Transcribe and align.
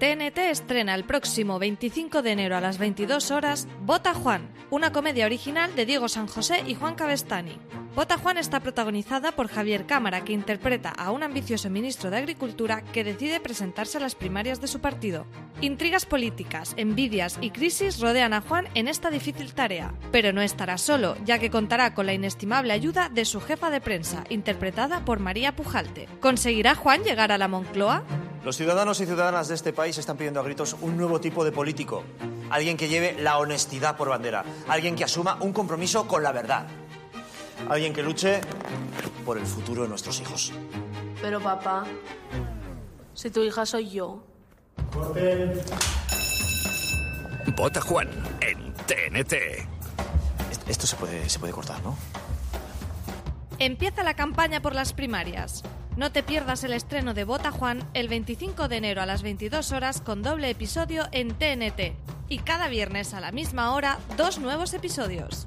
TNT 0.00 0.38
estrena 0.48 0.94
el 0.94 1.04
próximo 1.04 1.58
25 1.58 2.22
de 2.22 2.30
enero 2.32 2.56
a 2.56 2.62
las 2.62 2.78
22 2.78 3.30
horas 3.30 3.68
Bota 3.82 4.14
Juan, 4.14 4.48
una 4.70 4.92
comedia 4.92 5.26
original 5.26 5.76
de 5.76 5.84
Diego 5.84 6.08
San 6.08 6.26
José 6.26 6.64
y 6.66 6.74
Juan 6.74 6.94
Cabestani. 6.94 7.58
Bota 7.94 8.18
Juan 8.18 8.38
está 8.38 8.60
protagonizada 8.60 9.32
por 9.32 9.48
Javier 9.48 9.84
Cámara, 9.84 10.22
que 10.22 10.32
interpreta 10.32 10.90
a 10.90 11.10
un 11.10 11.24
ambicioso 11.24 11.68
ministro 11.70 12.08
de 12.08 12.18
Agricultura 12.18 12.82
que 12.82 13.02
decide 13.02 13.40
presentarse 13.40 13.98
a 13.98 14.00
las 14.00 14.14
primarias 14.14 14.60
de 14.60 14.68
su 14.68 14.80
partido. 14.80 15.26
Intrigas 15.60 16.06
políticas, 16.06 16.74
envidias 16.76 17.38
y 17.40 17.50
crisis 17.50 17.98
rodean 17.98 18.32
a 18.32 18.42
Juan 18.42 18.68
en 18.74 18.86
esta 18.86 19.10
difícil 19.10 19.54
tarea, 19.54 19.92
pero 20.12 20.32
no 20.32 20.40
estará 20.40 20.78
solo, 20.78 21.16
ya 21.24 21.40
que 21.40 21.50
contará 21.50 21.92
con 21.92 22.06
la 22.06 22.14
inestimable 22.14 22.72
ayuda 22.72 23.08
de 23.08 23.24
su 23.24 23.40
jefa 23.40 23.70
de 23.70 23.80
prensa, 23.80 24.22
interpretada 24.28 25.04
por 25.04 25.18
María 25.18 25.56
Pujalte. 25.56 26.08
¿Conseguirá 26.20 26.76
Juan 26.76 27.02
llegar 27.02 27.32
a 27.32 27.38
la 27.38 27.48
Moncloa? 27.48 28.04
Los 28.44 28.56
ciudadanos 28.56 29.00
y 29.00 29.06
ciudadanas 29.06 29.48
de 29.48 29.56
este 29.56 29.72
país 29.72 29.98
están 29.98 30.16
pidiendo 30.16 30.38
a 30.38 30.44
gritos 30.44 30.76
un 30.80 30.96
nuevo 30.96 31.20
tipo 31.20 31.44
de 31.44 31.50
político. 31.50 32.04
Alguien 32.50 32.76
que 32.76 32.88
lleve 32.88 33.16
la 33.20 33.38
honestidad 33.38 33.96
por 33.96 34.08
bandera. 34.08 34.44
Alguien 34.68 34.94
que 34.94 35.04
asuma 35.04 35.38
un 35.40 35.52
compromiso 35.52 36.06
con 36.06 36.22
la 36.22 36.32
verdad. 36.32 36.68
Alguien 37.68 37.92
que 37.92 38.02
luche 38.02 38.40
por 39.24 39.38
el 39.38 39.46
futuro 39.46 39.82
de 39.82 39.88
nuestros 39.88 40.20
hijos. 40.20 40.52
Pero 41.20 41.40
papá, 41.40 41.84
si 43.14 43.30
tu 43.30 43.42
hija 43.42 43.66
soy 43.66 43.90
yo. 43.90 44.22
Vota 47.56 47.80
Juan 47.80 48.08
en 48.40 48.72
TNT. 48.74 49.34
Esto 50.68 50.86
se 50.86 50.96
puede, 50.96 51.28
se 51.28 51.38
puede 51.38 51.52
cortar, 51.52 51.82
¿no? 51.82 51.96
Empieza 53.58 54.02
la 54.02 54.14
campaña 54.14 54.62
por 54.62 54.74
las 54.74 54.92
primarias. 54.92 55.62
No 55.96 56.12
te 56.12 56.22
pierdas 56.22 56.64
el 56.64 56.72
estreno 56.72 57.12
de 57.12 57.24
Bota 57.24 57.50
Juan 57.50 57.86
el 57.92 58.08
25 58.08 58.68
de 58.68 58.76
enero 58.76 59.02
a 59.02 59.06
las 59.06 59.22
22 59.22 59.72
horas 59.72 60.00
con 60.00 60.22
doble 60.22 60.48
episodio 60.48 61.08
en 61.12 61.34
TNT. 61.34 61.94
Y 62.28 62.38
cada 62.38 62.68
viernes 62.68 63.12
a 63.12 63.20
la 63.20 63.32
misma 63.32 63.74
hora, 63.74 63.98
dos 64.16 64.38
nuevos 64.38 64.72
episodios. 64.72 65.46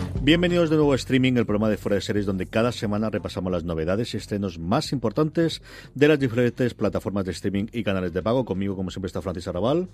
Bienvenidos 0.23 0.69
de 0.69 0.75
nuevo 0.75 0.93
a 0.93 0.95
Streaming, 0.97 1.33
el 1.33 1.47
programa 1.47 1.67
de 1.67 1.77
Fuera 1.77 1.95
de 1.95 2.01
Series, 2.01 2.27
donde 2.27 2.45
cada 2.45 2.71
semana 2.71 3.09
repasamos 3.09 3.51
las 3.51 3.63
novedades 3.63 4.13
y 4.13 4.17
estrenos 4.17 4.59
más 4.59 4.91
importantes 4.91 5.63
de 5.95 6.07
las 6.07 6.19
diferentes 6.19 6.75
plataformas 6.75 7.25
de 7.25 7.31
streaming 7.31 7.65
y 7.73 7.81
canales 7.83 8.13
de 8.13 8.21
pago. 8.21 8.45
Conmigo, 8.45 8.75
como 8.75 8.91
siempre, 8.91 9.07
está 9.07 9.19
Francis 9.23 9.47
Arrabal. 9.47 9.87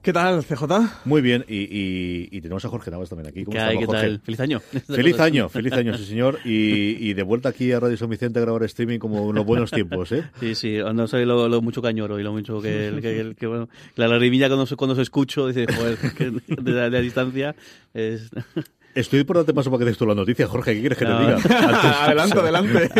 ¿Qué 0.00 0.12
tal, 0.12 0.44
CJ? 0.44 0.64
Muy 1.04 1.22
bien, 1.22 1.44
y, 1.48 1.62
y- 1.62 2.28
y 2.30 2.40
tenemos 2.40 2.64
a 2.64 2.68
Jorge 2.68 2.92
Navas 2.92 3.08
también 3.08 3.26
aquí. 3.28 3.42
¿Cómo 3.42 3.56
¿Qué 3.56 3.58
hay? 3.62 3.74
estamos, 3.78 3.80
¿Qué 3.80 3.86
Jorge? 3.86 4.08
tal? 4.10 4.20
Feliz 4.20 4.40
año. 4.40 4.60
Feliz 4.86 5.18
año, 5.18 5.48
feliz 5.48 5.72
año, 5.72 5.98
sí 5.98 6.04
señor. 6.04 6.38
Y, 6.44 7.08
y 7.10 7.14
de 7.14 7.22
vuelta 7.24 7.48
aquí 7.48 7.72
a 7.72 7.80
Radio 7.80 7.96
San 7.96 8.08
Vicente 8.10 8.38
a 8.38 8.42
grabar 8.42 8.62
streaming 8.62 9.00
como 9.00 9.30
en 9.30 9.34
los 9.34 9.44
buenos 9.44 9.72
tiempos, 9.72 10.12
¿eh? 10.12 10.22
Sí, 10.38 10.54
sí, 10.54 10.78
no 10.94 11.08
sé 11.08 11.26
lo, 11.26 11.48
lo 11.48 11.60
mucho 11.62 11.82
cañoro 11.82 12.20
y 12.20 12.22
lo 12.22 12.30
mucho 12.32 12.60
que, 12.62 12.96
que, 13.02 13.34
que, 13.36 13.46
bueno, 13.48 13.68
la 13.96 14.06
lagrimilla 14.06 14.46
cuando, 14.46 14.66
se- 14.66 14.76
cuando 14.76 14.94
se 14.94 15.02
escucho, 15.02 15.48
dice, 15.48 15.66
joder, 15.74 15.98
que 16.16 16.30
de, 16.30 16.70
la, 16.72 16.82
de 16.84 16.90
la 16.90 17.00
distancia 17.00 17.56
es... 17.92 18.30
Estoy 18.94 19.24
por 19.24 19.36
darte 19.36 19.52
paso 19.52 19.70
para 19.70 19.80
que 19.80 19.84
des 19.86 19.98
tú 19.98 20.06
la 20.06 20.14
noticia, 20.14 20.46
Jorge. 20.46 20.74
¿Qué 20.74 20.80
quieres 20.80 20.98
que 20.98 21.04
No. 21.04 21.18
te 21.18 21.24
diga? 21.24 21.34
Antes- 21.44 21.50
adelante, 22.00 22.38
adelante. 22.38 22.90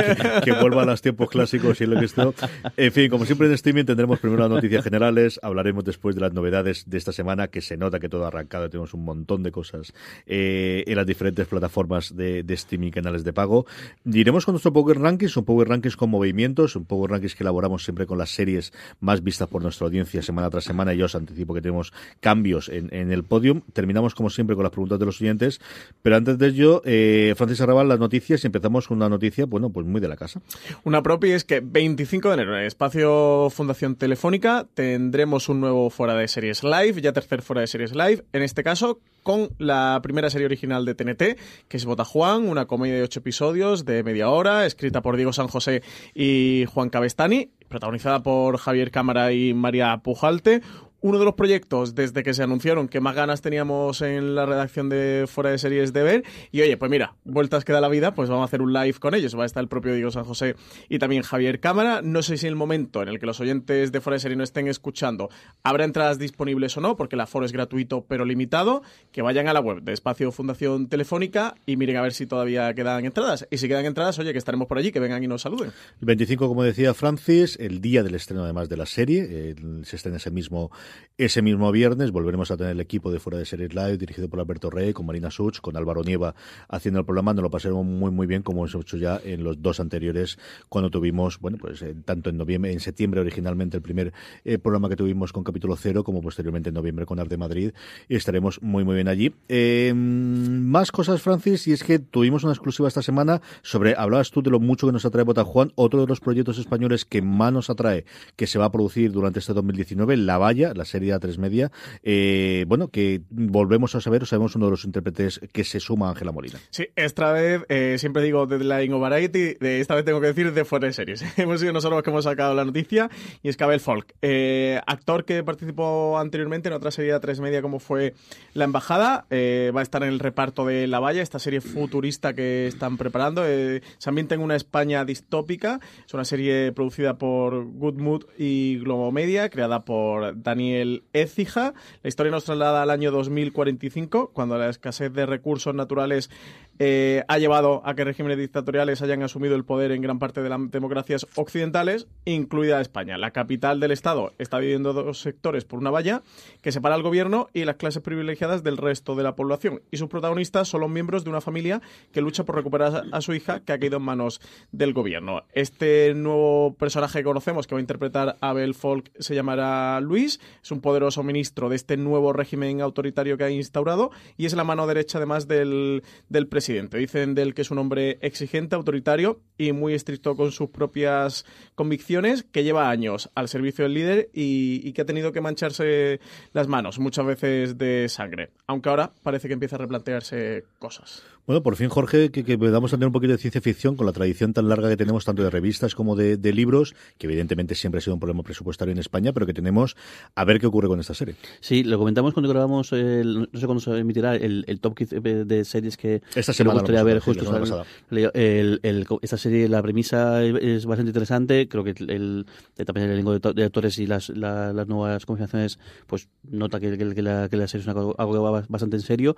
que 0.44 0.52
vuelva 0.52 0.82
a 0.82 0.86
los 0.86 1.00
tiempos 1.00 1.28
clásicos 1.30 1.80
y 1.80 1.86
lo 1.86 1.98
que 1.98 2.06
esto. 2.06 2.34
En 2.76 2.92
fin, 2.92 3.08
como 3.10 3.24
siempre 3.24 3.46
en 3.46 3.52
streaming 3.54 3.84
tendremos 3.84 4.18
primero 4.18 4.42
las 4.42 4.50
noticias 4.50 4.82
generales, 4.82 5.38
hablaremos 5.42 5.84
después 5.84 6.14
de 6.14 6.20
las 6.20 6.32
novedades 6.32 6.88
de 6.90 6.98
esta 6.98 7.12
semana, 7.12 7.48
que 7.48 7.60
se 7.60 7.76
nota 7.76 8.00
que 8.00 8.08
todo 8.08 8.24
ha 8.24 8.28
arrancado, 8.28 8.68
tenemos 8.68 8.92
un 8.94 9.04
montón 9.04 9.42
de 9.42 9.52
cosas 9.52 9.92
eh, 10.26 10.82
en 10.86 10.96
las 10.96 11.06
diferentes 11.06 11.46
plataformas 11.46 12.16
de, 12.16 12.42
de 12.42 12.54
streaming, 12.54 12.90
canales 12.90 13.22
de 13.24 13.32
pago. 13.32 13.66
Iremos 14.04 14.44
con 14.44 14.54
nuestro 14.54 14.72
Power 14.72 14.98
Rankings, 14.98 15.36
un 15.36 15.44
Power 15.44 15.68
Rankings 15.68 15.96
con 15.96 16.10
movimientos, 16.10 16.74
un 16.76 16.84
Power 16.86 17.10
Rankings 17.12 17.34
que 17.34 17.44
elaboramos 17.44 17.84
siempre 17.84 18.06
con 18.06 18.18
las 18.18 18.30
series 18.30 18.72
más 19.00 19.22
vistas 19.22 19.48
por 19.48 19.62
nuestra 19.62 19.86
audiencia 19.86 20.22
semana 20.22 20.50
tras 20.50 20.64
semana 20.64 20.92
y 20.92 20.98
yo 20.98 21.06
os 21.06 21.14
anticipo 21.14 21.54
que 21.54 21.60
tenemos 21.62 21.92
cambios 22.20 22.68
en, 22.68 22.92
en 22.92 23.12
el 23.12 23.22
podium. 23.24 23.62
Terminamos 23.72 24.14
como 24.14 24.30
siempre 24.30 24.56
con 24.56 24.64
las 24.64 24.72
preguntas 24.72 24.98
de 24.98 25.06
los 25.06 25.20
oyentes, 25.20 25.60
pero 26.02 26.16
antes 26.16 26.38
de 26.38 26.48
ello, 26.48 26.82
eh, 26.84 27.34
Francis 27.36 27.60
Arrabal, 27.60 27.88
las 27.88 27.98
noticias 27.98 28.44
y 28.44 28.46
empezamos 28.46 28.88
con 28.88 28.98
una 28.98 29.08
noticia, 29.08 29.46
bueno, 29.46 29.70
pues 29.70 29.86
muy 29.86 30.00
de 30.00 30.08
la 30.08 30.16
casa. 30.16 30.40
Una 30.84 31.02
propia 31.02 31.34
es 31.36 31.44
que 31.44 31.60
25 31.60 32.28
de 32.28 32.34
enero 32.34 32.54
en 32.54 32.60
el 32.60 32.66
espacio 32.66 33.48
Fundación 33.50 33.96
Telefónica 33.96 34.66
tendremos 34.74 35.48
un 35.48 35.60
nuevo 35.60 35.90
Fuera 35.90 36.14
de 36.14 36.28
Series 36.28 36.62
Live, 36.62 37.00
ya 37.00 37.12
tercer 37.12 37.42
Fuera 37.42 37.60
de 37.60 37.66
Series 37.66 37.94
Live, 37.94 38.24
en 38.32 38.42
este 38.42 38.62
caso 38.62 39.00
con 39.22 39.48
la 39.58 39.98
primera 40.02 40.30
serie 40.30 40.46
original 40.46 40.84
de 40.84 40.94
TNT, 40.94 41.38
que 41.68 41.76
es 41.76 41.84
Bota 41.84 42.04
Juan, 42.04 42.46
una 42.46 42.66
comedia 42.66 42.94
de 42.94 43.02
ocho 43.02 43.20
episodios 43.20 43.84
de 43.84 44.02
media 44.02 44.28
hora, 44.28 44.66
escrita 44.66 45.02
por 45.02 45.16
Diego 45.16 45.32
San 45.32 45.48
José 45.48 45.82
y 46.14 46.66
Juan 46.72 46.90
Cabestani, 46.90 47.50
protagonizada 47.68 48.22
por 48.22 48.58
Javier 48.58 48.90
Cámara 48.90 49.32
y 49.32 49.54
María 49.54 49.96
Pujalte. 49.98 50.60
Uno 51.06 51.18
de 51.18 51.26
los 51.26 51.34
proyectos 51.34 51.94
desde 51.94 52.22
que 52.22 52.32
se 52.32 52.42
anunciaron 52.42 52.88
que 52.88 52.98
más 52.98 53.14
ganas 53.14 53.42
teníamos 53.42 54.00
en 54.00 54.34
la 54.34 54.46
redacción 54.46 54.88
de 54.88 55.26
Fuera 55.28 55.50
de 55.50 55.58
Series 55.58 55.92
de 55.92 56.02
ver. 56.02 56.24
Y 56.50 56.62
oye, 56.62 56.78
pues 56.78 56.90
mira, 56.90 57.14
vueltas 57.24 57.62
que 57.62 57.74
da 57.74 57.82
la 57.82 57.88
vida, 57.90 58.14
pues 58.14 58.30
vamos 58.30 58.40
a 58.42 58.46
hacer 58.46 58.62
un 58.62 58.72
live 58.72 58.94
con 58.98 59.14
ellos. 59.14 59.36
Va 59.38 59.42
a 59.42 59.46
estar 59.46 59.60
el 59.62 59.68
propio 59.68 59.92
Diego 59.94 60.10
San 60.10 60.24
José 60.24 60.56
y 60.88 60.98
también 60.98 61.22
Javier 61.22 61.60
Cámara. 61.60 62.00
No 62.02 62.22
sé 62.22 62.38
si 62.38 62.46
en 62.46 62.52
el 62.52 62.56
momento 62.56 63.02
en 63.02 63.08
el 63.08 63.18
que 63.18 63.26
los 63.26 63.38
oyentes 63.38 63.92
de 63.92 64.00
Fuera 64.00 64.14
de 64.14 64.20
Serie 64.20 64.36
no 64.38 64.44
estén 64.44 64.66
escuchando 64.66 65.28
habrá 65.62 65.84
entradas 65.84 66.18
disponibles 66.18 66.74
o 66.78 66.80
no, 66.80 66.96
porque 66.96 67.16
el 67.16 67.20
aforo 67.20 67.44
es 67.44 67.52
gratuito 67.52 68.06
pero 68.08 68.24
limitado. 68.24 68.82
Que 69.12 69.20
vayan 69.20 69.46
a 69.46 69.52
la 69.52 69.60
web 69.60 69.82
de 69.82 69.92
Espacio 69.92 70.32
Fundación 70.32 70.88
Telefónica 70.88 71.54
y 71.66 71.76
miren 71.76 71.98
a 71.98 72.00
ver 72.02 72.14
si 72.14 72.24
todavía 72.26 72.72
quedan 72.72 73.04
entradas. 73.04 73.46
Y 73.50 73.58
si 73.58 73.68
quedan 73.68 73.84
entradas, 73.84 74.18
oye, 74.18 74.32
que 74.32 74.38
estaremos 74.38 74.66
por 74.66 74.78
allí, 74.78 74.90
que 74.90 75.00
vengan 75.00 75.22
y 75.22 75.26
nos 75.28 75.42
saluden. 75.42 75.70
El 76.00 76.06
25, 76.06 76.48
como 76.48 76.62
decía 76.62 76.94
Francis, 76.94 77.58
el 77.60 77.82
día 77.82 78.02
del 78.02 78.14
estreno 78.14 78.44
además 78.44 78.70
de 78.70 78.78
la 78.78 78.86
serie, 78.86 79.50
el- 79.50 79.84
se 79.84 79.96
estrena 79.96 80.16
ese 80.16 80.30
mismo, 80.30 80.70
ese 81.16 81.42
mismo 81.42 81.70
viernes, 81.70 82.10
volveremos 82.10 82.50
a 82.50 82.56
tener 82.56 82.72
el 82.72 82.80
equipo 82.80 83.12
de 83.12 83.20
Fuera 83.20 83.38
de 83.38 83.44
Series 83.44 83.72
Live, 83.72 83.98
dirigido 83.98 84.28
por 84.28 84.40
Alberto 84.40 84.68
Rey, 84.68 84.92
con 84.92 85.06
Marina 85.06 85.30
Such, 85.30 85.60
con 85.60 85.76
Álvaro 85.76 86.02
Nieva 86.02 86.34
haciendo 86.68 86.98
el 86.98 87.06
programa, 87.06 87.32
nos 87.32 87.44
lo 87.44 87.50
pasaremos 87.50 87.86
muy 87.86 88.10
muy 88.10 88.26
bien 88.26 88.42
como 88.42 88.66
hemos 88.66 88.74
hecho 88.74 88.96
ya 88.96 89.20
en 89.22 89.44
los 89.44 89.62
dos 89.62 89.78
anteriores, 89.78 90.38
cuando 90.68 90.90
tuvimos, 90.90 91.38
bueno, 91.38 91.56
pues 91.60 91.82
eh, 91.82 91.94
tanto 92.04 92.30
en 92.30 92.36
noviembre, 92.36 92.72
en 92.72 92.80
septiembre 92.80 93.20
originalmente 93.20 93.76
el 93.76 93.82
primer 93.82 94.12
eh, 94.44 94.58
programa 94.58 94.88
que 94.88 94.96
tuvimos 94.96 95.32
con 95.32 95.44
capítulo 95.44 95.76
cero, 95.76 96.02
como 96.02 96.20
posteriormente 96.20 96.70
en 96.70 96.74
noviembre 96.74 97.06
con 97.06 97.20
Arte 97.20 97.36
Madrid, 97.36 97.72
y 98.08 98.16
estaremos 98.16 98.60
muy 98.60 98.82
muy 98.82 98.96
bien 98.96 99.06
allí. 99.06 99.32
Eh, 99.48 99.92
más 99.94 100.90
cosas, 100.90 101.22
Francis, 101.22 101.68
y 101.68 101.72
es 101.72 101.84
que 101.84 102.00
tuvimos 102.00 102.42
una 102.42 102.54
exclusiva 102.54 102.88
esta 102.88 103.02
semana 103.02 103.40
sobre, 103.62 103.94
hablabas 103.96 104.32
tú 104.32 104.42
de 104.42 104.50
lo 104.50 104.58
mucho 104.58 104.88
que 104.88 104.92
nos 104.92 105.04
atrae 105.04 105.22
Bota 105.22 105.44
Juan, 105.44 105.70
otro 105.76 106.00
de 106.00 106.08
los 106.08 106.18
proyectos 106.18 106.58
españoles 106.58 107.04
que 107.04 107.22
más 107.22 107.52
nos 107.52 107.70
atrae, 107.70 108.04
que 108.34 108.48
se 108.48 108.58
va 108.58 108.64
a 108.64 108.72
producir 108.72 109.12
durante 109.12 109.38
este 109.38 109.52
2019, 109.52 110.16
La 110.16 110.38
Valla, 110.38 110.74
la 110.74 110.83
serie 110.84 111.12
de 111.12 111.20
A3 111.20 111.38
Media, 111.38 111.70
eh, 112.02 112.64
bueno, 112.68 112.88
que 112.88 113.22
volvemos 113.30 113.94
a 113.94 114.00
saber, 114.00 114.26
sabemos 114.26 114.54
uno 114.56 114.66
de 114.66 114.72
los 114.72 114.84
intérpretes 114.84 115.40
que 115.52 115.64
se 115.64 115.80
suma 115.80 116.08
a 116.08 116.10
Ángela 116.10 116.32
Molina. 116.32 116.58
Sí, 116.70 116.88
esta 116.96 117.32
vez, 117.32 117.62
eh, 117.68 117.96
siempre 117.98 118.22
digo 118.22 118.46
Deadline 118.46 118.92
o 118.92 119.00
Variety, 119.00 119.54
de 119.54 119.80
esta 119.80 119.94
vez 119.94 120.04
tengo 120.04 120.20
que 120.20 120.28
decir 120.28 120.52
de 120.52 120.64
fuera 120.64 120.86
de 120.86 120.92
series. 120.92 121.24
Hemos 121.38 121.60
sido 121.60 121.72
nosotros 121.72 121.98
los 121.98 122.02
que 122.02 122.10
hemos 122.10 122.24
sacado 122.24 122.54
la 122.54 122.64
noticia 122.64 123.10
y 123.42 123.48
es 123.48 123.56
Cabel 123.56 123.80
Folk, 123.80 124.14
eh, 124.22 124.80
actor 124.86 125.24
que 125.24 125.42
participó 125.42 126.18
anteriormente 126.18 126.68
en 126.68 126.74
otra 126.74 126.90
serie 126.90 127.12
de 127.12 127.20
tres 127.20 127.40
media 127.40 127.62
como 127.62 127.78
fue 127.78 128.14
La 128.52 128.64
Embajada, 128.64 129.26
eh, 129.30 129.72
va 129.74 129.80
a 129.80 129.82
estar 129.82 130.02
en 130.02 130.08
el 130.08 130.18
reparto 130.18 130.64
de 130.66 130.86
La 130.86 131.00
Valla, 131.00 131.22
esta 131.22 131.38
serie 131.38 131.60
futurista 131.60 132.34
que 132.34 132.66
están 132.66 132.96
preparando. 132.96 133.42
Eh, 133.46 133.82
se 133.98 134.08
ambienta 134.08 134.34
en 134.34 134.40
una 134.40 134.56
España 134.56 135.04
distópica, 135.04 135.80
es 136.06 136.14
una 136.14 136.24
serie 136.24 136.72
producida 136.72 137.18
por 137.18 137.64
Good 137.64 137.94
Mood 137.94 138.24
y 138.38 138.78
Globo 138.78 139.12
Media, 139.12 139.48
creada 139.48 139.84
por 139.84 140.36
Daniel 140.64 141.02
Écija. 141.12 141.74
La 142.02 142.08
historia 142.08 142.32
nos 142.32 142.44
traslada 142.44 142.82
al 142.82 142.88
año 142.88 143.10
2045, 143.10 144.30
cuando 144.32 144.56
la 144.56 144.70
escasez 144.70 145.12
de 145.12 145.26
recursos 145.26 145.74
naturales 145.74 146.30
eh, 146.78 147.22
ha 147.28 147.38
llevado 147.38 147.82
a 147.84 147.94
que 147.94 148.04
regímenes 148.04 148.38
dictatoriales 148.38 149.00
hayan 149.00 149.22
asumido 149.22 149.54
el 149.54 149.64
poder 149.64 149.92
en 149.92 150.02
gran 150.02 150.18
parte 150.18 150.42
de 150.42 150.48
las 150.48 150.70
democracias 150.70 151.26
occidentales, 151.36 152.08
incluida 152.24 152.80
España. 152.80 153.16
La 153.16 153.30
capital 153.30 153.78
del 153.78 153.92
Estado 153.92 154.32
está 154.38 154.58
dividiendo 154.58 154.92
dos 154.92 155.20
sectores 155.20 155.64
por 155.64 155.78
una 155.78 155.90
valla 155.90 156.22
que 156.62 156.72
separa 156.72 156.96
al 156.96 157.02
gobierno 157.02 157.48
y 157.52 157.64
las 157.64 157.76
clases 157.76 158.02
privilegiadas 158.02 158.64
del 158.64 158.76
resto 158.76 159.14
de 159.14 159.22
la 159.22 159.36
población. 159.36 159.82
Y 159.92 159.98
sus 159.98 160.08
protagonistas 160.08 160.68
son 160.68 160.80
los 160.80 160.90
miembros 160.90 161.22
de 161.22 161.30
una 161.30 161.40
familia 161.40 161.80
que 162.12 162.20
lucha 162.20 162.44
por 162.44 162.56
recuperar 162.56 163.04
a 163.12 163.20
su 163.20 163.34
hija 163.34 163.60
que 163.60 163.72
ha 163.72 163.78
caído 163.78 163.98
en 163.98 164.02
manos 164.02 164.40
del 164.72 164.92
gobierno. 164.92 165.44
Este 165.52 166.12
nuevo 166.14 166.74
personaje 166.74 167.20
que 167.20 167.24
conocemos, 167.24 167.66
que 167.66 167.76
va 167.76 167.78
a 167.78 167.82
interpretar 167.82 168.36
Abel 168.40 168.74
Folk, 168.74 169.12
se 169.18 169.34
llamará 169.34 170.00
Luis. 170.00 170.40
Es 170.62 170.72
un 170.72 170.80
poderoso 170.80 171.22
ministro 171.22 171.68
de 171.68 171.76
este 171.76 171.96
nuevo 171.96 172.32
régimen 172.32 172.80
autoritario 172.80 173.38
que 173.38 173.44
ha 173.44 173.50
instaurado 173.50 174.10
y 174.36 174.46
es 174.46 174.54
la 174.54 174.64
mano 174.64 174.86
derecha 174.86 175.18
además 175.18 175.46
del, 175.46 176.02
del 176.28 176.48
presidente 176.48 176.63
presidente. 176.64 176.96
Dicen 176.96 177.34
del 177.34 177.52
que 177.52 177.60
es 177.60 177.70
un 177.70 177.76
hombre 177.76 178.18
exigente, 178.22 178.74
autoritario 178.74 179.42
y 179.58 179.72
muy 179.72 179.92
estricto 179.92 180.34
con 180.34 180.50
sus 180.50 180.70
propias 180.70 181.44
convicciones, 181.74 182.42
que 182.42 182.64
lleva 182.64 182.88
años 182.88 183.30
al 183.34 183.48
servicio 183.48 183.84
del 183.84 183.92
líder 183.92 184.30
y, 184.32 184.80
y 184.82 184.94
que 184.94 185.02
ha 185.02 185.04
tenido 185.04 185.30
que 185.32 185.42
mancharse 185.42 186.20
las 186.54 186.66
manos 186.66 186.98
muchas 186.98 187.26
veces 187.26 187.76
de 187.76 188.08
sangre. 188.08 188.48
Aunque 188.66 188.88
ahora 188.88 189.12
parece 189.22 189.46
que 189.46 189.52
empieza 189.52 189.76
a 189.76 189.80
replantearse 189.80 190.64
cosas. 190.78 191.22
Bueno, 191.46 191.62
por 191.62 191.76
fin, 191.76 191.90
Jorge, 191.90 192.30
que, 192.30 192.42
que 192.42 192.56
podamos 192.56 192.90
tener 192.90 193.06
un 193.06 193.12
poquito 193.12 193.32
de 193.32 193.38
ciencia 193.38 193.60
ficción 193.60 193.96
con 193.96 194.06
la 194.06 194.12
tradición 194.12 194.54
tan 194.54 194.66
larga 194.66 194.88
que 194.88 194.96
tenemos, 194.96 195.26
tanto 195.26 195.42
de 195.42 195.50
revistas 195.50 195.94
como 195.94 196.16
de, 196.16 196.38
de 196.38 196.52
libros, 196.54 196.94
que 197.18 197.26
evidentemente 197.26 197.74
siempre 197.74 197.98
ha 197.98 198.00
sido 198.00 198.14
un 198.14 198.20
problema 198.20 198.42
presupuestario 198.42 198.92
en 198.92 198.98
España, 198.98 199.34
pero 199.34 199.44
que 199.44 199.52
tenemos 199.52 199.94
a 200.34 200.44
ver 200.46 200.58
qué 200.58 200.66
ocurre 200.66 200.88
con 200.88 201.00
esta 201.00 201.12
serie. 201.12 201.34
Sí, 201.60 201.84
lo 201.84 201.98
comentamos 201.98 202.32
cuando 202.32 202.48
grabamos, 202.48 202.92
el, 202.92 203.48
no 203.52 203.60
sé 203.60 203.66
cuándo 203.66 203.80
se 203.82 203.90
emitirá, 203.98 204.36
el, 204.36 204.64
el 204.66 204.80
top 204.80 204.96
15 204.96 205.20
de 205.20 205.64
series 205.66 205.98
que, 205.98 206.22
Esta 206.34 206.54
que 206.54 206.64
me 206.64 206.72
gustaría 206.72 207.02
ver 207.02 207.18
justo. 207.18 207.44
la 207.44 207.62
semana 207.66 207.84
el- 208.32 208.80
el- 208.82 209.06
esta 209.20 209.36
serie, 209.36 209.68
la 209.68 209.82
premisa 209.82 210.42
es 210.42 210.86
bastante 210.86 211.10
interesante, 211.10 211.68
creo 211.68 211.84
que 211.84 211.90
el, 211.90 212.46
también 212.86 213.08
el 213.08 213.12
elenco 213.12 213.38
de, 213.38 213.52
de 213.52 213.64
actores 213.64 213.98
y 213.98 214.06
las, 214.06 214.30
la- 214.30 214.72
las 214.72 214.88
nuevas 214.88 215.26
configuraciones, 215.26 215.78
pues 216.06 216.26
nota 216.42 216.80
que, 216.80 216.96
que- 216.96 217.14
que 217.14 217.22
la, 217.22 217.50
que 217.50 217.58
la 217.58 217.68
serie 217.68 217.82
es 217.82 217.94
una 217.94 218.00
algo 218.16 218.32
que 218.32 218.38
va 218.38 218.64
bastante 218.66 218.96
en 218.96 219.02
serio. 219.02 219.36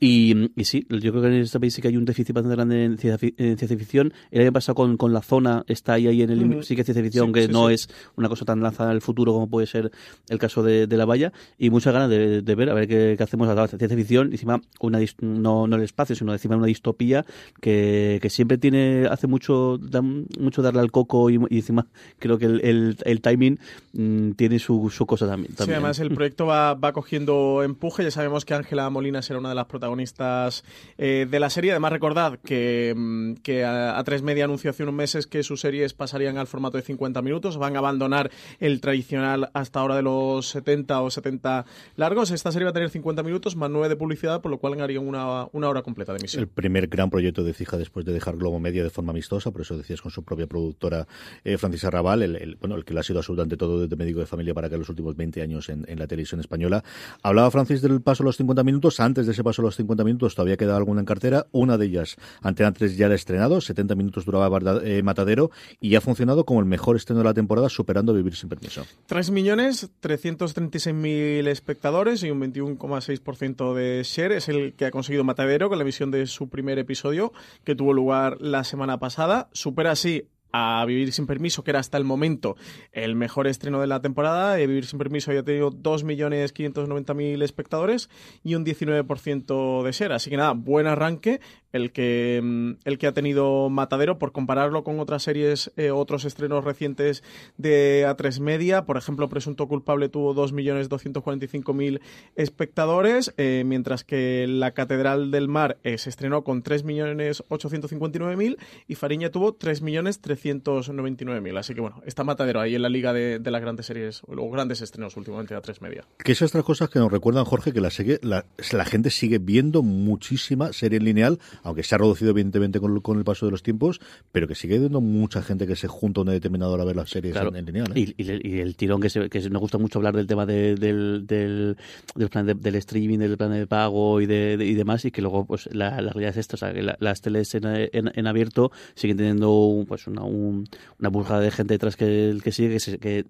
Y, 0.00 0.52
y 0.54 0.64
sí, 0.64 0.86
yo 0.88 1.10
creo 1.10 1.22
que 1.22 1.47
este 1.48 1.60
país 1.60 1.74
sí 1.74 1.82
que 1.82 1.88
hay 1.88 1.96
un 1.96 2.04
déficit 2.04 2.34
bastante 2.34 2.56
grande 2.56 2.84
en 2.84 2.98
ciencia, 2.98 3.28
en 3.36 3.58
ciencia 3.58 3.76
ficción. 3.78 4.12
El 4.30 4.42
año 4.42 4.52
pasado 4.52 4.74
con, 4.76 4.96
con 4.96 5.12
la 5.12 5.22
zona 5.22 5.64
está 5.66 5.94
ahí, 5.94 6.06
ahí 6.06 6.22
en 6.22 6.30
el 6.30 6.44
Ujú. 6.44 6.62
sí 6.62 6.74
que 6.74 6.82
es 6.82 6.86
ciencia 6.86 7.02
ficción, 7.02 7.26
Sí, 7.28 7.32
que 7.32 7.42
sí, 7.46 7.52
no 7.52 7.68
sí. 7.68 7.74
es 7.74 7.88
una 8.16 8.28
cosa 8.28 8.44
tan 8.44 8.60
lanzada 8.62 8.90
al 8.90 9.00
futuro 9.00 9.32
como 9.32 9.48
puede 9.48 9.66
ser 9.66 9.90
el 10.28 10.38
caso 10.38 10.62
de, 10.62 10.86
de 10.86 10.96
la 10.96 11.04
valla. 11.04 11.32
Y 11.58 11.70
muchas 11.70 11.92
ganas 11.92 12.08
de, 12.10 12.42
de 12.42 12.54
ver, 12.54 12.70
a 12.70 12.74
ver 12.74 12.86
qué, 12.88 13.14
qué 13.16 13.22
hacemos 13.22 13.48
a 13.48 13.54
la 13.54 13.66
ciencia 13.68 13.88
ficción. 13.96 14.28
Y 14.28 14.32
encima, 14.32 14.60
una, 14.80 15.00
no, 15.20 15.66
no 15.66 15.76
el 15.76 15.82
espacio, 15.82 16.14
sino 16.14 16.32
encima 16.32 16.56
una 16.56 16.66
distopía 16.66 17.24
que, 17.60 18.18
que 18.22 18.30
siempre 18.30 18.58
tiene, 18.58 19.06
hace 19.10 19.26
mucho, 19.26 19.78
da 19.78 20.02
mucho 20.02 20.62
darle 20.62 20.80
al 20.80 20.90
coco 20.90 21.30
y, 21.30 21.38
y 21.50 21.56
encima 21.56 21.86
creo 22.18 22.38
que 22.38 22.46
el, 22.46 22.60
el, 22.64 22.96
el 23.04 23.20
timing 23.20 23.58
mm, 23.92 24.32
tiene 24.32 24.58
su, 24.58 24.90
su 24.90 25.06
cosa 25.06 25.26
también. 25.26 25.52
Sí, 25.52 25.56
también. 25.58 25.76
además 25.76 25.98
el 26.00 26.10
proyecto 26.14 26.46
va, 26.46 26.74
va 26.74 26.92
cogiendo 26.92 27.62
empuje. 27.62 28.02
Ya 28.02 28.10
sabemos 28.10 28.44
que 28.44 28.54
Ángela 28.54 28.88
Molina 28.90 29.22
será 29.22 29.38
una 29.38 29.48
de 29.50 29.54
las 29.54 29.66
protagonistas 29.66 30.64
eh, 30.98 31.26
de 31.30 31.37
la 31.40 31.50
serie. 31.50 31.72
Además, 31.72 31.92
recordad 31.92 32.38
que, 32.38 32.94
mm, 32.96 33.34
que 33.42 33.64
a, 33.64 34.02
tres 34.04 34.22
Media 34.22 34.44
anunció 34.44 34.70
hace 34.70 34.82
unos 34.82 34.94
meses 34.94 35.26
que 35.26 35.42
sus 35.42 35.60
series 35.60 35.94
pasarían 35.94 36.38
al 36.38 36.46
formato 36.46 36.76
de 36.76 36.82
50 36.82 37.22
minutos. 37.22 37.56
Van 37.58 37.76
a 37.76 37.78
abandonar 37.80 38.30
el 38.60 38.80
tradicional 38.80 39.50
hasta 39.52 39.80
ahora 39.80 39.96
de 39.96 40.02
los 40.02 40.48
70 40.48 41.00
o 41.02 41.10
70 41.10 41.66
largos. 41.96 42.30
Esta 42.30 42.52
serie 42.52 42.64
va 42.64 42.70
a 42.70 42.74
tener 42.74 42.90
50 42.90 43.22
minutos 43.22 43.56
más 43.56 43.70
9 43.70 43.88
de 43.88 43.96
publicidad, 43.96 44.40
por 44.40 44.50
lo 44.50 44.58
cual 44.58 44.80
harían 44.80 45.06
una, 45.06 45.46
una 45.52 45.68
hora 45.68 45.82
completa 45.82 46.12
de 46.12 46.18
emisión. 46.18 46.42
El 46.42 46.48
primer 46.48 46.88
gran 46.88 47.10
proyecto 47.10 47.42
de 47.44 47.54
Fija 47.54 47.76
después 47.76 48.04
de 48.06 48.12
dejar 48.12 48.36
Globo 48.36 48.60
Media 48.60 48.82
de 48.82 48.90
forma 48.90 49.10
amistosa, 49.10 49.50
por 49.50 49.62
eso 49.62 49.76
decías 49.76 50.02
con 50.02 50.10
su 50.10 50.22
propia 50.22 50.46
productora 50.46 51.06
eh, 51.44 51.58
Francisa 51.58 51.90
Raval, 51.90 52.22
el, 52.22 52.56
bueno, 52.56 52.76
el 52.76 52.84
que 52.84 52.94
le 52.94 53.00
ha 53.00 53.02
sido 53.02 53.18
absolutamente 53.18 53.56
todo 53.56 53.80
desde 53.80 53.96
médico 53.96 54.20
de 54.20 54.26
familia 54.26 54.54
para 54.54 54.68
que 54.68 54.76
los 54.78 54.88
últimos 54.88 55.16
20 55.16 55.42
años 55.42 55.68
en, 55.68 55.86
la 55.98 56.06
televisión 56.06 56.40
española. 56.40 56.84
Hablaba 57.22 57.50
Francis 57.50 57.82
del 57.82 58.00
paso 58.00 58.22
a 58.22 58.26
los 58.26 58.36
50 58.36 58.62
minutos. 58.62 59.00
Antes 59.00 59.26
de 59.26 59.32
ese 59.32 59.42
paso 59.42 59.62
a 59.62 59.64
los 59.64 59.76
50 59.76 60.04
minutos 60.04 60.34
todavía 60.34 60.56
quedaba 60.56 60.78
alguna 60.78 61.00
en 61.00 61.06
cartera. 61.28 61.46
Una 61.52 61.78
de 61.78 61.86
ellas, 61.86 62.16
Antena 62.42 62.72
3 62.72 62.96
ya 62.96 63.06
la 63.08 63.14
ha 63.14 63.16
estrenado. 63.16 63.60
70 63.60 63.94
minutos 63.94 64.24
duraba 64.24 64.58
eh, 64.84 65.02
Matadero 65.02 65.50
y 65.80 65.94
ha 65.94 66.00
funcionado 66.00 66.44
como 66.44 66.58
el 66.60 66.66
mejor 66.66 66.96
estreno 66.96 67.20
de 67.20 67.24
la 67.24 67.34
temporada, 67.34 67.68
superando 67.68 68.14
Vivir 68.14 68.34
sin 68.36 68.48
permiso. 68.48 68.86
3.336.000 69.08 71.46
espectadores 71.48 72.22
y 72.22 72.30
un 72.30 72.40
21,6% 72.40 73.74
de 73.74 74.02
share. 74.04 74.32
Es 74.32 74.48
el 74.48 74.72
que 74.74 74.86
ha 74.86 74.90
conseguido 74.90 75.24
Matadero 75.24 75.68
con 75.68 75.76
la 75.78 75.82
emisión 75.82 76.10
de 76.10 76.26
su 76.26 76.48
primer 76.48 76.78
episodio, 76.78 77.34
que 77.64 77.74
tuvo 77.74 77.92
lugar 77.92 78.40
la 78.40 78.64
semana 78.64 78.98
pasada. 78.98 79.50
Supera 79.52 79.90
así 79.92 80.28
a 80.52 80.84
Vivir 80.86 81.12
sin 81.12 81.26
Permiso, 81.26 81.64
que 81.64 81.70
era 81.70 81.80
hasta 81.80 81.98
el 81.98 82.04
momento 82.04 82.56
el 82.92 83.14
mejor 83.14 83.46
estreno 83.46 83.80
de 83.80 83.86
la 83.86 84.00
temporada. 84.00 84.58
Eh, 84.58 84.66
Vivir 84.66 84.86
sin 84.86 84.98
Permiso 84.98 85.30
había 85.30 85.42
tenido 85.42 85.70
2.590.000 85.70 87.42
espectadores 87.42 88.08
y 88.42 88.54
un 88.54 88.64
19% 88.64 89.82
de 89.82 89.92
share. 89.92 90.12
Así 90.12 90.30
que 90.30 90.36
nada, 90.36 90.52
buen 90.52 90.86
arranque 90.86 91.40
el 91.72 91.92
que, 91.92 92.40
mm, 92.42 92.72
el 92.84 92.98
que 92.98 93.06
ha 93.06 93.12
tenido 93.12 93.70
Matadero 93.70 94.18
por 94.18 94.32
compararlo 94.32 94.82
con 94.84 95.00
otras 95.00 95.22
series, 95.22 95.72
eh, 95.76 95.90
otros 95.90 96.24
estrenos 96.24 96.64
recientes 96.64 97.22
de 97.56 98.06
A3 98.06 98.40
Media. 98.40 98.86
Por 98.86 98.96
ejemplo, 98.96 99.28
Presunto 99.28 99.68
Culpable 99.68 100.08
tuvo 100.08 100.34
2.245.000 100.34 102.00
espectadores, 102.36 103.34
eh, 103.36 103.64
mientras 103.66 104.04
que 104.04 104.46
La 104.48 104.70
Catedral 104.72 105.30
del 105.30 105.48
Mar 105.48 105.78
eh, 105.82 105.98
se 105.98 106.08
estrenó 106.10 106.44
con 106.44 106.62
3.859.000 106.62 108.56
y 108.86 108.94
Fariña 108.94 109.30
tuvo 109.30 109.58
3.399.000. 109.58 111.58
Así 111.58 111.74
que 111.74 111.80
bueno, 111.80 112.00
está 112.06 112.22
Matadero 112.24 112.60
ahí 112.60 112.74
en 112.74 112.82
la 112.82 112.88
liga 112.88 113.12
de, 113.12 113.38
las 113.48 113.62
grandes 113.62 113.86
series 113.86 114.22
o 114.26 114.50
grandes 114.50 114.82
estrenos 114.82 115.16
últimamente 115.16 115.54
de 115.54 115.60
A3 115.60 115.80
Media. 115.80 116.04
Que 116.22 116.32
esas 116.32 116.50
otras 116.50 116.64
cosas 116.64 116.90
que 116.90 116.98
nos 116.98 117.10
recuerdan, 117.10 117.44
Jorge, 117.44 117.72
que 117.72 117.80
la, 117.80 117.90
serie, 117.90 118.18
la, 118.22 118.44
la 118.72 118.84
gente 118.84 119.10
sigue 119.10 119.38
viendo 119.38 119.82
muchísima 119.82 120.72
serie 120.72 121.00
lineal, 121.00 121.38
aunque 121.62 121.82
se 121.82 121.94
ha 121.94 121.98
reducido 121.98 122.30
evidentemente 122.30 122.80
con, 122.80 123.00
con 123.00 123.18
el 123.18 123.24
paso 123.24 123.46
de 123.46 123.52
los 123.52 123.62
tiempos, 123.62 124.00
pero 124.32 124.46
que 124.48 124.54
sigue 124.54 124.78
viendo 124.78 125.00
mucha 125.00 125.42
gente 125.42 125.66
que 125.66 125.76
se 125.76 125.88
junta 125.88 126.20
a 126.20 126.22
una 126.22 126.32
determinada 126.32 126.70
hora 126.72 126.82
a 126.82 126.86
ver 126.86 126.96
las 126.96 127.10
series 127.10 127.32
Claro. 127.34 127.50
en, 127.50 127.56
en 127.56 127.66
lineal. 127.66 127.92
¿eh? 127.94 128.00
Y, 128.00 128.22
y 128.22 128.30
el- 128.30 128.46
y 128.46 128.60
el 128.60 128.76
tirón 128.76 129.00
que, 129.00 129.10
se, 129.10 129.28
que 129.28 129.40
se- 129.40 129.50
nos 129.50 129.60
gusta 129.60 129.78
mucho 129.78 129.98
hablar 129.98 130.14
del 130.16 130.26
tema 130.26 130.46
de- 130.46 130.74
del, 130.74 131.26
del, 131.26 131.76
del 132.14 132.28
plan 132.28 132.46
de- 132.46 132.54
del 132.54 132.74
streaming, 132.76 133.18
del 133.18 133.36
plan 133.36 133.52
de 133.52 133.66
pago 133.66 134.20
y, 134.20 134.26
de, 134.26 134.56
y 134.60 134.74
demás, 134.74 135.04
y 135.04 135.10
que 135.10 135.22
luego 135.22 135.44
pues 135.46 135.68
la, 135.72 136.00
la 136.00 136.12
realidad 136.12 136.30
es 136.30 136.36
esta, 136.38 136.54
o 136.54 136.58
sea, 136.58 136.72
que 136.72 136.82
la- 136.82 136.96
las 137.00 137.20
teles 137.20 137.54
en, 137.54 137.62
en- 137.66 138.10
en 138.14 138.26
abierto 138.26 138.70
siguen 138.94 139.16
teniendo 139.16 139.52
un- 139.66 139.86
pues 139.86 140.06
una, 140.06 140.22
un- 140.22 140.66
una 140.98 141.08
burjada 141.08 141.40
de 141.40 141.50
gente 141.50 141.74
detrás 141.74 141.96
que, 141.96 142.38
que 142.42 142.52
sigue, 142.52 142.70
que, 142.74 142.80
se- 142.80 142.98
que 142.98 143.24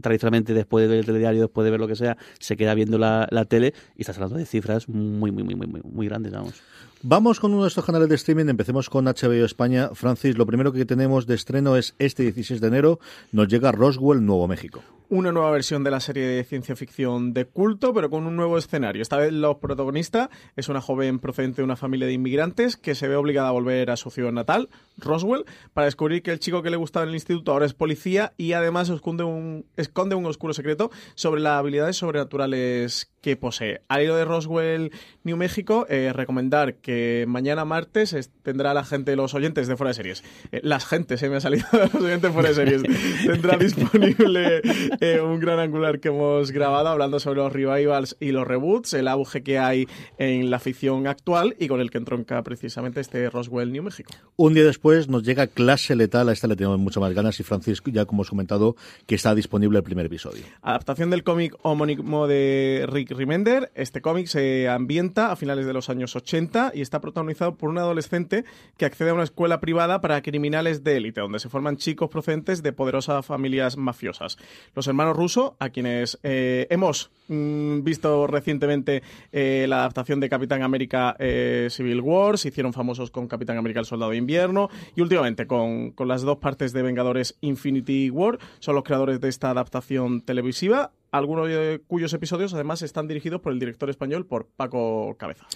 tradicionalmente 0.00 0.54
después 0.54 0.82
de 0.82 0.88
ver 0.88 0.98
el 1.00 1.06
telediario, 1.06 1.40
después 1.42 1.64
de 1.64 1.70
ver 1.70 1.80
lo 1.80 1.88
que 1.88 1.96
sea, 1.96 2.16
se 2.38 2.56
queda 2.56 2.74
viendo 2.74 2.98
la, 2.98 3.26
la 3.30 3.44
tele 3.44 3.74
y 3.96 4.02
estás 4.02 4.16
hablando 4.16 4.36
de 4.36 4.46
cifras 4.46 4.88
muy, 4.88 5.30
muy, 5.32 5.42
muy, 5.42 5.54
muy, 5.54 5.66
muy, 5.66 5.80
muy 5.82 6.06
grandes, 6.08 6.32
vamos. 6.32 6.54
Vamos 7.02 7.40
con 7.40 7.52
uno 7.52 7.62
de 7.62 7.68
estos 7.68 7.84
canales 7.84 8.08
de 8.08 8.14
streaming. 8.14 8.46
Empecemos 8.46 8.88
con 8.88 9.04
HBO 9.04 9.44
España. 9.44 9.90
Francis, 9.92 10.38
lo 10.38 10.46
primero 10.46 10.72
que 10.72 10.86
tenemos 10.86 11.26
de 11.26 11.34
estreno 11.34 11.76
es 11.76 11.94
este 11.98 12.22
16 12.22 12.60
de 12.60 12.68
enero. 12.68 13.00
Nos 13.32 13.48
llega 13.48 13.70
Roswell, 13.70 14.24
Nuevo 14.24 14.48
México. 14.48 14.82
Una 15.08 15.32
nueva 15.32 15.50
versión 15.50 15.84
de 15.84 15.90
la 15.90 16.00
serie 16.00 16.26
de 16.26 16.44
ciencia 16.44 16.76
ficción 16.76 17.32
de 17.34 17.44
culto, 17.44 17.92
pero 17.94 18.10
con 18.10 18.26
un 18.26 18.36
nuevo 18.36 18.58
escenario. 18.58 19.02
Esta 19.02 19.16
vez 19.16 19.32
la 19.32 19.58
protagonista 19.58 20.30
es 20.56 20.68
una 20.68 20.80
joven 20.80 21.18
procedente 21.18 21.56
de 21.62 21.64
una 21.64 21.76
familia 21.76 22.06
de 22.06 22.12
inmigrantes 22.14 22.76
que 22.76 22.94
se 22.94 23.08
ve 23.08 23.16
obligada 23.16 23.48
a 23.48 23.52
volver 23.52 23.90
a 23.90 23.96
su 23.96 24.10
ciudad 24.10 24.32
natal, 24.32 24.68
Roswell, 24.98 25.44
para 25.74 25.84
descubrir 25.86 26.22
que 26.22 26.30
el 26.32 26.38
chico 26.40 26.62
que 26.62 26.70
le 26.70 26.76
gustaba 26.76 27.04
en 27.04 27.10
el 27.10 27.14
instituto 27.16 27.52
ahora 27.52 27.66
es 27.66 27.74
policía 27.74 28.32
y 28.36 28.52
además 28.52 28.88
esconde 28.88 29.24
un, 29.24 29.66
esconde 29.76 30.14
un 30.14 30.26
oscuro 30.26 30.54
secreto 30.54 30.90
sobre 31.14 31.40
las 31.40 31.58
habilidades 31.58 31.96
sobrenaturales 31.96 33.10
que 33.20 33.36
posee. 33.36 33.80
Al 33.88 34.02
hilo 34.04 34.14
de 34.16 34.24
Roswell, 34.24 34.92
New 35.24 35.36
México, 35.36 35.86
eh, 35.88 36.12
recomendar 36.14 36.76
que 36.76 37.24
mañana 37.26 37.64
martes 37.64 38.12
es- 38.12 38.30
tendrá 38.42 38.72
la 38.72 38.84
gente, 38.84 39.16
los 39.16 39.34
oyentes 39.34 39.66
de 39.66 39.76
Fuera 39.76 39.88
de 39.88 39.94
Series, 39.94 40.24
eh, 40.52 40.60
las 40.62 40.86
gentes, 40.86 41.18
se 41.20 41.28
me 41.28 41.36
ha 41.36 41.40
salido 41.40 41.66
los 41.72 41.94
oyentes 41.96 42.22
de 42.22 42.30
Fuera 42.30 42.48
de 42.50 42.54
Series, 42.54 42.82
tendrá 43.26 43.56
disponible 43.56 44.62
eh, 45.00 45.20
un 45.20 45.40
gran 45.40 45.58
angular 45.58 46.00
que 46.00 46.08
hemos 46.08 46.50
grabado 46.50 46.88
hablando 46.88 47.20
sobre 47.20 47.40
los 47.40 47.52
revivals 47.52 48.16
y 48.20 48.32
los 48.32 48.46
reboots, 48.46 48.94
el 48.94 49.08
auge 49.08 49.42
que 49.42 49.58
hay 49.58 49.88
en 50.18 50.50
la 50.50 50.58
ficción 50.58 51.06
actual 51.06 51.56
y 51.58 51.68
con 51.68 51.80
el 51.80 51.90
que 51.90 51.98
entronca 51.98 52.42
precisamente 52.42 53.00
este 53.00 53.30
Roswell, 53.30 53.72
New 53.72 53.82
México. 53.82 54.12
Un 54.36 54.54
día 54.54 54.64
después 54.64 55.08
nos 55.08 55.22
llega 55.22 55.46
Clase 55.46 55.96
Letal. 55.96 56.28
A 56.28 56.32
esta 56.32 56.46
le 56.46 56.56
tenemos 56.56 56.78
mucho 56.78 57.00
más 57.00 57.12
ganas. 57.14 57.38
Y 57.40 57.42
Francisco, 57.42 57.90
ya 57.90 58.04
como 58.04 58.20
hemos 58.20 58.30
comentado, 58.30 58.76
que 59.06 59.14
está 59.14 59.34
disponible 59.34 59.78
el 59.78 59.84
primer 59.84 60.06
episodio. 60.06 60.42
Adaptación 60.62 61.10
del 61.10 61.22
cómic 61.22 61.54
homónimo 61.62 62.26
de 62.26 62.86
Rick 62.88 63.12
Remender. 63.12 63.70
Este 63.74 64.00
cómic 64.00 64.26
se 64.26 64.68
ambienta 64.68 65.32
a 65.32 65.36
finales 65.36 65.66
de 65.66 65.72
los 65.72 65.90
años 65.90 66.16
80 66.16 66.72
y 66.74 66.80
está 66.80 67.00
protagonizado 67.00 67.56
por 67.56 67.70
un 67.70 67.78
adolescente 67.78 68.44
que 68.76 68.84
accede 68.84 69.10
a 69.10 69.14
una 69.14 69.24
escuela 69.24 69.60
privada 69.60 70.00
para 70.00 70.22
criminales 70.22 70.84
de 70.84 70.96
élite, 70.96 71.20
donde 71.20 71.38
se 71.38 71.48
forman 71.48 71.76
chicos 71.76 72.10
procedentes 72.10 72.62
de 72.62 72.72
poderosas 72.72 73.24
familias 73.24 73.76
mafiosas. 73.76 74.38
Los 74.74 74.85
hermanos 74.86 75.16
Russo, 75.16 75.56
a 75.58 75.70
quienes 75.70 76.18
eh, 76.22 76.66
hemos 76.70 77.10
mm, 77.28 77.82
visto 77.82 78.26
recientemente 78.26 79.02
eh, 79.32 79.66
la 79.68 79.80
adaptación 79.80 80.20
de 80.20 80.28
Capitán 80.28 80.62
América 80.62 81.16
eh, 81.18 81.68
Civil 81.70 82.00
War, 82.00 82.38
se 82.38 82.48
hicieron 82.48 82.72
famosos 82.72 83.10
con 83.10 83.28
Capitán 83.28 83.58
América 83.58 83.80
el 83.80 83.86
Soldado 83.86 84.12
de 84.12 84.18
Invierno 84.18 84.68
y 84.94 85.00
últimamente 85.00 85.46
con, 85.46 85.92
con 85.92 86.08
las 86.08 86.22
dos 86.22 86.38
partes 86.38 86.72
de 86.72 86.82
Vengadores 86.82 87.36
Infinity 87.40 88.10
War, 88.10 88.38
son 88.58 88.74
los 88.74 88.84
creadores 88.84 89.20
de 89.20 89.28
esta 89.28 89.50
adaptación 89.50 90.20
televisiva, 90.20 90.92
algunos 91.10 91.48
de 91.48 91.80
cuyos 91.86 92.12
episodios 92.12 92.54
además 92.54 92.82
están 92.82 93.08
dirigidos 93.08 93.40
por 93.40 93.52
el 93.52 93.58
director 93.58 93.90
español, 93.90 94.26
por 94.26 94.46
Paco 94.46 95.16
Cabeza. 95.18 95.46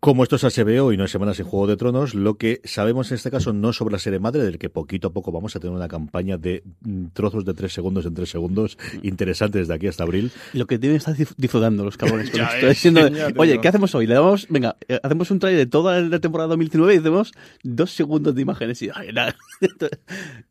Como 0.00 0.22
esto 0.22 0.36
es 0.36 0.44
HBO 0.44 0.94
y 0.94 0.96
no 0.96 1.04
es 1.04 1.10
Semanas 1.10 1.38
en 1.40 1.44
Juego 1.44 1.66
de 1.66 1.76
Tronos, 1.76 2.14
lo 2.14 2.38
que 2.38 2.62
sabemos 2.64 3.10
en 3.10 3.16
este 3.16 3.30
caso 3.30 3.52
no 3.52 3.74
sobre 3.74 3.92
la 3.92 3.98
serie 3.98 4.18
madre, 4.18 4.42
del 4.42 4.58
que 4.58 4.70
poquito 4.70 5.08
a 5.08 5.12
poco 5.12 5.30
vamos 5.30 5.54
a 5.54 5.60
tener 5.60 5.76
una 5.76 5.88
campaña 5.88 6.38
de 6.38 6.62
mm, 6.80 7.08
trozos 7.12 7.44
de 7.44 7.52
tres 7.52 7.74
segundos 7.74 8.06
en 8.06 8.14
tres 8.14 8.30
segundos 8.30 8.78
interesantes 9.02 9.68
de 9.68 9.74
aquí 9.74 9.88
hasta 9.88 10.04
abril. 10.04 10.32
Lo 10.54 10.66
que 10.66 10.78
deben 10.78 10.96
estar 10.96 11.14
disfrutando 11.14 11.84
los 11.84 11.98
cabrones. 11.98 12.30
con 12.30 12.40
esto, 12.40 12.66
diciendo, 12.66 13.02
Oye. 13.36 13.60
¿qué 13.60 13.68
hacemos 13.68 13.94
hoy? 13.94 14.06
Le 14.06 14.14
damos, 14.14 14.46
venga, 14.48 14.74
eh, 14.88 14.98
hacemos 15.02 15.30
un 15.30 15.38
trailer 15.38 15.66
de 15.66 15.70
toda 15.70 16.00
la 16.00 16.18
temporada 16.18 16.48
2019 16.48 16.94
y 16.94 16.96
hacemos 16.96 17.32
dos 17.62 17.90
segundos 17.90 18.34
de 18.34 18.40
imágenes 18.40 18.80
y 18.80 18.88
ay, 18.94 19.12
nada. 19.12 19.36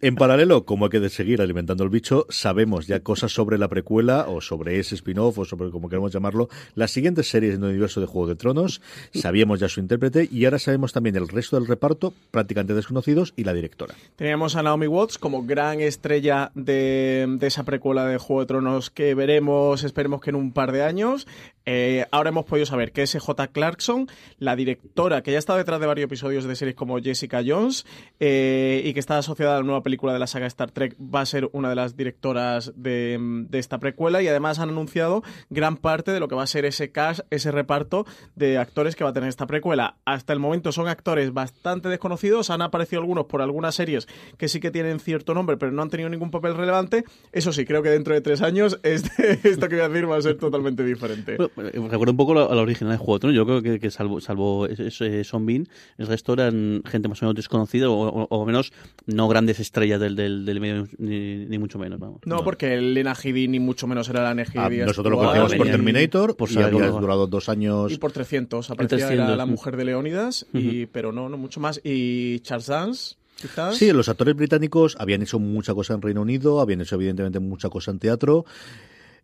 En 0.00 0.16
paralelo, 0.16 0.64
como 0.64 0.86
hay 0.86 0.90
que 0.90 1.08
seguir 1.08 1.40
alimentando 1.40 1.84
el 1.84 1.90
bicho, 1.90 2.26
sabemos 2.28 2.86
ya 2.86 3.00
cosas 3.00 3.32
sobre 3.32 3.58
la 3.58 3.68
precuela 3.68 4.26
o 4.28 4.40
sobre 4.40 4.78
ese 4.78 4.94
spin-off 4.94 5.38
o 5.38 5.44
sobre 5.44 5.70
como 5.70 5.88
queremos 5.88 6.12
llamarlo, 6.12 6.48
las 6.74 6.90
siguientes 6.90 7.28
series 7.28 7.54
en 7.54 7.64
el 7.64 7.70
universo 7.70 8.00
de 8.00 8.06
Juego 8.06 8.28
de 8.28 8.36
Tronos. 8.36 8.80
Sabíamos 9.12 9.60
ya 9.60 9.68
su 9.68 9.80
intérprete 9.80 10.28
y 10.30 10.44
ahora 10.44 10.58
sabemos 10.58 10.92
también 10.92 11.16
el 11.16 11.28
resto 11.28 11.56
del 11.56 11.66
reparto, 11.66 12.12
prácticamente 12.30 12.74
desconocidos, 12.74 13.32
y 13.36 13.44
la 13.44 13.52
directora. 13.52 13.94
Teníamos 14.16 14.56
a 14.56 14.62
Naomi 14.62 14.86
Watts 14.86 15.18
como 15.18 15.44
gran 15.44 15.80
estrella 15.80 16.50
de, 16.54 17.26
de 17.38 17.46
esa 17.46 17.64
precuela 17.64 18.06
de 18.06 18.18
Juego 18.18 18.40
de 18.40 18.46
Tronos 18.46 18.90
que 18.90 19.14
veremos, 19.14 19.84
esperemos 19.84 20.20
que 20.20 20.30
en 20.30 20.36
un 20.36 20.52
par 20.52 20.72
de 20.72 20.82
años. 20.82 21.26
Eh, 21.66 22.06
ahora 22.10 22.30
hemos 22.30 22.44
podido 22.44 22.66
saber 22.66 22.92
que 22.92 23.02
es 23.02 23.16
J. 23.18 23.48
Clarkson, 23.48 24.08
la 24.38 24.56
directora 24.56 25.22
que 25.22 25.32
ya 25.32 25.38
estado 25.38 25.58
detrás 25.58 25.80
de 25.80 25.86
varios 25.86 26.04
episodios 26.04 26.44
de 26.44 26.56
series 26.56 26.76
como 26.76 26.98
Jessica 26.98 27.42
Jones 27.46 27.86
eh, 28.20 28.82
y 28.84 28.92
que 28.92 29.00
está 29.00 29.18
asociada 29.18 29.54
a 29.54 29.60
la 29.60 29.62
nueva 29.62 29.82
película 29.82 30.12
de 30.12 30.18
la 30.18 30.26
saga 30.26 30.46
Star 30.46 30.70
Trek, 30.70 30.96
va 30.98 31.20
a 31.20 31.26
ser 31.26 31.48
una 31.52 31.68
de 31.68 31.74
las 31.74 31.96
directoras 31.96 32.72
de, 32.76 33.18
de 33.48 33.58
esta 33.58 33.78
precuela 33.78 34.22
y 34.22 34.28
además 34.28 34.58
han 34.58 34.70
anunciado 34.70 35.22
gran 35.50 35.76
parte 35.76 36.12
de 36.12 36.20
lo 36.20 36.28
que 36.28 36.34
va 36.34 36.42
a 36.42 36.46
ser 36.46 36.64
ese 36.64 36.92
cast, 36.92 37.20
ese 37.30 37.50
reparto 37.50 38.06
de 38.34 38.58
actores 38.58 38.96
que 38.96 39.04
va 39.04 39.10
a 39.10 39.12
tener 39.12 39.28
esta 39.28 39.46
precuela. 39.46 39.96
Hasta 40.04 40.32
el 40.32 40.38
momento 40.38 40.72
son 40.72 40.88
actores 40.88 41.32
bastante 41.32 41.88
desconocidos, 41.88 42.50
han 42.50 42.62
aparecido 42.62 43.00
algunos 43.00 43.26
por 43.26 43.42
algunas 43.42 43.74
series 43.74 44.06
que 44.36 44.48
sí 44.48 44.60
que 44.60 44.70
tienen 44.70 45.00
cierto 45.00 45.34
nombre, 45.34 45.56
pero 45.56 45.72
no 45.72 45.82
han 45.82 45.90
tenido 45.90 46.08
ningún 46.08 46.30
papel 46.30 46.54
relevante. 46.54 47.04
Eso 47.32 47.52
sí, 47.52 47.64
creo 47.64 47.82
que 47.82 47.90
dentro 47.90 48.14
de 48.14 48.20
tres 48.20 48.42
años 48.42 48.78
este, 48.82 49.40
esto 49.48 49.68
que 49.68 49.76
voy 49.76 49.84
a 49.84 49.88
decir 49.88 50.10
va 50.10 50.16
a 50.16 50.22
ser 50.22 50.36
totalmente 50.36 50.84
diferente. 50.84 51.36
Recuerdo 51.56 52.10
un 52.12 52.16
poco 52.16 52.34
la, 52.34 52.44
a 52.44 52.54
la 52.54 52.62
original 52.62 52.92
de 52.92 52.98
Juego 52.98 53.14
de 53.14 53.20
Tronos. 53.20 53.36
Yo 53.36 53.44
creo 53.46 53.62
que, 53.62 53.80
que 53.80 53.90
salvo, 53.90 54.20
salvo 54.20 54.66
ese- 54.66 55.24
Son 55.24 55.44
Bean, 55.46 55.66
el 55.98 56.06
resto 56.06 56.32
eran 56.34 56.82
gente 56.86 57.08
más 57.08 57.22
o 57.22 57.26
menos 57.26 57.34
desconocida 57.36 57.88
o, 57.90 57.94
o- 58.08 58.26
o 58.30 58.44
menos 58.46 58.72
no 59.06 59.28
grandes 59.28 59.60
estrellas 59.60 60.00
del, 60.00 60.16
del, 60.16 60.44
del 60.44 60.60
medio, 60.60 60.88
ni, 60.98 61.46
ni 61.46 61.58
mucho 61.58 61.78
menos. 61.78 61.98
Vamos. 61.98 62.20
No, 62.24 62.42
porque 62.44 62.74
el 62.74 62.94
Lena 62.94 63.14
Headey 63.14 63.48
ni 63.48 63.60
mucho 63.60 63.86
menos 63.86 64.08
era 64.08 64.22
la 64.22 64.34
Lena 64.34 64.44
Ah, 64.56 64.68
nosotros 64.68 65.10
lo 65.12 65.18
conocíamos 65.18 65.54
por 65.54 65.66
Terminator, 65.68 66.36
por 66.36 66.50
y 66.50 66.56
había 66.58 66.88
durado 67.00 67.26
dos 67.26 67.48
años. 67.48 67.92
Y 67.92 67.96
por 67.98 68.12
300, 68.12 68.70
aparecía 68.70 68.98
300, 69.08 69.26
era 69.28 69.36
la 69.36 69.46
mujer 69.46 69.76
de 69.76 69.84
Leónidas, 69.84 70.46
y, 70.52 70.86
pero 70.86 71.12
no, 71.12 71.28
no 71.28 71.36
mucho 71.36 71.60
más. 71.60 71.80
Y 71.84 72.40
Charles 72.40 72.66
Dance, 72.66 73.14
quizás. 73.40 73.76
Sí, 73.76 73.92
los 73.92 74.08
actores 74.08 74.34
británicos 74.36 74.96
habían 74.98 75.22
hecho 75.22 75.38
mucha 75.38 75.74
cosa 75.74 75.94
en 75.94 76.02
Reino 76.02 76.22
Unido, 76.22 76.60
habían 76.60 76.80
hecho 76.80 76.94
evidentemente 76.96 77.38
mucha 77.40 77.68
cosa 77.68 77.90
en 77.90 77.98
teatro. 77.98 78.44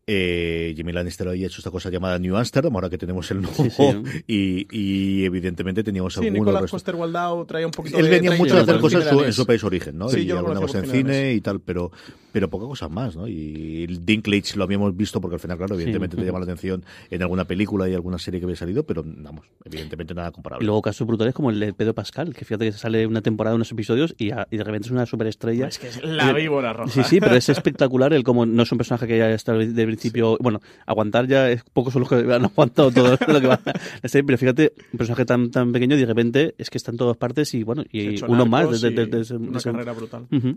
Eh, 0.06 0.72
Jimmy 0.76 0.92
Lannister 0.92 1.28
había 1.28 1.46
hecho 1.46 1.58
esta 1.58 1.70
cosa 1.70 1.90
llamada 1.90 2.18
New 2.18 2.36
Amsterdam, 2.36 2.74
ahora 2.74 2.90
que 2.90 2.98
tenemos 2.98 3.30
el 3.30 3.42
nuevo, 3.42 3.54
Sí, 3.62 3.70
sí. 3.70 4.02
Y, 4.26 4.66
y 4.70 5.24
evidentemente 5.24 5.84
teníamos 5.84 6.14
Sí, 6.14 6.26
algunos. 6.26 6.70
Coster 6.70 6.94
Waldau 6.96 7.44
traía 7.44 7.66
un 7.66 7.72
poquito 7.72 7.98
Él 7.98 8.06
de 8.06 8.10
venía 8.10 8.32
mucho 8.32 8.56
a 8.56 8.60
hacer 8.62 8.80
cosas 8.80 9.06
en 9.06 9.10
su, 9.10 9.24
en 9.24 9.32
su 9.32 9.46
país 9.46 9.62
origen, 9.62 9.96
¿no? 9.98 10.08
Sí, 10.08 10.20
y 10.22 10.30
alguna 10.30 10.60
cosa 10.60 10.78
en 10.78 10.90
cine 10.90 11.34
y 11.34 11.40
tal, 11.40 11.60
pero, 11.60 11.92
pero 12.32 12.48
poca 12.50 12.66
cosa 12.66 12.88
más, 12.88 13.16
¿no? 13.16 13.26
Y 13.28 13.86
Dinklage 13.86 14.56
lo 14.56 14.64
habíamos 14.64 14.96
visto 14.96 15.20
porque 15.20 15.34
al 15.36 15.40
final, 15.40 15.56
claro, 15.58 15.74
evidentemente 15.74 16.16
te 16.16 16.24
llama 16.24 16.38
la 16.38 16.44
atención 16.50 16.84
en 17.10 17.22
alguna 17.22 17.44
película 17.44 17.88
y 17.88 17.94
alguna 17.94 18.18
serie 18.18 18.40
que 18.40 18.44
había 18.46 18.56
salido, 18.56 18.84
pero 18.84 19.02
vamos, 19.04 19.46
evidentemente 19.64 20.14
nada 20.14 20.28
Y 20.28 20.32
comparable. 20.32 20.66
luego 20.66 20.82
casos 20.82 21.06
brutales 21.06 21.34
como 21.34 21.50
el 21.50 21.60
de 21.60 21.72
Pedro 21.72 21.94
Pascal, 21.94 22.34
que 22.34 22.44
fíjate 22.44 22.66
que 22.66 22.72
sale 22.72 23.06
una 23.06 23.22
temporada, 23.22 23.56
unos 23.56 23.70
episodios 23.72 24.14
y, 24.18 24.30
a- 24.30 24.46
y 24.50 24.56
de 24.56 24.64
repente 24.64 24.86
es 24.88 24.92
una 24.92 25.06
superestrella. 25.06 25.68
Es 25.68 25.78
que 25.78 25.88
es 25.88 26.02
la 26.02 26.32
víbora 26.32 26.72
roja. 26.72 26.90
Sí, 26.92 27.02
sí, 27.04 27.20
pero 27.20 27.34
es 27.34 27.48
espectacular 27.48 28.12
el 28.12 28.22
como 28.22 28.46
no 28.46 28.62
es 28.62 28.72
un 28.72 28.78
personaje 28.78 29.06
que 29.06 29.18
ya 29.18 29.30
está 29.30 29.52
de 29.54 29.86
principio, 29.86 30.36
bueno, 30.40 30.60
aguantar 30.86 31.26
ya 31.26 31.50
es 31.50 31.62
pocos 31.72 31.92
son 31.92 32.00
los 32.00 32.08
que 32.08 32.16
han 32.16 32.44
aguantado 32.44 32.90
todo 32.90 33.16
lo 33.28 33.40
que 33.40 33.46
va 33.46 33.60
la 33.64 34.08
serie, 34.08 34.24
pero 34.24 34.38
fíjate, 34.38 34.72
un 34.92 34.98
personaje 34.98 35.24
tan 35.24 35.50
tan 35.50 35.72
pequeño 35.72 35.96
y 35.96 36.00
de 36.00 36.06
repente 36.06 36.54
es 36.58 36.70
que 36.70 36.78
está 36.78 36.90
en 36.90 36.96
todas 36.96 37.16
partes 37.16 37.52
y 37.54 37.62
bueno, 37.62 37.84
y 37.90 38.22
uno 38.24 38.46
más 38.46 38.68
y 38.68 38.72
desde- 38.72 39.06
desde- 39.06 39.36
una 39.36 39.60
carrera 39.60 39.92
brutal. 39.92 40.26
Ujú. 40.30 40.56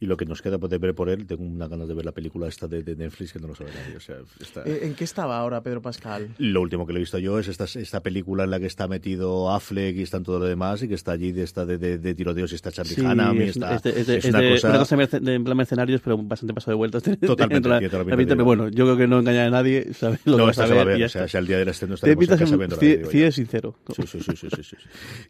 Y 0.00 0.06
lo 0.06 0.16
que 0.16 0.26
nos 0.26 0.42
queda 0.42 0.58
poder 0.58 0.78
ver 0.78 0.94
por 0.96 1.08
él, 1.08 1.26
tengo 1.26 1.44
una 1.44 1.68
ganas 1.68 1.86
de 1.86 1.94
ver 1.94 2.04
la 2.04 2.10
película 2.12 2.48
esta 2.48 2.66
de, 2.66 2.82
de 2.82 2.96
Netflix 2.96 3.32
que 3.32 3.38
no 3.38 3.46
lo 3.46 3.54
sabe 3.54 3.70
nadie. 3.72 3.96
O 3.96 4.00
sea, 4.00 4.16
está- 4.40 4.62
Eh, 4.64 4.80
¿En 4.82 4.94
qué 4.94 5.04
estaba 5.04 5.38
ahora 5.38 5.62
Pedro 5.62 5.80
Pascal? 5.80 6.30
Lo 6.38 6.60
último 6.62 6.86
que 6.86 6.92
le 6.92 6.98
he 6.98 7.00
visto 7.00 7.18
yo 7.18 7.38
es 7.38 7.46
esta, 7.48 7.64
esta 7.64 8.02
película 8.02 8.42
en 8.44 8.50
la 8.50 8.58
que 8.58 8.66
está 8.66 8.88
metido 8.88 9.52
Affleck 9.52 9.96
y 9.96 10.02
están 10.02 10.24
todo 10.24 10.38
lo 10.40 10.46
demás 10.46 10.82
y 10.82 10.88
que 10.88 10.94
está 10.94 11.12
allí 11.12 11.30
de 11.30 11.42
esta 11.44 11.64
de, 11.64 11.78
de, 11.78 11.98
de 11.98 12.14
tiroteos 12.14 12.50
y 12.52 12.54
está 12.56 12.72
Charlie 12.72 12.94
Sí, 12.94 13.00
Hunnam 13.02 13.36
y 13.36 13.42
es, 13.44 13.50
está, 13.50 13.74
es 13.76 13.82
de- 13.82 13.90
es 14.00 14.06
de- 14.06 14.16
es 14.16 14.24
es 14.24 14.30
una 14.30 14.40
de- 14.40 14.50
cosa... 14.52 14.68
una 14.70 14.78
cosa 14.78 14.96
merce- 14.96 15.20
de- 15.20 15.34
en 15.34 15.44
plan 15.44 15.56
mercenarios, 15.56 16.00
pero 16.02 16.18
bastante 16.18 16.54
pasado 16.54 16.72
de 16.72 16.76
vueltas. 16.76 17.02
Totalmente, 17.20 17.68
La- 17.68 17.78
pinta 17.78 17.98
pero 18.34 18.44
bueno, 18.44 18.68
yo 18.68 18.84
creo 18.84 18.96
que 18.96 19.06
no 19.06 19.18
engaña 19.20 19.46
a 19.46 19.50
nadie, 19.50 19.92
sabes 19.92 20.20
lo 20.24 20.36
que 20.36 20.42
no, 20.42 20.50
esta 20.50 20.64
a 20.64 20.66
se 20.68 20.74
va 20.74 20.80
a 20.80 20.84
ver 20.84 20.96
o 20.96 21.08
sea, 21.08 21.24
está. 21.24 21.28
si 21.28 21.36
al 21.36 21.46
día 21.46 21.58
del 21.58 21.68
estreno 21.68 21.96
cie- 21.96 22.08
digo 22.96 23.02
yo. 23.04 23.10
cie 23.10 23.32
sincero. 23.32 23.76
Sí, 23.94 24.02
sí, 24.06 24.18
sí, 24.22 24.36
sí, 24.36 24.48
sí, 24.50 24.62
sí. 24.62 24.76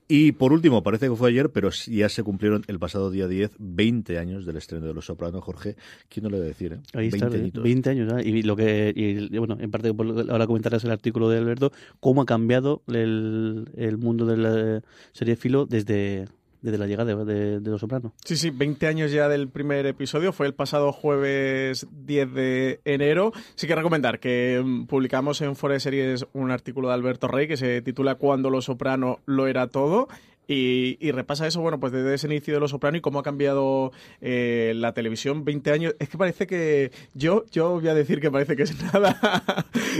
Y 0.08 0.32
por 0.32 0.52
último, 0.52 0.82
parece 0.82 1.08
que 1.08 1.16
fue 1.16 1.30
ayer, 1.30 1.50
pero 1.50 1.70
sí 1.72 1.96
ya 1.96 2.08
se 2.08 2.22
cumplieron 2.22 2.62
el 2.68 2.78
pasado 2.78 3.10
día 3.10 3.26
10, 3.28 3.52
20 3.58 4.18
años 4.18 4.46
del 4.46 4.56
estreno 4.56 4.86
de 4.86 4.94
Los 4.94 5.06
Sopranos, 5.06 5.42
Jorge. 5.56 5.76
¿Quién 6.08 6.24
no 6.24 6.30
va 6.30 6.36
a 6.36 6.40
decir, 6.40 6.74
eh? 6.74 6.80
Ahí 6.92 7.08
20 7.10 7.16
está, 7.16 7.36
¿eh? 7.36 7.40
añitos. 7.40 7.62
20 7.62 7.90
años 7.90 8.12
¿eh? 8.12 8.28
y 8.28 8.42
lo 8.42 8.56
que 8.56 8.92
y, 8.94 9.38
bueno 9.38 9.56
en 9.58 9.70
parte 9.70 9.92
lo 9.92 10.32
ahora 10.32 10.46
comentarás 10.46 10.84
el 10.84 10.90
artículo 10.90 11.28
de 11.30 11.38
Alberto 11.38 11.72
cómo 12.00 12.22
ha 12.22 12.26
cambiado 12.26 12.82
el, 12.88 13.70
el 13.76 13.96
mundo 13.96 14.26
de 14.26 14.36
la 14.36 14.82
serie 15.12 15.36
filo 15.36 15.66
desde 15.66 16.26
desde 16.62 16.78
la 16.78 16.86
llegada 16.86 17.14
de, 17.14 17.24
de, 17.24 17.60
de 17.60 17.70
Los 17.70 17.80
Sopranos 17.80 18.12
Sí, 18.24 18.36
sí, 18.36 18.50
20 18.50 18.86
años 18.86 19.12
ya 19.12 19.28
del 19.28 19.48
primer 19.48 19.86
episodio. 19.86 20.32
Fue 20.32 20.46
el 20.46 20.54
pasado 20.54 20.90
jueves 20.90 21.86
10 21.92 22.32
de 22.32 22.80
enero. 22.84 23.32
Sí 23.54 23.66
que 23.66 23.74
recomendar 23.76 24.18
que 24.18 24.60
mm, 24.64 24.86
publicamos 24.86 25.40
en 25.42 25.54
Fora 25.54 25.74
de 25.74 25.80
Series 25.80 26.26
un 26.32 26.50
artículo 26.50 26.88
de 26.88 26.94
Alberto 26.94 27.28
Rey 27.28 27.46
que 27.46 27.56
se 27.56 27.82
titula 27.82 28.16
Cuando 28.16 28.50
Lo 28.50 28.62
Soprano 28.62 29.20
lo 29.26 29.46
era 29.46 29.68
todo. 29.68 30.08
Y, 30.48 30.96
y 31.00 31.10
repasa 31.12 31.46
eso, 31.46 31.60
bueno, 31.60 31.80
pues 31.80 31.92
desde 31.92 32.14
ese 32.14 32.26
inicio 32.28 32.54
de 32.54 32.60
Los 32.60 32.70
Soprano 32.70 32.96
y 32.96 33.00
cómo 33.00 33.18
ha 33.18 33.22
cambiado 33.22 33.92
eh, 34.20 34.72
la 34.76 34.92
televisión 34.92 35.44
20 35.44 35.72
años. 35.72 35.94
Es 35.98 36.08
que 36.08 36.18
parece 36.18 36.46
que 36.46 36.92
yo, 37.14 37.44
yo 37.50 37.72
voy 37.80 37.88
a 37.88 37.94
decir 37.94 38.20
que 38.20 38.30
parece 38.30 38.54
que 38.56 38.62
es 38.64 38.80
nada. 38.92 39.18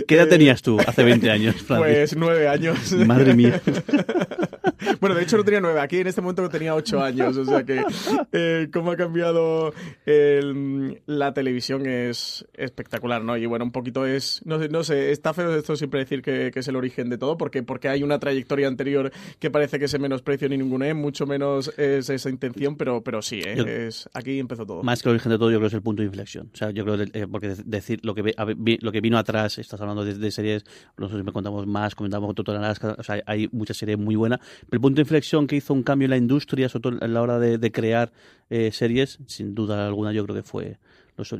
¿qué 0.06 0.14
edad 0.14 0.26
Eh, 0.26 0.30
tenías 0.30 0.62
tú 0.62 0.78
hace 0.86 1.02
20 1.02 1.30
años 1.30 1.56
Francis? 1.56 1.86
Pues 1.96 2.16
nueve 2.16 2.48
años. 2.48 2.92
madre 2.92 3.34
mía 3.34 3.60
Bueno, 5.00 5.16
de 5.16 5.22
hecho 5.22 5.36
no 5.36 5.44
tenía 5.44 5.60
nueve. 5.60 5.80
Aquí 5.80 5.98
en 5.98 6.06
este 6.06 6.20
momento 6.20 6.48
tenía 6.48 6.74
ocho 6.74 7.02
años. 7.02 7.36
O 7.36 7.44
sea 7.44 7.64
que 7.64 7.82
eh, 8.32 8.68
cómo 8.72 8.92
ha 8.92 8.96
cambiado 8.96 9.72
el- 10.04 11.00
la 11.06 11.34
televisión 11.34 11.86
es 11.86 12.46
espectacular, 12.54 13.22
¿no? 13.22 13.36
Y 13.36 13.46
bueno, 13.46 13.64
un 13.64 13.72
poquito 13.72 14.06
es... 14.06 14.42
No 14.44 14.58
sé, 14.60 14.68
no 14.68 14.84
sé 14.84 15.10
está 15.10 15.34
feo 15.34 15.54
esto 15.56 15.76
siempre 15.76 16.00
decir 16.00 16.22
que, 16.22 16.50
que 16.52 16.60
es 16.60 16.68
el 16.68 16.76
origen 16.76 17.08
de 17.10 17.18
todo, 17.18 17.36
porque, 17.36 17.62
porque 17.62 17.88
hay 17.88 18.02
una 18.02 18.18
trayectoria 18.18 18.68
anterior 18.68 19.10
que 19.38 19.50
parece 19.50 19.78
que 19.78 19.88
se 19.88 19.98
menosprecio 20.36 20.48
ni 20.48 20.56
ninguna, 20.62 20.88
¿eh? 20.88 20.94
mucho 20.94 21.26
menos 21.26 21.72
es 21.78 22.10
esa 22.10 22.28
intención, 22.30 22.76
pero, 22.76 23.02
pero 23.02 23.22
sí, 23.22 23.40
¿eh? 23.44 23.54
Yo- 23.56 23.66
es, 23.66 24.08
aquí 24.14 24.38
empezó 24.38 24.66
todo. 24.66 24.82
más 24.82 25.02
que 25.02 25.08
el 25.08 25.14
origen 25.14 25.32
de 25.32 25.38
todo 25.38 25.50
yo 25.50 25.58
creo 25.58 25.62
que 25.62 25.66
es 25.68 25.74
el 25.74 25.82
punto 25.82 26.02
de 26.02 26.06
inflexión 26.06 26.50
o 26.52 26.56
sea 26.56 26.70
yo 26.70 26.84
creo 26.84 26.96
que, 26.98 27.18
eh, 27.20 27.26
porque 27.30 27.48
de- 27.48 27.62
decir 27.64 28.00
lo 28.02 28.14
que 28.14 28.34
lo 28.80 28.92
que 28.92 29.00
vino 29.00 29.18
atrás 29.18 29.58
estás 29.58 29.80
hablando 29.80 30.04
de, 30.04 30.14
de 30.14 30.30
series 30.30 30.64
nosotros 30.96 31.24
me 31.24 31.32
contamos 31.32 31.66
más 31.66 31.94
comentamos 31.94 32.34
Total 32.34 32.56
Alaska 32.56 32.96
o 32.98 33.02
sea 33.02 33.22
hay 33.26 33.48
muchas 33.52 33.76
series 33.76 33.98
muy 33.98 34.16
buenas 34.16 34.40
pero 34.68 34.76
el 34.78 34.80
punto 34.80 34.96
de 34.96 35.02
inflexión 35.02 35.46
que 35.46 35.56
hizo 35.56 35.72
un 35.74 35.82
cambio 35.82 36.06
en 36.06 36.10
la 36.10 36.16
industria 36.16 36.68
sobre 36.68 36.82
todo 36.82 37.04
a 37.04 37.08
la 37.08 37.22
hora 37.22 37.38
de, 37.38 37.58
de 37.58 37.72
crear 37.72 38.12
eh, 38.50 38.70
series 38.72 39.18
sin 39.26 39.54
duda 39.54 39.86
alguna 39.86 40.12
yo 40.12 40.24
creo 40.24 40.36
que 40.36 40.42
fue 40.42 40.78
los 41.16 41.32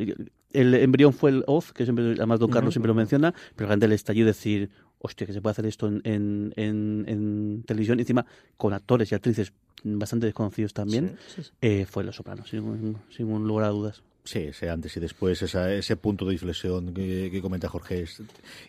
el 0.53 0.75
embrión 0.75 1.12
fue 1.12 1.31
el 1.31 1.45
Oz 1.47 1.73
que 1.73 1.85
siempre 1.85 2.12
además 2.12 2.41
Don 2.41 2.50
Carlos 2.50 2.73
siempre 2.73 2.88
lo 2.88 2.95
menciona 2.95 3.33
pero 3.55 3.69
realmente 3.69 3.87
el 3.87 3.93
estallido 3.93 4.25
de 4.26 4.31
decir 4.33 4.71
hostia 4.99 5.26
que 5.26 5.33
se 5.33 5.41
puede 5.41 5.53
hacer 5.53 5.67
esto 5.67 5.87
en, 5.88 6.00
en, 6.05 6.53
en, 6.57 7.05
en 7.09 7.62
televisión 7.67 8.00
encima 8.00 8.25
con 8.57 8.73
actores 8.73 9.11
y 9.12 9.15
actrices 9.15 9.53
bastante 9.85 10.26
desconocidos 10.26 10.73
también 10.73 11.17
Sí, 11.29 11.35
sí, 11.37 11.43
sí. 11.45 11.50
eh, 11.61 11.87
fue 11.88 12.03
Los 12.05 12.17
Sopranos, 12.17 12.49
sin, 12.49 12.97
sin 13.11 13.29
lugar 13.47 13.67
a 13.67 13.69
dudas. 13.69 14.03
Sí, 14.26 14.40
ese 14.40 14.68
antes 14.68 14.97
y 14.97 15.00
después, 15.00 15.40
esa- 15.40 15.73
ese 15.73 15.97
punto 15.97 16.26
de 16.26 16.33
inflexión 16.35 16.92
que, 16.92 17.28
que 17.30 17.40
comenta 17.40 17.68
Jorge. 17.68 18.04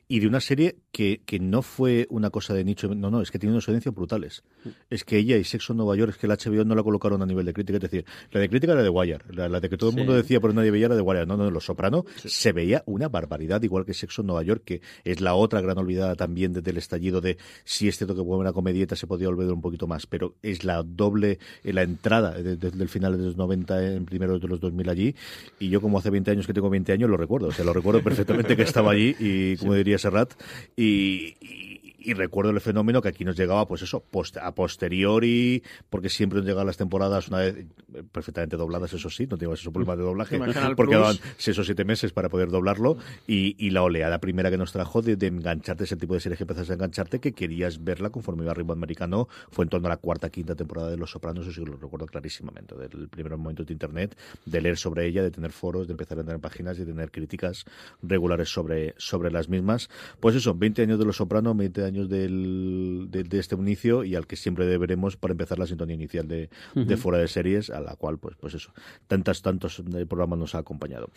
y 0.07 0.19
de 0.19 0.27
una 0.27 0.39
serie 0.39 0.75
que, 0.91 1.21
que 1.25 1.39
no 1.39 1.63
fue 1.63 2.05
una 2.11 2.29
cosa 2.29 2.53
de 2.53 2.63
nicho, 2.63 2.93
no, 2.93 3.09
no, 3.09 3.21
es 3.21 3.31
que 3.31 3.39
tiene 3.39 3.53
unas 3.53 3.67
audiencias 3.67 3.93
brutales. 3.95 4.43
Es 4.91 5.03
que 5.03 5.17
ella 5.17 5.35
y 5.35 5.43
Sexo 5.43 5.73
en 5.73 5.77
Nueva 5.77 5.95
York, 5.95 6.11
es 6.11 6.17
que 6.17 6.27
el 6.27 6.31
HBO 6.33 6.63
no 6.63 6.75
la 6.75 6.83
colocaron 6.83 7.23
a 7.23 7.25
nivel 7.25 7.43
de 7.45 7.53
crítica. 7.53 7.77
Es 7.77 7.81
decir, 7.81 8.05
la 8.31 8.39
de 8.39 8.49
crítica 8.49 8.73
era 8.73 8.83
de 8.83 8.89
Wire, 8.89 9.19
la, 9.33 9.49
la 9.49 9.59
de 9.59 9.67
que 9.67 9.77
todo 9.77 9.89
el 9.89 9.95
Sí. 9.95 9.97
mundo 9.97 10.13
decía 10.13 10.39
pero 10.39 10.53
nadie 10.53 10.69
veía 10.69 10.85
era 10.85 10.95
de 10.95 11.01
Wire. 11.01 11.25
No, 11.25 11.35
no, 11.37 11.49
Los 11.49 11.65
Soprano 11.65 12.05
se 12.23 12.51
veía 12.51 12.83
una 12.85 13.09
barbaridad, 13.09 13.61
igual 13.63 13.83
que 13.83 13.95
Sexo 13.95 14.21
en 14.21 14.27
Nueva 14.27 14.43
York, 14.43 14.61
que 14.63 14.81
es 15.03 15.21
la 15.21 15.33
otra 15.33 15.59
gran 15.61 15.79
olvidada 15.79 16.15
también 16.15 16.53
desde 16.53 16.69
el 16.69 16.77
estallido 16.77 17.19
de 17.19 17.37
si 17.63 17.87
es 17.87 17.97
cierto 17.97 18.15
que 18.15 18.23
fue 18.23 18.37
una 18.37 18.53
comedieta 18.53 18.95
se 18.95 19.07
podía 19.07 19.27
olvidar 19.29 19.53
un 19.53 19.61
poquito 19.61 19.87
más, 19.87 20.05
pero 20.05 20.35
es 20.43 20.63
la 20.63 20.83
doble, 20.83 21.39
eh, 21.63 21.73
la 21.73 21.81
entrada 21.81 22.31
de- 22.31 22.57
desde 22.57 22.83
el 22.83 22.89
final 22.89 23.17
de 23.17 23.23
los 23.23 23.37
90 23.37 23.83
en 23.93 24.05
primeros 24.05 24.39
de 24.39 24.47
los 24.47 24.59
2000 24.59 24.87
allí. 24.89 25.15
Y 25.59 25.69
yo, 25.69 25.81
como 25.81 25.97
hace 25.99 26.09
20 26.09 26.31
años 26.31 26.45
que 26.47 26.53
tengo 26.53 26.69
20 26.69 26.91
años, 26.91 27.09
lo 27.09 27.17
recuerdo. 27.17 27.47
O 27.47 27.51
sea, 27.51 27.65
lo 27.65 27.73
recuerdo 27.73 28.01
perfectamente 28.03 28.55
que 28.55 28.63
estaba 28.63 28.91
allí 28.91 29.15
y, 29.19 29.57
como 29.57 29.73
diría 29.73 29.97
Serrat, 29.97 30.33
y, 30.75 31.35
y- 31.41 31.76
y 32.09 32.13
recuerdo 32.13 32.51
el 32.51 32.61
fenómeno 32.61 33.01
que 33.01 33.09
aquí 33.09 33.25
nos 33.25 33.35
llegaba, 33.37 33.67
pues 33.67 33.81
eso, 33.81 33.99
post- 33.99 34.37
a 34.37 34.55
posteriori, 34.55 35.61
porque 35.89 36.09
siempre 36.09 36.37
nos 36.39 36.45
llegaban 36.45 36.67
las 36.67 36.77
temporadas 36.77 37.27
una 37.27 37.39
vez 37.39 37.55
eh, 37.93 38.03
perfectamente 38.11 38.55
dobladas, 38.57 38.93
eso 38.93 39.09
sí, 39.09 39.27
no 39.27 39.37
teníamos 39.37 39.59
esos 39.59 39.73
problemas 39.73 39.97
de 39.97 40.03
doblaje, 40.03 40.37
porque 40.75 40.95
daban 40.95 41.17
seis 41.37 41.57
o 41.59 41.63
siete 41.63 41.83
meses 41.85 42.13
para 42.13 42.29
poder 42.29 42.49
doblarlo, 42.49 42.97
y, 43.27 43.55
y 43.63 43.71
la 43.71 43.83
oleada 43.83 44.19
primera 44.19 44.49
que 44.49 44.57
nos 44.57 44.71
trajo 44.71 45.01
de, 45.01 45.15
de 45.17 45.27
engancharte, 45.27 45.83
ese 45.83 45.97
tipo 45.97 46.13
de 46.13 46.19
series 46.21 46.37
que 46.37 46.43
empezaste 46.43 46.71
a 46.73 46.75
engancharte, 46.75 47.19
que 47.19 47.33
querías 47.33 47.83
verla 47.83 48.09
conforme 48.09 48.43
iba 48.43 48.51
a 48.51 48.55
ritmo 48.55 48.73
americano, 48.73 49.27
fue 49.51 49.65
en 49.65 49.69
torno 49.69 49.87
a 49.87 49.89
la 49.89 49.97
cuarta, 49.97 50.29
quinta 50.29 50.55
temporada 50.55 50.89
de 50.89 50.97
Los 50.97 51.11
Sopranos, 51.11 51.45
eso 51.47 51.61
sí 51.61 51.65
lo 51.69 51.75
recuerdo 51.77 52.05
clarísimamente, 52.05 52.75
del 52.75 53.09
primer 53.09 53.35
momento 53.37 53.63
de 53.65 53.73
internet, 53.73 54.17
de 54.45 54.61
leer 54.61 54.77
sobre 54.77 55.05
ella, 55.07 55.23
de 55.23 55.31
tener 55.31 55.51
foros, 55.51 55.87
de 55.87 55.93
empezar 55.93 56.19
a 56.19 56.23
tener 56.23 56.39
páginas 56.39 56.77
y 56.77 56.85
de 56.85 56.91
tener 56.93 57.11
críticas 57.11 57.65
regulares 58.01 58.49
sobre, 58.49 58.93
sobre 58.97 59.31
las 59.31 59.49
mismas. 59.49 59.89
Pues 60.19 60.35
eso, 60.35 60.53
20 60.53 60.83
años 60.83 60.99
de 60.99 61.05
Los 61.05 61.17
Sopranos, 61.17 61.55
20 61.57 61.83
años 61.83 61.96
del, 62.05 63.07
de, 63.09 63.23
de 63.23 63.39
este 63.39 63.55
inicio 63.55 64.03
y 64.03 64.15
al 64.15 64.27
que 64.27 64.35
siempre 64.35 64.65
deberemos 64.65 65.17
para 65.17 65.31
empezar 65.31 65.59
la 65.59 65.67
sintonía 65.67 65.95
inicial 65.95 66.27
de, 66.27 66.49
de 66.75 66.97
fuera 66.97 67.17
de 67.17 67.27
series, 67.27 67.69
a 67.69 67.79
la 67.79 67.95
cual, 67.95 68.17
pues, 68.17 68.35
pues 68.39 68.53
eso, 68.53 68.71
tantas, 69.07 69.41
tantos 69.41 69.79
eh, 69.79 70.05
programas 70.05 70.39
nos 70.39 70.55
ha 70.55 70.59
acompañado. 70.59 71.09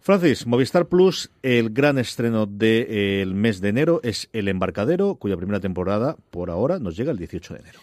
Francis, 0.00 0.46
Movistar 0.46 0.88
Plus, 0.88 1.30
el 1.42 1.70
gran 1.70 1.98
estreno 1.98 2.46
del 2.46 3.34
mes 3.34 3.60
de 3.60 3.68
enero 3.68 4.00
es 4.02 4.30
El 4.32 4.48
Embarcadero, 4.48 5.16
cuya 5.16 5.36
primera 5.36 5.60
temporada, 5.60 6.16
por 6.30 6.50
ahora, 6.50 6.78
nos 6.78 6.96
llega 6.96 7.12
el 7.12 7.18
18 7.18 7.54
de 7.54 7.60
enero. 7.60 7.80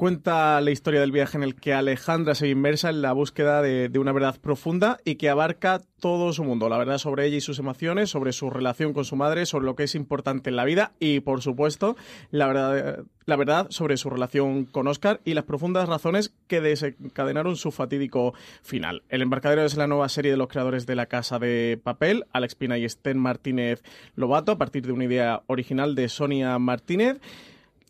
Cuenta 0.00 0.58
la 0.62 0.70
historia 0.70 1.02
del 1.02 1.12
viaje 1.12 1.36
en 1.36 1.42
el 1.42 1.54
que 1.54 1.74
Alejandra 1.74 2.34
se 2.34 2.48
inmersa 2.48 2.88
en 2.88 3.02
la 3.02 3.12
búsqueda 3.12 3.60
de, 3.60 3.90
de 3.90 3.98
una 3.98 4.12
verdad 4.12 4.40
profunda 4.40 4.96
y 5.04 5.16
que 5.16 5.28
abarca 5.28 5.82
todo 6.00 6.32
su 6.32 6.42
mundo, 6.42 6.70
la 6.70 6.78
verdad 6.78 6.96
sobre 6.96 7.26
ella 7.26 7.36
y 7.36 7.42
sus 7.42 7.58
emociones, 7.58 8.08
sobre 8.08 8.32
su 8.32 8.48
relación 8.48 8.94
con 8.94 9.04
su 9.04 9.16
madre, 9.16 9.44
sobre 9.44 9.66
lo 9.66 9.76
que 9.76 9.82
es 9.82 9.94
importante 9.94 10.48
en 10.48 10.56
la 10.56 10.64
vida 10.64 10.92
y, 11.00 11.20
por 11.20 11.42
supuesto, 11.42 11.98
la 12.30 12.46
verdad, 12.46 13.04
la 13.26 13.36
verdad 13.36 13.66
sobre 13.68 13.98
su 13.98 14.08
relación 14.08 14.64
con 14.64 14.88
Oscar 14.88 15.20
y 15.26 15.34
las 15.34 15.44
profundas 15.44 15.86
razones 15.86 16.32
que 16.46 16.62
desencadenaron 16.62 17.56
su 17.56 17.70
fatídico 17.70 18.32
final. 18.62 19.02
El 19.10 19.20
embarcadero 19.20 19.66
es 19.66 19.76
la 19.76 19.86
nueva 19.86 20.08
serie 20.08 20.30
de 20.30 20.38
los 20.38 20.48
creadores 20.48 20.86
de 20.86 20.96
La 20.96 21.06
Casa 21.06 21.38
de 21.38 21.78
Papel, 21.84 22.24
Alex 22.32 22.54
Pina 22.54 22.78
y 22.78 22.88
Sten 22.88 23.18
Martínez 23.18 23.82
Lobato, 24.16 24.52
a 24.52 24.56
partir 24.56 24.86
de 24.86 24.92
una 24.92 25.04
idea 25.04 25.42
original 25.46 25.94
de 25.94 26.08
Sonia 26.08 26.58
Martínez. 26.58 27.20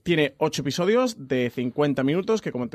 Tiene 0.03 0.33
ocho 0.39 0.63
episodios 0.63 1.29
de 1.29 1.51
50 1.55 2.03
minutos 2.05 2.41
que, 2.41 2.53
como, 2.53 2.69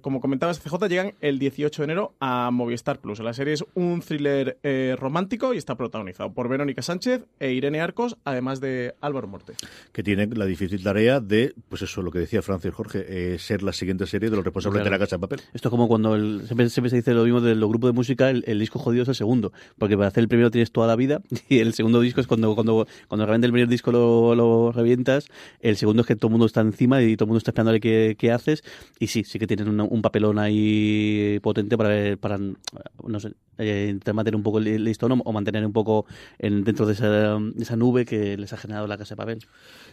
como 0.00 0.20
comentabas, 0.20 0.60
CJ, 0.60 0.88
llegan 0.88 1.12
el 1.20 1.38
18 1.38 1.82
de 1.82 1.84
enero 1.84 2.14
a 2.20 2.50
Movistar 2.50 3.00
Plus. 3.00 3.20
La 3.20 3.34
serie 3.34 3.52
es 3.52 3.64
un 3.74 4.00
thriller 4.00 4.58
eh, 4.62 4.96
romántico 4.98 5.52
y 5.52 5.58
está 5.58 5.74
protagonizado 5.76 6.32
por 6.32 6.48
Verónica 6.48 6.80
Sánchez 6.80 7.26
e 7.38 7.52
Irene 7.52 7.80
Arcos, 7.82 8.16
además 8.24 8.60
de 8.60 8.94
Álvaro 9.02 9.28
Morte. 9.28 9.52
Que 9.92 10.02
tiene 10.02 10.26
la 10.28 10.46
difícil 10.46 10.82
tarea 10.82 11.20
de, 11.20 11.54
pues 11.68 11.82
eso, 11.82 12.00
lo 12.00 12.10
que 12.10 12.18
decía 12.20 12.40
Francis 12.40 12.72
Jorge, 12.72 13.04
eh, 13.34 13.38
ser 13.38 13.62
la 13.62 13.74
siguiente 13.74 14.06
serie 14.06 14.30
de 14.30 14.36
los 14.36 14.44
responsables 14.44 14.80
Claro. 14.80 14.84
de 14.90 14.90
la 14.98 14.98
Casa 15.04 15.16
de 15.16 15.20
Papel. 15.20 15.40
Esto 15.52 15.68
es 15.68 15.70
como 15.70 15.86
cuando 15.86 16.14
el- 16.14 16.44
siempre, 16.46 16.70
siempre 16.70 16.88
se 16.90 16.96
dice 16.96 17.12
lo 17.12 17.24
mismo 17.24 17.42
de 17.42 17.54
los 17.56 17.68
grupos 17.68 17.90
de 17.90 17.94
música, 17.94 18.30
el, 18.30 18.42
el 18.46 18.58
disco 18.58 18.78
jodido 18.78 19.02
es 19.02 19.08
el 19.10 19.14
segundo, 19.14 19.52
porque 19.76 19.96
para 19.96 20.08
hacer 20.08 20.22
el 20.22 20.28
primero 20.28 20.50
tienes 20.50 20.72
toda 20.72 20.86
la 20.86 20.96
vida 20.96 21.20
y 21.50 21.58
el 21.58 21.74
segundo 21.74 22.00
disco 22.00 22.22
es 22.22 22.26
cuando 22.26 22.54
cuando 22.54 22.86
cuando 23.06 23.26
realmente 23.26 23.46
el 23.46 23.52
primer 23.52 23.68
disco 23.68 23.92
lo, 23.92 24.34
lo 24.34 24.72
revientas, 24.72 25.26
el 25.60 25.76
segundo 25.76 26.00
es 26.02 26.06
que 26.08 26.16
todo 26.16 26.28
el 26.28 26.32
mundo 26.32 26.46
está 26.46 26.69
encima 26.70 27.02
y 27.02 27.16
todo 27.16 27.24
el 27.24 27.28
mundo 27.28 27.38
está 27.38 27.50
esperando 27.50 27.70
a 27.70 27.72
ver 27.72 27.80
qué, 27.80 28.16
qué 28.18 28.32
haces 28.32 28.62
y 28.98 29.06
sí, 29.08 29.24
sí 29.24 29.38
que 29.38 29.46
tienen 29.46 29.68
una- 29.68 29.84
un 29.84 30.02
papelón 30.02 30.38
ahí 30.38 31.38
potente 31.42 31.76
para, 31.76 31.88
ver- 31.90 32.18
para 32.18 32.38
no 32.38 33.20
sé, 33.20 33.32
eh, 33.58 33.98
mantener 34.14 34.36
un 34.36 34.42
poco 34.42 34.58
el 34.58 34.84
listón 34.84 35.12
o, 35.12 35.14
o 35.24 35.32
mantener 35.32 35.64
un 35.66 35.72
poco 35.72 36.06
en, 36.38 36.64
dentro 36.64 36.86
de 36.86 36.92
esa, 36.94 37.08
de 37.38 37.52
esa 37.62 37.76
nube 37.76 38.04
que 38.04 38.36
les 38.36 38.52
ha 38.52 38.56
generado 38.56 38.86
la 38.86 38.96
Casa 38.98 39.14
de 39.14 39.16
Papel. 39.18 39.38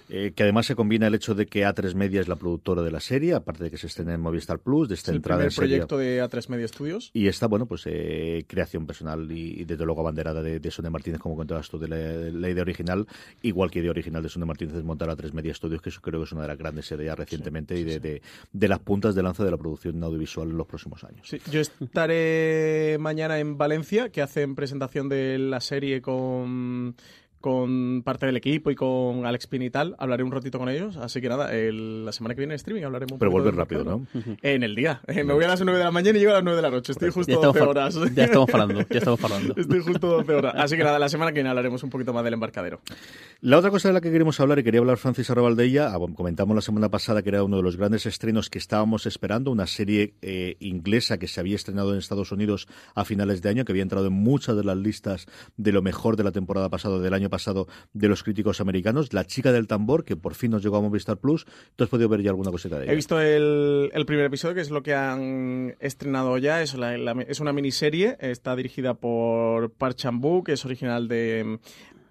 Eh, 0.09 0.31
que 0.33 0.43
además 0.43 0.65
se 0.65 0.75
combina 0.75 1.07
el 1.07 1.15
hecho 1.15 1.35
de 1.35 1.47
que 1.47 1.65
A3 1.65 1.93
Media 1.93 2.21
es 2.21 2.29
la 2.29 2.37
productora 2.37 2.81
de 2.81 2.91
la 2.91 3.01
serie, 3.01 3.33
aparte 3.33 3.65
de 3.65 3.71
que 3.71 3.77
se 3.77 3.87
estrena 3.87 4.13
en 4.13 4.21
Movistar 4.21 4.59
Plus, 4.59 4.87
de 4.87 4.95
esta 4.95 5.11
el 5.11 5.17
entrada 5.17 5.43
en 5.43 5.51
serie. 5.51 5.69
proyecto 5.79 5.97
de 5.97 6.23
A3 6.23 6.47
Media 6.47 6.67
Studios. 6.69 7.11
Y 7.13 7.27
esta, 7.27 7.47
bueno, 7.47 7.65
pues 7.65 7.81
eh, 7.87 8.45
creación 8.47 8.85
personal 8.85 9.29
y, 9.29 9.61
y 9.61 9.65
desde 9.65 9.83
luego 9.85 9.99
abanderada 9.99 10.41
de, 10.41 10.61
de 10.61 10.71
Sonia 10.71 10.91
Martínez, 10.91 11.19
como 11.19 11.35
contabas 11.35 11.69
tú, 11.69 11.77
de 11.77 11.89
la, 11.89 11.97
de 11.97 12.31
la 12.31 12.49
idea 12.49 12.61
original, 12.61 13.05
igual 13.41 13.69
que 13.69 13.79
idea 13.79 13.91
original 13.91 14.23
de 14.23 14.29
Sonia 14.29 14.45
Martínez 14.45 14.75
es 14.75 14.83
montar 14.85 15.09
a 15.09 15.15
tres 15.17 15.33
Media 15.33 15.53
Studios, 15.53 15.81
que 15.81 15.89
eso 15.89 15.99
creo 16.01 16.21
que 16.21 16.25
es 16.25 16.31
una 16.31 16.43
de 16.43 16.47
las 16.47 16.57
grandes 16.57 16.66
ideas 16.73 17.17
recientemente 17.17 17.77
y 17.77 17.83
de, 17.83 17.99
de- 17.99 18.21
de 18.51 18.67
las 18.67 18.79
puntas 18.79 19.15
de 19.15 19.23
lanza 19.23 19.43
de 19.43 19.51
la 19.51 19.57
producción 19.57 20.03
audiovisual 20.03 20.49
en 20.49 20.57
los 20.57 20.67
próximos 20.67 21.03
años. 21.03 21.27
Sí, 21.27 21.39
yo 21.51 21.61
estaré 21.61 22.97
mañana 22.99 23.39
en 23.39 23.57
Valencia, 23.57 24.09
que 24.09 24.21
hacen 24.21 24.55
presentación 24.55 25.09
de 25.09 25.37
la 25.37 25.59
serie 25.61 26.01
con, 26.01 26.95
con 27.47 28.01
parte 28.03 28.25
del 28.25 28.35
equipo 28.35 28.69
y 28.71 28.75
con 28.75 29.25
Alex 29.25 29.47
Pin 29.47 29.61
y 29.61 29.69
tal. 29.69 29.95
Hablaré 29.99 30.23
un 30.23 30.31
ratito 30.31 30.59
con 30.59 30.67
ellos. 30.69 30.97
Así 30.97 31.21
que 31.21 31.29
nada, 31.29 31.55
el- 31.55 32.03
la 32.05 32.11
semana 32.11 32.35
que 32.35 32.41
viene 32.41 32.53
en 32.53 32.57
streaming 32.57 32.83
hablaremos 32.83 33.13
un 33.13 33.19
Pero 33.19 33.31
vuelves 33.31 33.55
rápido. 33.55 33.83
¿no? 33.85 34.05
En 34.41 34.63
el 34.63 34.75
día. 34.75 35.01
Eh, 35.07 35.23
me 35.23 35.33
voy 35.33 35.45
a 35.45 35.47
las 35.47 35.61
9 35.61 35.77
de 35.77 35.85
la 35.85 35.91
mañana 35.91 36.17
y 36.17 36.19
llego 36.21 36.31
a 36.31 36.35
las 36.35 36.43
9 36.43 36.57
de 36.57 36.61
la 36.61 36.69
noche. 36.69 36.91
Estoy 36.91 37.09
justo 37.11 37.31
Ya 37.31 37.35
estamos, 37.35 37.55
12 37.55 37.59
fa- 37.65 37.69
horas. 37.69 38.13
ya 38.15 38.23
estamos 38.25 38.49
hablando, 38.53 38.81
ya 38.89 38.97
estamos 38.99 39.23
hablando. 39.23 39.53
Estoy 39.57 39.79
justo 39.79 40.07
12 40.07 40.33
horas. 40.33 40.53
Así 40.57 40.75
que 40.77 40.83
nada, 40.83 40.99
la 40.99 41.09
semana 41.09 41.31
que 41.31 41.35
viene 41.35 41.49
hablaremos 41.49 41.81
un 41.83 41.89
poquito 41.89 42.13
más 42.13 42.23
del 42.23 42.33
embarcadero. 42.33 42.81
La 43.41 43.57
otra 43.59 43.69
cosa 43.71 43.87
de 43.89 43.93
la 43.93 44.01
que 44.01 44.11
queremos 44.11 44.39
hablar, 44.39 44.59
y 44.59 44.63
quería 44.63 44.79
hablar 44.81 44.97
Francis 44.97 45.29
Arrabal 45.29 45.55
de 45.55 45.65
ella, 45.65 45.93
ah, 45.93 45.97
comentamos 46.15 46.55
la 46.55 46.61
semana 46.61 46.89
pasada 46.89 47.21
que 47.21 47.29
era 47.29 47.43
uno 47.43 47.57
de 47.57 47.63
los 47.63 47.77
grandes 47.77 48.05
estrenos 48.05 48.49
que 48.49 48.57
estábamos 48.57 49.05
esperando, 49.05 49.51
una 49.51 49.67
serie 49.67 50.15
eh, 50.21 50.57
inglesa 50.59 51.17
que 51.17 51.27
se 51.27 51.39
había 51.39 51.55
estrenado 51.55 51.93
en 51.93 51.99
Estados 51.99 52.31
Unidos 52.31 52.67
a 52.95 53.05
finales 53.05 53.41
de 53.41 53.49
año, 53.49 53.63
que 53.65 53.71
había 53.71 53.83
entrado 53.83 54.07
en 54.07 54.13
muchas 54.13 54.55
de 54.57 54.63
las 54.63 54.75
listas 54.77 55.27
de 55.55 55.71
lo 55.71 55.81
mejor 55.81 56.15
de 56.17 56.23
la 56.23 56.31
temporada 56.31 56.69
pasada, 56.69 56.99
del 56.99 57.13
año 57.13 57.29
pasado, 57.29 57.36
de 57.93 58.07
los 58.07 58.23
críticos 58.23 58.59
americanos, 58.61 59.13
La 59.13 59.25
chica 59.25 59.51
del 59.51 59.67
tambor, 59.67 60.03
que 60.05 60.15
por 60.15 60.33
fin 60.35 60.51
nos 60.51 60.63
llegó 60.63 60.77
a 60.77 60.81
Movistar 60.81 61.17
Plus. 61.17 61.45
¿Tú 61.75 61.83
has 61.83 61.89
podido 61.89 62.09
ver 62.09 62.21
ya 62.21 62.29
alguna 62.31 62.51
cosita 62.51 62.77
de 62.77 62.83
ella? 62.85 62.93
He 62.93 62.95
visto 62.95 63.19
el, 63.19 63.89
el 63.93 64.05
primer 64.05 64.25
episodio, 64.25 64.55
que 64.55 64.61
es 64.61 64.69
lo 64.71 64.81
que 64.83 64.93
han 64.93 65.75
estrenado 65.79 66.37
ya. 66.37 66.61
Es, 66.61 66.73
la- 66.75 66.97
la- 66.97 67.21
es 67.27 67.39
una 67.39 67.53
miniserie. 67.53 68.17
Está 68.19 68.55
dirigida 68.55 68.93
por 68.95 69.71
Park 69.71 69.95
Chan-wook, 69.95 70.45
que 70.47 70.53
es 70.53 70.65
original 70.65 71.07
de 71.07 71.59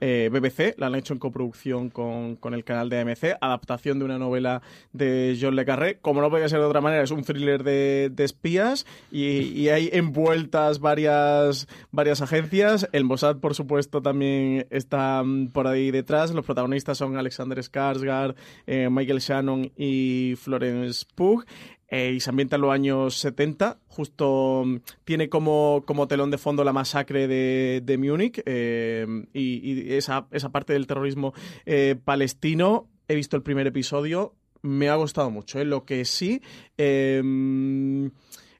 eh, 0.00 0.30
BBC. 0.32 0.74
La 0.78 0.86
han 0.86 0.94
hecho 0.94 1.12
en 1.12 1.18
coproducción 1.18 1.90
con, 1.90 2.36
con 2.36 2.54
el 2.54 2.64
canal 2.64 2.88
de 2.88 3.00
AMC. 3.00 3.36
Adaptación 3.40 3.98
de 3.98 4.04
una 4.04 4.18
novela 4.18 4.62
de 4.92 5.36
John 5.40 5.56
Le 5.56 5.64
Carré. 5.64 5.98
Como 5.98 6.20
no 6.20 6.30
podía 6.30 6.48
ser 6.48 6.60
de 6.60 6.66
otra 6.66 6.80
manera, 6.80 7.02
es 7.02 7.10
un 7.10 7.24
thriller 7.24 7.62
de, 7.62 8.10
de 8.12 8.24
espías 8.24 8.86
y, 9.10 9.26
y 9.26 9.68
hay 9.68 9.90
envueltas 9.92 10.80
varias, 10.80 11.66
varias 11.90 12.22
agencias. 12.22 12.88
El 12.92 13.04
Mossad, 13.04 13.36
por 13.36 13.54
supuesto, 13.54 14.02
también 14.02 14.66
está 14.70 15.22
mm, 15.22 15.48
por 15.48 15.66
ahí 15.66 15.90
detrás. 15.90 16.32
Los 16.32 16.44
protagonistas 16.44 16.98
son 16.98 17.16
Alexander 17.16 17.58
Skarsgård, 17.58 18.34
eh, 18.66 18.88
Michael 18.90 19.20
Shannon 19.20 19.72
y 19.76 20.34
Florence 20.36 21.04
Pugh. 21.14 21.44
Eh, 21.88 22.12
y 22.16 22.20
se 22.20 22.30
ambienta 22.30 22.56
en 22.56 22.62
los 22.62 22.72
años 22.72 23.16
70. 23.18 23.78
Justo 23.86 24.64
mm, 24.66 24.76
tiene 25.04 25.28
como, 25.28 25.84
como 25.86 26.08
telón 26.08 26.30
de 26.30 26.38
fondo 26.38 26.64
la 26.64 26.72
masacre 26.72 27.28
de, 27.28 27.82
de 27.84 27.98
Múnich 27.98 28.42
eh, 28.44 29.06
y, 29.32 29.94
esa, 29.94 30.26
esa 30.30 30.50
parte 30.50 30.72
del 30.72 30.86
terrorismo 30.86 31.32
eh, 31.64 31.96
palestino. 32.02 32.88
He 33.08 33.14
visto 33.14 33.36
el 33.36 33.42
primer 33.42 33.66
episodio. 33.66 34.34
Me 34.62 34.88
ha 34.88 34.96
gustado 34.96 35.30
mucho. 35.30 35.62
Lo 35.64 35.84
que 35.84 36.04
sí. 36.04 36.42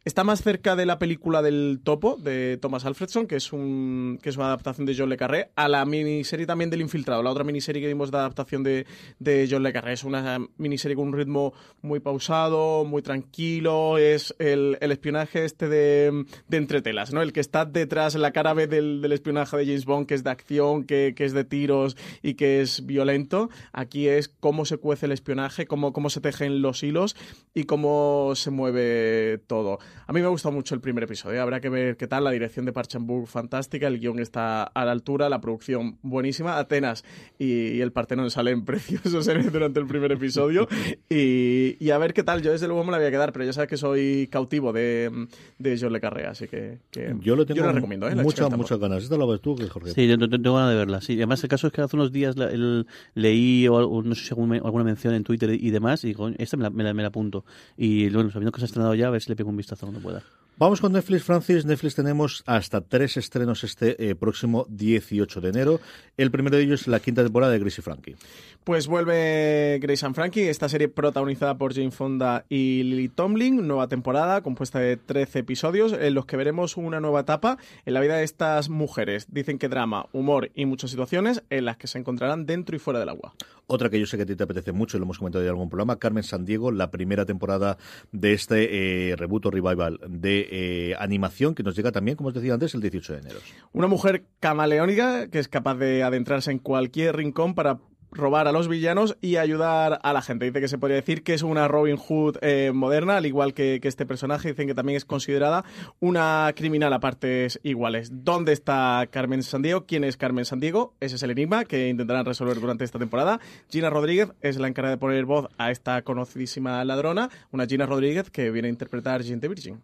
Está 0.07 0.23
más 0.23 0.41
cerca 0.41 0.77
de 0.77 0.87
la 0.87 1.01
película 1.01 1.43
del 1.43 1.81
Topo 1.83 2.15
de 2.17 2.59
Thomas 2.59 2.85
Alfredson, 2.85 3.27
que 3.27 3.35
es 3.35 3.53
un 3.53 4.21
que 4.23 4.29
es 4.29 4.37
una 4.37 4.47
adaptación 4.47 4.87
de 4.87 4.95
John 4.97 5.09
Le 5.09 5.17
Carré, 5.17 5.51
a 5.57 5.69
la 5.69 5.85
miniserie 5.85 6.47
también 6.47 6.71
del 6.71 6.81
Infiltrado, 6.81 7.25
la 7.25 7.33
otra 7.33 7.43
miniserie 7.43 7.83
que 7.83 7.89
vimos 7.89 8.13
de 8.13 8.19
adaptación 8.19 8.63
de, 8.63 8.87
de 9.19 9.49
John 9.51 9.65
Le 9.65 9.73
Carré. 9.73 9.95
Es 9.95 10.05
una 10.05 10.39
miniserie 10.59 10.95
con 10.95 11.09
un 11.09 11.13
ritmo 11.13 11.55
muy 11.83 11.99
pausado, 11.99 12.85
muy 12.85 13.03
tranquilo, 13.03 13.99
es 13.99 14.33
el, 14.39 14.79
el 14.81 14.93
espionaje 14.93 15.45
este 15.45 15.69
de, 15.69 16.25
de 16.47 16.57
entretelas, 16.57 17.13
¿no? 17.13 17.21
El 17.21 17.33
que 17.33 17.41
está 17.41 17.65
detrás, 17.65 18.15
la 18.15 18.31
cara 18.31 18.55
B 18.55 18.69
del, 18.69 19.03
del 19.03 19.11
espionaje 19.11 19.57
de 19.57 19.67
James 19.67 19.87
Bond, 19.87 20.07
que 20.07 20.15
es 20.15 20.23
de 20.23 20.31
acción, 20.31 20.85
que, 20.85 21.15
que 21.17 21.25
es 21.25 21.33
de 21.33 21.43
tiros 21.43 21.97
y 22.23 22.35
que 22.35 22.61
es 22.61 22.87
violento. 22.87 23.51
Aquí 23.73 24.07
es 24.07 24.29
cómo 24.29 24.67
se 24.67 24.77
cuece 24.77 25.07
el 25.07 25.13
espionaje, 25.13 25.67
cómo, 25.67 25.93
cómo 25.93 26.11
se 26.11 26.21
tejen 26.21 26.63
los 26.63 26.85
hilos 26.85 27.17
y 27.55 27.65
cómo 27.65 28.35
se 28.37 28.53
mueve 28.53 29.39
todo. 29.49 29.81
A 30.07 30.13
mí 30.13 30.21
me 30.21 30.27
ha 30.27 30.31
gustado 30.31 30.53
mucho 30.55 30.75
el 30.75 30.81
primer 30.81 31.05
episodio. 31.05 31.43
Habrá 31.43 31.61
que 31.61 31.69
ver 31.69 31.97
qué 31.97 32.07
tal. 32.07 32.25
La 32.25 32.31
dirección 32.31 32.65
de 32.67 32.73
Parchamburg 32.73 33.27
fantástica, 33.29 33.87
el 33.89 33.99
guion 33.99 34.19
está 34.19 34.63
a 34.65 34.85
la 34.85 34.93
altura, 34.93 35.29
la 35.29 35.41
producción 35.41 35.99
buenísima. 36.03 36.59
Atenas 36.59 37.05
y, 37.39 37.81
el 37.81 37.93
Partenón 37.93 38.31
salen 38.31 38.65
preciosos 38.65 39.27
en- 39.29 39.51
durante 39.51 39.81
el 39.81 39.87
primer 39.87 40.13
episodio. 40.13 40.69
Y, 41.09 41.77
y 41.79 41.91
a 41.91 41.99
ver 41.99 42.13
qué 42.15 42.23
tal. 42.23 42.43
Yo 42.43 42.51
desde 42.53 42.67
luego 42.67 42.83
me 42.85 42.91
la 42.93 42.99
voy 42.99 43.07
a 43.07 43.11
quedar, 43.11 43.33
pero 43.33 43.45
ya 43.45 43.53
sabes 43.53 43.69
que 43.71 43.77
soy 43.77 44.29
cautivo 44.31 44.73
de, 44.73 45.29
de 45.59 45.79
John 45.81 45.93
Le 45.93 46.01
Carré, 46.01 46.27
así 46.27 46.49
que, 46.49 46.79
que 46.91 47.15
Yo 47.21 47.37
lo 47.37 47.47
tengo 47.47 47.65
la 47.65 47.73
recomiendo. 47.73 48.09
¿eh? 48.09 48.15
Muchas, 48.17 48.51
muchas 48.57 48.79
ganas. 48.79 49.03
¿Esta 49.05 49.17
la 49.17 49.25
ves 49.27 49.41
tú, 49.41 49.55
que 49.57 49.67
Jorge? 49.69 49.91
Sí, 49.93 50.07
yo 50.09 50.19
tengo 50.19 50.55
ganas 50.55 50.71
de 50.71 50.77
verla. 50.77 51.01
Sí, 51.01 51.15
además 51.15 51.43
el 51.45 51.49
caso 51.49 51.69
es 51.69 51.73
que 51.73 51.81
hace 51.81 51.97
unos 51.97 52.13
días 52.13 52.37
la- 52.37 52.51
el- 52.51 52.87
leí 53.15 53.67
o, 53.69 53.79
algo- 53.79 54.03
no 54.03 54.15
sé 54.15 54.25
si 54.25 54.31
algún- 54.31 54.53
alguna 54.55 54.85
mención 54.85 55.15
en 55.15 55.23
Twitter 55.25 55.51
y 55.51 55.71
demás 55.71 56.03
y 56.05 56.09
digo, 56.09 56.29
esta 56.39 56.57
me 56.57 56.65
la, 56.65 56.71
me 56.71 56.83
la- 56.85 56.93
me 56.95 57.03
la 57.03 57.09
apunto. 57.09 57.45
Y 57.77 58.09
bueno, 58.11 58.31
sabiendo 58.31 58.53
que 58.53 58.61
se 58.61 58.65
ha 58.65 58.67
estrenado 58.67 58.95
ya, 58.95 59.07
a 59.07 59.11
ver 59.11 59.23
si 59.23 59.31
le 59.31 59.37
pego 59.37 59.51
un 59.51 59.57
vistazo 59.57 59.86
cuando 59.87 60.01
pueda. 60.01 60.25
Vamos 60.59 60.81
con 60.81 60.91
Netflix, 60.93 61.23
Francis. 61.23 61.67
Netflix 61.67 61.97
tenemos 61.97 62.43
hasta 62.47 62.81
tres 62.81 63.19
estrenos 63.19 63.63
este 63.63 64.09
eh, 64.09 64.15
próximo 64.15 64.65
18 64.71 65.43
de 65.43 65.51
enero. 65.51 65.81
El 66.17 66.31
primero 66.31 66.57
de 66.57 66.63
ellos 66.63 66.81
es 66.81 66.89
la 66.89 66.99
quinta 66.99 67.23
temporada 67.23 67.53
de 67.53 67.59
Gracie 67.59 67.83
Frankie. 67.83 68.17
Pues 68.65 68.87
vuelve 68.87 69.79
Grace 69.83 70.07
and 70.07 70.15
Frankie, 70.15 70.49
esta 70.49 70.71
serie 70.71 70.89
protagonizada 70.89 71.59
por 71.59 71.75
Jane 71.75 71.91
Fonda 71.91 72.47
y 72.49 72.83
Lily 72.85 73.09
Tomlin, 73.11 73.69
nueva 73.69 73.87
temporada 73.87 74.41
compuesta 74.41 74.79
de 74.79 74.97
13 74.97 75.41
episodios 75.41 75.93
en 75.93 76.15
los 76.15 76.25
que 76.25 76.39
veremos 76.39 76.79
una 76.79 77.01
nueva 77.01 77.21
etapa 77.21 77.59
en 77.85 77.93
la 77.93 78.01
vida 78.01 78.17
de 78.17 78.25
estas 78.25 78.71
mujeres. 78.71 79.27
Dicen 79.31 79.59
que 79.59 79.69
drama, 79.69 80.07
humor 80.13 80.51
y 80.55 80.65
muchas 80.65 80.91
situaciones 80.91 81.45
en 81.51 81.67
las 81.67 81.77
que 81.77 81.87
se 81.87 81.99
encontrarán 81.99 82.47
dentro 82.47 82.75
y 82.75 82.79
fuera 82.79 82.99
del 82.99 83.11
agua. 83.11 83.35
Otra 83.69 83.91
que 83.91 84.01
yo 84.01 84.07
sé 84.07 84.17
que 84.17 84.23
a 84.23 84.27
ti 84.27 84.37
te 84.37 84.45
apetece 84.45 84.73
mucho, 84.73 84.97
lo 84.97 85.05
hemos 85.05 85.19
comentado 85.19 85.45
en 85.45 85.51
algún 85.51 85.69
programa, 85.69 85.99
Carmen 85.99 86.23
Sandiego, 86.23 86.71
la 86.71 86.91
primera 86.91 87.27
temporada 87.27 87.79
de 88.13 88.33
este 88.33 89.11
eh, 89.11 89.17
reboot 89.17 89.47
o 89.47 89.51
revival 89.51 90.01
de 90.09 90.46
eh, 90.51 90.95
animación 90.99 91.55
que 91.55 91.63
nos 91.63 91.77
llega 91.77 91.93
también, 91.93 92.17
como 92.17 92.29
os 92.29 92.35
decía 92.35 92.55
antes, 92.55 92.75
el 92.75 92.81
18 92.81 93.13
de 93.13 93.19
enero. 93.21 93.39
Una 93.73 93.87
mujer 93.87 94.25
camaleónica 94.41 95.29
que 95.29 95.39
es 95.39 95.49
capaz 95.49 95.77
de 95.77 96.03
adentrarse 96.03 96.51
en 96.51 96.59
cualquier 96.59 97.17
rincón 97.17 97.55
para 97.55 97.79
robar 98.17 98.49
a 98.49 98.53
los 98.53 98.69
villanos 98.69 99.17
y 99.21 99.37
ayudar 99.37 100.01
a 100.03 100.13
la 100.13 100.23
gente. 100.23 100.47
Dice 100.47 100.61
que 100.61 100.69
se 100.69 100.79
podría 100.79 100.97
decir 100.97 101.23
que 101.23 101.35
es 101.35 101.43
una 101.43 101.69
Robin 101.69 101.97
Hood 101.97 102.39
eh, 102.41 102.73
moderna, 102.75 103.19
al 103.19 103.27
igual 103.27 103.55
que, 103.55 103.79
que, 103.81 103.89
este 103.89 104.07
personaje. 104.07 104.49
Dicen 104.49 104.67
que 104.67 104.75
también 104.75 104.97
es 104.97 105.05
considerada 105.05 105.65
una 106.01 106.53
criminal 106.57 106.93
a 106.93 107.01
partes 107.01 107.61
iguales. 107.63 108.11
¿Dónde 108.25 108.53
está 108.53 109.07
Carmen 109.11 109.43
Sandiego? 109.43 109.87
¿Quién 109.87 110.05
es 110.05 110.17
Carmen 110.17 110.45
Sandiego? 110.45 110.95
Ese 111.01 111.17
es 111.17 111.23
el 111.23 111.31
enigma 111.31 111.65
que 111.65 111.89
intentarán 111.89 112.25
resolver 112.25 112.59
durante 112.61 112.85
esta 112.85 112.99
temporada. 112.99 113.41
Gina 113.71 113.91
Rodríguez 113.91 114.33
es 114.41 114.59
la 114.59 114.69
encargada 114.69 114.97
de 114.97 115.01
poner 115.01 115.25
voz 115.25 115.49
a 115.59 115.71
esta 115.71 116.03
conocidísima 116.03 116.85
ladrona, 116.85 117.31
una 117.51 117.67
Gina 117.67 117.87
Rodríguez 117.87 118.31
que 118.31 118.51
viene 118.51 118.69
a 118.69 118.71
interpretar 118.71 119.23
Gente 119.23 119.49
Virgin. 119.49 119.83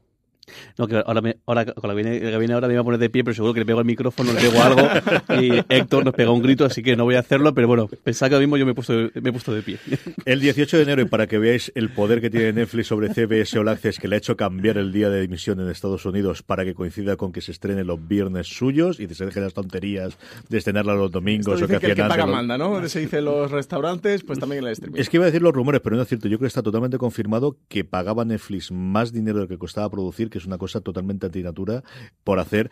No, 0.79 0.87
que 0.89 0.97
ahora, 0.97 1.21
me, 1.21 1.37
ahora 1.47 1.65
con 1.67 1.89
la 1.89 1.95
que 1.95 2.03
viene, 2.03 2.21
la 2.21 2.31
que 2.33 2.39
viene 2.39 2.55
ahora 2.55 2.67
me 2.67 2.75
iba 2.75 2.81
a 2.81 2.85
poner 2.85 2.99
de 3.01 3.11
pie, 3.11 3.25
pero 3.25 3.35
seguro 3.35 3.55
que 3.55 3.61
le 3.61 3.67
pego 3.67 3.81
el 3.81 3.87
micrófono, 3.87 4.33
le 4.33 4.41
pego 4.41 4.63
algo 4.63 4.83
y 5.41 5.63
Héctor 5.69 6.05
nos 6.05 6.15
pega 6.15 6.31
un 6.31 6.43
grito, 6.43 6.65
así 6.65 6.83
que 6.83 6.97
no 6.97 7.05
voy 7.05 7.15
a 7.15 7.21
hacerlo, 7.21 7.55
pero 7.55 7.69
bueno, 7.69 7.89
pensaba 8.03 8.31
que 8.31 8.35
ahora 8.37 8.47
mismo 8.47 8.57
yo 8.57 8.67
me 8.67 8.73
he 8.73 8.75
puesto, 8.75 8.93
me 8.93 9.31
he 9.31 9.33
puesto 9.33 9.55
de 9.55 9.63
pie. 9.63 9.79
El 10.25 10.41
18 10.41 10.77
de 10.77 10.83
enero, 10.83 11.03
y 11.03 11.05
para 11.07 11.27
que 11.27 11.39
veáis 11.39 11.73
el 11.75 11.91
poder 11.91 12.21
que 12.21 12.31
tiene 12.31 12.53
Netflix 12.53 12.89
sobre 12.89 13.13
CBS 13.13 13.59
All 13.59 13.69
Access, 13.69 13.99
que 13.99 14.09
le 14.09 14.17
ha 14.17 14.19
hecho 14.19 14.37
cambiar 14.37 14.79
el 14.79 14.93
día 14.93 15.11
de 15.11 15.23
emisión 15.23 15.61
en 15.61 15.69
Estados 15.69 16.05
Unidos 16.07 16.43
para 16.43 16.65
que 16.65 16.75
coincida 16.75 17.17
con 17.17 17.33
que 17.33 17.41
se 17.41 17.53
estrene 17.53 17.85
los 17.85 18.07
viernes 18.07 18.49
suyos 18.49 19.01
y 19.01 19.07
se 19.15 19.27
dejen 19.27 19.45
las 19.45 19.55
tonterías 19.55 20.19
de 20.49 20.59
estrenarla 20.59 20.95
los 20.95 21.11
domingos 21.11 21.55
Esto 21.55 21.65
o 21.65 21.69
que 21.69 21.79
que 21.79 21.87
el 21.87 21.95
que 21.95 22.03
paga 22.03 22.27
manda, 22.27 22.59
¿no? 22.59 22.87
Se 22.89 23.01
dice 23.01 23.21
los 23.21 23.51
restaurantes, 23.51 24.23
pues 24.25 24.39
también 24.39 24.63
en 24.63 24.69
el 24.69 24.73
streaming. 24.73 25.01
Es 25.01 25.09
que 25.09 25.17
iba 25.17 25.25
a 25.25 25.27
decir 25.27 25.43
los 25.43 25.53
rumores, 25.53 25.81
pero 25.83 25.97
no 25.97 26.03
es 26.03 26.09
cierto. 26.09 26.29
Yo 26.29 26.39
creo 26.39 26.47
que 26.47 26.49
está 26.49 26.63
totalmente 26.63 26.99
confirmado 26.99 27.57
que 27.69 27.85
pagaba 27.85 28.25
Netflix 28.25 28.71
más 28.73 29.13
dinero 29.13 29.41
del 29.41 29.49
que 29.49 29.59
costaba 29.59 29.91
producir, 29.91 30.31
que 30.33 30.39
es 30.39 30.47
una 30.47 30.59
cosa 30.59 30.81
totalmente 30.81 31.27
antinatura, 31.27 31.85
por 32.25 32.41
hacer 32.41 32.71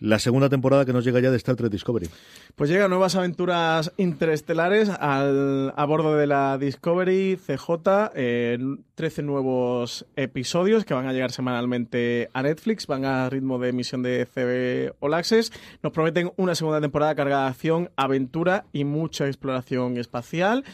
la 0.00 0.18
segunda 0.18 0.48
temporada 0.48 0.84
que 0.84 0.92
nos 0.92 1.04
llega 1.04 1.20
ya 1.20 1.30
de 1.30 1.36
Star 1.36 1.56
Trek 1.56 1.70
Discovery. 1.70 2.08
Pues 2.56 2.70
llegan 2.70 2.90
nuevas 2.90 3.16
aventuras 3.16 3.92
interestelares 3.96 4.90
a 4.90 5.84
bordo 5.86 6.16
de 6.16 6.26
la 6.26 6.58
Discovery 6.58 7.36
CJ, 7.36 8.10
eh, 8.14 8.58
13 8.94 9.22
nuevos 9.22 10.06
episodios 10.16 10.84
que 10.84 10.94
van 10.94 11.06
a 11.06 11.12
llegar 11.12 11.32
semanalmente 11.32 12.30
a 12.32 12.42
Netflix, 12.42 12.86
van 12.86 13.04
a 13.04 13.28
ritmo 13.28 13.58
de 13.58 13.68
emisión 13.68 14.02
de 14.02 14.26
CB 14.26 14.94
All 15.00 15.14
Access. 15.14 15.52
Nos 15.82 15.92
prometen 15.92 16.32
una 16.36 16.54
segunda 16.54 16.80
temporada 16.80 17.14
cargada 17.14 17.44
de 17.44 17.50
acción, 17.50 17.90
aventura 17.96 18.64
y 18.72 18.84
mucha 18.84 19.26
exploración 19.26 19.96
espacial. 19.98 20.64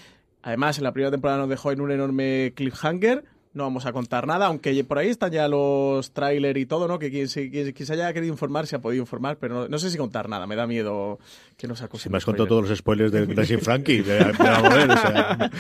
Además, 0.43 0.79
en 0.79 0.85
la 0.85 0.93
primera 0.93 1.11
temporada 1.11 1.41
nos 1.41 1.49
dejó 1.49 1.73
en 1.73 1.81
un 1.81 1.91
enorme 1.91 2.53
cliffhanger. 2.55 3.25
No 3.57 3.63
vamos 3.63 3.87
a 3.87 3.93
contar 3.95 4.27
nada, 4.27 4.49
aunque 4.49 4.85
por 4.85 4.99
ahí 4.99 5.09
están 5.09 5.33
ya 5.33 5.49
los 5.49 6.11
trailers 6.13 6.61
y 6.61 6.67
todo, 6.67 6.87
¿no? 6.87 6.99
Que 6.99 7.11
quien 7.11 7.27
se, 7.27 7.51
quien, 7.51 7.73
quien 7.73 7.91
haya 7.91 8.13
querido 8.13 8.31
informar 8.31 8.67
se 8.67 8.77
ha 8.77 8.81
podido 8.81 9.03
informar, 9.03 9.39
pero 9.39 9.55
no, 9.55 9.69
no 9.69 9.79
sé 9.79 9.89
si 9.91 9.97
contar 9.97 10.29
nada. 10.29 10.47
Me 10.47 10.57
da 10.57 10.67
miedo 10.67 11.19
que 11.57 11.67
nos 11.67 11.81
acusen. 11.83 12.05
Se 12.05 12.11
me 12.11 12.19
has 12.19 12.25
contado 12.25 12.47
todos 12.47 12.69
los 12.69 12.79
spoilers 12.79 13.13
de 13.13 13.27
Gracie 13.27 13.59
Frankie. 13.59 14.03
De, 14.03 14.15
de 14.17 14.33
la 14.39 14.61
mujer, 14.63 14.91
o 14.91 14.97
sea, 14.97 15.51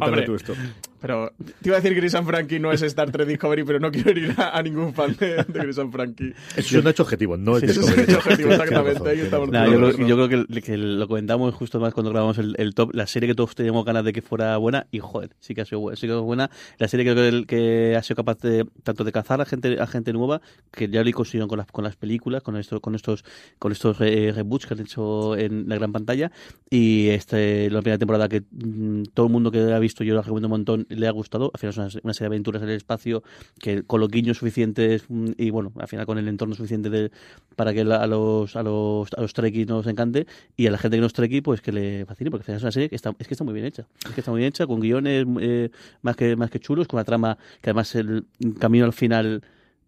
Hombre, 0.00 0.22
tú 0.22 0.34
esto. 0.34 0.54
Pero 1.00 1.32
te 1.36 1.68
iba 1.68 1.76
a 1.76 1.80
decir 1.80 1.94
que 1.94 2.00
Chris 2.00 2.14
and 2.14 2.26
Frankie 2.26 2.60
no 2.60 2.72
es 2.72 2.80
Star 2.82 3.10
Trek 3.10 3.26
Discovery, 3.26 3.64
pero 3.64 3.80
no 3.80 3.90
quiero 3.90 4.10
herir 4.10 4.34
a, 4.38 4.56
a 4.56 4.62
ningún 4.62 4.94
fan 4.94 5.16
de, 5.18 5.44
de 5.44 5.60
and 5.60 5.92
Frankie. 5.92 6.32
Eso 6.56 6.78
es 6.78 6.84
un 6.84 6.88
hecho 6.88 7.02
objetivo, 7.02 7.36
no 7.36 7.56
es 7.56 7.64
Sí, 7.64 7.70
eso 7.70 7.80
es 7.80 7.96
un 7.96 8.00
hecho 8.04 8.18
objetivo, 8.18 8.50
exactamente, 8.52 9.10
ahí 9.10 9.20
estamos. 9.20 9.50
Nada, 9.50 9.66
yo, 9.66 9.76
creo, 9.78 10.06
yo 10.06 10.28
creo 10.28 10.46
que, 10.46 10.62
que 10.62 10.76
lo 10.76 11.08
comentamos 11.08 11.54
justo 11.54 11.80
más 11.80 11.92
cuando 11.92 12.10
grabamos 12.10 12.38
el, 12.38 12.54
el 12.56 12.74
top, 12.74 12.94
la 12.94 13.06
serie 13.06 13.28
que 13.28 13.34
todos 13.34 13.54
teníamos 13.54 13.84
ganas 13.84 14.04
de 14.04 14.12
que 14.12 14.22
fuera 14.22 14.56
buena, 14.58 14.86
y 14.92 15.00
joder, 15.00 15.30
sí 15.40 15.54
que 15.54 15.62
ha 15.62 15.64
sido 15.64 15.80
buena, 15.80 15.96
sí 15.96 16.06
que 16.06 16.14
es 16.14 16.20
buena. 16.20 16.50
La 16.78 16.88
serie 16.88 17.04
que, 17.04 17.14
que, 17.14 17.46
que 17.46 17.96
ha 17.96 18.02
sido 18.02 18.16
capaz 18.16 18.38
de 18.38 18.64
tanto 18.84 19.02
de 19.02 19.12
cazar 19.12 19.40
a 19.40 19.44
gente, 19.44 19.80
a 19.80 19.86
gente 19.88 20.12
nueva, 20.12 20.40
que 20.70 20.88
ya 20.88 21.02
lo 21.02 21.10
he 21.10 21.12
conseguido 21.12 21.48
con 21.48 21.58
las, 21.58 21.66
con 21.66 21.82
las 21.82 21.96
películas, 21.96 22.42
con 22.42 22.56
estos, 22.56 22.80
con 22.80 22.94
estos, 22.94 23.24
con 23.58 23.72
estos 23.72 24.00
eh, 24.00 24.32
reboots 24.32 24.66
que 24.66 24.74
han 24.74 24.80
hecho 24.80 25.34
en 25.46 25.68
la 25.68 25.76
gran 25.76 25.92
pantalla, 25.92 26.30
y 26.70 27.08
este, 27.08 27.70
la 27.70 27.80
primera 27.82 27.98
temporada 27.98 28.28
que 28.28 28.42
mm, 28.50 29.04
todo 29.14 29.26
el 29.26 29.32
mundo 29.32 29.50
que 29.50 29.58
ha 29.72 29.78
visto, 29.78 30.04
yo 30.04 30.14
la 30.14 30.22
recomiendo 30.22 30.48
un 30.48 30.52
montón, 30.52 30.86
le 30.88 31.06
ha 31.06 31.10
gustado. 31.10 31.50
Al 31.54 31.60
final 31.60 31.70
es 31.70 31.76
una, 31.78 32.00
una 32.04 32.14
serie 32.14 32.28
de 32.30 32.34
aventuras 32.34 32.62
en 32.62 32.68
el 32.70 32.76
espacio 32.76 33.22
que 33.60 33.82
con 33.82 34.00
los 34.00 34.08
guiños 34.08 34.38
suficientes 34.38 35.04
mm, 35.08 35.32
y 35.38 35.50
bueno, 35.50 35.72
al 35.78 35.88
final 35.88 36.06
con 36.06 36.18
el 36.18 36.28
entorno 36.28 36.54
suficiente 36.54 36.90
de, 36.90 37.10
para 37.56 37.72
que 37.74 37.84
la- 37.84 37.96
a 38.02 38.06
los 38.06 38.56
a 38.56 38.62
los 38.62 39.08
a 39.16 39.20
los 39.20 39.32
trekkies 39.34 39.66
nos 39.68 39.86
encante. 39.86 40.26
Y 40.56 40.66
a 40.66 40.70
la 40.70 40.78
gente 40.78 40.96
que 40.96 41.00
no 41.00 41.06
es 41.06 41.12
trekkie 41.12 41.42
pues 41.42 41.60
que 41.60 41.72
le 41.72 42.06
fascine 42.06 42.30
porque 42.30 42.42
al 42.42 42.46
final 42.46 42.56
es 42.58 42.62
una 42.62 42.72
serie 42.72 42.88
que 42.88 42.96
está 42.96 43.14
es 43.18 43.26
que 43.28 43.34
está 43.34 43.44
muy 43.44 43.54
bien 43.54 43.66
hecha. 43.66 43.86
Es 44.06 44.12
que 44.12 44.20
está 44.20 44.30
muy 44.30 44.38
bien 44.40 44.48
hecha 44.48 44.66
con 44.66 44.80
guiones 44.80 45.26
eh, 45.40 45.70
más 46.02 46.16
que 46.16 46.36
más 46.36 46.50
que 46.50 46.60
chulos 46.60 46.86
con 46.88 46.98
una 46.98 47.04
trama 47.04 47.36
que 47.60 47.70
además 47.70 47.94
el 47.94 48.24
camino 48.58 48.84
al 48.84 48.92
final 48.92 49.42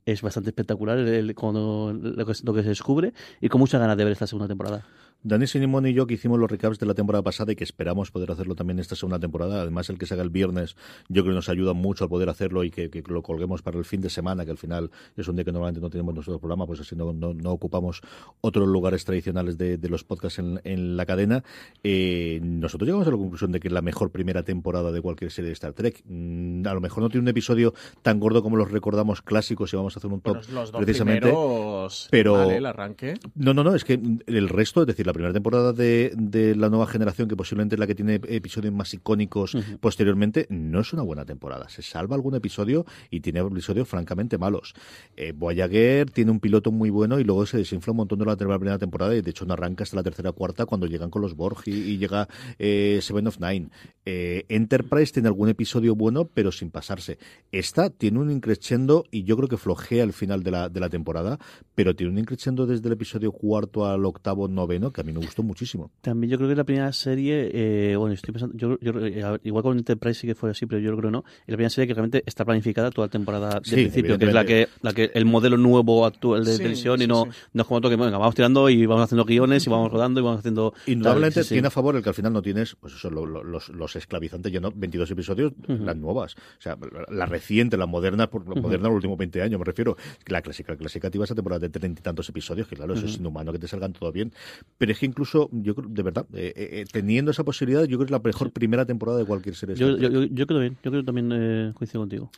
es 0.07 0.21
bastante 0.21 0.51
espectacular 0.51 0.99
el, 0.99 1.09
el- 1.09 1.35
cuando 1.35 1.93
lo 1.95 2.27
que, 2.27 2.33
lo 2.45 2.53
que 2.55 2.63
se 2.63 2.69
descubre 2.69 3.13
y 3.41 3.49
con 3.49 3.59
muchas 3.61 3.81
ganas 3.81 3.97
de 3.97 4.05
ver 4.05 4.13
esta 4.13 4.27
segunda 4.27 4.47
temporada 4.49 4.85
Dani 5.27 5.47
Sinimón 5.47 5.87
y 5.87 5.95
yo 5.95 6.07
que 6.07 6.15
hicimos 6.15 6.39
los 6.39 6.51
recaps 6.51 6.79
de 6.79 6.85
la 6.85 6.93
temporada 6.93 7.23
pasada 7.23 7.51
y 7.53 7.57
que 7.57 7.65
esperamos 7.65 8.11
poder 8.11 8.31
hacerlo 8.31 8.55
también 8.55 8.79
esta 8.79 8.95
segunda 8.95 9.19
temporada. 9.19 9.63
Además, 9.63 9.89
el 9.89 9.97
que 9.97 10.05
se 10.05 10.13
haga 10.13 10.23
el 10.23 10.29
viernes, 10.29 10.77
yo 11.09 11.23
creo 11.23 11.33
que 11.33 11.37
nos 11.37 11.49
ayuda 11.49 11.73
mucho 11.73 12.05
a 12.05 12.09
poder 12.09 12.29
hacerlo 12.29 12.63
y 12.63 12.71
que, 12.71 12.91
que 12.91 13.03
lo 13.09 13.23
colguemos 13.23 13.63
para 13.63 13.79
el 13.79 13.87
fin 13.87 14.03
de 14.03 14.11
semana, 14.11 14.45
que 14.45 14.51
al 14.51 14.59
final 14.59 14.91
es 15.17 15.27
un 15.27 15.37
día 15.37 15.45
que 15.47 15.51
normalmente 15.51 15.81
no 15.81 15.89
tenemos 15.89 16.15
nuestro 16.15 16.39
programa, 16.39 16.67
pues 16.67 16.81
así 16.81 16.95
no, 16.95 17.15
no, 17.15 17.33
no 17.33 17.53
ocupamos 17.53 18.03
otros 18.43 18.69
lugares 18.69 19.05
tradicionales 19.07 19.57
de, 19.57 19.79
de 19.79 19.89
los 19.89 20.05
podcasts 20.05 20.39
en, 20.41 20.61
en 20.65 20.97
la 20.99 21.07
cadena. 21.07 21.43
Eh, 21.83 22.39
nosotros 22.43 22.87
llegamos 22.87 23.07
a 23.09 23.11
la 23.11 23.17
conclusión 23.17 23.51
de 23.51 23.61
que 23.61 23.69
es 23.69 23.73
la 23.73 23.81
mejor 23.81 24.11
primera 24.11 24.43
temporada 24.43 24.93
de 24.93 25.01
cualquier 25.01 25.31
serie 25.31 25.49
de 25.49 25.55
Star 25.55 25.73
Trek. 25.73 26.03
Mm, 26.05 26.67
a 26.67 26.75
lo 26.75 26.83
mejor 26.83 27.03
no 27.03 27.09
tiene 27.09 27.23
un 27.23 27.29
episodio 27.29 27.73
tan 28.03 28.21
gordo 28.21 28.43
como 28.43 28.59
los 28.59 28.71
recordamos 28.71 29.23
clásicos 29.23 29.73
y 29.73 29.77
vamos 29.77 29.97
a 29.97 30.01
hacer 30.01 30.13
un 30.13 30.21
top 30.21 30.37
Bueno, 30.37 30.53
los 30.53 30.71
dos 30.71 30.83
precisamente. 30.85 31.21
primeros, 31.29 32.09
pero- 32.11 32.35
vale, 32.35 32.59
el 32.59 32.67
arranque. 32.67 33.15
No, 33.35 33.55
no, 33.55 33.65
no, 33.65 33.75
es 33.75 33.85
que 33.85 33.99
el 34.27 34.49
resto, 34.51 34.83
es 34.83 34.87
decir, 34.87 35.07
la 35.07 35.14
primera 35.15 35.33
temporada 35.33 35.73
de, 35.73 36.13
de 36.15 36.55
la 36.55 36.69
nueva 36.69 36.87
generación, 36.87 37.29
que 37.29 37.37
posiblemente 37.37 37.77
es 37.77 37.79
la 37.79 37.87
que 37.87 37.95
tiene 37.95 38.21
episodios 38.29 38.75
más 38.75 38.93
icónicos 38.93 39.57
posteriormente, 39.81 40.47
no 40.51 40.81
es 40.81 40.93
una 40.93 41.03
buena 41.03 41.25
temporada. 41.25 41.69
Se 41.69 41.83
salva 41.83 42.17
algún 42.17 42.35
episodio 42.35 42.85
y 43.11 43.21
tiene 43.21 43.41
episodios 43.41 43.89
francamente 43.89 44.37
malos. 44.37 44.75
Eh, 45.17 45.33
Voyager 45.33 46.11
tiene 46.11 46.31
un 46.31 46.41
piloto 46.41 46.71
muy 46.71 46.91
bueno 46.91 47.19
y 47.19 47.25
luego 47.25 47.47
se 47.47 47.57
desinfla 47.57 47.93
un 47.93 47.99
montón 47.99 48.19
de 48.19 48.27
la 48.27 48.37
primera 48.37 48.79
temporada 48.79 49.15
y 49.15 49.23
de 49.23 49.31
hecho 49.31 49.47
no 49.47 49.55
arranca 49.55 49.85
hasta 49.85 49.97
la 49.97 50.03
tercera 50.03 50.31
o 50.31 50.33
cuarta 50.35 50.67
cuando 50.67 50.87
llegan 50.87 51.11
con 51.11 51.23
los 51.23 51.35
Borg 51.35 51.63
y, 51.67 51.73
y 51.73 51.99
llega 51.99 52.29
eh, 52.59 52.99
Seven 53.01 53.27
of 53.27 53.39
Nine. 53.41 53.69
Eh, 54.07 54.45
Enterprise 54.49 55.13
tiene 55.13 55.29
algún 55.29 55.49
episodio 55.49 55.95
bueno, 55.95 56.29
pero 56.33 56.53
sin 56.53 56.71
pasarse. 56.71 57.19
Esta 57.53 57.89
tiene 57.91 58.19
un 58.19 58.31
increciendo 58.31 59.05
y 59.11 59.25
yo 59.25 59.37
creo 59.37 59.49
que 59.49 59.57
flojea 59.57 60.03
al 60.05 60.13
final 60.13 60.43
de 60.43 60.51
la, 60.51 60.69
de 60.69 60.81
la 60.81 60.89
temporada, 60.91 61.39
pero 61.75 61.95
tiene 61.97 62.13
un 62.13 62.19
increciendo 62.19 62.67
desde 62.67 62.87
el 62.89 62.93
episodio 62.93 63.33
cuarto 63.33 63.87
al 63.87 64.05
octavo, 64.05 64.47
noveno, 64.49 64.93
que 64.93 65.01
a 65.01 65.05
mí 65.05 65.13
me 65.13 65.21
gustó 65.21 65.43
muchísimo. 65.43 65.91
También 66.03 66.31
yo 66.33 66.37
creo 66.37 66.49
que 66.51 66.57
la 66.57 66.65
primera 66.65 66.93
serie, 66.93 67.51
eh, 67.53 67.97
bueno, 67.97 68.15
estoy 68.15 68.33
pensando, 68.33 68.55
yo, 68.57 68.79
yo, 68.81 68.93
eh, 69.07 69.39
igual 69.45 69.63
con 69.63 69.79
Enterprise 69.79 70.21
sí 70.21 70.27
que 70.27 70.35
fue 70.35 70.51
así, 70.51 70.67
pero 70.67 70.81
yo 70.81 70.91
creo 70.97 71.09
que 71.09 71.13
no. 71.13 71.25
Es 71.43 71.49
la 71.49 71.57
primera 71.57 71.71
serie 71.71 71.89
que 71.89 71.95
realmente 71.95 72.23
está 72.27 72.45
planificada 72.45 72.91
toda 72.91 73.07
la 73.07 73.11
temporada 73.11 73.61
Sí, 73.65 73.71
del 73.77 73.85
principio, 73.87 74.19
que 74.19 74.27
es 74.27 74.35
la 74.35 74.45
que, 74.45 74.69
la 74.83 74.93
que 74.93 75.11
el 75.15 75.25
modelo 75.25 75.57
nuevo 75.57 76.05
actual 76.05 76.45
de 76.45 76.53
Sí, 76.53 76.59
televisión 76.59 76.99
sí, 76.99 77.05
y 77.05 77.07
no, 77.07 77.25
sí. 77.25 77.31
no 77.55 77.63
es 77.63 77.67
como 77.69 77.79
otro 77.79 77.91
que, 77.91 77.97
venga, 77.97 78.19
vamos 78.19 78.35
tirando 78.35 78.69
y 78.69 78.85
vamos 78.87 79.05
haciendo 79.05 79.25
guiones 79.25 79.67
y 79.67 79.71
vamos 79.71 79.91
rodando 79.91 80.21
y 80.21 80.23
vamos 80.23 80.41
haciendo... 80.41 80.75
Indudablemente 80.87 81.37
tal, 81.37 81.45
sí, 81.45 81.49
sí. 81.49 81.55
tiene 81.55 81.69
a 81.69 81.71
favor 81.71 81.97
el 81.97 82.03
que 82.03 82.11
al 82.11 82.15
final 82.15 82.33
no 82.33 82.43
tienes, 82.43 82.77
pues 82.79 82.95
eso, 82.95 83.11
lo- 83.11 83.25
lo- 83.25 83.43
los, 83.45 83.69
los 83.95 84.03
esclavizantes 84.03 84.53
ya 84.53 84.61
no, 84.61 84.73
22 84.75 85.11
episodios, 85.11 85.53
las 85.67 85.97
nuevas. 85.97 86.35
O 86.35 86.63
sea, 86.63 86.77
la, 86.93 87.07
la 87.09 87.27
reciente, 87.27 87.77
la 87.77 87.87
moderna, 87.87 88.29
por 88.29 88.49
la 88.49 88.61
moderna 88.61 88.89
los 88.89 88.97
últimos 88.97 89.19
20 89.19 89.43
años, 89.43 89.59
me 89.59 89.65
refiero. 89.65 89.97
La 90.27 90.43
clásica, 90.43 90.73
la 90.73 90.79
clásica 90.79 91.11
te 91.11 91.19
ibas 91.19 91.31
a 91.31 91.35
temporada 91.35 91.61
de 91.61 91.69
treinta 91.69 92.01
y 92.01 92.03
tantos 92.03 92.29
episodios, 92.29 92.67
que 92.67 92.77
claro, 92.77 92.95
eso 92.95 93.07
es 93.07 93.19
inhumano 93.19 93.53
que 93.53 93.59
te 93.59 93.69
salgan 93.69 93.93
todo 93.93 94.11
bien. 94.13 94.33
Pero 94.79 94.93
es 94.93 94.99
que 94.99 95.07
incluso, 95.07 95.49
yo 95.53 95.75
creo, 95.75 95.89
de 95.89 96.03
verdad, 96.03 96.27
eh, 96.35 96.53
eh, 96.57 96.69
eh, 96.81 96.85
teniendo 96.91 97.31
esa 97.31 97.45
posibilidad, 97.45 97.83
yo 97.83 97.99
creo 97.99 98.01
que 98.01 98.05
es 98.07 98.11
la 98.11 98.21
mejor 98.21 98.51
primera 98.51 98.85
temporada 98.85 99.19
de 99.19 99.25
cualquier 99.25 99.55
serie. 99.55 99.77
Yo, 99.77 99.97
yo, 99.97 100.11
yo, 100.11 100.25
yo 100.25 100.47
creo 100.47 100.61
bien, 100.61 100.77
yo 100.83 100.91
creo 100.91 101.03
que 101.03 101.07
también 101.07 101.31
eh, 101.33 101.73
coincido 101.75 102.03
contigo. 102.03 102.31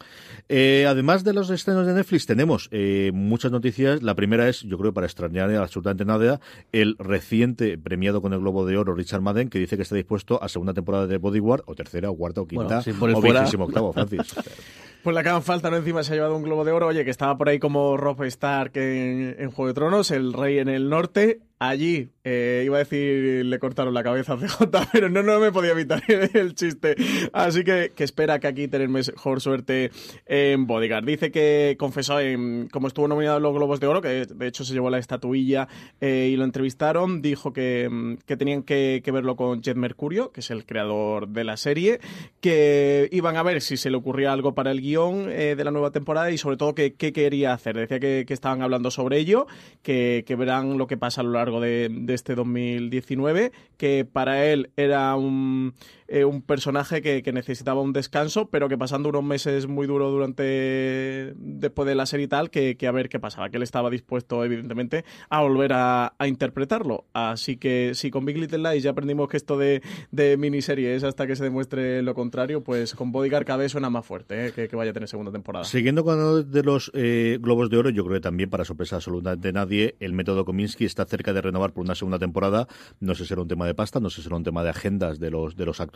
Eh, 0.48 0.86
además 0.88 1.24
de 1.24 1.32
los 1.32 1.50
estrenos 1.50 1.86
de 1.86 1.94
Netflix, 1.94 2.26
tenemos 2.26 2.70
muchas 3.12 3.52
noticias. 3.52 4.02
La 4.02 4.14
primera 4.14 4.48
es, 4.48 4.62
yo 4.62 4.78
creo, 4.78 4.92
para 4.92 5.06
extrañar 5.06 5.50
absolutamente 5.54 6.04
nada, 6.04 6.40
el 6.72 6.96
reciente 6.98 7.78
premiado 7.78 8.20
con 8.20 8.32
el 8.32 8.40
Globo 8.40 8.66
de 8.66 8.76
Oro 8.76 8.94
Richard 8.94 9.20
Madden, 9.20 9.48
que 9.48 9.58
dice 9.58 9.76
que 9.76 9.82
está 9.82 9.94
dispuesto 9.94 10.42
a 10.42 10.48
segunda 10.48 10.74
temporada 10.74 11.06
de 11.06 11.18
O 11.66 11.74
tercera, 11.74 12.10
o 12.10 12.16
cuarta, 12.16 12.40
o 12.42 12.46
quinta, 12.46 12.64
Bueno, 12.64 12.82
si 12.82 12.92
por 12.92 13.08
el 13.10 13.16
o 13.16 13.20
fuera- 13.20 13.40
vigésimo 13.40 13.64
octavo, 13.64 13.92
Francis. 13.92 14.20
Pues 15.06 15.14
la 15.14 15.22
que 15.22 15.28
hagan 15.28 15.44
falta, 15.44 15.70
¿no? 15.70 15.76
Encima 15.76 16.02
se 16.02 16.10
ha 16.10 16.16
llevado 16.16 16.36
un 16.36 16.42
globo 16.42 16.64
de 16.64 16.72
oro. 16.72 16.88
Oye, 16.88 17.04
que 17.04 17.12
estaba 17.12 17.38
por 17.38 17.48
ahí 17.48 17.60
como 17.60 17.96
Rob 17.96 18.24
Stark 18.24 18.72
en, 18.74 19.52
Juego 19.52 19.68
de 19.68 19.74
Tronos, 19.74 20.10
el 20.10 20.32
rey 20.32 20.58
en 20.58 20.68
el 20.68 20.88
norte. 20.88 21.42
Allí, 21.58 22.10
eh, 22.22 22.64
iba 22.66 22.76
a 22.76 22.80
decir, 22.80 23.46
le 23.46 23.58
cortaron 23.58 23.94
la 23.94 24.02
cabeza 24.02 24.34
a 24.34 24.36
CJ, 24.36 24.64
pero 24.92 25.08
no, 25.08 25.22
no 25.22 25.40
me 25.40 25.52
podía 25.52 25.70
evitar 25.70 26.02
el 26.34 26.54
chiste. 26.54 26.96
Así 27.32 27.64
que, 27.64 27.92
que 27.94 28.04
espera 28.04 28.40
que 28.40 28.48
aquí 28.48 28.68
tener 28.68 28.90
mejor 28.90 29.40
suerte 29.40 29.90
en 30.26 30.66
Bodyguard. 30.66 31.06
Dice 31.06 31.30
que 31.30 31.76
confesó, 31.78 32.20
en, 32.20 32.68
como 32.70 32.88
estuvo 32.88 33.08
nominado 33.08 33.38
en 33.38 33.44
los 33.44 33.54
Globos 33.54 33.80
de 33.80 33.86
Oro, 33.86 34.02
que 34.02 34.26
de 34.26 34.46
hecho 34.46 34.64
se 34.64 34.74
llevó 34.74 34.90
la 34.90 34.98
estatuilla 34.98 35.66
eh, 36.00 36.28
y 36.30 36.36
lo 36.36 36.44
entrevistaron, 36.44 37.22
dijo 37.22 37.54
que, 37.54 38.18
que 38.26 38.36
tenían 38.36 38.62
que, 38.62 39.00
que, 39.02 39.10
verlo 39.12 39.36
con 39.36 39.62
Jet 39.62 39.76
Mercurio, 39.76 40.32
que 40.32 40.40
es 40.40 40.50
el 40.50 40.66
creador 40.66 41.28
de 41.28 41.44
la 41.44 41.56
serie, 41.56 42.00
que 42.40 43.08
iban 43.12 43.38
a 43.38 43.42
ver 43.42 43.62
si 43.62 43.78
se 43.78 43.88
le 43.88 43.96
ocurría 43.96 44.30
algo 44.30 44.54
para 44.54 44.72
el 44.72 44.82
guion 44.82 44.95
eh, 44.96 45.54
de 45.56 45.64
la 45.64 45.70
nueva 45.70 45.90
temporada 45.90 46.30
y 46.30 46.38
sobre 46.38 46.56
todo 46.56 46.74
qué 46.74 46.94
quería 46.94 47.52
hacer. 47.52 47.76
Decía 47.76 48.00
que, 48.00 48.24
estaban 48.28 48.62
hablando 48.62 48.90
sobre 48.90 49.18
ello, 49.18 49.46
que, 49.82 50.24
que 50.26 50.36
verán 50.36 50.78
lo 50.78 50.86
que 50.86 50.96
pasa 50.96 51.20
a 51.20 51.24
lo 51.24 51.32
largo 51.32 51.60
de, 51.60 51.88
de 51.90 52.14
este 52.14 52.34
2019, 52.34 53.52
que 53.76 54.04
para 54.04 54.46
él 54.46 54.70
era 54.76 55.14
un, 55.16 55.74
eh, 56.08 56.24
un 56.24 56.42
personaje 56.42 57.02
que, 57.02 57.22
que, 57.22 57.32
necesitaba 57.32 57.80
un 57.80 57.92
descanso, 57.92 58.48
pero 58.48 58.68
que 58.68 58.78
pasando 58.78 59.08
unos 59.08 59.24
meses 59.24 59.66
muy 59.66 59.86
duros 59.86 60.12
durante 60.12 61.32
después 61.36 61.86
de 61.86 61.94
la 61.94 62.06
serie 62.06 62.24
y 62.24 62.28
tal, 62.28 62.50
que, 62.50 62.76
a 62.86 62.92
ver 62.92 63.08
qué 63.08 63.18
pasaba, 63.20 63.50
que 63.50 63.56
él 63.56 63.62
estaba 63.62 63.90
dispuesto 63.90 64.44
evidentemente 64.44 65.04
a 65.28 65.42
volver 65.42 65.72
a, 65.74 66.14
interpretarlo. 66.26 67.04
Así 67.12 67.56
que 67.56 67.92
si 67.94 68.10
con 68.10 68.24
Big 68.24 68.36
Little 68.38 68.58
Lies 68.58 68.82
ya 68.82 68.90
aprendimos 68.90 69.28
que 69.28 69.36
esto 69.36 69.56
de, 69.56 69.82
de 70.10 70.36
miniserie 70.36 70.96
hasta 70.96 71.26
que 71.26 71.36
se 71.36 71.44
demuestre 71.44 72.02
lo 72.02 72.14
contrario, 72.14 72.62
pues 72.62 72.94
con 72.94 73.12
Bodyguard 73.12 73.44
cada 73.44 73.58
vez 73.58 73.72
suena 73.72 73.90
más 73.90 74.04
fuerte, 74.04 74.48
eh, 74.48 74.52
que, 74.52 74.76
vaya 74.76 74.90
a 74.90 74.94
tener 74.94 75.08
segunda 75.08 75.32
temporada. 75.32 75.64
Siguiendo 75.64 76.04
con 76.04 76.18
uno 76.18 76.42
de 76.42 76.62
los 76.62 76.90
eh, 76.94 77.38
Globos 77.40 77.70
de 77.70 77.78
Oro, 77.78 77.90
yo 77.90 78.04
creo 78.04 78.16
que 78.16 78.20
también 78.20 78.50
para 78.50 78.64
sorpresa 78.64 78.96
absoluta 78.96 79.36
de 79.36 79.52
nadie, 79.52 79.96
el 80.00 80.12
método 80.12 80.44
Kominsky 80.44 80.84
está 80.84 81.04
cerca 81.04 81.32
de 81.32 81.40
renovar 81.40 81.72
por 81.72 81.84
una 81.84 81.94
segunda 81.94 82.18
temporada. 82.18 82.66
No 83.00 83.14
sé 83.14 83.24
si 83.24 83.28
será 83.28 83.42
un 83.42 83.48
tema 83.48 83.66
de 83.66 83.74
pasta, 83.74 84.00
no 84.00 84.10
sé 84.10 84.16
si 84.16 84.22
será 84.22 84.36
un 84.36 84.44
tema 84.44 84.62
de 84.62 84.70
agendas 84.70 85.18
de 85.18 85.30
los, 85.30 85.56
de 85.56 85.66
los 85.66 85.80
actores, 85.80 85.95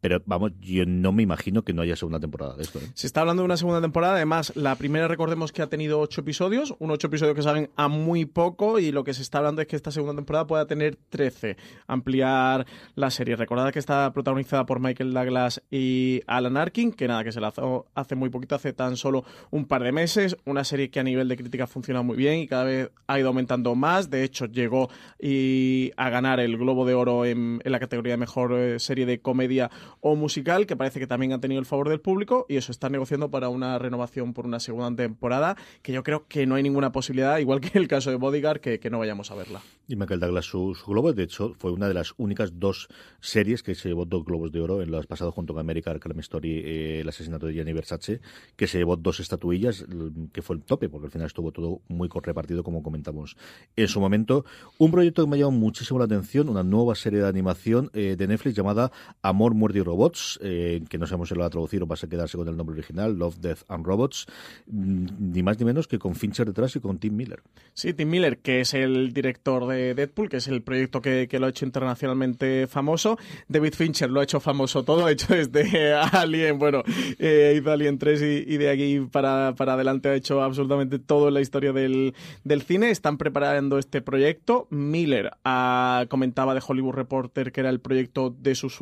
pero 0.00 0.22
vamos, 0.26 0.52
yo 0.60 0.84
no 0.86 1.12
me 1.12 1.22
imagino 1.22 1.62
que 1.62 1.72
no 1.72 1.82
haya 1.82 1.96
segunda 1.96 2.20
temporada 2.20 2.56
de 2.56 2.62
esto. 2.62 2.78
¿eh? 2.78 2.90
Se 2.94 3.06
está 3.06 3.20
hablando 3.20 3.42
de 3.42 3.46
una 3.46 3.56
segunda 3.56 3.80
temporada, 3.80 4.16
además, 4.16 4.52
la 4.56 4.74
primera 4.76 5.08
recordemos 5.08 5.52
que 5.52 5.62
ha 5.62 5.68
tenido 5.68 6.00
ocho 6.00 6.20
episodios, 6.20 6.74
un 6.78 6.90
ocho 6.90 7.08
episodios 7.08 7.34
que 7.34 7.42
salen 7.42 7.70
a 7.76 7.88
muy 7.88 8.24
poco 8.24 8.78
y 8.78 8.92
lo 8.92 9.04
que 9.04 9.14
se 9.14 9.22
está 9.22 9.38
hablando 9.38 9.62
es 9.62 9.68
que 9.68 9.76
esta 9.76 9.90
segunda 9.90 10.14
temporada 10.14 10.46
pueda 10.46 10.66
tener 10.66 10.96
13, 11.08 11.56
ampliar 11.86 12.66
la 12.94 13.10
serie. 13.10 13.36
Recordad 13.36 13.72
que 13.72 13.78
está 13.78 14.12
protagonizada 14.12 14.66
por 14.66 14.80
Michael 14.80 15.12
Douglas 15.12 15.62
y 15.70 16.22
Alan 16.26 16.56
Arkin, 16.56 16.92
que 16.92 17.08
nada, 17.08 17.24
que 17.24 17.32
se 17.32 17.40
la 17.40 17.52
hace 17.94 18.14
muy 18.14 18.30
poquito, 18.30 18.54
hace 18.54 18.72
tan 18.72 18.96
solo 18.96 19.24
un 19.50 19.66
par 19.66 19.82
de 19.82 19.92
meses, 19.92 20.36
una 20.44 20.64
serie 20.64 20.90
que 20.90 21.00
a 21.00 21.04
nivel 21.04 21.28
de 21.28 21.36
crítica 21.36 21.66
funciona 21.66 22.02
muy 22.02 22.16
bien 22.16 22.38
y 22.38 22.46
cada 22.46 22.64
vez 22.64 22.90
ha 23.06 23.18
ido 23.18 23.28
aumentando 23.28 23.74
más, 23.74 24.10
de 24.10 24.24
hecho 24.24 24.46
llegó 24.46 24.88
y 25.20 25.92
a 25.96 26.10
ganar 26.10 26.40
el 26.40 26.56
Globo 26.56 26.84
de 26.84 26.94
Oro 26.94 27.24
en, 27.24 27.60
en 27.64 27.72
la 27.72 27.80
categoría 27.80 28.14
de 28.14 28.18
mejor 28.18 28.52
eh, 28.52 28.78
serie 28.78 29.06
de 29.06 29.20
comedia 29.28 29.70
o 30.00 30.16
musical, 30.16 30.66
que 30.66 30.74
parece 30.74 30.98
que 30.98 31.06
también 31.06 31.32
ha 31.34 31.38
tenido 31.38 31.60
el 31.60 31.66
favor 31.66 31.90
del 31.90 32.00
público 32.00 32.46
y 32.48 32.56
eso 32.56 32.72
está 32.72 32.88
negociando 32.88 33.30
para 33.30 33.50
una 33.50 33.78
renovación 33.78 34.32
por 34.32 34.46
una 34.46 34.58
segunda 34.58 34.96
temporada, 34.96 35.54
que 35.82 35.92
yo 35.92 36.02
creo 36.02 36.26
que 36.28 36.46
no 36.46 36.54
hay 36.54 36.62
ninguna 36.62 36.92
posibilidad, 36.92 37.36
igual 37.36 37.60
que 37.60 37.76
el 37.78 37.88
caso 37.88 38.08
de 38.08 38.16
Bodyguard, 38.16 38.60
que, 38.60 38.80
que 38.80 38.88
no 38.88 38.98
vayamos 38.98 39.30
a 39.30 39.34
verla. 39.34 39.60
Y 39.86 39.96
Michael 39.96 40.20
Douglas, 40.20 40.46
su, 40.46 40.74
su, 40.74 40.90
globo, 40.90 41.12
de 41.12 41.24
hecho, 41.24 41.54
fue 41.58 41.72
una 41.72 41.88
de 41.88 41.94
las 41.94 42.14
únicas 42.16 42.58
dos 42.58 42.88
series 43.20 43.62
que 43.62 43.74
se 43.74 43.88
llevó 43.88 44.06
dos 44.06 44.24
globos 44.24 44.50
de 44.50 44.60
oro 44.60 44.80
en 44.80 44.90
los 44.90 45.06
pasados 45.06 45.34
junto 45.34 45.52
con 45.52 45.60
American 45.60 45.98
Crime 45.98 46.20
Story, 46.20 46.62
eh, 46.64 47.00
el 47.00 47.08
asesinato 47.08 47.46
de 47.46 47.52
Gianni 47.52 47.74
Versace, 47.74 48.20
que 48.56 48.66
se 48.66 48.78
llevó 48.78 48.96
dos 48.96 49.20
estatuillas, 49.20 49.84
que 50.32 50.42
fue 50.42 50.56
el 50.56 50.62
tope, 50.62 50.88
porque 50.88 51.06
al 51.06 51.10
final 51.10 51.26
estuvo 51.26 51.52
todo 51.52 51.82
muy 51.88 52.08
repartido, 52.08 52.62
como 52.62 52.82
comentamos 52.82 53.36
en 53.76 53.88
su 53.88 54.00
momento. 54.00 54.44
Un 54.78 54.90
proyecto 54.90 55.24
que 55.24 55.30
me 55.30 55.36
ha 55.36 55.40
llamado 55.40 55.58
muchísimo 55.58 55.98
la 55.98 56.06
atención, 56.06 56.48
una 56.48 56.62
nueva 56.62 56.94
serie 56.94 57.20
de 57.20 57.28
animación 57.28 57.90
eh, 57.94 58.16
de 58.16 58.26
Netflix 58.26 58.56
llamada 58.56 58.92
Amor, 59.22 59.54
Muerte 59.54 59.80
y 59.80 59.82
Robots, 59.82 60.38
eh, 60.42 60.82
que 60.88 60.98
no 60.98 61.06
sabemos 61.06 61.28
si 61.28 61.34
lo 61.34 61.40
va 61.40 61.46
a 61.46 61.50
traducir 61.50 61.82
o 61.82 61.86
va 61.86 61.96
a 62.00 62.06
quedarse 62.06 62.36
con 62.36 62.48
el 62.48 62.56
nombre 62.56 62.74
original, 62.74 63.16
Love, 63.16 63.38
Death 63.40 63.62
and 63.68 63.84
Robots, 63.84 64.26
mm, 64.66 65.06
ni 65.32 65.42
más 65.42 65.58
ni 65.58 65.64
menos 65.64 65.88
que 65.88 65.98
con 65.98 66.14
Fincher 66.14 66.46
detrás 66.46 66.74
y 66.76 66.80
con 66.80 66.98
Tim 66.98 67.16
Miller. 67.16 67.42
Sí, 67.74 67.92
Tim 67.92 68.08
Miller, 68.08 68.38
que 68.38 68.60
es 68.60 68.74
el 68.74 69.12
director 69.12 69.66
de 69.66 69.94
Deadpool, 69.94 70.28
que 70.28 70.38
es 70.38 70.48
el 70.48 70.62
proyecto 70.62 71.02
que, 71.02 71.28
lo 71.38 71.46
ha 71.46 71.50
hecho 71.50 71.64
internacionalmente 71.64 72.66
famoso. 72.66 73.16
David 73.48 73.74
Fincher 73.74 74.10
lo 74.10 74.20
ha 74.20 74.24
hecho 74.24 74.40
famoso 74.40 74.82
todo, 74.82 75.06
ha 75.06 75.12
hecho 75.12 75.34
desde 75.34 75.92
Alien, 76.12 76.58
bueno, 76.58 76.82
eh, 77.18 77.56
hizo 77.56 77.70
Alien 77.70 77.98
3 77.98 78.22
y, 78.46 78.56
de 78.56 78.70
aquí 78.70 79.00
para, 79.10 79.54
para 79.56 79.74
adelante 79.74 80.08
ha 80.08 80.14
hecho 80.14 80.42
absolutamente 80.42 80.98
todo 80.98 81.28
en 81.28 81.34
la 81.34 81.40
historia 81.40 81.72
del, 81.72 82.14
del 82.44 82.62
cine. 82.62 82.90
Están 82.90 83.18
preparando 83.18 83.78
este 83.78 84.00
proyecto. 84.00 84.66
Miller 84.70 85.32
ah, 85.44 86.06
comentaba 86.08 86.54
de 86.54 86.62
Hollywood 86.66 86.94
Reporter 86.94 87.52
que 87.52 87.60
era 87.60 87.70
el 87.70 87.80
proyecto 87.80 88.30
de 88.30 88.54
sus 88.54 88.80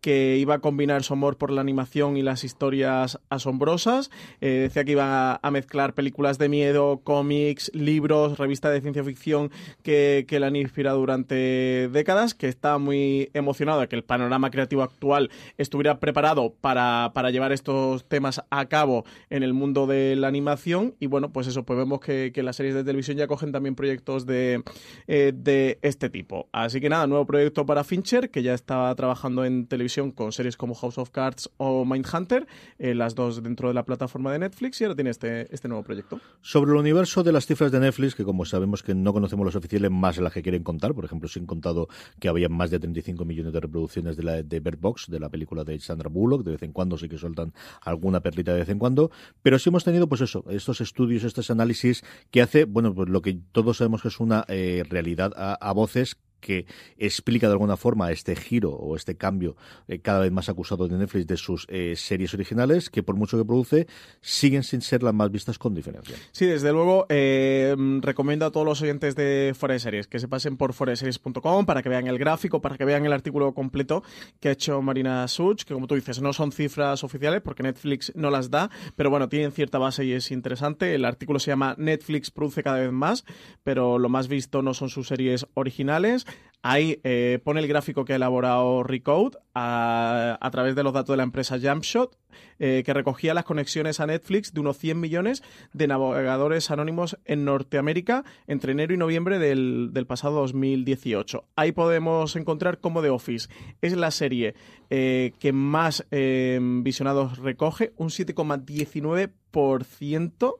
que 0.00 0.36
iba 0.36 0.54
a 0.54 0.58
combinar 0.58 1.04
su 1.04 1.12
amor 1.12 1.38
por 1.38 1.50
la 1.50 1.60
animación 1.60 2.16
y 2.16 2.22
las 2.22 2.42
historias 2.44 3.20
asombrosas. 3.30 4.10
Eh, 4.40 4.48
decía 4.62 4.84
que 4.84 4.92
iba 4.92 5.38
a, 5.40 5.50
mezclar 5.52 5.94
películas 5.94 6.38
de 6.38 6.48
miedo, 6.48 7.00
cómics, 7.04 7.70
libros, 7.72 8.38
revistas 8.38 8.72
de 8.72 8.80
ciencia 8.80 9.04
ficción 9.04 9.50
que, 9.82 10.24
que 10.26 10.40
le 10.40 10.46
han 10.46 10.56
inspirado 10.56 10.98
durante 10.98 11.88
décadas, 11.92 12.34
que 12.34 12.48
está 12.48 12.78
muy 12.78 13.30
emocionado 13.32 13.80
de 13.80 13.88
que 13.88 13.96
el 13.96 14.02
panorama 14.02 14.50
creativo 14.50 14.82
actual 14.82 15.30
estuviera 15.56 16.00
preparado 16.00 16.54
para, 16.60 17.12
para 17.14 17.30
llevar 17.30 17.52
estos 17.52 18.04
temas 18.08 18.42
a 18.50 18.66
cabo 18.66 19.04
en 19.30 19.42
el 19.42 19.52
mundo 19.54 19.86
de 19.86 20.16
la 20.16 20.28
animación. 20.28 20.94
Y 20.98 21.06
bueno, 21.06 21.32
pues 21.32 21.46
eso, 21.46 21.64
pues 21.64 21.78
vemos 21.78 22.00
que, 22.00 22.32
las 22.42 22.56
series 22.56 22.74
de 22.74 22.82
televisión 22.82 23.16
ya 23.16 23.28
cogen 23.28 23.52
también 23.52 23.76
proyectos 23.76 24.26
de, 24.26 24.64
eh, 25.06 25.32
de 25.32 25.78
este 25.82 26.10
tipo. 26.10 26.48
Así 26.50 26.80
que 26.80 26.88
nada, 26.88 27.06
nuevo 27.06 27.24
proyecto 27.24 27.64
para 27.66 27.84
Fincher, 27.84 28.30
que 28.30 28.42
ya 28.42 28.52
está 28.52 28.92
trabajando 28.96 29.31
en 29.44 29.66
televisión 29.66 30.12
con 30.12 30.32
series 30.32 30.56
como 30.56 30.74
House 30.74 30.98
of 30.98 31.10
Cards 31.10 31.50
o 31.56 31.84
Mindhunter, 31.84 32.46
eh, 32.78 32.94
las 32.94 33.14
dos 33.14 33.42
dentro 33.42 33.68
de 33.68 33.74
la 33.74 33.84
plataforma 33.84 34.32
de 34.32 34.38
Netflix, 34.38 34.80
y 34.80 34.84
ahora 34.84 34.94
tiene 34.94 35.10
este, 35.10 35.52
este 35.52 35.68
nuevo 35.68 35.82
proyecto. 35.82 36.20
Sobre 36.42 36.72
el 36.72 36.76
universo 36.76 37.22
de 37.22 37.32
las 37.32 37.46
cifras 37.46 37.72
de 37.72 37.80
Netflix, 37.80 38.14
que 38.14 38.24
como 38.24 38.44
sabemos 38.44 38.82
que 38.82 38.94
no 38.94 39.12
conocemos 39.12 39.44
los 39.44 39.56
oficiales 39.56 39.90
más 39.90 40.18
las 40.18 40.32
que 40.32 40.42
quieren 40.42 40.62
contar, 40.62 40.94
por 40.94 41.04
ejemplo, 41.04 41.28
sin 41.28 41.46
contado 41.46 41.88
que 42.20 42.28
había 42.28 42.48
más 42.48 42.70
de 42.70 42.78
35 42.78 43.24
millones 43.24 43.52
de 43.52 43.60
reproducciones 43.60 44.16
de, 44.16 44.22
la, 44.22 44.42
de 44.42 44.60
Bird 44.60 44.78
Box, 44.78 45.06
de 45.08 45.20
la 45.20 45.28
película 45.28 45.64
de 45.64 45.78
Sandra 45.80 46.08
Bullock, 46.08 46.44
de 46.44 46.52
vez 46.52 46.62
en 46.62 46.72
cuando 46.72 46.98
sí 46.98 47.08
que 47.08 47.18
sueltan 47.18 47.52
alguna 47.80 48.20
perlita 48.20 48.52
de 48.52 48.60
vez 48.60 48.68
en 48.68 48.78
cuando, 48.78 49.10
pero 49.42 49.58
sí 49.58 49.68
hemos 49.68 49.84
tenido, 49.84 50.08
pues 50.08 50.20
eso, 50.20 50.44
estos 50.50 50.80
estudios, 50.80 51.24
estos 51.24 51.50
análisis 51.50 52.04
que 52.30 52.42
hace, 52.42 52.64
bueno, 52.64 52.94
pues 52.94 53.08
lo 53.08 53.22
que 53.22 53.38
todos 53.52 53.78
sabemos 53.78 54.02
que 54.02 54.08
es 54.08 54.20
una 54.20 54.44
eh, 54.48 54.84
realidad 54.88 55.32
a 55.36 55.72
voces 55.72 56.16
que 56.42 56.66
explica 56.98 57.46
de 57.46 57.52
alguna 57.52 57.78
forma 57.78 58.10
este 58.10 58.36
giro 58.36 58.72
o 58.72 58.96
este 58.96 59.16
cambio 59.16 59.56
eh, 59.88 60.00
cada 60.00 60.20
vez 60.20 60.32
más 60.32 60.50
acusado 60.50 60.88
de 60.88 60.98
Netflix 60.98 61.26
de 61.26 61.36
sus 61.38 61.66
eh, 61.70 61.94
series 61.96 62.34
originales, 62.34 62.90
que 62.90 63.02
por 63.02 63.16
mucho 63.16 63.38
que 63.38 63.44
produce, 63.46 63.86
siguen 64.20 64.62
sin 64.62 64.82
ser 64.82 65.02
las 65.02 65.14
más 65.14 65.30
vistas 65.30 65.58
con 65.58 65.74
diferencia. 65.74 66.16
Sí, 66.32 66.44
desde 66.44 66.72
luego, 66.72 67.06
eh, 67.08 67.74
recomiendo 68.00 68.44
a 68.44 68.50
todos 68.50 68.66
los 68.66 68.82
oyentes 68.82 69.14
de 69.14 69.54
Fuera 69.56 69.74
de 69.74 69.80
Series 69.80 70.06
que 70.06 70.18
se 70.18 70.28
pasen 70.28 70.56
por 70.56 70.74
foreseries.com 70.74 71.64
para 71.64 71.82
que 71.82 71.88
vean 71.88 72.06
el 72.08 72.18
gráfico, 72.18 72.60
para 72.60 72.76
que 72.76 72.84
vean 72.84 73.06
el 73.06 73.12
artículo 73.12 73.54
completo 73.54 74.02
que 74.40 74.48
ha 74.48 74.52
hecho 74.52 74.82
Marina 74.82 75.26
Such, 75.28 75.62
que 75.62 75.74
como 75.74 75.86
tú 75.86 75.94
dices, 75.94 76.20
no 76.20 76.32
son 76.32 76.52
cifras 76.52 77.04
oficiales 77.04 77.40
porque 77.40 77.62
Netflix 77.62 78.12
no 78.16 78.30
las 78.30 78.50
da, 78.50 78.70
pero 78.96 79.10
bueno, 79.10 79.28
tienen 79.28 79.52
cierta 79.52 79.78
base 79.78 80.04
y 80.04 80.12
es 80.12 80.30
interesante. 80.30 80.94
El 80.94 81.04
artículo 81.04 81.38
se 81.38 81.52
llama 81.52 81.76
Netflix 81.78 82.30
produce 82.30 82.62
cada 82.62 82.80
vez 82.80 82.92
más, 82.92 83.24
pero 83.62 83.98
lo 83.98 84.08
más 84.08 84.28
visto 84.28 84.62
no 84.62 84.74
son 84.74 84.88
sus 84.88 85.08
series 85.08 85.46
originales. 85.54 86.26
Ahí 86.64 87.00
eh, 87.02 87.40
pone 87.42 87.58
el 87.60 87.66
gráfico 87.66 88.04
que 88.04 88.12
ha 88.12 88.16
elaborado 88.16 88.84
Recode 88.84 89.36
a, 89.52 90.48
través 90.52 90.76
de 90.76 90.84
los 90.84 90.92
datos 90.92 91.12
de 91.12 91.16
la 91.16 91.24
empresa 91.24 91.58
Jumpshot, 91.60 92.16
eh, 92.60 92.84
que 92.86 92.94
recogía 92.94 93.34
las 93.34 93.44
conexiones 93.44 93.98
a 93.98 94.06
Netflix 94.06 94.54
de 94.54 94.60
unos 94.60 94.78
100 94.78 95.00
millones 95.00 95.42
de 95.72 95.88
navegadores 95.88 96.70
anónimos 96.70 97.18
en 97.24 97.44
Norteamérica 97.44 98.22
entre 98.46 98.70
enero 98.72 98.94
y 98.94 98.96
noviembre 98.96 99.40
del, 99.40 99.90
pasado 100.06 100.42
2018. 100.42 101.48
Ahí 101.56 101.72
podemos 101.72 102.36
encontrar 102.36 102.78
cómo 102.78 103.02
The 103.02 103.10
Office 103.10 103.48
es 103.80 103.96
la 103.96 104.12
serie 104.12 104.54
eh, 104.88 105.32
que 105.40 105.52
más 105.52 106.06
visionados 106.10 107.38
recoge, 107.38 107.92
un 107.96 108.10
7,19%. 108.10 110.54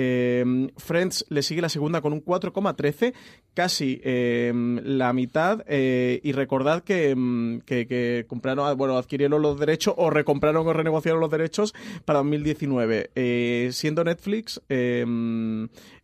Eh, 0.00 0.70
Friends 0.76 1.26
le 1.28 1.42
sigue 1.42 1.60
la 1.60 1.68
segunda 1.68 2.00
con 2.00 2.12
un 2.12 2.24
4,13, 2.24 3.14
casi 3.52 4.00
eh, 4.04 4.52
la 4.84 5.12
mitad. 5.12 5.64
Eh, 5.66 6.20
y 6.22 6.30
recordad 6.30 6.84
que, 6.84 7.16
que, 7.66 8.24
compraron, 8.28 8.76
bueno, 8.78 8.96
adquirieron 8.96 9.42
los 9.42 9.58
derechos 9.58 9.94
o 9.96 10.08
recompraron 10.10 10.64
o 10.68 10.72
renegociaron 10.72 11.20
los 11.20 11.32
derechos 11.32 11.74
para 12.04 12.20
2019. 12.20 13.10
Eh, 13.16 13.70
siendo 13.72 14.04
Netflix. 14.04 14.60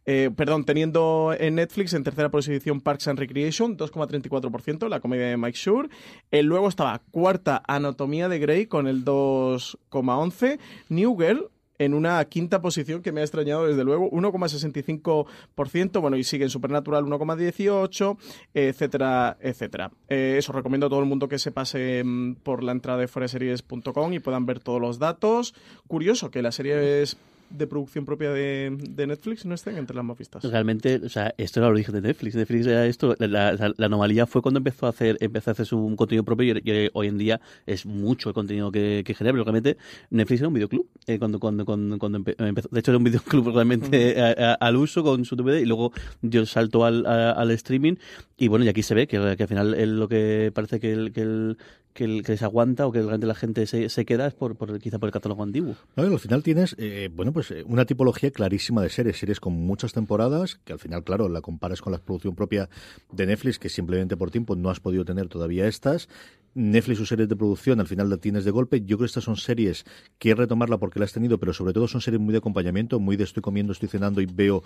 Eh, 0.07 0.31
perdón, 0.37 0.65
teniendo 0.65 1.35
en 1.39 1.55
Netflix 1.55 1.95
en 1.95 2.05
tercera 2.05 2.31
posición 2.31 2.83
Parks 2.83 3.09
and 3.09 3.19
Recreation, 3.19 3.79
2,34%, 3.79 4.89
la 4.89 5.01
comedia 5.01 5.29
de 5.29 5.37
Mike 5.37 5.57
Shure. 5.57 5.89
Luego 6.31 6.69
estaba 6.69 7.01
cuarta 7.13 7.63
Anatomía 7.67 8.29
de 8.29 8.41
Grey 8.41 8.67
con 8.67 8.89
el 8.89 9.05
2,11%. 9.05 10.59
New 10.91 11.17
Girl, 11.17 11.49
en 11.79 11.95
una 11.95 12.25
quinta 12.27 12.61
posición 12.61 13.03
que 13.03 13.13
me 13.13 13.21
ha 13.21 13.25
extrañado 13.25 13.67
desde 13.67 13.85
luego, 13.85 14.11
1,65%, 14.11 16.01
bueno, 16.01 16.17
y 16.17 16.25
sigue 16.25 16.45
en 16.45 16.51
Supernatural 16.51 17.05
1,18%, 17.05 18.17
etcétera, 18.55 19.37
etcétera. 19.41 19.91
Eh, 20.09 20.37
eso, 20.39 20.53
recomiendo 20.53 20.87
a 20.87 20.91
todo 20.91 21.01
el 21.01 21.07
mundo 21.07 21.29
que 21.29 21.39
se 21.39 21.53
pase 21.53 22.03
mm, 22.05 22.37
por 22.37 22.63
la 22.63 22.73
entrada 22.73 22.99
de 22.99 23.09
foreseries.com 23.09 24.13
y 24.13 24.21
puedan 24.21 24.47
ver 24.47 24.61
todos 24.61 24.81
los 24.81 24.99
datos. 24.99 25.55
Curioso 25.87 26.31
que 26.31 26.43
la 26.43 26.53
serie 26.53 27.03
es 27.03 27.17
de 27.51 27.67
producción 27.67 28.05
propia 28.05 28.31
de, 28.33 28.77
de 28.91 29.07
Netflix 29.07 29.45
no 29.45 29.55
estén 29.55 29.77
entre 29.77 29.95
las 29.95 30.05
más 30.05 30.19
vistas. 30.19 30.43
Realmente, 30.45 30.97
o 31.05 31.09
sea, 31.09 31.35
esto 31.39 31.61
era 31.61 31.69
el 31.69 31.75
origen 31.75 31.95
de 31.95 32.01
Netflix. 32.01 32.35
Netflix 32.35 32.67
era 32.67 32.87
esto. 32.87 33.15
La, 33.19 33.27
la- 33.53 33.75
la 33.77 33.87
anomalía 33.87 34.27
fue 34.27 34.43
cuando 34.43 34.59
empezó 34.59 34.87
a 34.87 34.91
hacer 34.91 35.17
empezó 35.21 35.51
a 35.51 35.53
hacer 35.53 35.67
su 35.67 35.95
contenido 35.97 36.25
propio 36.25 36.55
y, 36.57 36.63
y 36.71 36.91
hoy 36.93 37.07
en 37.09 37.19
día 37.19 37.41
es 37.67 37.87
mucho 37.87 38.29
el 38.31 38.35
contenido 38.35 38.73
que, 38.73 39.03
que 39.05 39.15
genera. 39.15 39.33
Pero 39.35 39.45
realmente 39.45 39.77
Netflix 40.11 40.41
era 40.41 40.49
un 40.49 40.55
videoclub. 40.55 40.87
eh, 41.07 41.19
cuando, 41.19 41.39
cuando, 41.39 41.65
cuando, 41.65 41.99
cuando 41.99 42.19
empe- 42.19 42.35
empezó. 42.39 42.69
De 42.71 42.81
hecho, 42.81 42.91
era 42.91 42.99
un 42.99 43.05
videoclub 43.05 43.55
realmente 43.55 44.21
a- 44.21 44.53
a- 44.53 44.55
al 44.55 44.77
uso 44.77 45.03
con 45.03 45.25
su 45.25 45.37
DVD 45.37 45.61
y 45.61 45.65
luego 45.67 45.93
dio 46.23 46.41
el 46.41 46.47
salto 46.47 46.85
al, 46.85 47.07
a- 47.07 47.33
al 47.33 47.51
streaming. 47.53 47.95
Y 48.37 48.49
bueno, 48.49 48.65
y 48.65 48.69
aquí 48.69 48.83
se 48.83 48.95
ve 48.95 49.07
que, 49.07 49.19
que 49.37 49.43
al 49.45 49.49
final 49.49 49.75
el- 49.75 49.99
lo 49.99 50.09
que 50.09 50.51
parece 50.55 50.81
que 50.81 50.93
el, 50.93 51.13
que 51.13 51.21
el 51.23 51.57
que, 51.95 52.03
el, 52.03 52.25
que 52.25 52.37
se 52.37 52.45
aguanta 52.45 52.89
o 52.89 52.91
que 52.91 52.99
realmente 52.99 53.29
la 53.29 53.37
gente 53.37 53.69
se, 53.69 53.89
se 53.89 54.05
queda 54.05 54.27
es 54.27 54.35
por, 54.35 54.57
por 54.57 54.81
quizá 54.81 54.99
por 54.99 55.07
el 55.09 55.13
catálogo 55.13 55.45
antiguo. 55.45 55.77
No, 55.95 56.05
y 56.05 56.13
al 56.13 56.19
final 56.19 56.43
tienes, 56.43 56.75
eh, 56.77 57.09
bueno, 57.15 57.31
pues 57.35 57.51
eh, 57.51 57.63
una 57.67 57.85
tipología 57.85 58.31
clarísima 58.31 58.81
de 58.81 58.89
series, 58.89 59.19
series 59.19 59.41
con 59.41 59.53
muchas 59.53 59.93
temporadas, 59.93 60.59
que 60.65 60.73
al 60.73 60.79
final, 60.79 61.05
claro, 61.05 61.29
la 61.29 61.43
comparas 61.43 61.83
con 61.83 61.93
la 61.93 61.99
producción 61.99 62.35
propia 62.35 62.71
de 63.13 63.27
Netflix, 63.27 63.59
que 63.59 63.69
simplemente 63.69 64.17
por 64.17 64.31
tiempo 64.31 64.57
no 64.57 64.71
has 64.71 64.81
podido 64.81 65.05
tener 65.05 65.29
todavía 65.29 65.69
estas. 65.69 66.09
Netflix, 66.55 66.99
sus 66.99 67.09
series 67.09 67.29
de 67.29 67.37
producción, 67.37 67.81
al 67.81 67.89
final 67.89 68.09
la 68.09 68.17
tienes 68.17 68.45
de 68.45 68.53
golpe. 68.53 68.81
Yo 68.81 68.97
creo 68.97 69.01
que 69.01 69.07
estas 69.07 69.25
son 69.25 69.37
series, 69.37 69.85
quiero 70.19 70.41
retomarla 70.41 70.79
porque 70.79 71.01
la 71.01 71.05
has 71.05 71.13
tenido, 71.13 71.39
pero 71.39 71.53
sobre 71.53 71.73
todo 71.73 71.89
son 71.89 72.01
series 72.01 72.21
muy 72.21 72.33
de 72.33 72.39
acompañamiento, 72.39 73.01
muy 73.01 73.17
de 73.17 73.25
estoy 73.25 73.43
comiendo, 73.43 73.73
estoy 73.73 73.89
cenando 73.89 74.21
y 74.21 74.27
veo, 74.27 74.63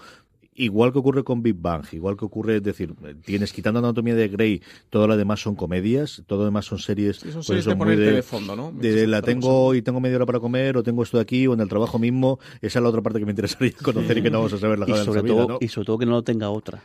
igual 0.58 0.92
que 0.92 0.98
ocurre 0.98 1.24
con 1.24 1.42
Big 1.42 1.56
Bang, 1.56 1.84
igual 1.92 2.16
que 2.16 2.24
ocurre, 2.24 2.56
es 2.56 2.62
decir, 2.62 2.94
tienes 3.24 3.52
quitando 3.52 3.78
Anatomía 3.78 4.14
de 4.14 4.28
Grey, 4.28 4.62
todo 4.90 5.06
lo 5.06 5.16
demás 5.16 5.40
son 5.40 5.54
comedias, 5.54 6.22
todo 6.26 6.40
lo 6.40 6.44
demás 6.46 6.66
son 6.66 6.78
series, 6.78 7.16
Sí, 7.16 7.26
son 7.30 7.34
pues 7.34 7.46
series 7.46 7.62
eso, 7.64 7.70
de 7.70 7.76
ponerte 7.76 8.12
de 8.12 8.22
fondo, 8.22 8.56
¿no? 8.56 8.72
de 8.72 9.06
la 9.06 9.22
tengo 9.22 9.74
y 9.74 9.82
tengo 9.82 10.00
media 10.00 10.16
hora 10.16 10.26
para 10.26 10.40
comer 10.40 10.76
o 10.76 10.82
tengo 10.82 11.02
esto 11.02 11.16
de 11.16 11.22
aquí 11.22 11.46
o 11.46 11.54
en 11.54 11.60
el 11.60 11.68
trabajo 11.68 11.98
mismo 11.98 12.38
esa 12.60 12.78
es 12.78 12.82
la 12.82 12.88
otra 12.88 13.02
parte 13.02 13.18
que 13.18 13.24
me 13.24 13.32
interesaría 13.32 13.72
conocer 13.82 14.18
y 14.18 14.22
que 14.22 14.30
no 14.30 14.38
vamos 14.38 14.52
a 14.52 14.58
saber 14.58 14.78
la 14.78 14.88
y 14.88 14.92
de 14.92 15.04
sobre 15.04 15.22
vida, 15.22 15.34
todo 15.34 15.48
¿no? 15.48 15.58
y 15.60 15.68
sobre 15.68 15.86
todo 15.86 15.98
que 15.98 16.06
no 16.06 16.12
lo 16.12 16.22
tenga 16.22 16.50
otra. 16.50 16.82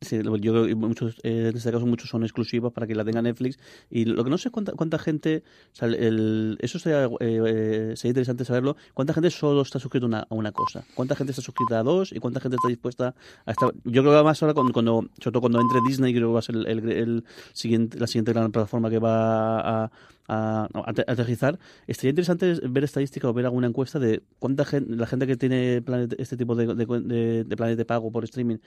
Sí, 0.00 0.22
lo- 0.22 0.36
yo 0.36 0.52
muchos 0.76 1.16
eh, 1.22 1.48
en 1.50 1.56
este 1.56 1.72
caso 1.72 1.86
muchos 1.86 2.10
son 2.10 2.22
exclusivas 2.24 2.72
para 2.72 2.86
que 2.86 2.94
la 2.94 3.04
tenga 3.04 3.22
Netflix. 3.22 3.58
Y 3.90 4.04
lo 4.04 4.22
que 4.22 4.30
no 4.30 4.36
sé 4.38 4.48
es 4.48 4.52
cuánta, 4.52 4.72
cuánta 4.72 4.98
gente 4.98 5.42
o 5.80 5.84
el- 5.86 6.58
eso 6.60 6.78
sería, 6.78 7.06
eh, 7.06 7.10
eh, 7.20 7.92
sería 7.96 8.10
interesante 8.10 8.44
saberlo. 8.44 8.76
Cuánta 8.94 9.14
gente 9.14 9.30
solo 9.30 9.62
está 9.62 9.78
suscrita 9.78 10.04
una, 10.06 10.26
a 10.28 10.34
una 10.34 10.52
cosa 10.52 10.84
cuánta 10.94 11.16
gente 11.16 11.30
está 11.32 11.42
suscrita 11.42 11.78
a 11.78 11.82
dos 11.82 12.12
y 12.12 12.18
cuánta 12.18 12.40
gente 12.40 12.56
está 12.56 12.68
dispuesta 12.68 13.14
a 13.46 13.50
estar 13.50 13.72
yo 13.84 14.02
creo 14.02 14.16
que 14.18 14.22
más 14.24 14.42
ahora 14.42 14.54
cuando, 14.54 14.72
cuando 14.72 15.00
sobre 15.18 15.32
todo 15.32 15.40
cuando 15.40 15.60
entre 15.60 15.78
Disney 15.88 16.12
creo 16.14 16.28
que 16.28 16.32
va 16.34 16.38
a 16.38 16.42
ser 16.42 16.56
el, 16.56 17.24
siguiente 17.52 17.98
la 17.98 18.06
siguiente 18.06 18.32
gran 18.32 18.52
plataforma 18.52 18.90
que 18.90 18.98
va 18.98 19.60
a, 19.60 19.90
a, 20.28 20.64
a 20.64 20.68
ate- 20.86 21.04
aterrizar. 21.06 21.58
Estaría 21.86 22.10
interesante 22.10 22.54
ver 22.68 22.84
estadística 22.84 23.28
o 23.28 23.32
ver 23.32 23.46
alguna 23.46 23.66
encuesta 23.68 23.98
de 23.98 24.22
cuánta 24.38 24.64
gente, 24.64 24.94
la 24.96 25.06
gente 25.06 25.26
que 25.26 25.36
tiene 25.36 25.82
este 26.18 26.36
tipo 26.36 26.54
de, 26.54 26.66
de, 26.74 26.86
de- 26.86 27.44
de 27.44 27.56
planes 27.56 27.76
de 27.76 27.84
pago 27.84 28.10
por 28.12 28.24
streaming, 28.24 28.58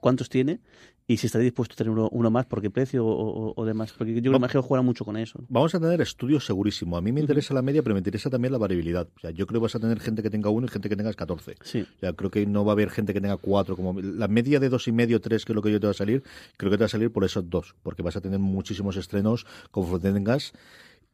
cuántos 0.00 0.28
tiene 0.28 0.60
y 1.06 1.16
si 1.16 1.26
estaría 1.26 1.44
dispuesto 1.46 1.72
a 1.72 1.76
tener 1.76 1.90
uno, 1.90 2.08
uno 2.12 2.30
más, 2.30 2.46
por 2.46 2.60
qué 2.62 2.70
precio 2.70 3.04
o, 3.04 3.10
o- 3.10 3.52
o 3.56 3.64
demás. 3.64 3.92
Porque 3.98 4.14
yo 4.14 4.30
creo 4.32 4.48
que 4.48 4.58
juega 4.60 4.80
mucho 4.82 5.04
con 5.04 5.16
eso. 5.16 5.40
Vamos 5.48 5.74
a 5.74 5.80
tener 5.80 6.00
estudios 6.00 6.46
segurísimo. 6.46 6.96
A 6.96 7.00
mí 7.00 7.10
me 7.10 7.20
interesa 7.20 7.52
la 7.52 7.62
media, 7.62 7.82
pero 7.82 7.94
me 7.96 7.98
interesa 7.98 8.30
también 8.30 8.52
la 8.52 8.58
variabilidad. 8.58 9.08
O 9.16 9.18
sea, 9.18 9.30
yo 9.32 9.44
creo 9.48 9.60
que 9.60 9.64
vas 9.64 9.74
a 9.74 9.80
tener 9.80 9.98
gente 9.98 10.22
que 10.22 10.30
tenga 10.30 10.50
uno 10.50 10.66
y 10.66 10.70
gente 10.70 10.88
que 10.88 10.94
tenga 10.94 11.12
14. 11.12 11.56
Sí. 11.64 11.80
O 11.96 11.98
sea, 11.98 12.12
creo 12.12 12.30
que 12.30 12.46
no 12.46 12.64
va 12.64 12.72
a 12.72 12.74
haber 12.74 12.90
gente 12.90 13.12
que 13.12 13.20
tenga 13.20 13.36
cuatro. 13.38 13.74
Como 13.74 14.00
la 14.00 14.28
media 14.28 14.60
de 14.60 14.68
dos 14.68 14.86
y 14.86 14.92
medio, 14.92 15.20
tres, 15.20 15.44
que 15.44 15.50
es 15.52 15.56
lo 15.56 15.62
que 15.62 15.72
yo 15.72 15.80
te 15.80 15.88
va 15.88 15.90
a 15.90 15.94
salir, 15.94 16.22
creo 16.56 16.70
que 16.70 16.76
te 16.76 16.82
va 16.82 16.86
a 16.86 16.90
salir 16.90 17.10
por 17.10 17.24
esos 17.24 17.50
dos, 17.50 17.74
porque 17.82 18.02
vas 18.02 18.14
a 18.14 18.20
tener 18.20 18.38
muchísimos 18.38 18.96
estrenos 18.96 19.46
conforme 19.72 20.12
tengas. 20.12 20.52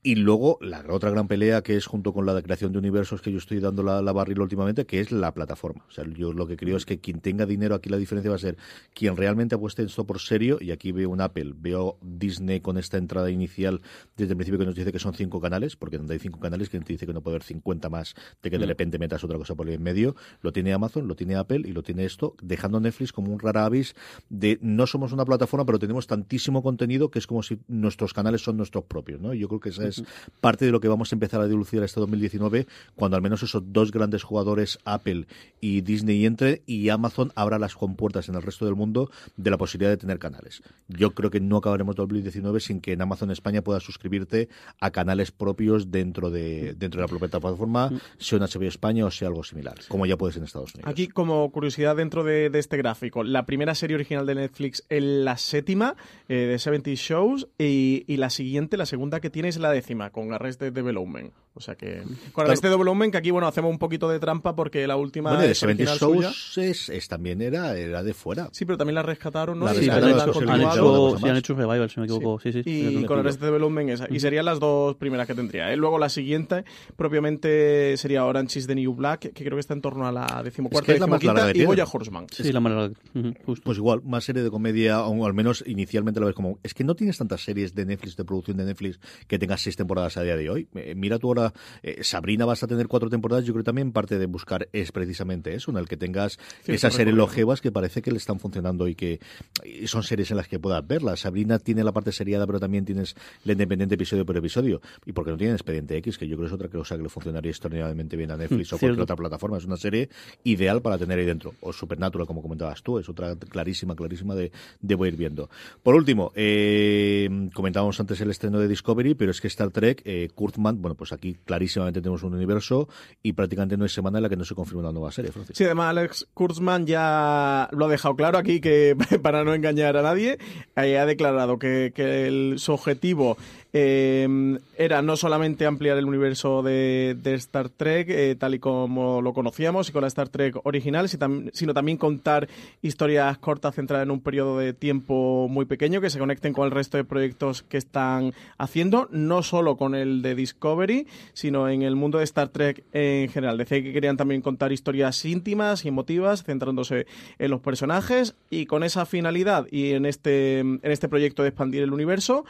Y 0.03 0.15
luego 0.15 0.59
la 0.61 0.85
otra 0.89 1.11
gran 1.11 1.27
pelea 1.27 1.63
que 1.63 1.77
es 1.77 1.87
junto 1.87 2.13
con 2.13 2.27
la 2.27 2.35
de 2.35 2.43
creación 2.45 2.71
de 2.71 2.79
universos 2.79 3.21
que 3.23 3.33
yo 3.33 3.39
estoy 3.39 3.59
dando 3.59 3.83
la, 3.83 4.01
la 4.03 4.13
barril 4.13 4.39
últimamente, 4.41 4.87
que 4.87 5.01
es 5.01 5.11
la 5.11 5.35
plataforma. 5.35 5.85
O 5.89 5.91
sea, 5.91 6.05
yo 6.07 6.33
lo 6.33 6.47
que 6.47 6.57
creo 6.57 6.77
es 6.77 6.87
que 6.87 7.01
quien 7.01 7.21
tenga 7.21 7.45
dinero 7.45 7.75
aquí 7.75 7.89
la 7.89 7.97
diferencia 7.97 8.31
va 8.31 8.37
a 8.37 8.39
ser 8.39 8.57
quien 8.95 9.17
realmente 9.17 9.57
apueste 9.57 9.83
esto 9.83 10.07
por 10.07 10.21
serio. 10.21 10.59
Y 10.61 10.71
aquí 10.71 10.93
veo 10.93 11.11
un 11.11 11.21
Apple, 11.21 11.55
veo 11.57 11.99
Disney 12.03 12.61
con 12.61 12.79
esta 12.79 12.99
entrada 12.99 13.31
inicial 13.33 13.81
desde 14.17 14.33
el 14.35 14.37
principio 14.37 14.61
que 14.61 14.67
nos 14.67 14.77
dice 14.77 14.93
que 14.93 15.01
son 15.01 15.13
cinco 15.15 15.41
canales, 15.41 15.75
porque 15.75 15.99
donde 15.99 16.15
hay 16.15 16.21
cinco 16.21 16.39
canales, 16.39 16.69
quien 16.69 16.85
te 16.85 16.93
dice 16.93 17.05
que 17.05 17.13
no 17.13 17.21
puede 17.21 17.35
haber 17.37 17.43
50 17.43 17.89
más 17.89 18.15
de 18.45 18.51
que 18.51 18.59
de 18.59 18.67
Mm. 18.67 18.69
repente 18.69 18.99
metas 19.01 19.25
otra 19.25 19.39
cosa 19.39 19.57
por 19.57 19.67
ahí 19.67 19.75
en 19.75 19.83
medio. 19.83 20.15
Lo 20.41 20.53
tiene 20.53 20.73
Amazon, 20.73 21.09
lo 21.09 21.17
tiene 21.17 21.35
Apple 21.35 21.63
y 21.65 21.73
lo 21.73 21.83
tiene 21.83 22.05
esto, 22.05 22.37
dejando 22.41 22.79
Netflix 22.79 23.13
como 23.13 23.33
un 23.33 23.41
rara 23.41 23.65
avis 23.65 23.97
de 24.29 24.61
no 24.63 24.87
somos 24.87 25.13
una 25.13 25.25
plataforma, 25.25 25.67
pero 25.67 25.81
tenemos 25.81 26.07
tantísimo 26.07 26.63
contenido 26.63 27.11
que 27.11 27.19
es 27.19 27.27
como 27.27 27.43
si 27.43 27.59
nuestros 27.67 28.15
canales 28.15 28.43
son 28.43 28.57
nuestros 28.57 28.85
propios, 28.85 29.21
¿no? 29.21 29.35
Y 29.35 29.41
Yo 29.41 29.49
creo 29.49 29.59
que 29.59 29.71
esa 29.71 29.89
es 29.89 29.96
parte 30.41 30.65
de 30.65 30.73
lo 30.73 30.81
que 30.81 30.89
vamos 30.89 31.13
a 31.13 31.17
empezar 31.17 31.41
a 31.41 31.47
dilucidar 31.47 31.85
este 31.85 32.01
2019, 32.01 32.67
cuando 32.95 33.17
al 33.17 33.23
menos 33.23 33.43
esos 33.43 33.63
dos 33.73 33.93
grandes 33.93 34.23
jugadores, 34.23 34.79
Apple 34.85 35.27
y 35.61 35.81
Disney, 35.81 36.27
entre 36.27 36.63
y 36.67 36.89
Amazon 36.89 37.33
abra 37.35 37.59
las 37.59 37.75
compuertas 37.75 38.29
en 38.29 38.35
el 38.35 38.43
resto 38.43 38.65
del 38.65 38.75
mundo 38.75 39.11
de 39.37 39.51
la 39.51 39.59
posibilidad 39.59 39.91
de 39.91 39.97
tener 39.97 40.19
canales. 40.19 40.63
Yo 40.89 41.15
creo 41.15 41.31
que 41.31 41.41
no 41.41 41.59
acabaremos 41.59 41.97
2019 41.97 42.61
sin 42.61 42.81
que 42.81 42.93
en 42.93 43.03
Amazon 43.03 43.31
España 43.31 43.63
puedas 43.63 43.83
suscribirte 43.83 44.49
a 44.81 44.91
canales 44.91 45.31
propios 45.31 45.91
dentro 45.91 46.31
de 46.31 46.75
dentro 46.75 47.01
de 47.01 47.03
la 47.03 47.09
propia 47.09 47.29
plataforma, 47.29 47.91
sea 48.19 48.39
un 48.39 48.45
HBO 48.45 48.69
España 48.69 49.05
o 49.05 49.11
sea 49.11 49.29
algo 49.29 49.45
similar, 49.45 49.77
como 49.89 50.07
ya 50.07 50.17
puedes 50.17 50.37
en 50.37 50.45
Estados 50.45 50.75
Unidos. 50.75 50.91
Aquí, 50.91 51.09
como 51.09 51.51
curiosidad 51.51 51.97
dentro 51.97 52.25
de, 52.25 52.51
de 52.51 52.59
este 52.59 52.77
gráfico, 52.77 53.25
la 53.25 53.47
primera 53.47 53.75
serie 53.75 53.97
original 53.97 54.27
de 54.27 54.35
Netflix 54.35 54.85
es 54.89 55.03
la 55.03 55.37
séptima 55.37 55.97
eh, 56.29 56.35
de 56.35 56.59
70 56.59 56.91
Shows 56.95 57.49
y, 57.59 58.05
y 58.07 58.17
la 58.17 58.31
siguiente, 58.31 58.77
la 58.77 58.87
segunda 58.87 59.21
que 59.21 59.31
tiene 59.31 59.49
es 59.49 59.59
la 59.59 59.71
décima, 59.77 60.11
con 60.11 60.33
Arrested 60.33 60.73
Development. 60.73 61.33
O 61.57 61.61
sea 61.61 61.75
que... 61.75 62.03
Con 62.33 62.47
Arrested 62.47 62.71
Development, 62.71 63.11
que 63.13 63.19
aquí, 63.19 63.31
bueno, 63.31 63.49
hacemos 63.49 63.71
un 63.71 63.79
poquito 63.79 64.09
de 64.09 64.19
trampa 64.21 64.55
porque 64.55 64.87
la 64.87 64.97
última 64.97 65.31
bueno, 65.31 65.45
de 65.45 65.53
es 65.53 65.59
70 65.59 65.83
original 65.83 65.99
suya. 65.99 66.31
Shows 66.31 66.59
es, 66.59 66.89
es 66.91 67.09
también 67.09 67.41
era, 67.43 67.77
era 67.77 68.03
de 68.03 68.15
fuera. 68.15 68.49
Sí, 68.53 68.65
pero 68.65 68.77
también 68.79 68.95
la 68.97 69.03
rescataron, 69.03 69.59
¿no? 69.59 69.65
La 69.65 69.75
Y 69.75 69.79
Sí, 69.79 69.91
han 69.91 70.03
rescataron, 70.03 70.29
hecho, 70.29 70.51
han 70.53 70.61
hecho, 70.61 71.17
sí, 71.19 71.25
han 71.25 71.31
más. 71.31 71.39
hecho 71.39 71.53
un 71.55 71.59
revival, 71.59 71.91
si 71.91 72.01
me 72.01 72.07
equivoco. 72.07 72.41
Sí, 72.41 72.53
sí. 72.53 72.63
Y 72.65 72.81
creo 72.89 73.01
que 73.01 73.07
con 73.07 73.17
me 73.17 73.21
Arrested 73.21 73.47
Development 73.47 73.91
esa. 73.91 74.07
Y 74.11 74.21
serían 74.21 74.45
las 74.45 74.61
dos 74.61 74.97
primeras 74.97 75.27
que 75.27 75.35
tendría. 75.35 75.73
¿eh? 75.73 75.77
Luego 75.77 75.99
la 75.99 76.09
siguiente, 76.09 76.65
propiamente, 76.97 77.97
sería 77.97 78.25
Orange 78.25 78.59
is 78.59 78.67
the 78.67 78.75
New 78.75 78.95
Black, 78.95 79.21
que 79.21 79.45
creo 79.45 79.55
que 79.57 79.61
está 79.61 79.75
en 79.75 79.81
torno 79.81 80.07
a 80.07 80.13
la 80.13 80.43
decimocuarta, 80.43 80.85
Es 80.85 80.87
que 80.87 80.95
es 80.95 81.01
la 81.01 81.07
más 81.07 81.23
larga 81.25 81.51
y. 81.55 81.65
Goya 81.65 81.85
Horseman. 81.91 82.27
Sí, 82.31 82.53
la 82.53 82.61
ujú, 82.61 83.35
justo. 83.45 83.65
Pues 83.65 83.79
igual, 83.79 84.03
más 84.05 84.25
serie 84.25 84.43
de 84.43 84.51
comedia, 84.51 85.03
o 85.05 85.27
al 85.27 85.35
menos 85.35 85.65
inicialmente 85.67 86.21
la 86.21 86.27
ves 86.27 86.35
como. 86.35 86.59
Es 86.63 86.75
que 86.75 86.85
no 86.85 86.95
tienes 86.95 87.19
tantas 87.19 87.43
series 87.43 87.75
de 87.75 87.87
Netflix, 87.87 88.17
de 88.17 88.25
producción 88.25 88.57
de 88.57 88.65
Netflix, 88.65 88.99
que 89.27 89.39
tengas 89.39 89.61
seis 89.63 89.77
temporadas 89.77 90.17
a 90.17 90.23
día 90.23 90.37
de 90.37 90.51
hoy. 90.51 90.69
Eh, 90.75 90.95
mira 90.97 91.19
tú 91.19 91.29
ahora, 91.29 91.46
eh, 91.83 92.03
Sabrina 92.03 92.45
vas 92.45 92.63
a 92.63 92.67
tener 92.67 92.89
cuatro 92.89 93.11
temporadas. 93.11 93.45
Yo 93.45 93.53
creo 93.53 93.63
que 93.63 93.67
también 93.67 93.93
parte 93.93 94.19
de 94.19 94.27
buscar 94.27 94.69
es 94.73 94.93
precisamente 94.93 95.55
eso, 95.55 95.71
en 95.71 95.77
el 95.77 95.89
que 95.89 95.97
tengas 95.97 96.39
esas 96.67 96.95
series 96.95 97.15
longevas 97.15 97.61
que 97.61 97.73
parece 97.73 98.03
que 98.03 98.11
le 98.11 98.19
están 98.19 98.39
funcionando 98.39 98.89
y 98.89 98.95
que 98.95 99.21
y 99.65 99.87
son 99.87 100.03
series 100.03 100.31
en 100.31 100.37
las 100.37 100.49
que 100.49 100.59
puedas 100.59 100.87
verlas. 100.87 101.21
Sabrina 101.21 101.59
tiene 101.59 101.85
la 101.85 101.93
parte 101.93 102.13
seriada, 102.13 102.47
pero 102.47 102.61
también 102.61 102.85
tienes 102.85 103.17
la 103.45 103.53
independiente 103.53 103.95
episodio 103.95 104.25
por 104.25 104.37
episodio. 104.37 104.81
Y 105.05 105.13
porque 105.13 105.31
no 105.31 105.37
tiene 105.37 105.55
Expediente 105.55 105.97
X, 105.99 106.19
que 106.19 106.27
yo 106.27 106.37
creo 106.37 106.49
que 106.49 106.55
es 106.55 106.55
otra 106.55 106.69
cosa 106.69 106.97
que 106.97 107.03
le 107.03 107.09
funcionaría 107.09 107.51
extraordinariamente 107.51 108.17
bien 108.17 108.31
a 108.31 108.37
Netflix 108.37 108.73
o 108.73 108.79
cualquier 108.79 109.01
otra 109.03 109.17
plataforma. 109.17 109.59
Es 109.59 109.65
una 109.65 109.77
serie 109.77 110.09
ideal 110.45 110.83
para 110.83 110.99
tener 110.99 111.19
ahí 111.19 111.25
dentro. 111.25 111.55
O 111.61 111.73
Supernatural, 111.73 112.27
como 112.27 112.43
comentabas 112.43 112.83
tú, 112.83 112.99
es 112.99 113.09
otra 113.09 113.37
clarísima, 113.37 113.95
clarísima 113.95 114.35
de, 114.35 114.53
de 114.81 114.95
voy 114.95 115.09
a 115.09 115.13
ir 115.13 115.17
viendo. 115.17 115.49
Por 115.83 115.95
último, 115.95 116.33
eh, 116.35 117.49
comentábamos 117.55 117.99
antes 118.01 118.21
el 118.21 118.31
estreno 118.31 118.59
de 118.59 118.69
Discovery, 118.69 119.15
pero 119.15 119.31
es 119.31 119.41
que 119.41 119.49
Star 119.49 119.71
Trek, 119.71 120.03
eh, 120.05 120.29
Kurtzman, 120.35 120.81
bueno, 120.81 120.95
pues 120.95 121.13
aquí 121.13 121.36
clarísimamente 121.45 122.01
tenemos 122.01 122.23
un 122.23 122.35
universo 122.35 122.89
y 123.23 123.33
prácticamente 123.33 123.77
no 123.77 123.85
hay 123.85 123.91
semana 123.91 124.19
en 124.19 124.23
la 124.23 124.29
que 124.29 124.37
no 124.37 124.45
se 124.45 124.55
confirma 124.55 124.81
una 124.83 124.93
nueva 124.93 125.13
serie, 125.13 125.33
Francis. 125.33 125.57
Sí, 125.57 125.65
además 125.65 125.91
Alex 125.91 126.27
Kurtzman 126.35 126.87
ya 126.87 127.69
lo 127.73 127.85
ha 127.85 127.89
dejado 127.89 128.17
claro 128.17 128.39
aquí 128.39 128.61
que 128.61 128.97
para 129.23 129.45
no 129.45 129.55
engañar 129.55 129.97
a 129.97 130.03
nadie, 130.03 130.39
eh, 130.77 130.99
ha 130.99 131.07
declarado 131.07 131.59
que, 131.59 131.93
que 131.95 132.27
el- 132.27 132.55
su 132.59 132.73
objetivo 132.73 133.37
eh, 133.73 134.59
era 134.79 135.03
no 135.03 135.17
solamente 135.17 135.67
ampliar 135.67 135.99
el 135.99 136.07
universo 136.07 136.63
de, 136.63 137.17
Star 137.25 137.69
Trek 137.69 138.09
eh, 138.09 138.37
tal 138.39 138.55
y 138.55 138.59
como 138.59 139.21
lo 139.21 139.33
conocíamos 139.33 139.89
y 139.89 139.93
con 139.93 140.03
la 140.03 140.09
Star 140.09 140.29
Trek 140.29 140.57
original, 140.65 141.09
sino 141.09 141.75
también 141.75 141.99
contar 141.99 142.49
historias 142.83 143.37
cortas 143.39 143.75
centradas 143.75 144.05
en 144.05 144.11
un 144.11 144.21
periodo 144.21 144.59
de 144.59 144.73
tiempo 144.73 145.49
muy 145.49 145.65
pequeño 145.67 146.01
que 146.01 146.11
se 146.11 146.19
conecten 146.19 146.53
con 146.53 146.65
el 146.65 146.71
resto 146.71 146.97
de 146.97 147.05
proyectos 147.05 147.63
que 147.63 147.77
están 147.77 148.33
haciendo, 148.59 149.09
no 149.11 149.43
solo 149.43 149.77
con 149.77 149.95
el 149.95 150.23
de 150.23 150.35
Discovery, 150.35 151.07
sino 151.33 151.69
en 151.69 151.83
el 151.83 151.97
mundo 151.97 152.19
de 152.19 152.25
Star 152.25 152.49
Trek 152.49 152.85
en 152.93 153.29
general. 153.29 153.59
Decía 153.59 153.83
que 153.83 153.93
querían 153.93 154.17
también 154.17 154.43
contar 154.43 154.73
historias 154.73 155.25
íntimas 155.25 155.85
y 155.85 155.89
emotivas, 155.89 156.45
centrándose 156.45 157.07
en 157.39 157.51
los 157.51 157.61
personajes 157.61 158.37
y 158.51 158.67
con 158.67 158.83
esa 158.83 159.07
finalidad 159.07 159.67
y 159.71 159.93
en 159.93 160.07
este, 160.07 160.61
en 160.61 160.81
este 160.83 161.09
proyecto 161.09 161.43
de 161.43 161.49
expandir 161.51 161.83
el 161.83 161.93
universo, 161.93 162.45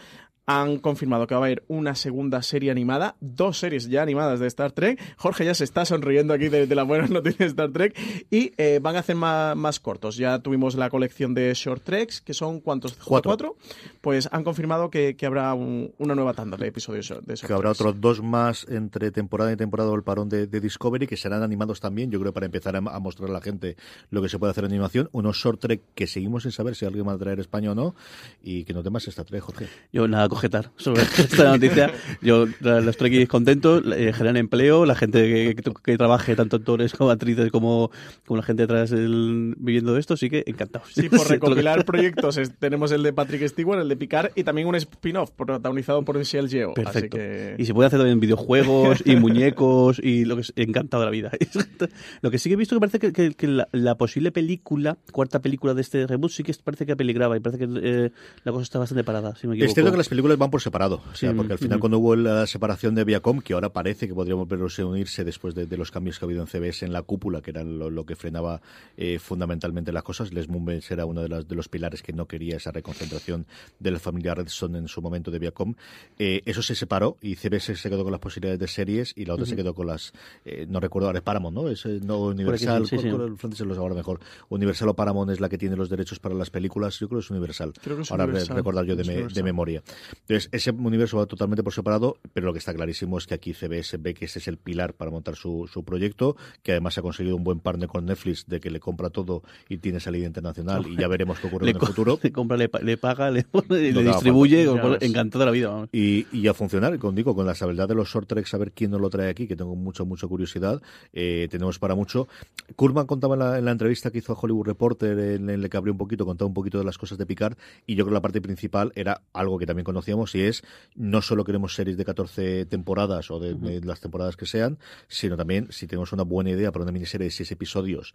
han 0.46 0.78
confirmado 0.78 1.26
que 1.26 1.34
va 1.34 1.40
a 1.40 1.44
haber 1.44 1.64
una 1.68 1.94
segunda 1.96 2.40
serie 2.42 2.70
animada, 2.70 3.16
dos 3.20 3.58
series 3.58 3.88
ya 3.88 4.02
animadas 4.02 4.38
de 4.40 4.46
Star 4.46 4.72
Trek. 4.72 5.00
Jorge 5.16 5.44
ya 5.44 5.54
se 5.54 5.64
está 5.64 5.84
sonriendo 5.84 6.32
aquí 6.32 6.48
de, 6.48 6.66
de 6.66 6.74
las 6.74 6.86
buenas 6.86 7.10
noticias 7.10 7.38
de 7.38 7.46
Star 7.46 7.72
Trek. 7.72 7.98
Y 8.30 8.52
eh, 8.56 8.78
van 8.80 8.96
a 8.96 9.00
hacer 9.00 9.16
más, 9.16 9.56
más 9.56 9.80
cortos. 9.80 10.16
Ya 10.16 10.38
tuvimos 10.38 10.76
la 10.76 10.88
colección 10.88 11.34
de 11.34 11.52
Short 11.54 11.82
Treks, 11.82 12.20
que 12.20 12.32
son 12.32 12.60
¿cuántos? 12.60 12.94
Cuatro. 12.94 13.56
Pues 14.00 14.28
han 14.30 14.44
confirmado 14.44 14.88
que, 14.90 15.16
que 15.16 15.26
habrá 15.26 15.52
un- 15.54 15.92
una 15.98 16.14
nueva 16.14 16.32
tanda 16.34 16.56
de 16.56 16.68
episodios 16.68 17.08
de 17.08 17.34
Short 17.34 17.46
que 17.46 17.52
habrá 17.52 17.70
Treks. 17.70 17.80
otros 17.80 18.00
dos 18.00 18.22
más 18.22 18.66
entre 18.68 19.10
temporada 19.10 19.52
y 19.52 19.56
temporada 19.56 19.90
del 19.90 20.02
parón 20.04 20.28
de, 20.28 20.46
de 20.46 20.60
Discovery 20.60 21.06
que 21.08 21.16
serán 21.16 21.42
animados 21.42 21.80
también, 21.80 22.10
yo 22.10 22.20
creo, 22.20 22.32
para 22.32 22.46
empezar 22.46 22.76
a, 22.76 22.78
a 22.78 23.00
mostrar 23.00 23.30
a 23.30 23.32
la 23.32 23.40
gente 23.40 23.76
lo 24.10 24.22
que 24.22 24.28
se 24.28 24.38
puede 24.38 24.52
hacer 24.52 24.64
en 24.64 24.70
animación. 24.70 25.08
Unos 25.12 25.36
short 25.38 25.60
trek 25.60 25.82
que 25.94 26.06
seguimos 26.06 26.44
sin 26.44 26.52
saber 26.52 26.76
si 26.76 26.84
alguien 26.86 27.08
va 27.08 27.12
a 27.14 27.18
traer 27.18 27.40
España 27.40 27.72
o 27.72 27.74
no 27.74 27.96
y 28.42 28.64
que 28.64 28.72
no 28.72 28.82
temas 28.84 29.08
esta 29.08 29.24
trek, 29.24 29.42
Jorge. 29.42 29.66
Yo 29.92 30.06
nada, 30.06 30.28
cogetar 30.36 30.70
sobre 30.76 31.02
esta 31.02 31.44
noticia. 31.50 31.90
Yo, 32.20 32.46
los 32.60 32.96
trekkies 32.96 33.28
contentos, 33.28 33.82
eh, 33.96 34.12
generan 34.12 34.36
empleo, 34.36 34.84
la 34.84 34.94
gente 34.94 35.22
que, 35.22 35.54
que, 35.62 35.72
que 35.82 35.96
trabaje, 35.96 36.36
tanto 36.36 36.56
actores 36.56 36.92
como 36.92 37.10
actrices 37.10 37.50
como, 37.50 37.90
como 38.26 38.36
la 38.36 38.42
gente 38.42 38.64
detrás 38.64 38.90
del- 38.90 39.54
viviendo 39.58 39.94
de 39.94 40.00
esto, 40.00 40.16
sí 40.16 40.28
que 40.28 40.44
encantados. 40.46 40.88
Sí, 40.92 41.08
por 41.08 41.26
recopilar 41.28 41.84
proyectos 41.84 42.36
es- 42.36 42.54
tenemos 42.58 42.92
el 42.92 43.02
de 43.02 43.12
Patrick 43.12 43.46
Stewart, 43.48 43.80
el 43.80 43.88
de 43.88 43.96
Picard 43.96 44.30
y 44.34 44.44
también 44.44 44.68
un 44.68 44.74
spin-off 44.74 45.30
protagonizado 45.30 46.02
por 46.04 46.18
Michelle 46.18 46.48
Yeoh. 46.48 46.74
Perfecto. 46.74 47.16
Así 47.16 47.26
que... 47.26 47.54
Y 47.58 47.64
se 47.64 47.72
puede 47.72 47.86
hacer 47.86 47.98
también 47.98 48.20
videojuegos 48.20 49.02
y 49.04 49.16
muñecos 49.16 49.98
y 50.02 50.24
lo 50.26 50.36
que 50.36 50.42
es 50.42 50.52
encantado 50.56 51.02
de 51.02 51.06
la 51.06 51.10
vida. 51.12 51.30
lo 52.20 52.30
que 52.30 52.38
sí 52.38 52.50
que 52.50 52.54
he 52.54 52.56
visto 52.56 52.76
que 52.76 52.80
parece 52.80 52.98
que, 52.98 53.12
que- 53.12 53.34
que 53.34 53.46
la, 53.48 53.68
la 53.72 53.96
posible 53.96 54.32
película, 54.32 54.98
cuarta 55.12 55.40
película 55.40 55.72
de 55.74 55.80
este 55.80 56.06
reboot, 56.06 56.30
sí 56.32 56.42
que 56.42 56.52
parece 56.62 56.84
que 56.84 56.96
peligraba 56.96 57.36
y 57.36 57.40
parece 57.40 57.66
que 57.66 57.80
eh, 57.82 58.10
la 58.44 58.52
cosa 58.52 58.62
está 58.64 58.78
bastante 58.78 59.04
parada, 59.04 59.34
si 59.36 59.46
me 59.46 59.54
equivoco. 59.54 59.68
Es 59.68 59.74
cierto 59.74 59.90
que 59.92 59.96
las 59.98 60.08
películas 60.08 60.25
van 60.34 60.50
por 60.50 60.60
separado, 60.60 60.96
o 61.12 61.14
sea, 61.14 61.30
Sí, 61.30 61.36
porque 61.36 61.52
al 61.52 61.58
final 61.60 61.78
cuando 61.78 61.98
hubo 62.00 62.16
la 62.16 62.46
separación 62.48 62.96
de 62.96 63.04
Viacom, 63.04 63.40
que 63.40 63.52
ahora 63.54 63.72
parece 63.72 64.08
que 64.08 64.14
podríamos 64.14 64.48
verlos 64.48 64.76
unirse 64.80 65.22
después 65.22 65.54
de, 65.54 65.66
de 65.66 65.76
los 65.76 65.92
cambios 65.92 66.18
que 66.18 66.24
ha 66.24 66.26
habido 66.26 66.40
en 66.42 66.48
CBS 66.48 66.84
en 66.84 66.92
la 66.92 67.02
cúpula, 67.02 67.40
que 67.42 67.50
era 67.52 67.62
lo, 67.62 67.88
lo 67.90 68.04
que 68.04 68.16
frenaba 68.16 68.60
eh, 68.96 69.20
fundamentalmente 69.20 69.92
las 69.92 70.02
cosas, 70.02 70.32
Les 70.32 70.48
Moonves 70.48 70.90
era 70.90 71.04
uno 71.06 71.22
de, 71.22 71.28
las, 71.28 71.46
de 71.46 71.54
los 71.54 71.68
pilares 71.68 72.02
que 72.02 72.12
no 72.12 72.26
quería 72.26 72.56
esa 72.56 72.72
reconcentración 72.72 73.46
de 73.78 73.90
la 73.92 73.98
familia 74.00 74.34
Redson 74.34 74.74
en 74.74 74.88
su 74.88 75.00
momento 75.00 75.30
de 75.30 75.38
Viacom. 75.38 75.74
Eh, 76.18 76.42
eso 76.46 76.62
se 76.62 76.74
separó 76.74 77.16
y 77.20 77.36
CBS 77.36 77.76
se 77.76 77.88
quedó 77.90 78.02
con 78.02 78.10
las 78.10 78.20
posibilidades 78.20 78.58
de 78.58 78.66
series 78.66 79.12
y 79.14 79.24
la 79.26 79.34
otra 79.34 79.46
se 79.46 79.54
quedó 79.54 79.74
con 79.74 79.86
las, 79.86 80.12
eh, 80.44 80.66
no 80.68 80.80
recuerdo 80.80 81.08
ahora, 81.08 81.20
Paramount, 81.20 81.54
¿no? 81.54 81.68
Es 81.68 81.84
no 81.86 82.20
Universal, 82.20 82.86
sí, 82.86 82.96
sí, 82.96 83.02
sí. 83.02 83.08
¿cuál- 83.10 83.20
cuál- 83.28 83.36
Francis 83.38 83.58
se 83.58 83.64
lo 83.64 83.74
sabe 83.74 83.84
ahora 83.84 83.94
mejor. 83.94 84.20
Universal 84.48 84.88
o 84.88 84.94
Paramount 84.94 85.30
es 85.30 85.40
la 85.40 85.48
que 85.48 85.58
tiene 85.58 85.76
los 85.76 85.88
derechos 85.90 86.18
para 86.18 86.34
las 86.34 86.50
películas, 86.50 86.98
yo 86.98 87.08
creo 87.08 87.20
que 87.20 87.24
es 87.24 87.30
Universal. 87.30 87.72
Creo 87.82 87.96
que 87.96 88.02
es 88.02 88.10
ahora 88.10 88.24
Universal. 88.24 88.56
recordar 88.56 88.84
yo 88.86 88.96
de, 88.96 89.02
Es 89.02 89.08
me- 89.08 89.12
de 89.14 89.18
Universal. 89.20 89.44
memoria. 89.44 89.82
Entonces, 90.20 90.48
ese 90.52 90.70
universo 90.72 91.16
va 91.18 91.26
totalmente 91.26 91.62
por 91.62 91.72
separado, 91.72 92.16
pero 92.32 92.46
lo 92.46 92.52
que 92.52 92.58
está 92.58 92.74
clarísimo 92.74 93.18
es 93.18 93.26
que 93.26 93.34
aquí 93.34 93.52
CBS 93.54 93.96
ve 93.98 94.14
que 94.14 94.24
ese 94.26 94.38
es 94.38 94.48
el 94.48 94.56
pilar 94.58 94.94
para 94.94 95.10
montar 95.10 95.36
su, 95.36 95.68
su 95.72 95.84
proyecto, 95.84 96.36
que 96.62 96.72
además 96.72 96.98
ha 96.98 97.02
conseguido 97.02 97.36
un 97.36 97.44
buen 97.44 97.60
partner 97.60 97.88
con 97.88 98.04
Netflix 98.06 98.46
de 98.46 98.60
que 98.60 98.70
le 98.70 98.80
compra 98.80 99.10
todo 99.10 99.42
y 99.68 99.78
tiene 99.78 100.00
salida 100.00 100.26
internacional 100.26 100.86
y 100.88 100.96
ya 100.96 101.08
veremos 101.08 101.38
qué 101.38 101.46
ocurre 101.46 101.66
le, 101.66 101.70
en 101.72 101.76
el 101.76 101.86
futuro. 101.86 102.18
le 102.22 102.32
compra, 102.32 102.56
le, 102.56 102.68
pa- 102.68 102.80
le 102.80 102.96
paga, 102.96 103.30
le, 103.30 103.44
pone 103.44 103.66
No 103.92 104.00
le 104.00 104.04
distribuye, 104.08 104.66
ves. 104.66 105.02
encantado 105.02 105.40
de 105.40 105.46
la 105.46 105.52
vida. 105.52 105.68
vamos. 105.68 105.88
Y, 105.92 106.26
y 106.32 106.48
a 106.48 106.54
funcionar, 106.54 106.98
con, 106.98 107.14
digo, 107.14 107.34
con 107.34 107.46
la 107.46 107.52
habilidad 107.60 107.88
de 107.88 107.94
los 107.94 108.08
short 108.08 108.28
treks, 108.28 108.50
saber 108.50 108.72
quién 108.72 108.90
nos 108.90 109.00
lo 109.00 109.10
trae 109.10 109.28
aquí, 109.28 109.46
que 109.46 109.56
tengo 109.56 109.76
mucha, 109.76 110.04
mucha 110.04 110.26
curiosidad. 110.26 110.82
Eh, 111.12 111.48
tenemos 111.50 111.78
para 111.78 111.94
mucho. 111.94 112.28
Kurman 112.74 113.06
contaba 113.06 113.34
en 113.34 113.40
la, 113.40 113.58
en 113.58 113.64
la 113.64 113.70
entrevista 113.72 114.10
que 114.10 114.18
hizo 114.18 114.32
a 114.32 114.36
Hollywood 114.40 114.66
Reporter, 114.66 115.18
en, 115.18 115.50
en 115.50 115.62
la 115.62 115.68
que 115.68 115.76
abrió 115.76 115.92
un 115.92 115.98
poquito, 115.98 116.24
contaba 116.24 116.48
un 116.48 116.54
poquito 116.54 116.78
de 116.78 116.84
las 116.84 116.98
cosas 116.98 117.18
de 117.18 117.26
Picard, 117.26 117.56
y 117.86 117.94
yo 117.94 118.04
creo 118.04 118.12
que 118.12 118.14
la 118.14 118.20
parte 118.22 118.40
principal 118.40 118.92
era 118.94 119.22
algo 119.32 119.58
que 119.58 119.66
también 119.66 119.84
conocíamos, 120.06 120.34
y 120.34 120.42
es 120.42 120.62
no 120.94 121.22
solo 121.22 121.44
queremos 121.44 121.74
series 121.74 121.96
de 121.96 122.04
14 122.04 122.66
temporadas 122.66 123.30
o 123.30 123.40
de, 123.40 123.54
de 123.54 123.80
las 123.84 124.00
temporadas 124.00 124.36
que 124.36 124.46
sean, 124.46 124.78
sino 125.08 125.36
también 125.36 125.68
si 125.70 125.86
tenemos 125.86 126.12
una 126.12 126.22
buena 126.22 126.50
idea 126.50 126.72
para 126.72 126.84
una 126.84 126.92
miniserie 126.92 127.26
de 127.26 127.30
6 127.30 127.52
episodios 127.52 128.14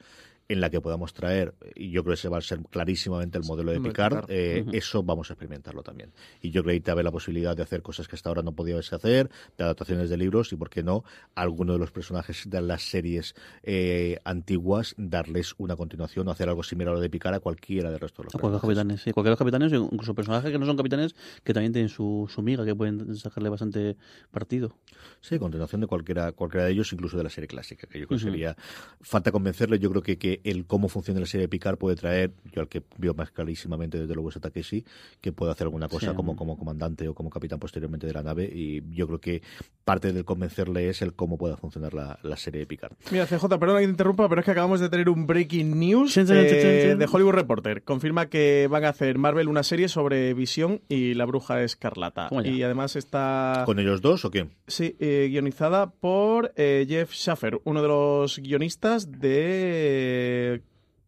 en 0.51 0.61
la 0.61 0.69
que 0.69 0.81
podamos 0.81 1.13
traer, 1.13 1.53
y 1.75 1.91
yo 1.91 2.03
creo 2.03 2.13
que 2.13 2.19
ese 2.19 2.29
va 2.29 2.37
a 2.37 2.41
ser 2.41 2.59
clarísimamente 2.69 3.37
el 3.37 3.43
modelo 3.45 3.71
de 3.71 3.79
de 3.79 3.89
Picard, 3.89 4.25
eh, 4.29 4.65
eso 4.73 5.03
vamos 5.03 5.29
a 5.29 5.33
experimentarlo 5.33 5.83
también. 5.83 6.11
Y 6.41 6.51
yo 6.51 6.63
creo 6.63 6.75
que 6.75 6.81
cabe 6.81 7.03
la 7.03 7.11
posibilidad 7.11 7.55
de 7.55 7.63
hacer 7.63 7.81
cosas 7.81 8.07
que 8.07 8.15
hasta 8.15 8.29
ahora 8.29 8.41
no 8.41 8.53
podíais 8.53 8.91
hacer, 8.93 9.29
de 9.57 9.63
adaptaciones 9.63 10.09
de 10.09 10.17
libros 10.17 10.51
y, 10.53 10.55
por 10.55 10.69
qué 10.69 10.83
no, 10.83 11.03
a 11.35 11.41
alguno 11.41 11.73
de 11.73 11.79
los 11.79 11.91
personajes 11.91 12.49
de 12.49 12.61
las 12.61 12.83
series 12.83 13.35
eh, 13.63 14.19
antiguas, 14.23 14.93
darles 14.97 15.55
una 15.57 15.75
continuación 15.75 16.27
o 16.27 16.31
hacer 16.31 16.49
algo 16.49 16.63
similar 16.63 16.93
a 16.93 16.95
lo 16.95 17.01
de 17.01 17.09
Picard 17.09 17.35
a 17.35 17.39
cualquiera 17.39 17.91
del 17.91 17.99
resto 17.99 18.21
de 18.21 18.25
los 18.25 18.35
A 18.35 18.39
cualquier 18.39 18.61
capitanes, 18.61 19.01
sí. 19.01 19.11
Cualquier 19.11 19.37
capitanes, 19.37 19.73
incluso 19.73 20.13
personajes 20.13 20.51
que 20.51 20.59
no 20.59 20.65
son 20.65 20.77
capitanes, 20.77 21.15
que 21.43 21.53
también 21.53 21.73
tienen 21.73 21.89
su, 21.89 22.29
su 22.33 22.41
miga, 22.41 22.65
que 22.65 22.75
pueden 22.75 23.15
sacarle 23.15 23.49
bastante 23.49 23.95
partido. 24.31 24.75
Sí, 25.21 25.39
continuación 25.39 25.81
de 25.81 25.87
cualquiera, 25.87 26.31
cualquiera 26.33 26.65
de 26.65 26.71
ellos, 26.73 26.91
incluso 26.93 27.17
de 27.17 27.23
la 27.23 27.29
serie 27.29 27.47
clásica, 27.47 27.87
que 27.87 27.99
yo 27.99 28.07
creo 28.07 28.19
que 28.19 28.25
sería 28.25 28.55
falta 29.01 29.31
convencerle. 29.31 29.79
Yo 29.79 29.89
creo 29.89 30.01
que, 30.01 30.17
que 30.17 30.40
el 30.43 30.65
cómo 30.65 30.89
funciona 30.89 31.19
la 31.19 31.25
serie 31.25 31.43
de 31.45 31.49
Picard 31.49 31.77
puede 31.77 31.95
traer, 31.95 32.31
yo 32.53 32.61
al 32.61 32.67
que 32.67 32.83
veo 32.97 33.13
más 33.13 33.31
clarísimamente 33.31 33.99
desde 33.99 34.13
luego 34.13 34.29
es 34.29 34.37
a 34.37 34.39
Takeshi, 34.39 34.85
que 35.21 35.31
puede 35.31 35.51
hacer 35.51 35.65
alguna 35.65 35.87
cosa 35.87 36.09
Sí. 36.11 36.15
como, 36.15 36.35
como 36.35 36.57
comandante 36.57 37.07
o 37.07 37.13
como 37.13 37.29
capitán 37.29 37.59
posteriormente 37.59 38.07
de 38.07 38.13
la 38.13 38.23
nave. 38.23 38.45
Y 38.53 38.81
yo 38.93 39.07
creo 39.07 39.19
que 39.19 39.41
parte 39.85 40.13
del 40.13 40.25
convencerle 40.25 40.89
es 40.89 41.01
el 41.01 41.13
cómo 41.13 41.37
pueda 41.37 41.57
funcionar 41.57 41.93
la, 41.93 42.19
la 42.23 42.37
serie 42.37 42.59
de 42.61 42.65
Picard. 42.67 42.93
Mira, 43.11 43.25
CJ, 43.25 43.47
perdona 43.59 43.79
que 43.79 43.85
te 43.85 43.91
interrumpa, 43.91 44.27
pero 44.29 44.41
es 44.41 44.45
que 44.45 44.51
acabamos 44.51 44.79
de 44.79 44.89
tener 44.89 45.09
un 45.09 45.27
breaking 45.27 45.79
news 45.79 46.17
eh, 46.17 46.23
de 46.23 47.07
Hollywood 47.11 47.33
Reporter. 47.33 47.83
Confirma 47.83 48.27
que 48.27 48.67
van 48.69 48.85
a 48.85 48.89
hacer 48.89 49.17
Marvel 49.17 49.47
una 49.47 49.63
serie 49.63 49.87
sobre 49.87 50.33
Visión 50.33 50.81
y 50.89 51.13
la 51.13 51.25
Bruja 51.25 51.61
Escarlata. 51.63 52.29
Y 52.45 52.63
además 52.63 52.95
está 52.95 53.63
¿Con 53.65 53.79
ellos 53.79 54.01
dos 54.01 54.25
o 54.25 54.31
qué? 54.31 54.47
sí, 54.67 54.95
eh, 54.99 55.27
guionizada 55.29 55.91
por 55.91 56.53
eh, 56.55 56.85
Jeff 56.87 57.11
Schaffer, 57.13 57.59
uno 57.63 57.81
de 57.81 57.87
los 57.87 58.39
guionistas 58.39 59.11
de 59.11 60.20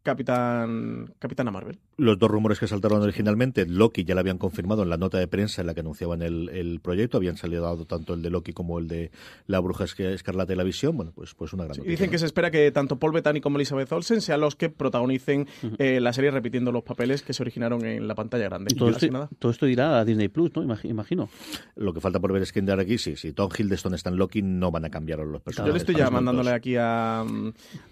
Capitán 0.03 1.13
Capitana 1.19 1.51
Marvel. 1.51 1.79
Los 1.95 2.17
dos 2.17 2.29
rumores 2.31 2.59
que 2.59 2.67
saltaron 2.67 3.01
originalmente, 3.03 3.65
Loki 3.67 4.03
ya 4.03 4.15
lo 4.15 4.21
habían 4.21 4.37
confirmado 4.39 4.81
en 4.83 4.89
la 4.89 4.97
nota 4.97 5.19
de 5.19 5.27
prensa 5.27 5.61
en 5.61 5.67
la 5.67 5.73
que 5.75 5.81
anunciaban 5.81 6.21
el, 6.23 6.49
el 6.49 6.79
proyecto, 6.79 7.17
habían 7.17 7.37
salido 7.37 7.85
tanto 7.85 8.15
el 8.15 8.21
de 8.23 8.31
Loki 8.31 8.51
como 8.51 8.79
el 8.79 8.87
de 8.87 9.11
la 9.45 9.59
bruja 9.59 9.83
Esca- 9.83 10.11
escarlata 10.11 10.53
y 10.53 10.55
la 10.55 10.63
visión, 10.63 10.97
bueno, 10.97 11.11
pues, 11.13 11.35
pues 11.35 11.53
una 11.53 11.65
gran 11.65 11.75
Y 11.75 11.77
noticia. 11.79 11.91
dicen 11.91 12.09
que 12.09 12.17
se 12.17 12.25
espera 12.25 12.49
que 12.49 12.71
tanto 12.71 12.97
Paul 12.97 13.11
Bettany 13.13 13.41
como 13.41 13.57
Elizabeth 13.57 13.91
Olsen 13.91 14.21
sean 14.21 14.41
los 14.41 14.55
que 14.55 14.69
protagonicen 14.69 15.47
eh, 15.77 15.99
la 15.99 16.13
serie 16.13 16.31
repitiendo 16.31 16.71
los 16.71 16.83
papeles 16.83 17.21
que 17.21 17.33
se 17.33 17.43
originaron 17.43 17.85
en 17.85 18.07
la 18.07 18.15
pantalla 18.15 18.45
grande. 18.45 18.73
Y 18.73 18.77
todo, 18.77 18.89
esto, 18.89 19.07
nada. 19.11 19.29
todo 19.37 19.51
esto 19.51 19.67
irá 19.67 19.99
a 19.99 20.05
Disney 20.05 20.29
Plus, 20.29 20.51
¿no? 20.55 20.63
Imagi- 20.63 20.89
Imagino. 20.89 21.29
Lo 21.75 21.93
que 21.93 22.01
falta 22.01 22.19
por 22.19 22.33
ver 22.33 22.41
es 22.41 22.51
quién 22.51 22.65
dar 22.65 22.79
aquí, 22.79 22.97
sí, 22.97 23.15
si 23.15 23.33
Tom 23.33 23.49
Hiddleston 23.55 23.93
está 23.93 24.09
en 24.09 24.17
Loki, 24.17 24.41
no 24.41 24.71
van 24.71 24.85
a 24.85 24.89
cambiar 24.89 25.19
los 25.19 25.41
personajes. 25.41 25.67
Yo 25.69 25.73
le 25.73 25.77
estoy 25.79 25.95
ya 25.95 26.05
los 26.05 26.13
mandándole 26.13 26.51
aquí 26.51 26.75
a, 26.75 27.21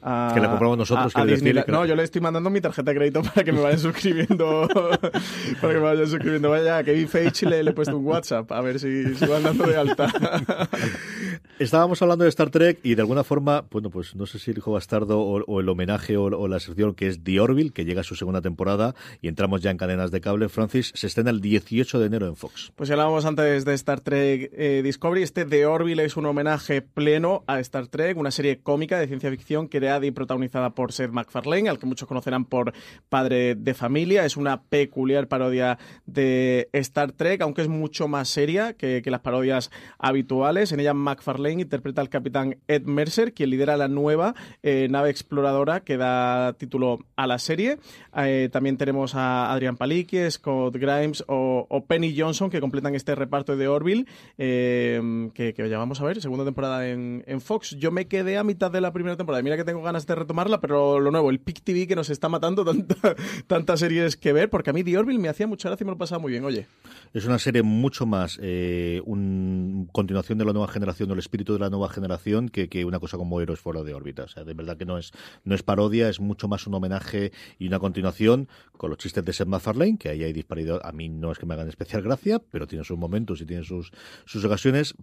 a- 0.02 0.32
Que 0.34 0.40
la 0.42 0.50
compramos 0.50 0.78
nosotros, 0.80 1.16
a- 1.16 1.22
a 1.22 1.26
decir, 1.26 1.36
Disneyland. 1.38 1.66
que- 1.68 1.72
No, 1.72 1.86
yo 1.86 1.96
le 1.96 2.04
estoy 2.04 2.22
mandando 2.22 2.50
mi 2.50 2.62
tarjeta 2.62 2.92
de 2.92 2.98
crédito 2.98 3.22
para 3.36 3.44
que 3.44 3.52
me 3.52 3.62
vayan 3.62 3.91
suscribiendo. 3.92 4.68
para 5.62 5.74
que 5.74 5.80
me 5.80 5.80
vayan 5.80 6.08
suscribiendo. 6.08 6.50
Vaya, 6.50 6.78
a 6.78 6.84
Kevin 6.84 7.08
Feige 7.08 7.46
le, 7.46 7.64
le 7.64 7.72
he 7.72 7.74
puesto 7.74 7.98
un 7.98 8.06
WhatsApp 8.06 8.52
a 8.52 8.62
ver 8.62 8.80
si, 8.80 9.16
si 9.16 9.26
van 9.26 9.44
dando 9.44 9.66
de 9.66 9.78
alta. 9.78 10.12
Estábamos 11.60 12.02
hablando 12.02 12.24
de 12.24 12.30
Star 12.30 12.50
Trek 12.50 12.80
y 12.84 12.96
de 12.96 13.02
alguna 13.02 13.24
forma, 13.24 13.66
bueno, 13.70 13.90
pues 13.92 14.16
no 14.16 14.26
sé 14.26 14.40
si 14.40 14.52
el 14.52 14.58
hijo 14.58 14.72
bastardo 14.72 15.20
o, 15.20 15.44
o 15.46 15.60
el 15.60 15.70
homenaje 15.70 16.18
o, 16.18 16.24
o 16.24 16.48
la 16.48 16.60
sección 16.60 16.96
que 16.96 17.08
es 17.08 17.24
The 17.24 17.40
Orville, 17.40 17.72
que 17.72 17.86
llega 17.86 18.02
a 18.02 18.04
su 18.04 18.16
segunda 18.16 18.42
temporada 18.42 18.96
y 19.22 19.28
entramos 19.28 19.62
ya 19.62 19.70
en 19.70 19.78
cadenas 19.78 20.12
de 20.12 20.22
cable. 20.22 20.50
Francis 20.50 20.92
se 20.96 21.08
estrena 21.08 21.30
el 21.30 21.40
18 21.40 22.00
de 22.00 22.06
enero 22.06 22.28
en 22.28 22.36
Fox. 22.36 22.72
Pues 22.76 22.90
ya 22.90 22.96
hablábamos 22.96 23.26
antes 23.26 23.66
de 23.66 23.74
Star 23.76 24.02
Trek 24.02 24.52
eh, 24.54 24.82
Discovery. 24.84 25.24
Este 25.24 25.46
The 25.46 25.66
Orville 25.66 26.04
es 26.04 26.18
un 26.18 26.26
homenaje 26.26 26.82
pleno 26.82 27.44
a 27.48 27.60
Star 27.60 27.88
Trek, 27.88 28.18
una 28.18 28.32
serie 28.32 28.60
cómica 28.62 29.00
de 29.00 29.08
ciencia 29.08 29.30
ficción 29.30 29.68
creada 29.68 30.06
y 30.06 30.12
protagonizada 30.12 30.72
por 30.72 30.92
Seth 30.92 31.12
MacFarlane, 31.12 31.70
al 31.70 31.80
que 31.80 31.86
muchos 31.86 32.08
conocerán 32.08 32.46
por 32.46 32.74
Padre 33.10 33.56
de 33.56 33.74
Familia. 33.82 34.26
Es 34.26 34.38
una 34.38 34.62
peculiar 34.62 35.28
parodia 35.28 35.80
de 36.06 36.70
Star 36.72 37.14
Trek, 37.14 37.42
aunque 37.42 37.64
es 37.64 37.68
mucho 37.68 38.08
más 38.08 38.30
seria 38.30 38.74
que, 38.74 39.02
las 39.04 39.22
parodias 39.22 39.72
habituales. 39.98 40.72
En 40.72 40.80
ella 40.80 40.94
MacFarlane 40.94 41.64
interpreta 41.64 42.00
al 42.00 42.08
capitán 42.08 42.58
Ed 42.68 42.84
Mercer, 42.84 43.34
quien 43.34 43.50
lidera 43.50 43.78
la 43.78 43.88
nueva 43.88 44.36
eh, 44.62 44.88
nave 44.90 45.10
exploradora 45.10 45.80
que 45.80 45.98
da 45.98 46.54
título 46.54 47.00
a 47.16 47.26
la 47.26 47.40
serie. 47.40 47.80
Eh, 48.16 48.50
también 48.52 48.78
tenemos 48.78 49.16
a 49.16 49.52
Adrian 49.52 49.78
Palicki, 49.78 50.30
Scott 50.30 50.76
Grimes 50.76 51.24
o, 51.28 51.84
Penny 51.88 52.16
Johnson 52.16 52.52
que 52.52 52.62
completan 52.62 52.94
este 52.94 53.16
reparto 53.16 53.58
de 53.58 53.68
Orville 53.68 54.06
eh, 54.38 55.30
que, 55.34 55.54
ya 55.58 55.78
vamos 55.80 56.00
a 56.00 56.06
ver, 56.06 56.22
segunda 56.22 56.46
temporada 56.46 56.88
en, 56.88 57.42
Fox. 57.42 57.76
Yo 57.80 57.90
me 57.90 58.08
quedé 58.08 58.38
a 58.38 58.44
mitad 58.44 58.70
de 58.70 58.80
la 58.80 58.94
primera 58.94 59.18
temporada. 59.18 59.42
Mira 59.42 59.58
que 59.58 59.64
tengo 59.64 59.82
ganas 59.82 60.06
de 60.06 60.14
retomarla, 60.14 60.62
pero 60.62 61.00
lo 61.00 61.10
nuevo, 61.10 61.32
el 61.32 61.40
Pick 61.40 61.64
TV 61.64 61.88
que 61.88 61.96
nos 61.96 62.12
está 62.12 62.30
matando 62.30 62.64
tanta- 62.64 63.16
series 63.80 64.18
que 64.18 64.34
ver, 64.34 64.50
porque 64.50 64.70
a 64.70 64.74
mí 64.74 64.84
The 64.84 64.98
Orville 64.98 65.20
me 65.20 65.30
hacía 65.30 65.48
mucha 65.48 65.70
gracia 65.70 65.84
y 65.84 65.86
me 65.86 65.92
lo 65.92 65.98
pasaba 65.98 66.20
muy 66.20 66.32
bien, 66.32 66.44
oye. 66.44 66.68
Es 67.14 67.26
una 67.26 67.40
serie 67.40 67.64
mucho 67.64 68.06
más 68.06 68.40
eh, 68.42 69.02
un 69.06 69.90
continuación 69.92 70.38
de 70.38 70.46
la 70.46 70.54
nueva 70.54 70.68
generación, 70.68 71.10
o 71.10 71.14
el 71.14 71.20
espíritu 71.20 71.54
de 71.54 71.60
la 71.60 71.70
nueva 71.70 71.90
generación, 71.90 72.50
que, 72.50 72.70
que 72.70 72.86
una 72.86 73.00
cosa 73.00 73.18
como 73.18 73.42
Héroes 73.42 73.60
fuera 73.60 73.84
de 73.84 73.94
órbita. 73.94 74.24
O 74.24 74.28
sea, 74.28 74.44
de 74.44 74.54
verdad 74.54 74.78
que 74.78 74.86
no 74.86 74.98
es, 74.98 75.12
no 75.44 75.56
es 75.56 75.64
parodia, 75.64 76.10
es 76.10 76.20
mucho 76.20 76.48
más 76.48 76.68
un 76.68 76.74
homenaje 76.74 77.32
y 77.60 77.68
una 77.68 77.80
continuación 77.80 78.48
con 78.78 78.90
los 78.90 79.00
chistes 79.00 79.24
de 79.24 79.34
Seth 79.34 79.48
MacFarlane, 79.48 79.98
que 79.98 80.10
ahí 80.10 80.24
hay 80.24 80.34
disparidad. 80.34 80.80
A 80.84 80.92
mí 80.92 81.10
no 81.10 81.32
es 81.32 81.38
que 81.38 81.46
me 81.46 81.54
hagan 81.54 81.68
especial 81.68 82.02
gracia, 82.02 82.40
pero 82.40 82.68
tiene 82.68 82.84
sus 82.84 82.98
momentos 82.98 83.42
y 83.42 83.46
tiene 83.46 83.64
sus, 83.64 83.92
sus 84.26 84.44
ocasiones. 84.46 84.96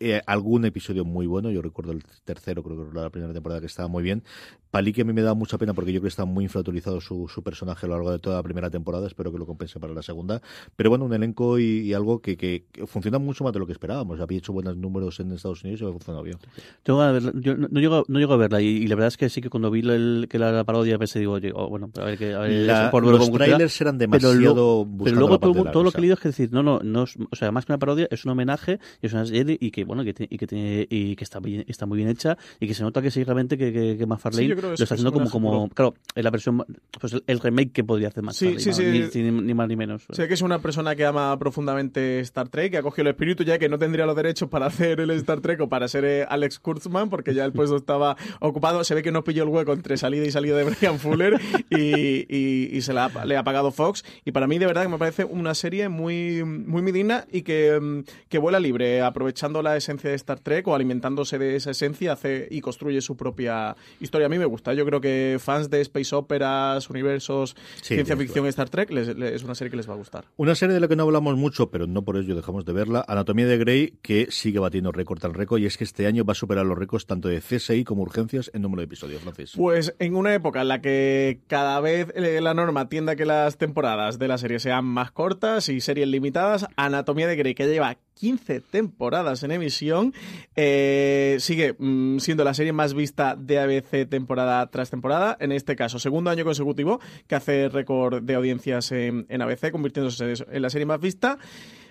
Eh, 0.00 0.20
algún 0.26 0.64
episodio 0.64 1.04
muy 1.04 1.26
bueno, 1.26 1.50
yo 1.50 1.60
recuerdo 1.60 1.92
el 1.92 2.02
tercero, 2.24 2.62
creo 2.62 2.76
que 2.84 2.90
era 2.92 3.02
la 3.02 3.10
primera 3.10 3.32
temporada 3.32 3.60
que 3.60 3.66
estaba 3.66 3.88
muy 3.88 4.02
bien. 4.02 4.22
Que 4.70 5.00
a 5.02 5.04
mí 5.04 5.12
me 5.12 5.22
da 5.22 5.34
mucha 5.34 5.58
pena 5.58 5.74
porque 5.74 5.92
yo 5.92 5.98
creo 5.98 6.02
que 6.04 6.08
está 6.10 6.24
muy 6.24 6.44
infrautilizado 6.44 7.00
su, 7.00 7.26
su 7.26 7.42
personaje 7.42 7.86
a 7.86 7.88
lo 7.88 7.94
largo 7.96 8.12
de 8.12 8.18
toda 8.20 8.36
la 8.36 8.42
primera 8.44 8.70
temporada, 8.70 9.06
espero 9.08 9.32
que 9.32 9.38
lo 9.38 9.44
compense 9.46 9.80
para 9.80 9.92
la 9.92 10.02
segunda. 10.02 10.40
Pero 10.76 10.90
bueno, 10.90 11.04
un 11.06 11.12
elenco 11.12 11.58
y, 11.58 11.80
y 11.80 11.94
algo 11.94 12.20
que, 12.20 12.36
que, 12.36 12.66
que 12.70 12.86
funciona 12.86 13.18
mucho 13.18 13.42
más 13.44 13.52
de 13.52 13.58
lo 13.58 13.66
que 13.66 13.72
esperábamos. 13.72 14.20
Había 14.20 14.38
hecho 14.38 14.52
buenos 14.52 14.76
números 14.76 15.18
en 15.20 15.32
Estados 15.32 15.64
Unidos 15.64 15.80
y 15.80 15.84
ha 15.84 15.88
funcionado 15.90 16.22
bien. 16.22 16.36
Tengo 16.84 16.98
verla. 17.00 17.32
Yo 17.34 17.56
no, 17.56 17.66
no 17.70 17.80
llego, 17.80 18.04
no 18.06 18.18
llego 18.20 18.34
a 18.34 18.36
verla 18.36 18.60
y, 18.60 18.66
y 18.66 18.86
la 18.86 18.94
verdad 18.94 19.08
es 19.08 19.16
que 19.16 19.28
sí 19.30 19.40
que 19.40 19.50
cuando 19.50 19.70
vi 19.70 19.80
el, 19.80 20.26
que 20.30 20.38
la, 20.38 20.52
la 20.52 20.64
parodia 20.64 20.96
pensé, 20.98 21.18
digo, 21.18 21.38
oh, 21.54 21.68
bueno, 21.68 21.90
a 21.98 22.04
ver, 22.04 22.18
que, 22.18 22.34
a 22.34 22.40
ver 22.40 22.66
La- 22.66 22.90
por 22.92 23.04
los 23.04 23.32
trailers 23.32 23.80
eran 23.80 23.98
pero 23.98 24.10
demasiado 24.12 24.34
luego, 24.34 24.84
buscando 24.84 25.04
pero 25.04 25.16
luego 25.16 25.38
todo, 25.40 25.72
todo 25.72 25.82
lo 25.82 25.90
que 25.90 25.98
he 25.98 26.00
leído 26.02 26.14
es 26.14 26.20
que 26.20 26.28
decir, 26.28 26.52
no, 26.52 26.62
no, 26.62 26.78
no 26.84 27.02
o 27.04 27.36
sea, 27.36 27.50
más 27.50 27.64
que 27.66 27.72
una 27.72 27.78
parodia, 27.78 28.06
es 28.10 28.24
un 28.24 28.30
homenaje, 28.32 28.78
es 29.02 29.12
una 29.12 29.26
serie 29.26 29.56
y 29.60 29.70
que, 29.72 29.84
bueno, 29.88 30.04
que, 30.04 30.14
y 30.30 30.38
que, 30.38 30.46
tiene- 30.46 30.86
y 30.88 31.16
que 31.16 31.24
está, 31.24 31.40
bien, 31.40 31.64
está 31.66 31.86
muy 31.86 31.96
bien 31.98 32.08
hecha 32.08 32.38
y 32.60 32.68
que 32.68 32.74
se 32.74 32.82
nota 32.84 33.02
que 33.02 33.10
sí, 33.10 33.24
realmente 33.24 33.58
que, 33.58 33.72
que, 33.72 33.96
que 33.98 34.06
McFarlane 34.06 34.42
Sí, 34.46 34.48
lo 34.54 34.58
es- 34.74 34.80
está 34.80 34.84
es 34.84 34.92
haciendo 34.92 35.12
como, 35.12 35.28
como, 35.30 35.68
claro, 35.70 35.94
en 36.14 36.22
la 36.24 36.30
versión, 36.30 36.64
pues 37.00 37.12
el, 37.14 37.24
el 37.26 37.40
remake 37.40 37.72
que 37.72 37.82
podría 37.82 38.08
hacer 38.08 38.22
Sí, 38.32 38.46
McFarlane, 38.46 38.60
sí, 38.60 38.68
¿no? 38.68 39.10
sí. 39.10 39.20
Ni, 39.22 39.30
ni- 39.32 39.40
ni 39.42 39.54
más 39.54 39.66
ni 39.68 39.74
menos. 39.76 40.04
Sé 40.10 40.28
que 40.28 40.34
es 40.34 40.42
una 40.42 40.60
persona 40.60 40.94
que 40.94 41.04
ama 41.04 41.36
profundamente 41.38 42.20
Star 42.20 42.48
Trek, 42.48 42.70
que 42.70 42.76
ha 42.78 42.82
cogido 42.82 43.08
el 43.08 43.14
espíritu 43.14 43.42
ya 43.42 43.58
que 43.58 43.68
no 43.68 43.78
tendría 43.78 44.06
los 44.06 44.14
derechos 44.14 44.48
para 44.48 44.66
hacer 44.66 45.00
el 45.00 45.10
Star 45.12 45.40
Trek 45.40 45.60
o 45.62 45.68
para 45.68 45.88
ser 45.88 46.04
eh, 46.04 46.24
Alex 46.28 46.58
Kurtzman, 46.58 47.08
porque 47.08 47.34
ya 47.34 47.44
el 47.44 47.52
puesto 47.52 47.76
estaba 47.88 48.16
ocupado. 48.40 48.84
Se 48.84 48.94
ve 48.94 49.02
que 49.02 49.10
no 49.12 49.24
pilló 49.24 49.42
el 49.44 49.48
hueco 49.48 49.72
entre 49.72 49.96
salida 49.96 50.24
y 50.26 50.30
salida 50.30 50.56
de 50.56 50.64
Brian 50.64 50.98
Fuller 50.98 51.40
y, 51.70 52.26
y- 52.28 52.68
y 52.72 52.80
se 52.82 52.92
la 52.92 53.08
le 53.24 53.36
ha 53.36 53.44
pagado 53.44 53.70
Fox. 53.70 54.04
Y 54.24 54.32
para 54.32 54.46
mí, 54.46 54.58
de 54.58 54.66
verdad, 54.66 54.82
que 54.82 54.88
me 54.88 54.98
parece 54.98 55.24
una 55.24 55.54
serie 55.54 55.88
muy, 55.88 56.44
muy, 56.44 56.82
muy 56.82 56.92
digna 56.92 57.24
y 57.32 57.42
que, 57.42 57.78
mm, 57.80 58.02
que 58.28 58.38
vuela 58.38 58.60
libre, 58.60 59.00
aprovechando 59.02 59.62
la 59.62 59.76
esencia 59.78 60.10
de 60.10 60.16
Star 60.16 60.38
Trek 60.40 60.66
o 60.68 60.74
alimentándose 60.74 61.38
de 61.38 61.56
esa 61.56 61.70
esencia 61.70 62.12
hace 62.12 62.46
y 62.50 62.60
construye 62.60 63.00
su 63.00 63.16
propia 63.16 63.74
historia. 64.00 64.26
A 64.26 64.30
mí 64.30 64.38
me 64.38 64.44
gusta. 64.44 64.74
Yo 64.74 64.84
creo 64.84 65.00
que 65.00 65.38
fans 65.40 65.70
de 65.70 65.80
space 65.80 66.14
operas, 66.14 66.88
universos, 66.90 67.56
Sí, 67.82 67.94
ciencia 67.94 68.16
ficción 68.16 68.44
y 68.46 68.48
Star 68.48 68.68
Trek 68.68 68.90
les- 68.90 69.16
les- 69.16 69.32
es 69.32 69.42
una 69.44 69.54
serie 69.54 69.70
que 69.70 69.76
les 69.76 69.88
va 69.88 69.94
a 69.94 69.96
gustar. 69.96 70.24
Una 70.36 70.54
serie 70.54 70.74
de 70.74 70.80
la 70.80 70.88
que 70.88 70.96
no 70.96 71.04
hablamos 71.04 71.36
mucho, 71.36 71.70
pero 71.70 71.86
no 71.86 72.02
por 72.02 72.16
ello 72.16 72.34
dejamos 72.36 72.64
de 72.64 72.72
verla, 72.72 73.04
Anatomía 73.08 73.46
de 73.46 73.58
Grey, 73.58 73.94
que 74.02 74.28
sigue 74.30 74.58
batiendo 74.58 74.92
récord 74.92 75.24
al 75.24 75.34
récord, 75.34 75.60
y 75.60 75.66
es 75.66 75.76
que 75.76 75.84
este 75.84 76.06
año 76.06 76.24
va 76.24 76.32
a 76.32 76.34
superar 76.34 76.66
los 76.66 76.76
récords 76.78 77.06
tanto 77.06 77.28
de 77.28 77.40
CSI 77.40 77.84
como 77.84 78.02
urgencias 78.02 78.50
en 78.54 78.62
número 78.62 78.80
de 78.80 78.84
episodios, 78.86 79.22
Francis. 79.22 79.52
Pues 79.56 79.94
en 79.98 80.14
una 80.16 80.34
época 80.34 80.62
en 80.62 80.68
la 80.68 80.80
que 80.80 81.40
cada 81.46 81.80
vez 81.80 82.08
eh, 82.14 82.40
la 82.40 82.54
norma 82.54 82.88
tiende 82.88 83.12
a 83.12 83.16
que 83.16 83.24
las 83.24 83.56
temporadas 83.58 84.18
de 84.18 84.28
la 84.28 84.38
serie 84.38 84.58
sean 84.58 84.84
más 84.84 85.10
cortas 85.12 85.68
y 85.68 85.80
series 85.80 86.08
limitadas, 86.08 86.66
Anatomía 86.76 87.26
de 87.26 87.36
Grey, 87.36 87.54
que 87.54 87.66
lleva 87.66 87.96
15 88.18 88.60
temporadas 88.60 89.42
en 89.42 89.52
emisión, 89.52 90.12
eh, 90.56 91.36
sigue 91.40 91.74
mm, 91.78 92.18
siendo 92.18 92.44
la 92.44 92.54
serie 92.54 92.72
más 92.72 92.94
vista 92.94 93.36
de 93.36 93.58
ABC 93.58 94.08
temporada 94.08 94.66
tras 94.70 94.90
temporada. 94.90 95.36
En 95.40 95.52
este 95.52 95.76
caso, 95.76 95.98
segundo 95.98 96.30
año 96.30 96.44
consecutivo 96.44 97.00
que 97.26 97.36
hace 97.36 97.68
récord 97.68 98.22
de 98.22 98.34
audiencias 98.34 98.90
en, 98.92 99.26
ABC, 99.30 99.70
convirtiéndose 99.70 100.34
en 100.50 100.62
la 100.62 100.70
serie 100.70 100.86
más 100.86 101.00
vista. 101.00 101.38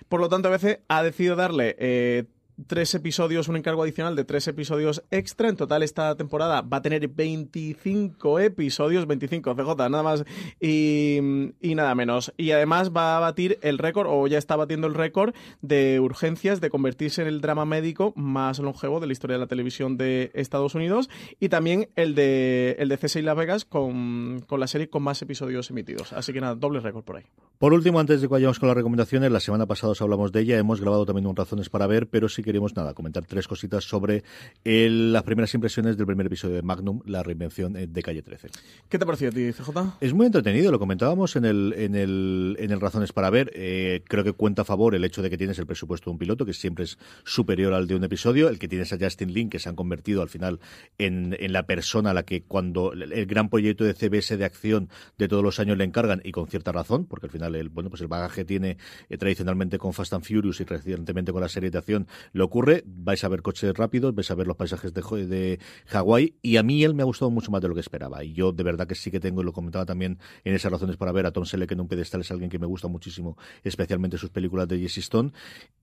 Por 0.08 0.20
lo 0.20 0.28
tanto, 0.28 0.48
ABC 0.48 0.80
ha 0.88 1.02
decidido 1.02 1.36
darle 1.36 1.76
eh, 1.78 2.24
tres 2.66 2.94
episodios, 2.94 3.48
un 3.48 3.56
encargo 3.56 3.82
adicional 3.82 4.16
de 4.16 4.24
tres 4.24 4.48
episodios 4.48 5.02
extra. 5.10 5.48
En 5.48 5.56
total, 5.56 5.82
esta 5.82 6.16
temporada 6.16 6.62
va 6.62 6.78
a 6.78 6.82
tener 6.82 7.06
25 7.08 8.40
episodios, 8.40 9.06
25 9.06 9.54
CJ, 9.54 9.76
nada 9.90 10.02
más 10.02 10.24
y, 10.60 11.18
y 11.60 11.74
nada 11.74 11.94
menos. 11.94 12.32
Y 12.36 12.50
además 12.50 12.90
va 12.90 13.16
a 13.16 13.20
batir 13.20 13.58
el 13.62 13.78
récord, 13.78 14.08
o 14.10 14.26
ya 14.26 14.38
está 14.38 14.56
batiendo 14.56 14.86
el 14.86 14.94
récord, 14.94 15.34
de 15.62 16.00
urgencias 16.00 16.60
de 16.60 16.70
convertirse 16.70 17.22
en 17.22 17.28
el 17.28 17.40
drama 17.40 17.64
médico 17.64 18.12
más 18.16 18.58
longevo 18.58 19.00
de 19.00 19.06
la 19.06 19.12
historia 19.12 19.36
de 19.36 19.40
la 19.40 19.46
televisión 19.46 19.96
de 19.96 20.30
Estados 20.34 20.74
Unidos. 20.74 21.08
Y 21.40 21.48
también 21.48 21.88
el 21.96 22.14
de, 22.14 22.76
el 22.78 22.88
de 22.88 22.98
CSI 22.98 23.22
Las 23.22 23.36
Vegas 23.36 23.64
con, 23.64 24.40
con 24.46 24.60
la 24.60 24.66
serie 24.66 24.88
con 24.88 25.02
más 25.02 25.22
episodios 25.22 25.70
emitidos. 25.70 26.12
Así 26.12 26.32
que 26.32 26.40
nada, 26.40 26.54
doble 26.54 26.80
récord 26.80 27.04
por 27.04 27.16
ahí. 27.16 27.24
Por 27.58 27.72
último, 27.72 27.98
antes 27.98 28.20
de 28.20 28.28
que 28.28 28.32
vayamos 28.32 28.60
con 28.60 28.68
las 28.68 28.76
recomendaciones, 28.76 29.32
la 29.32 29.40
semana 29.40 29.66
pasada 29.66 29.90
os 29.90 30.00
hablamos 30.00 30.30
de 30.30 30.42
ella, 30.42 30.58
hemos 30.58 30.80
grabado 30.80 31.04
también 31.04 31.26
un 31.26 31.34
Razones 31.34 31.68
para 31.68 31.88
ver, 31.88 32.08
pero 32.08 32.28
sí 32.28 32.42
queremos 32.48 32.74
nada, 32.74 32.94
comentar 32.94 33.24
tres 33.26 33.46
cositas 33.46 33.84
sobre 33.84 34.24
el- 34.64 35.12
las 35.12 35.22
primeras 35.22 35.52
impresiones 35.54 35.96
del 35.98 36.06
primer 36.06 36.26
episodio 36.26 36.54
de 36.56 36.62
Magnum, 36.62 37.00
la 37.04 37.22
reinvención 37.22 37.76
eh, 37.76 37.86
de 37.86 38.02
Calle 38.02 38.22
13. 38.22 38.48
¿Qué 38.88 38.96
te 38.98 39.04
ha 39.04 39.06
parecido 39.06 39.30
a 39.30 39.34
ti, 39.34 39.52
CJ? 39.52 39.96
Es 40.00 40.14
muy 40.14 40.26
entretenido, 40.26 40.72
lo 40.72 40.78
comentábamos 40.78 41.36
en 41.36 41.44
el, 41.44 41.74
en 41.76 41.94
el, 41.94 42.56
en 42.58 42.70
el 42.70 42.80
Razones 42.80 43.12
para 43.12 43.28
ver. 43.28 43.50
Eh, 43.54 44.02
creo 44.08 44.24
que 44.24 44.32
cuenta 44.32 44.62
a 44.62 44.64
favor 44.64 44.94
el 44.94 45.04
hecho 45.04 45.20
de 45.20 45.28
que 45.28 45.36
tienes 45.36 45.58
el 45.58 45.66
presupuesto 45.66 46.06
de 46.10 46.12
un 46.12 46.18
piloto, 46.18 46.46
que 46.46 46.54
siempre 46.54 46.84
es 46.84 46.98
superior 47.24 47.74
al 47.74 47.86
de 47.86 47.94
un 47.94 48.04
episodio, 48.04 48.48
el 48.48 48.58
que 48.58 48.68
tienes 48.68 48.92
a 48.92 48.98
Justin 48.98 49.32
Lin, 49.34 49.50
que 49.50 49.58
se 49.58 49.68
han 49.68 49.76
convertido 49.76 50.22
al 50.22 50.30
final 50.30 50.58
en, 50.96 51.36
en 51.38 51.52
la 51.52 51.64
persona 51.66 52.10
a 52.10 52.14
la 52.14 52.22
que 52.24 52.42
cuando 52.42 52.92
el, 52.94 53.12
el 53.12 53.26
gran 53.26 53.50
proyecto 53.50 53.84
de 53.84 53.92
CBS 53.94 54.36
de 54.36 54.44
acción 54.44 54.88
de 55.18 55.28
todos 55.28 55.42
los 55.42 55.60
años 55.60 55.76
le 55.76 55.84
encargan, 55.84 56.20
y 56.24 56.32
con 56.32 56.46
cierta 56.48 56.72
razón, 56.72 57.04
porque 57.06 57.26
al 57.26 57.30
final 57.32 57.54
el, 57.54 57.68
bueno, 57.68 57.90
pues 57.90 58.00
el 58.02 58.08
bagaje 58.08 58.44
tiene 58.44 58.78
eh, 59.08 59.18
tradicionalmente 59.18 59.78
con 59.78 59.92
Fast 59.92 60.12
and 60.14 60.24
Furious 60.24 60.60
y 60.60 60.64
recientemente 60.64 61.32
con 61.32 61.40
la 61.42 61.48
serie 61.48 61.70
de 61.70 61.78
acción, 61.78 62.06
le 62.38 62.44
ocurre, 62.44 62.82
vais 62.86 63.22
a 63.22 63.28
ver 63.28 63.42
coches 63.42 63.74
rápidos, 63.74 64.14
vais 64.14 64.30
a 64.30 64.34
ver 64.34 64.46
los 64.46 64.56
paisajes 64.56 64.94
de, 64.94 65.02
de 65.26 65.58
Hawái, 65.86 66.36
y 66.40 66.56
a 66.56 66.62
mí 66.62 66.82
él 66.84 66.94
me 66.94 67.02
ha 67.02 67.06
gustado 67.06 67.30
mucho 67.30 67.50
más 67.50 67.60
de 67.60 67.68
lo 67.68 67.74
que 67.74 67.80
esperaba. 67.80 68.24
Y 68.24 68.32
yo 68.32 68.52
de 68.52 68.62
verdad 68.62 68.86
que 68.86 68.94
sí 68.94 69.10
que 69.10 69.20
tengo, 69.20 69.42
y 69.42 69.44
lo 69.44 69.52
comentaba 69.52 69.84
también 69.84 70.18
en 70.44 70.54
esas 70.54 70.72
razones 70.72 70.96
para 70.96 71.12
ver 71.12 71.26
a 71.26 71.32
Tom 71.32 71.44
Selleck 71.44 71.72
en 71.72 71.80
un 71.80 71.88
pedestal, 71.88 72.22
es 72.22 72.30
alguien 72.30 72.50
que 72.50 72.58
me 72.58 72.66
gusta 72.66 72.88
muchísimo, 72.88 73.36
especialmente 73.62 74.16
sus 74.16 74.30
películas 74.30 74.68
de 74.68 74.78
Jesse 74.78 74.98
Stone. 74.98 75.32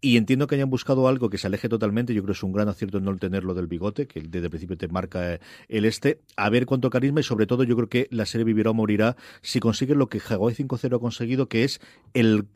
Y 0.02 0.18
entiendo 0.18 0.48
que 0.48 0.56
hayan 0.56 0.70
buscado 0.70 1.08
algo 1.08 1.30
que 1.30 1.38
se 1.38 1.48
aleje 1.48 1.70
totalmente. 1.70 2.14
Yo 2.14 2.22
creo 2.24 2.34
que 2.34 2.38
es 2.38 2.44
un 2.44 2.54
gran 2.54 2.68
acierto 2.68 3.00
no 3.00 3.16
tenerlo 3.18 3.54
del 3.54 3.68
bigote, 3.68 4.08
que 4.08 4.22
desde 4.22 4.46
el 4.46 4.50
principio 4.50 4.78
te 4.78 4.88
marca 4.88 5.34
eh, 5.34 5.40
el 5.70 5.86
este. 5.86 6.22
A 6.38 6.50
ver 6.50 6.66
cuánto 6.66 6.90
carisma 6.90 7.20
y 7.20 7.24
sobre 7.24 7.48
todo 7.48 7.64
yo 7.64 7.76
creo 7.76 7.90
que 7.90 8.08
la 8.12 8.26
serie 8.26 8.46
vivirá 8.46 8.72
o 8.72 8.74
morirá 8.74 9.16
si 9.42 9.60
consigue 9.60 9.96
lo 9.96 10.10
que 10.10 10.20
Hawaii 10.20 10.56
5.0 10.56 10.96
ha 10.96 11.00
conseguido, 11.00 11.48
que 11.48 11.64
es 11.64 11.82
el 12.14 12.48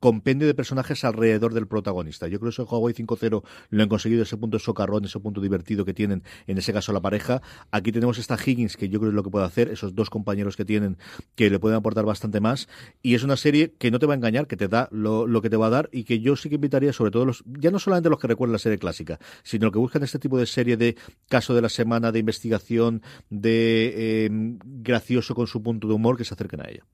compendio 0.00 0.46
de 0.46 0.54
personajes 0.54 1.04
alrededor 1.04 1.54
del 1.54 1.66
protagonista. 1.66 2.28
Yo 2.28 2.38
creo 2.38 2.50
que 2.50 2.54
eso 2.54 2.62
en 2.62 2.68
Hawaii 2.70 2.94
5.0 2.94 3.42
lo 3.70 3.82
han 3.82 3.88
conseguido, 3.88 4.22
ese 4.22 4.36
punto 4.36 4.58
socarrón, 4.58 5.04
ese 5.04 5.20
punto 5.20 5.40
divertido 5.40 5.84
que 5.84 5.94
tienen, 5.94 6.22
en 6.46 6.58
ese 6.58 6.72
caso 6.72 6.92
la 6.92 7.00
pareja. 7.00 7.42
Aquí 7.70 7.92
tenemos 7.92 8.18
esta 8.18 8.36
Higgins, 8.36 8.76
que 8.76 8.88
yo 8.88 8.98
creo 8.98 9.10
que 9.10 9.14
es 9.14 9.16
lo 9.16 9.22
que 9.22 9.30
puede 9.30 9.46
hacer, 9.46 9.68
esos 9.68 9.94
dos 9.94 10.10
compañeros 10.10 10.56
que 10.56 10.64
tienen, 10.64 10.96
que 11.34 11.50
le 11.50 11.58
pueden 11.58 11.76
aportar 11.76 12.04
bastante 12.04 12.40
más. 12.40 12.68
Y 13.02 13.14
es 13.14 13.22
una 13.22 13.36
serie 13.36 13.72
que 13.78 13.90
no 13.90 13.98
te 13.98 14.06
va 14.06 14.14
a 14.14 14.16
engañar, 14.16 14.46
que 14.46 14.56
te 14.56 14.68
da 14.68 14.88
lo, 14.90 15.40
que 15.42 15.50
te 15.50 15.56
va 15.56 15.66
a 15.66 15.70
dar 15.70 15.88
y 15.92 16.04
que 16.04 16.20
yo 16.20 16.36
sí 16.36 16.48
que 16.48 16.56
invitaría, 16.56 16.92
sobre 16.92 17.10
todo 17.10 17.24
los, 17.24 17.44
ya 17.46 17.70
no 17.70 17.78
solamente 17.78 18.10
los 18.10 18.18
que 18.18 18.26
recuerdan 18.26 18.52
la 18.52 18.58
serie 18.58 18.78
clásica, 18.78 19.18
sino 19.42 19.70
que 19.70 19.78
buscan 19.78 20.02
este 20.02 20.18
tipo 20.18 20.38
de 20.38 20.46
serie 20.46 20.76
de 20.76 20.96
caso 21.28 21.54
de 21.54 21.62
la 21.62 21.68
semana, 21.68 22.12
de 22.12 22.18
investigación, 22.18 23.02
de 23.30 23.94
eh, 23.96 24.28
gracioso 24.30 25.34
con 25.34 25.46
su 25.46 25.62
punto 25.62 25.88
de 25.88 25.94
humor, 25.94 26.16
que 26.16 26.24
se 26.24 26.34
acerquen 26.34 26.60
a 26.60 26.68
ella. 26.68 26.84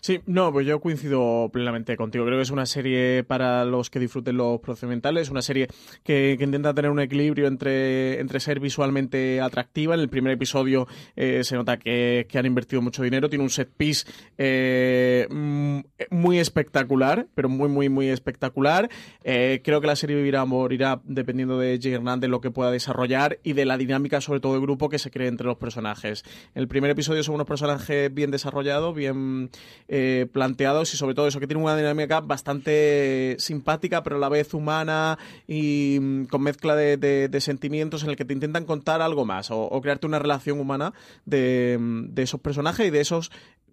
Sí, 0.00 0.20
no, 0.26 0.52
pues 0.52 0.66
yo 0.66 0.80
coincido 0.80 1.50
plenamente 1.52 1.96
contigo. 1.96 2.24
Creo 2.24 2.38
que 2.38 2.42
es 2.42 2.50
una 2.50 2.66
serie 2.66 3.22
para 3.24 3.64
los 3.64 3.90
que 3.90 4.00
disfruten 4.00 4.36
los 4.36 4.60
procedimentales, 4.60 5.30
una 5.30 5.42
serie 5.42 5.68
que, 6.02 6.36
que 6.38 6.44
intenta 6.44 6.74
tener 6.74 6.90
un 6.90 7.00
equilibrio 7.00 7.46
entre, 7.46 8.20
entre 8.20 8.40
ser 8.40 8.60
visualmente 8.60 9.40
atractiva. 9.40 9.94
En 9.94 10.00
el 10.00 10.08
primer 10.08 10.32
episodio 10.32 10.86
eh, 11.16 11.42
se 11.44 11.54
nota 11.56 11.78
que, 11.78 12.26
que 12.28 12.38
han 12.38 12.46
invertido 12.46 12.82
mucho 12.82 13.02
dinero, 13.02 13.28
tiene 13.28 13.44
un 13.44 13.50
set 13.50 13.70
piece 13.76 14.06
eh, 14.38 15.26
mm, 15.30 15.80
muy 16.10 16.38
espectacular, 16.38 17.26
pero 17.34 17.48
muy, 17.48 17.68
muy, 17.68 17.88
muy 17.88 18.08
espectacular. 18.08 18.88
Eh, 19.24 19.60
creo 19.64 19.80
que 19.80 19.86
la 19.86 19.96
serie 19.96 20.16
vivirá 20.16 20.44
morirá 20.44 21.00
dependiendo 21.04 21.58
de 21.58 21.78
Jay 21.80 21.92
Hernández 21.92 22.30
lo 22.30 22.40
que 22.40 22.50
pueda 22.50 22.70
desarrollar 22.70 23.38
y 23.42 23.52
de 23.52 23.64
la 23.64 23.76
dinámica, 23.76 24.20
sobre 24.20 24.40
todo 24.40 24.54
de 24.54 24.60
grupo, 24.60 24.88
que 24.88 24.98
se 24.98 25.10
cree 25.10 25.28
entre 25.28 25.46
los 25.46 25.56
personajes. 25.56 26.24
El 26.54 26.68
primer 26.68 26.90
episodio 26.90 27.22
son 27.22 27.36
unos 27.36 27.46
personajes 27.46 28.12
bien 28.12 28.30
desarrollados, 28.30 28.94
bien 28.94 29.50
eh, 29.88 30.26
planteados 30.32 30.94
y 30.94 30.96
sobre 30.96 31.14
todo 31.14 31.26
eso 31.28 31.40
que 31.40 31.46
tiene 31.46 31.62
una 31.62 31.76
dinámica 31.76 32.20
bastante 32.20 33.36
simpática 33.38 34.02
pero 34.02 34.16
a 34.16 34.18
la 34.18 34.28
vez 34.28 34.54
humana 34.54 35.18
y 35.46 35.79
mm, 36.00 36.24
con 36.26 36.42
mezcla 36.42 36.74
de, 36.76 36.96
de- 36.96 37.28
de 37.28 37.40
sentimientos 37.40 38.02
en 38.02 38.10
el 38.10 38.16
que 38.16 38.24
te 38.24 38.32
intentan 38.34 38.64
contar 38.64 39.02
algo 39.02 39.24
más 39.24 39.50
o, 39.50 39.80
crearte 39.80 40.06
una 40.06 40.18
relación 40.18 40.60
humana 40.60 40.92
de, 41.24 41.76
mm, 41.80 42.14
de 42.14 42.22
esos 42.22 42.40
personajes 42.40 42.86
y 42.86 42.90
de 42.90 43.00
esos 43.00 43.30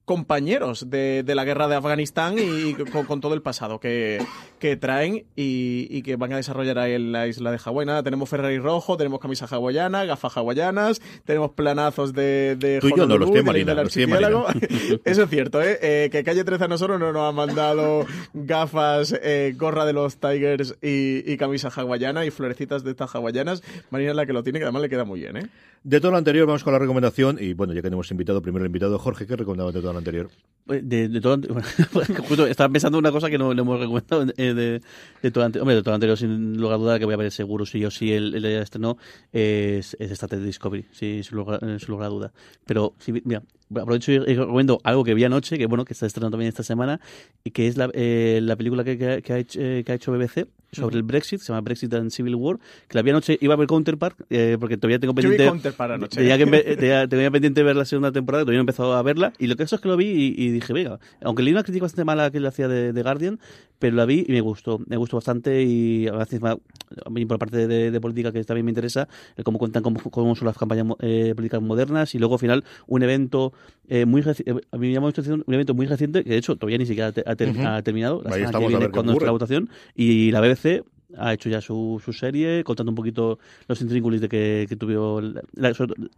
compañeros 0.07 0.89
de, 0.89 1.21
de 1.23 1.35
la 1.35 1.43
guerra 1.43 1.67
de 1.67 1.75
Afganistán 1.75 2.35
y 2.39 2.75
con, 2.75 3.03
con 3.03 3.19
todo 3.19 3.33
el 3.33 3.41
pasado 3.41 3.81
que, 3.81 4.25
que 4.57 4.77
traen 4.77 5.25
y, 5.35 5.85
y 5.89 6.01
que 6.01 6.15
van 6.15 6.31
a 6.31 6.37
desarrollar 6.37 6.79
ahí 6.79 6.93
en 6.93 7.11
la 7.11 7.27
isla 7.27 7.51
de 7.51 7.57
Hawái. 7.57 7.85
Nada, 7.85 8.03
tenemos 8.03 8.29
Ferrari 8.29 8.57
rojo, 8.57 8.95
tenemos 8.95 9.19
camisa 9.19 9.47
hawaiana, 9.51 10.05
gafas 10.05 10.37
hawaianas, 10.37 11.01
tenemos 11.25 11.51
planazos 11.51 12.13
de, 12.13 12.55
de 12.55 12.79
Tú 12.79 12.87
y 12.87 12.93
yo 12.95 13.05
no, 13.05 13.17
los 13.17 13.29
tiene 13.31 13.45
Marina, 13.45 13.73
los 13.73 13.91
tiene 13.91 14.13
archipiélago. 14.13 14.47
Eso 15.03 15.23
es 15.23 15.29
cierto, 15.29 15.61
¿eh? 15.61 15.77
Eh, 15.81 16.09
que 16.09 16.23
Calle 16.23 16.45
13 16.45 16.63
a 16.63 16.67
nosotros 16.69 16.97
no 17.01 17.11
nos 17.11 17.27
ha 17.27 17.33
mandado 17.33 18.05
gafas, 18.33 19.13
eh, 19.21 19.55
gorra 19.57 19.85
de 19.85 19.91
los 19.91 20.21
Tigers 20.21 20.77
y, 20.81 21.29
y 21.29 21.35
camisa 21.35 21.67
hawaiana 21.67 22.25
y 22.25 22.31
florecitas 22.31 22.85
de 22.85 22.91
estas 22.91 23.13
hawaianas. 23.13 23.61
Marina 23.89 24.11
es 24.11 24.15
la 24.15 24.25
que 24.25 24.31
lo 24.31 24.41
tiene, 24.41 24.59
que 24.59 24.63
además 24.63 24.83
le 24.83 24.89
queda 24.89 25.03
muy 25.03 25.19
bien, 25.19 25.35
¿eh? 25.35 25.49
De 25.83 26.01
todo 26.01 26.11
lo 26.11 26.17
anterior, 26.17 26.45
vamos 26.47 26.63
con 26.63 26.73
la 26.73 26.79
recomendación. 26.79 27.37
Y 27.39 27.53
bueno, 27.53 27.73
ya 27.73 27.81
que 27.81 27.87
hemos 27.87 28.11
invitado 28.11 28.41
primero 28.41 28.65
el 28.65 28.67
invitado, 28.67 28.97
Jorge, 28.99 29.25
¿qué 29.25 29.35
recomendaba 29.35 29.71
de 29.71 29.79
todo 29.79 29.96
anterior? 29.97 30.29
Justo 32.27 32.45
estaba 32.45 32.69
pensando 32.71 32.97
una 32.97 33.11
cosa 33.11 33.29
que 33.29 33.37
no, 33.37 33.53
no 33.53 33.61
hemos 33.61 33.79
recomendado 33.79 34.25
eh, 34.35 34.81
de, 35.21 35.31
todo 35.31 35.45
anterior. 35.45 35.61
Hombre, 35.63 35.75
de 35.75 35.83
todo 35.83 35.93
anterior, 35.93 36.17
sin 36.17 36.57
lugar 36.57 36.75
a 36.75 36.77
duda, 36.77 36.99
que 36.99 37.05
voy 37.05 37.13
a 37.13 37.17
ver 37.17 37.31
seguro 37.31 37.65
sí 37.65 37.83
o 37.85 37.91
sí 37.91 38.11
el, 38.11 38.35
el 38.35 38.41
de 38.41 38.61
estreno, 38.61 38.97
es, 39.31 39.95
es 39.99 40.11
Star 40.11 40.29
Trek 40.29 40.41
Discovery, 40.41 40.85
sí, 40.91 41.21
sin 41.23 41.37
lugar, 41.37 41.63
eh, 41.63 41.77
sin 41.79 41.87
lugar 41.87 42.07
a 42.07 42.09
duda. 42.09 42.33
Pero, 42.65 42.95
sí, 42.99 43.13
mira, 43.23 43.43
aprovecho 43.69 44.11
y 44.11 44.19
recomiendo 44.19 44.79
algo 44.83 45.05
que 45.05 45.13
vi 45.13 45.23
anoche, 45.23 45.57
que 45.57 45.67
bueno, 45.67 45.85
que 45.85 45.93
está 45.93 46.05
estrenando 46.05 46.35
también 46.35 46.49
esta 46.49 46.63
semana, 46.63 46.99
y 47.43 47.51
que 47.51 47.67
es 47.67 47.77
la, 47.77 47.89
eh, 47.93 48.39
la 48.43 48.57
película 48.57 48.83
que, 48.83 49.23
ha 49.29 49.37
hecho, 49.37 49.59
eh, 49.61 49.83
que 49.85 49.91
ha 49.93 49.95
hecho 49.95 50.11
BBC 50.11 50.47
sobre 50.71 50.97
el 50.97 51.03
Brexit, 51.03 51.39
se 51.39 51.47
llama 51.47 51.61
Brexit 51.61 51.93
and 51.93 52.11
Civil 52.11 52.35
War, 52.35 52.57
que 52.87 52.97
la 52.97 53.01
vi 53.01 53.09
anoche, 53.11 53.37
iba 53.41 53.53
a 53.53 53.57
ver 53.57 53.67
Counterpart, 53.67 54.19
eh, 54.29 54.57
porque 54.59 54.77
todavía 54.77 54.99
tengo 54.99 55.13
Yo 55.13 55.15
vi 55.17 55.21
pendiente... 55.37 55.47
Counterpart 55.47 55.93
anoche. 55.93 56.17
Tenía, 56.17 56.37
que, 56.37 56.45
tenía, 56.77 57.07
tenía 57.07 57.31
pendiente 57.31 57.63
ver 57.63 57.75
la 57.75 57.85
segunda 57.85 58.11
temporada, 58.11 58.43
todavía 58.43 58.57
no 58.57 58.61
he 58.61 58.63
empezado 58.63 58.93
a 58.93 59.01
verla, 59.01 59.33
y 59.39 59.47
lo 59.47 59.55
que 59.55 59.63
eso 59.63 59.75
es 59.75 59.81
que 59.81 59.87
lo 59.87 59.97
vi 59.97 60.07
y, 60.07 60.35
y 60.45 60.51
dije, 60.51 60.73
venga, 60.73 60.99
aunque 61.21 61.43
leí 61.43 61.53
una 61.53 61.63
crítica 61.63 61.85
bastante 61.85 62.05
mala 62.05 62.29
que 62.31 62.39
le 62.39 62.47
hacía 62.47 62.67
de, 62.67 62.93
de 62.93 63.01
Guardian, 63.03 63.39
pero 63.79 63.95
la 63.95 64.05
vi 64.05 64.25
y 64.27 64.31
me 64.31 64.41
gustó, 64.41 64.79
me 64.87 64.97
gustó 64.97 65.17
bastante 65.17 65.63
y 65.63 66.07
a 66.07 66.13
veces 66.13 66.39
por 66.39 67.39
parte 67.39 67.67
de, 67.67 67.91
de 67.91 68.01
política 68.01 68.31
que 68.31 68.43
también 68.43 68.65
me 68.65 68.71
interesa, 68.71 69.07
el 69.35 69.43
cómo 69.43 69.59
cuentan 69.59 69.83
cómo, 69.83 69.99
cómo 69.99 70.35
son 70.35 70.47
las 70.47 70.57
campañas 70.57 70.87
eh, 70.99 71.33
políticas 71.35 71.61
modernas 71.61 72.15
y 72.15 72.19
luego 72.19 72.35
al 72.35 72.39
final 72.39 72.63
un 72.87 73.03
evento 73.03 73.53
eh, 73.87 74.05
muy 74.05 74.21
eh, 74.21 74.55
a 74.71 74.77
mí 74.77 74.97
me 74.99 75.07
atención, 75.07 75.43
un 75.45 75.53
evento 75.53 75.73
muy 75.73 75.85
reciente 75.85 76.23
que 76.23 76.31
de 76.31 76.37
hecho 76.37 76.55
todavía 76.55 76.77
ni 76.79 76.85
siquiera 76.85 77.13
ha, 77.25 77.35
ter- 77.35 77.49
Ujú. 77.49 77.65
ha 77.65 77.81
terminado, 77.83 78.21
la 78.23 78.31
semana 78.31 78.51
que 78.59 78.67
viene 78.67 78.89
cuando 78.89 79.11
nuestra 79.11 79.31
votación 79.31 79.69
y 79.95 80.31
la 80.31 80.41
BBC 80.41 80.56
It. 80.65 80.85
Ha 81.17 81.33
hecho 81.33 81.47
ya 81.49 81.61
su, 81.61 82.01
su 82.03 82.11
serie 82.13 82.63
contando 82.63 82.91
un 82.91 82.95
poquito 82.95 83.39
los 83.67 83.79
intríngulis 83.81 84.19
de 84.21 84.27
que, 84.29 84.65
que 84.67 84.75
tuvo 84.75 85.21
la- 85.21 85.41
la- 85.53 85.73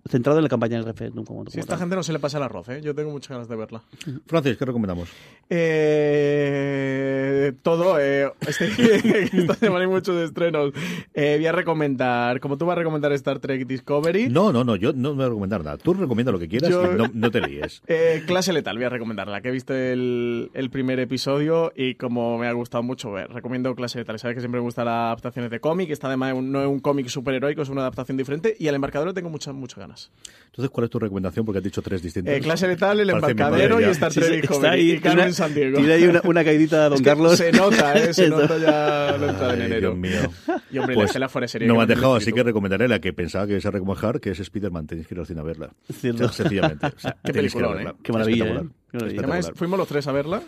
centrado 0.10 0.40
en 0.40 0.44
la 0.44 0.50
campaña 0.50 0.78
del 0.78 0.86
referéndum 0.86 1.24
como, 1.26 1.44
Si 1.46 1.52
como 1.52 1.60
esta 1.62 1.74
tal. 1.74 1.80
gente 1.80 1.96
no 1.96 2.04
se 2.04 2.14
le 2.14 2.20
pasa 2.20 2.38
el 2.38 2.44
arroz, 2.44 2.70
¿eh? 2.70 2.82
Yo 2.84 2.96
tengo 2.96 3.12
muchas 3.12 3.30
ganas 3.32 3.48
de 3.48 3.56
verla. 3.56 3.82
Francis, 4.26 4.58
¿qué 4.58 4.66
recomendamos? 4.66 5.10
Eh, 6.20 7.54
todo. 7.64 8.00
Eh, 8.00 8.32
este- 8.48 8.68
esta 9.38 9.54
semana 9.56 9.82
hay 9.86 9.88
muchos 9.90 10.16
estrenos. 10.22 10.72
Eh, 11.14 11.36
voy 11.38 11.46
a 11.48 11.52
recomendar, 11.52 12.40
como 12.40 12.58
tú 12.58 12.66
vas 12.66 12.76
a 12.76 12.80
recomendar 12.80 13.12
Star 13.14 13.40
Trek 13.40 13.66
Discovery, 13.68 14.30
No, 14.30 14.52
no, 14.52 14.64
no, 14.64 14.76
yo 14.76 14.94
no 14.94 15.10
me 15.12 15.16
voy 15.18 15.26
a 15.26 15.30
recomendar 15.30 15.64
nada. 15.64 15.78
Tú 15.78 15.94
recomienda 15.94 16.32
lo 16.32 16.40
que 16.40 16.48
quieras 16.48 16.70
Yo- 16.70 16.92
y 16.94 16.96
no, 16.98 17.10
no 17.14 17.32
te 17.32 17.42
líes. 17.42 17.82
eh, 17.88 18.24
Clase 18.26 18.54
Letal, 18.54 18.76
voy 18.78 18.86
a 18.86 18.90
recomendarla, 18.90 19.42
que 19.42 19.50
he 19.50 19.52
visto 19.52 19.74
el, 19.74 20.52
el 20.54 20.70
primer 20.70 21.00
episodio 21.00 21.72
y 21.76 21.96
como 21.96 22.38
me 22.38 22.48
ha 22.48 22.52
gustado 22.54 22.84
mucho 22.84 23.12
ver, 23.12 23.30
recomiendo 23.32 23.74
Clase 23.76 24.00
Letal. 24.00 24.20
Sabes 24.20 24.36
que 24.36 24.42
siempre 24.42 24.60
me 24.60 24.66
gustan 24.66 24.79
las 24.86 24.94
adaptaciones 24.94 25.52
de 25.52 25.60
cómic, 25.60 25.90
esta 25.90 26.08
además 26.08 26.34
un- 26.34 26.52
no 26.52 26.62
es 26.62 26.68
un 26.68 26.80
cómic 26.80 27.08
superheroico, 27.08 27.62
es 27.62 27.70
una 27.70 27.82
adaptación 27.82 28.18
diferente 28.18 28.56
y 28.60 28.68
al 28.68 28.76
embarcadero 28.76 29.14
tengo 29.14 29.30
muchas, 29.30 29.54
muchas 29.54 29.80
ganas. 29.80 30.12
Entonces, 30.48 30.70
¿cuál 30.72 30.86
es 30.86 30.90
tu 30.90 31.00
recomendación? 31.00 31.46
Porque 31.46 31.60
has 31.60 31.64
dicho 31.64 31.82
tres 31.82 32.02
distintas. 32.02 32.34
Eh, 32.34 32.40
Clase 32.42 32.68
Letal, 32.68 33.00
el 33.00 33.10
Parece 33.12 33.32
embarcadero 33.32 33.80
y. 33.82 33.84
Star 33.86 34.12
Sí, 34.12 34.20
Trek 34.20 34.32
sí, 34.34 34.42
Discovery 34.42 34.58
está 34.66 34.72
ahí, 34.72 34.92
y 34.92 35.00
Carmen 35.00 35.26
una- 35.26 35.34
San 35.34 35.54
Diego. 35.54 35.78
Tiene 35.78 35.94
ahí 35.94 36.04
una, 36.06 36.22
una 36.24 36.44
caidita 36.44 36.86
a 36.86 36.90
Don 36.90 36.94
Es 36.96 37.02
que 37.02 37.06
Carlos. 37.10 37.38
Se 37.38 37.52
nota, 37.52 37.94
¿eh? 37.98 38.14
Se 38.14 38.30
nota 38.30 38.58
ya 38.58 39.18
la 39.18 39.30
entrada 39.30 39.54
en 39.54 39.62
enero. 39.62 39.94
Dios 39.94 39.98
mío. 39.98 40.32
Y 40.72 40.78
hombre, 40.78 40.96
Pues, 40.96 41.16
la 41.20 41.30
fuera 41.30 41.48
serie. 41.48 41.68
no 41.68 41.76
me 41.76 41.82
has 41.84 41.88
dejado, 41.88 42.16
así 42.16 42.32
que 42.32 42.44
recomendaré 42.44 42.88
la 42.88 43.00
que 43.00 43.14
pensaba 43.14 43.46
que 43.46 43.54
ibas 43.54 43.66
a 43.66 43.72
recomendar, 43.72 44.20
que 44.20 44.32
es 44.32 44.40
Spider-Man. 44.40 44.88
Tenéis 44.88 45.08
que 45.08 45.14
ir 45.16 45.20
al 45.20 45.26
cine 45.28 45.40
a 45.40 45.44
verla. 45.44 45.70
Cierto. 45.92 46.26
O 46.26 46.28
sea, 46.30 46.44
sencillamente. 46.46 46.86
O 46.88 47.00
sea, 47.00 47.18
Qué 47.24 47.32
tenéis 47.34 47.54
que 47.54 47.60
ir 47.60 47.66
a 47.66 47.68
peliculón, 47.70 47.74
verla. 47.76 47.90
¿eh? 47.92 48.02
Qué 48.04 48.12
maravilla, 48.14 48.64
Además, 48.94 49.52
fuimos 49.56 49.78
los 49.78 49.88
tres 49.88 50.08
a 50.08 50.12
verla. 50.12 50.42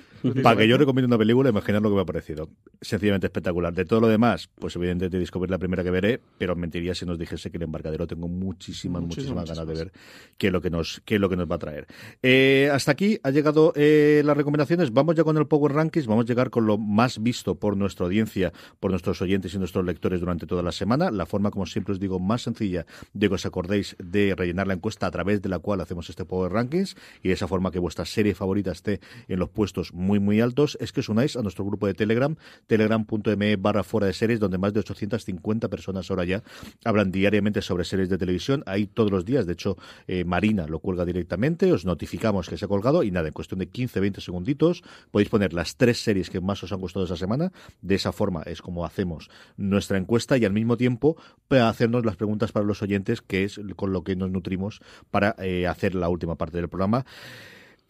Para 0.44 0.58
que 0.58 0.68
yo 0.68 0.78
recomiende 0.78 1.08
una 1.08 1.18
película, 1.18 1.50
imaginar 1.50 1.82
lo 1.82 1.90
que 1.90 1.96
me 1.96 2.02
ha 2.02 2.06
parecido. 2.06 2.50
Sencillamente 2.80 3.28
espectacular. 3.28 3.74
De 3.74 3.86
todo 3.86 4.02
lo 4.02 4.08
demás, 4.08 4.50
pues 4.60 4.76
evidentemente 4.76 5.18
Discovery 5.20 5.52
la 5.52 5.58
primera 5.58 5.84
que 5.84 5.92
veré, 5.92 6.20
pero 6.38 6.56
mentiría 6.56 6.96
si 6.96 7.06
nos 7.06 7.18
dijese 7.18 7.52
que 7.52 7.58
el 7.58 7.64
embarcadero 7.64 8.08
tengo 8.08 8.28
muchísimas, 8.28 9.02
muchísimas, 9.02 9.46
Muchísimas, 9.46 9.50
ganas 9.50 9.68
de 9.68 9.84
ver 9.84 9.92
qué 10.38 10.48
es 10.48 10.54
lo 10.54 10.62
que 10.62 10.70
nos, 10.70 11.02
qué 11.06 11.16
es 11.16 11.22
lo 11.22 11.30
que 11.30 11.38
nos 11.38 11.50
va 11.50 11.56
a 11.56 11.60
traer. 11.60 11.88
Eh, 12.22 12.70
hasta 12.72 12.92
aquí 12.92 13.20
ha 13.24 13.32
llegado 13.32 13.74
eh, 13.76 14.22
las 14.26 14.38
recomendaciones. 14.38 14.92
Vamos 14.92 15.16
ya 15.16 15.24
con 15.24 15.38
el 15.38 15.48
Power 15.48 15.74
Rankings. 15.74 16.08
Vamos 16.08 16.26
a 16.26 16.28
llegar 16.28 16.50
con 16.50 16.66
lo 16.66 16.78
más 16.78 17.22
visto 17.22 17.56
por 17.56 17.78
nuestra 17.78 18.06
audiencia, 18.06 18.54
por 18.80 18.92
nuestros 18.92 19.22
oyentes 19.22 19.54
y 19.54 19.60
nuestros 19.60 19.86
lectores 19.86 20.20
durante 20.20 20.46
toda 20.46 20.64
la 20.64 20.72
semana. 20.72 21.12
La 21.12 21.26
forma, 21.26 21.52
como 21.52 21.66
siempre 21.66 21.94
os 21.94 22.00
digo, 22.00 22.20
más 22.20 22.44
sencilla 22.44 22.86
de 23.14 23.28
que 23.28 23.36
os 23.36 23.46
acordéis 23.46 23.96
de 24.00 24.36
rellenar 24.36 24.68
la 24.68 24.74
encuesta 24.74 25.08
a 25.08 25.12
través 25.12 25.42
de 25.42 25.50
la 25.50 25.60
cual 25.60 25.82
hacemos 25.82 26.10
este 26.10 26.26
Power 26.26 26.52
Rankings 26.52 26.96
y 27.22 27.28
de 27.30 27.34
esa 27.34 27.48
forma 27.48 27.72
que 27.72 27.80
vuestra 27.80 28.06
serie 28.06 28.31
favorita 28.34 28.72
esté 28.72 29.00
en 29.28 29.40
los 29.40 29.50
puestos 29.50 29.94
muy, 29.94 30.20
muy 30.20 30.42
altos, 30.42 30.78
es 30.80 30.92
que 30.92 31.02
os 31.02 31.10
unáis 31.10 31.36
a 31.36 31.42
nuestro 31.42 31.66
grupo 31.66 31.88
de 31.88 31.94
Telegram, 31.94 32.36
telegram.me 32.68 33.56
barra 33.56 33.84
fuera 33.84 34.08
de 34.08 34.14
series, 34.14 34.40
donde 34.40 34.58
más 34.58 34.74
de 34.74 34.80
850 34.80 35.68
personas 35.70 36.10
ahora 36.10 36.26
ya 36.26 36.44
hablan 36.86 37.12
diariamente 37.12 37.62
sobre 37.62 37.84
series 37.84 38.10
de 38.10 38.18
televisión, 38.18 38.64
ahí 38.66 38.88
todos 38.88 39.12
los 39.12 39.26
días, 39.26 39.46
de 39.46 39.54
hecho, 39.54 39.78
eh, 40.08 40.24
Marina 40.24 40.68
lo 40.68 40.80
cuelga 40.80 41.06
directamente, 41.06 41.72
os 41.72 41.86
notificamos 41.86 42.50
que 42.50 42.58
se 42.58 42.66
ha 42.66 42.68
colgado 42.68 43.04
y 43.04 43.12
nada, 43.12 43.28
en 43.28 43.34
cuestión 43.34 43.60
de 43.60 43.70
15-20 43.70 44.20
segunditos 44.20 44.84
podéis 45.12 45.30
poner 45.30 45.54
las 45.54 45.76
tres 45.76 46.02
series 46.02 46.30
que 46.30 46.42
más 46.42 46.64
os 46.64 46.72
han 46.72 46.80
gustado 46.80 47.06
esa 47.06 47.18
semana, 47.18 47.52
de 47.82 47.96
esa 47.96 48.12
forma 48.12 48.44
es 48.44 48.62
como 48.62 48.86
hacemos 48.86 49.30
nuestra 49.58 49.98
encuesta 49.98 50.38
y 50.38 50.46
al 50.46 50.54
mismo 50.54 50.78
tiempo 50.78 51.18
hacernos 51.50 52.06
las 52.06 52.16
preguntas 52.16 52.52
para 52.52 52.66
los 52.66 52.82
oyentes, 52.82 53.22
que 53.22 53.44
es 53.44 53.60
con 53.76 53.92
lo 53.92 54.04
que 54.04 54.16
nos 54.16 54.32
nutrimos 54.32 54.82
para 55.10 55.36
eh, 55.40 55.68
hacer 55.68 55.96
la 55.96 56.10
última 56.10 56.36
parte 56.36 56.58
del 56.58 56.70
programa. 56.70 57.06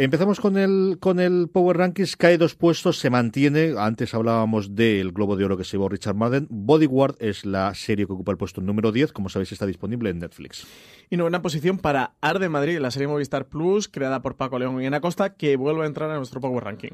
Empezamos 0.03 0.39
con 0.39 0.57
el, 0.57 0.97
con 0.99 1.19
el 1.19 1.47
Power 1.47 1.77
Rankings, 1.77 2.17
cae 2.17 2.39
dos 2.39 2.55
puestos, 2.55 2.97
se 2.97 3.11
mantiene. 3.11 3.75
Antes 3.77 4.15
hablábamos 4.15 4.73
del 4.73 5.11
Globo 5.11 5.35
de 5.35 5.45
Oro 5.45 5.57
que 5.57 5.63
se 5.63 5.73
llevó 5.73 5.89
Richard 5.89 6.15
Madden. 6.15 6.47
Bodyguard 6.49 7.17
es 7.19 7.45
la 7.45 7.75
serie 7.75 8.07
que 8.07 8.13
ocupa 8.13 8.31
el 8.31 8.39
puesto 8.39 8.61
número 8.61 8.91
10, 8.91 9.13
como 9.13 9.29
sabéis 9.29 9.51
está 9.51 9.67
disponible 9.67 10.09
en 10.09 10.17
Netflix. 10.17 10.65
Y 11.11 11.17
novena 11.17 11.43
posición 11.43 11.77
para 11.77 12.15
Arde 12.19 12.49
Madrid, 12.49 12.79
la 12.79 12.89
serie 12.89 13.09
Movistar 13.09 13.47
Plus, 13.47 13.87
creada 13.89 14.23
por 14.23 14.37
Paco 14.37 14.57
León 14.57 14.81
y 14.81 14.87
Ana 14.87 15.01
Costa, 15.01 15.35
que 15.35 15.55
vuelve 15.55 15.83
a 15.83 15.85
entrar 15.85 16.09
a 16.09 16.17
nuestro 16.17 16.41
Power 16.41 16.63
Ranking. 16.63 16.93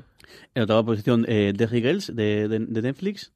En 0.53 0.63
octava 0.63 0.83
posición, 0.83 1.23
eh, 1.29 1.53
The 1.55 1.65
Girls 1.69 2.13
de, 2.13 2.49
de, 2.49 2.59
de 2.59 2.81
Netflix. 2.81 3.31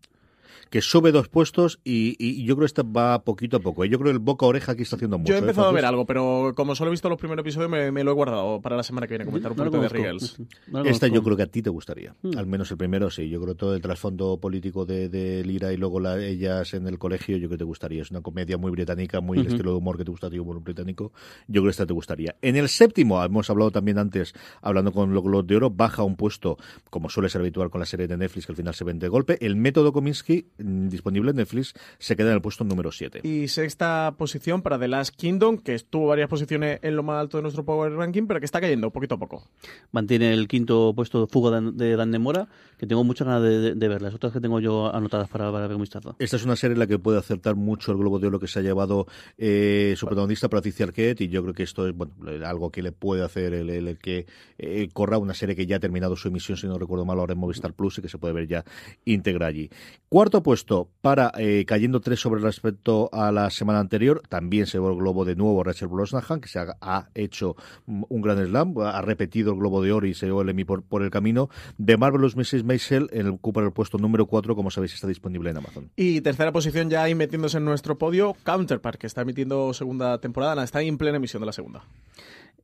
Que 0.71 0.81
sube 0.81 1.11
dos 1.11 1.27
puestos 1.27 1.79
y, 1.83 2.15
y 2.17 2.43
yo 2.45 2.55
creo 2.55 2.61
que 2.63 2.67
esta 2.67 2.81
va 2.81 3.23
poquito 3.23 3.57
a 3.57 3.59
poco. 3.59 3.83
¿eh? 3.83 3.89
Yo 3.89 3.99
creo 3.99 4.05
que 4.11 4.13
el 4.13 4.19
boca 4.19 4.45
a 4.45 4.49
oreja 4.49 4.71
aquí 4.71 4.83
está 4.83 4.95
haciendo 4.95 5.17
mucho. 5.19 5.27
Yo 5.29 5.35
he 5.35 5.37
¿eh, 5.37 5.41
empezado 5.41 5.67
a 5.67 5.71
ver 5.73 5.83
algo, 5.85 6.05
pero 6.05 6.53
como 6.55 6.75
solo 6.75 6.89
he 6.89 6.91
visto 6.91 7.09
los 7.09 7.19
primeros 7.19 7.43
episodios, 7.43 7.69
me, 7.69 7.91
me 7.91 8.03
lo 8.05 8.11
he 8.11 8.13
guardado 8.13 8.61
para 8.61 8.77
la 8.77 8.83
semana 8.83 9.05
que 9.05 9.11
viene, 9.15 9.25
comentar 9.25 9.51
un 9.51 9.57
No 9.57 9.65
poquito 9.65 9.81
de 9.81 9.89
conozco. 9.89 9.97
Regals. 10.03 10.37
No 10.71 10.83
Esta 10.85 11.07
yo 11.07 11.21
creo 11.23 11.35
que 11.35 11.43
a 11.43 11.47
ti 11.47 11.61
te 11.61 11.69
gustaría. 11.69 12.15
Mm. 12.21 12.37
Al 12.37 12.47
menos 12.47 12.71
el 12.71 12.77
primero 12.77 13.09
sí. 13.11 13.27
Yo 13.29 13.41
creo 13.41 13.55
todo 13.55 13.75
el 13.75 13.81
trasfondo 13.81 14.37
político 14.39 14.85
de, 14.85 15.09
de 15.09 15.43
Lira 15.43 15.73
y 15.73 15.77
luego 15.77 15.99
la- 15.99 16.17
ellas 16.23 16.73
en 16.73 16.87
el 16.87 16.97
colegio, 16.97 17.35
yo 17.35 17.49
creo 17.49 17.51
que 17.51 17.57
te 17.57 17.63
gustaría. 17.65 18.01
Es 18.01 18.09
una 18.11 18.21
comedia 18.21 18.57
muy 18.57 18.71
británica, 18.71 19.19
muy 19.19 19.39
el 19.39 19.47
estilo 19.47 19.71
de 19.71 19.77
humor 19.77 19.97
que 19.97 20.05
te 20.05 20.11
gusta 20.11 20.27
a 20.27 20.29
ti, 20.29 20.39
humor 20.39 20.61
británico. 20.61 21.11
Yo 21.47 21.55
creo 21.61 21.63
que 21.65 21.69
esta 21.71 21.85
te 21.85 21.93
gustaría. 21.93 22.35
En 22.41 22.55
el 22.55 22.69
séptimo, 22.69 23.21
hemos 23.21 23.49
hablado 23.49 23.71
también 23.71 23.97
antes, 23.97 24.33
hablando 24.61 24.93
con 24.93 25.13
los 25.13 25.21
Globos 25.21 25.47
de 25.47 25.57
Oro, 25.57 25.69
baja 25.69 26.03
un 26.03 26.15
puesto, 26.15 26.57
como 26.89 27.09
suele 27.09 27.27
ser 27.27 27.41
habitual 27.41 27.69
con 27.69 27.79
la 27.79 27.85
serie 27.85 28.07
de 28.07 28.15
Netflix, 28.15 28.45
que 28.45 28.53
al 28.53 28.57
final 28.57 28.73
se 28.73 28.85
vende 28.85 29.05
de 29.07 29.09
golpe. 29.09 29.37
El 29.45 29.57
método 29.57 29.91
Kominsky, 29.91 30.45
disponible 30.63 31.31
en 31.31 31.37
Netflix, 31.37 31.73
se 31.99 32.15
queda 32.15 32.29
en 32.29 32.35
el 32.35 32.41
puesto 32.41 32.63
número 32.63 32.91
7. 32.91 33.21
Y 33.23 33.47
sexta 33.47 34.13
posición 34.17 34.61
para 34.61 34.77
The 34.79 34.87
Last 34.87 35.15
Kingdom, 35.15 35.57
que 35.57 35.75
estuvo 35.75 36.07
varias 36.07 36.29
posiciones 36.29 36.79
en 36.81 36.95
lo 36.95 37.03
más 37.03 37.19
alto 37.19 37.37
de 37.37 37.43
nuestro 37.43 37.63
Power 37.65 37.91
Ranking, 37.93 38.27
pero 38.27 38.39
que 38.39 38.45
está 38.45 38.61
cayendo 38.61 38.91
poquito 38.91 39.15
a 39.15 39.19
poco. 39.19 39.47
Mantiene 39.91 40.33
el 40.33 40.47
quinto 40.47 40.93
puesto 40.95 41.27
Fuga 41.27 41.59
de, 41.61 41.71
de 41.71 41.95
Dan 41.95 42.11
Demora, 42.11 42.47
que 42.77 42.87
tengo 42.87 43.03
muchas 43.03 43.27
ganas 43.27 43.43
de, 43.43 43.59
de, 43.59 43.75
de 43.75 43.87
ver. 43.87 44.01
Las 44.01 44.13
otras 44.13 44.33
que 44.33 44.39
tengo 44.39 44.59
yo 44.59 44.93
anotadas 44.93 45.29
para, 45.29 45.51
para 45.51 45.67
ver 45.67 45.75
un 45.75 45.81
vistazo. 45.81 46.15
Esta 46.19 46.35
es 46.35 46.45
una 46.45 46.55
serie 46.55 46.73
en 46.73 46.79
la 46.79 46.87
que 46.87 46.99
puede 46.99 47.17
acertar 47.19 47.55
mucho 47.55 47.91
el 47.91 47.97
Globo 47.97 48.19
de 48.19 48.27
Oro 48.27 48.39
que 48.39 48.47
se 48.47 48.59
ha 48.59 48.61
llevado 48.61 49.07
eh, 49.37 49.93
su 49.97 50.05
protagonista, 50.05 50.49
Patricia 50.49 50.85
Arquette, 50.85 51.21
y 51.21 51.27
yo 51.29 51.41
creo 51.43 51.53
que 51.53 51.63
esto 51.63 51.87
es 51.87 51.95
bueno 51.95 52.13
algo 52.45 52.71
que 52.71 52.81
le 52.81 52.91
puede 52.91 53.23
hacer 53.23 53.53
el, 53.53 53.69
el- 53.69 53.87
el 53.87 53.97
que 53.97 54.25
eh, 54.57 54.89
corra 54.93 55.17
una 55.17 55.33
serie 55.33 55.55
que 55.55 55.65
ya 55.65 55.77
ha 55.77 55.79
terminado 55.79 56.15
su 56.15 56.27
emisión, 56.27 56.57
si 56.57 56.67
no 56.67 56.77
recuerdo 56.77 57.05
mal, 57.05 57.19
ahora 57.19 57.33
en 57.33 57.39
Movistar 57.39 57.73
Plus 57.73 57.97
y 57.97 58.01
que 58.01 58.09
se 58.09 58.17
puede 58.17 58.33
ver 58.33 58.47
ya 58.47 58.63
íntegra 59.05 59.47
allí. 59.47 59.69
Cuarto 60.09 60.41
puesto 60.43 60.50
para 61.01 61.31
eh, 61.37 61.65
cayendo 61.65 62.01
tres 62.01 62.19
sobre 62.19 62.41
respecto 62.41 63.09
a 63.13 63.31
la 63.31 63.49
semana 63.49 63.79
anterior, 63.79 64.21
también 64.27 64.65
se 64.65 64.73
llevó 64.73 64.89
el 64.89 64.97
Globo 64.97 65.25
de 65.25 65.35
nuevo 65.35 65.63
Rachel 65.63 65.87
Brosnahan, 65.87 66.41
que 66.41 66.47
se 66.47 66.59
ha, 66.59 67.09
hecho 67.15 67.55
un 67.87 68.21
gran 68.21 68.45
slam, 68.45 68.77
ha 68.79 69.01
repetido 69.01 69.53
el 69.53 69.59
Globo 69.59 69.81
de 69.81 69.91
Oro 69.91 70.07
y 70.07 70.13
se 70.13 70.25
llevó 70.25 70.41
el 70.41 70.49
Emmy 70.49 70.65
por, 70.65 70.83
por 70.83 71.03
el 71.03 71.09
camino. 71.09 71.49
De 71.77 71.97
Marvelous 71.97 72.35
Mrs. 72.35 72.63
Maisel, 72.63 73.09
en 73.11 73.27
el, 73.27 73.33
ocupa 73.33 73.61
el 73.61 73.71
puesto 73.71 73.97
número 73.97 74.25
4, 74.25 74.55
como 74.55 74.71
sabéis, 74.71 74.93
está 74.93 75.07
disponible 75.07 75.49
en 75.49 75.57
Amazon. 75.57 75.89
Y 75.95 76.21
tercera 76.21 76.51
posición 76.51 76.89
ya 76.89 77.03
ahí 77.03 77.15
metiéndose 77.15 77.57
en 77.57 77.65
nuestro 77.65 77.97
podio, 77.97 78.35
Counterpart, 78.43 78.99
que 78.99 79.07
está 79.07 79.21
emitiendo 79.21 79.73
segunda 79.73 80.19
temporada, 80.19 80.63
está 80.63 80.81
en 80.81 80.97
plena 80.97 81.17
emisión 81.17 81.41
de 81.41 81.45
la 81.45 81.53
segunda. 81.53 81.83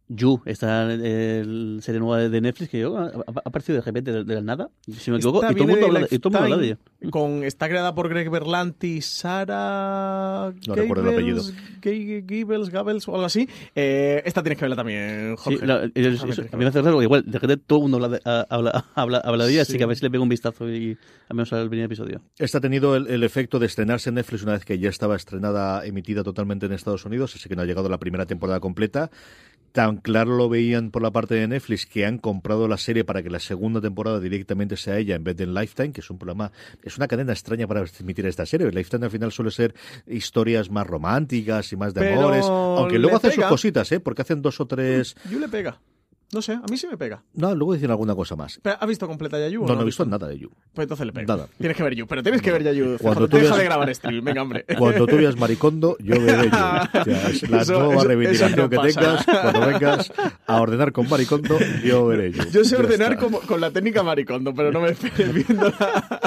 You, 0.10 0.42
esta 0.46 0.92
el 0.94 1.80
serie 1.82 2.00
nueva 2.00 2.30
de 2.30 2.40
Netflix 2.42 2.70
que 2.72 2.80
yo, 2.80 2.98
ha, 2.98 3.08
ha 3.08 3.24
aparecido 3.44 3.76
de 3.78 3.82
repente 3.82 4.12
de, 4.14 4.24
de 4.24 4.36
la 4.36 4.42
nada, 4.42 4.70
si 4.98 5.12
me 5.12 5.18
equivoco, 5.18 5.40
y 5.52 5.54
todo 5.56 5.68
mundo 5.68 5.86
habla, 5.88 6.08
y 6.10 6.20
todo 6.20 6.30
el 6.30 6.34
mundo 6.34 6.40
habla 6.56 6.58
de 6.58 6.66
ella. 6.68 6.78
Con, 7.12 7.44
está 7.44 7.68
creada 7.68 7.94
por 7.94 8.08
Greg 8.10 8.30
Berlanti, 8.30 9.02
Sara. 9.02 10.54
No 10.68 10.76
recuerdo 10.76 11.10
el 11.10 11.14
apellido. 11.14 11.44
Gables, 11.82 12.24
Gables, 12.26 12.70
Gables 12.70 13.08
o 13.08 13.14
algo 13.16 13.26
así. 13.26 13.48
Eh, 13.76 14.22
esta 14.26 14.42
tienes 14.42 14.58
que 14.58 14.64
verla 14.66 14.76
también, 14.76 15.36
Jorge. 15.36 15.60
Sí, 15.60 15.66
la- 15.66 15.90
tienes 15.90 16.22
que 16.24 16.42
a 16.54 16.58
mí 16.58 16.64
me 16.64 16.68
hace 16.68 16.82
raro, 16.82 17.02
igual, 17.02 17.24
de 17.26 17.40
repente 17.40 17.64
todo 17.68 17.80
el 17.80 17.82
mundo 17.84 17.98
habla 17.98 18.10
de, 18.10 18.22
a- 18.26 18.46
habla, 18.50 18.86
habla, 18.96 19.18
habla 19.20 19.46
de 19.46 19.52
ella, 19.52 19.62
así 19.64 19.74
Sí. 19.74 19.78
que 19.78 19.84
a 19.84 19.88
ver 19.88 19.98
si 19.98 20.04
le 20.06 20.10
pego 20.12 20.24
un 20.24 20.30
vistazo 20.30 20.70
y 20.72 20.98
al 21.30 21.36
menos 21.36 21.52
al 21.54 21.68
primer 21.70 21.86
episodio. 21.86 22.22
Esta 22.38 22.60
ha 22.60 22.62
tenido 22.62 22.96
el, 22.96 23.08
el 23.08 23.24
efecto 23.24 23.60
de 23.60 23.66
estrenarse 23.66 24.10
en 24.10 24.16
Netflix 24.16 24.44
una 24.44 24.54
vez 24.54 24.64
que 24.66 24.80
ya 24.80 24.90
estaba 24.90 25.16
estrenada, 25.16 25.86
emitida 25.86 26.24
totalmente 26.24 26.66
en 26.66 26.72
Estados 26.72 27.06
Unidos, 27.06 27.36
así 27.36 27.50
que 27.50 27.56
no 27.56 27.62
ha 27.62 27.66
llegado 27.66 27.90
la 27.90 27.98
primera 28.00 28.26
temporada 28.26 28.60
completa. 28.60 29.10
Tan 29.78 29.98
claro 29.98 30.36
lo 30.36 30.50
veían 30.50 30.90
por 30.90 31.04
la 31.04 31.12
parte 31.12 31.36
de 31.36 31.48
Netflix 31.48 31.86
que 31.86 32.04
han 32.04 32.18
comprado 32.18 32.68
la 32.68 32.78
serie 32.78 33.04
para 33.04 33.22
que 33.22 33.30
la 33.30 33.38
segunda 33.38 33.80
temporada 33.80 34.20
directamente 34.20 34.76
sea 34.76 34.98
ella 34.98 35.14
en 35.14 35.24
vez 35.24 35.38
de 35.38 35.44
en 35.44 35.54
Lifetime, 35.54 35.92
que 35.92 36.02
es 36.02 36.10
un 36.10 36.18
programa, 36.18 36.52
es 36.82 36.98
una 36.98 37.08
cadena 37.08 37.32
extraña 37.32 37.68
para 37.68 37.86
emitir 38.00 38.26
esta 38.26 38.48
serie. 38.48 38.72
Lifetime 38.72 39.06
al 39.06 39.12
final 39.12 39.32
suele 39.32 39.52
ser 39.52 39.76
historias 40.08 40.72
más 40.72 40.88
románticas 40.88 41.72
y 41.74 41.76
más 41.76 41.94
de 41.94 42.02
Pero 42.02 42.22
amores, 42.22 42.46
aunque 42.48 42.98
luego 42.98 43.18
hacen 43.18 43.34
sus 43.34 43.46
cositas, 43.46 43.92
¿eh? 43.92 44.00
porque 44.00 44.24
hacen 44.24 44.42
dos 44.42 44.60
o 44.60 44.66
tres. 44.66 45.16
You 45.30 45.38
le 45.40 45.48
pega. 45.48 45.80
No 46.34 46.42
sé, 46.42 46.52
a 46.54 46.64
mí 46.70 46.76
sí 46.78 46.88
me 46.88 46.98
pega. 46.98 47.24
No, 47.36 47.56
luego 47.56 47.74
dicen 47.74 47.90
alguna 47.90 48.14
cosa 48.14 48.36
más. 48.36 48.60
Pero, 48.62 48.76
¿Has 48.82 48.88
visto 48.88 49.08
completa 49.08 49.40
ya 49.40 49.48
You? 49.48 49.64
o 49.64 49.68
No, 49.68 49.76
no 49.76 49.82
he 49.84 49.86
visto 49.86 50.06
nada 50.06 50.28
de 50.28 50.38
You. 50.38 50.50
Pues 50.74 50.84
entonces 50.84 51.06
le 51.06 51.14
pega. 51.14 51.26
Nada. 51.36 51.48
Tienes 51.58 51.78
que 51.78 51.84
ver 51.84 51.96
You, 51.96 52.06
pero 52.06 52.22
tienes 52.22 52.42
que 52.42 52.52
ver 52.52 52.64
ya 52.64 52.74
You. 52.74 52.98
Cuando 53.02 53.30
tú 53.30 53.38
Deja 53.38 53.50
veas- 53.52 53.58
de 53.60 53.64
grabar 53.64 53.96
stream, 53.96 54.26
venga, 54.26 54.42
hombre. 54.42 54.66
Cuando 54.78 55.08
tú 55.08 55.16
veas 55.16 55.38
Maricondo, 55.38 55.96
yo 56.00 56.20
veré 56.22 56.50
yo. 56.50 56.58
O 57.00 57.04
sea, 57.06 57.30
es 57.30 57.50
la 57.50 57.62
Eso- 57.62 57.80
nueva 57.80 57.96
eso- 57.96 58.04
reivindicación 58.08 58.50
eso 58.52 58.62
no 58.64 58.70
que 58.70 58.76
pasa. 58.76 59.00
tengas, 59.00 59.26
cuando 59.26 59.68
vengas 59.68 60.14
a 60.46 60.62
ordenar 60.62 60.92
con 60.92 61.08
Maricondo, 61.10 61.58
yo 61.86 62.08
veré 62.08 62.32
yo. 62.34 62.44
Yo 62.52 62.64
sé 62.66 62.76
Ya 62.76 62.80
ordenar 62.84 63.18
como, 63.18 63.40
con 63.40 63.62
la 63.62 63.72
técnica 63.72 64.04
maricondo, 64.04 64.54
pero 64.54 64.72
no 64.74 64.82
me 64.82 64.90
esperes 64.90 65.34
viéndola. 65.34 66.20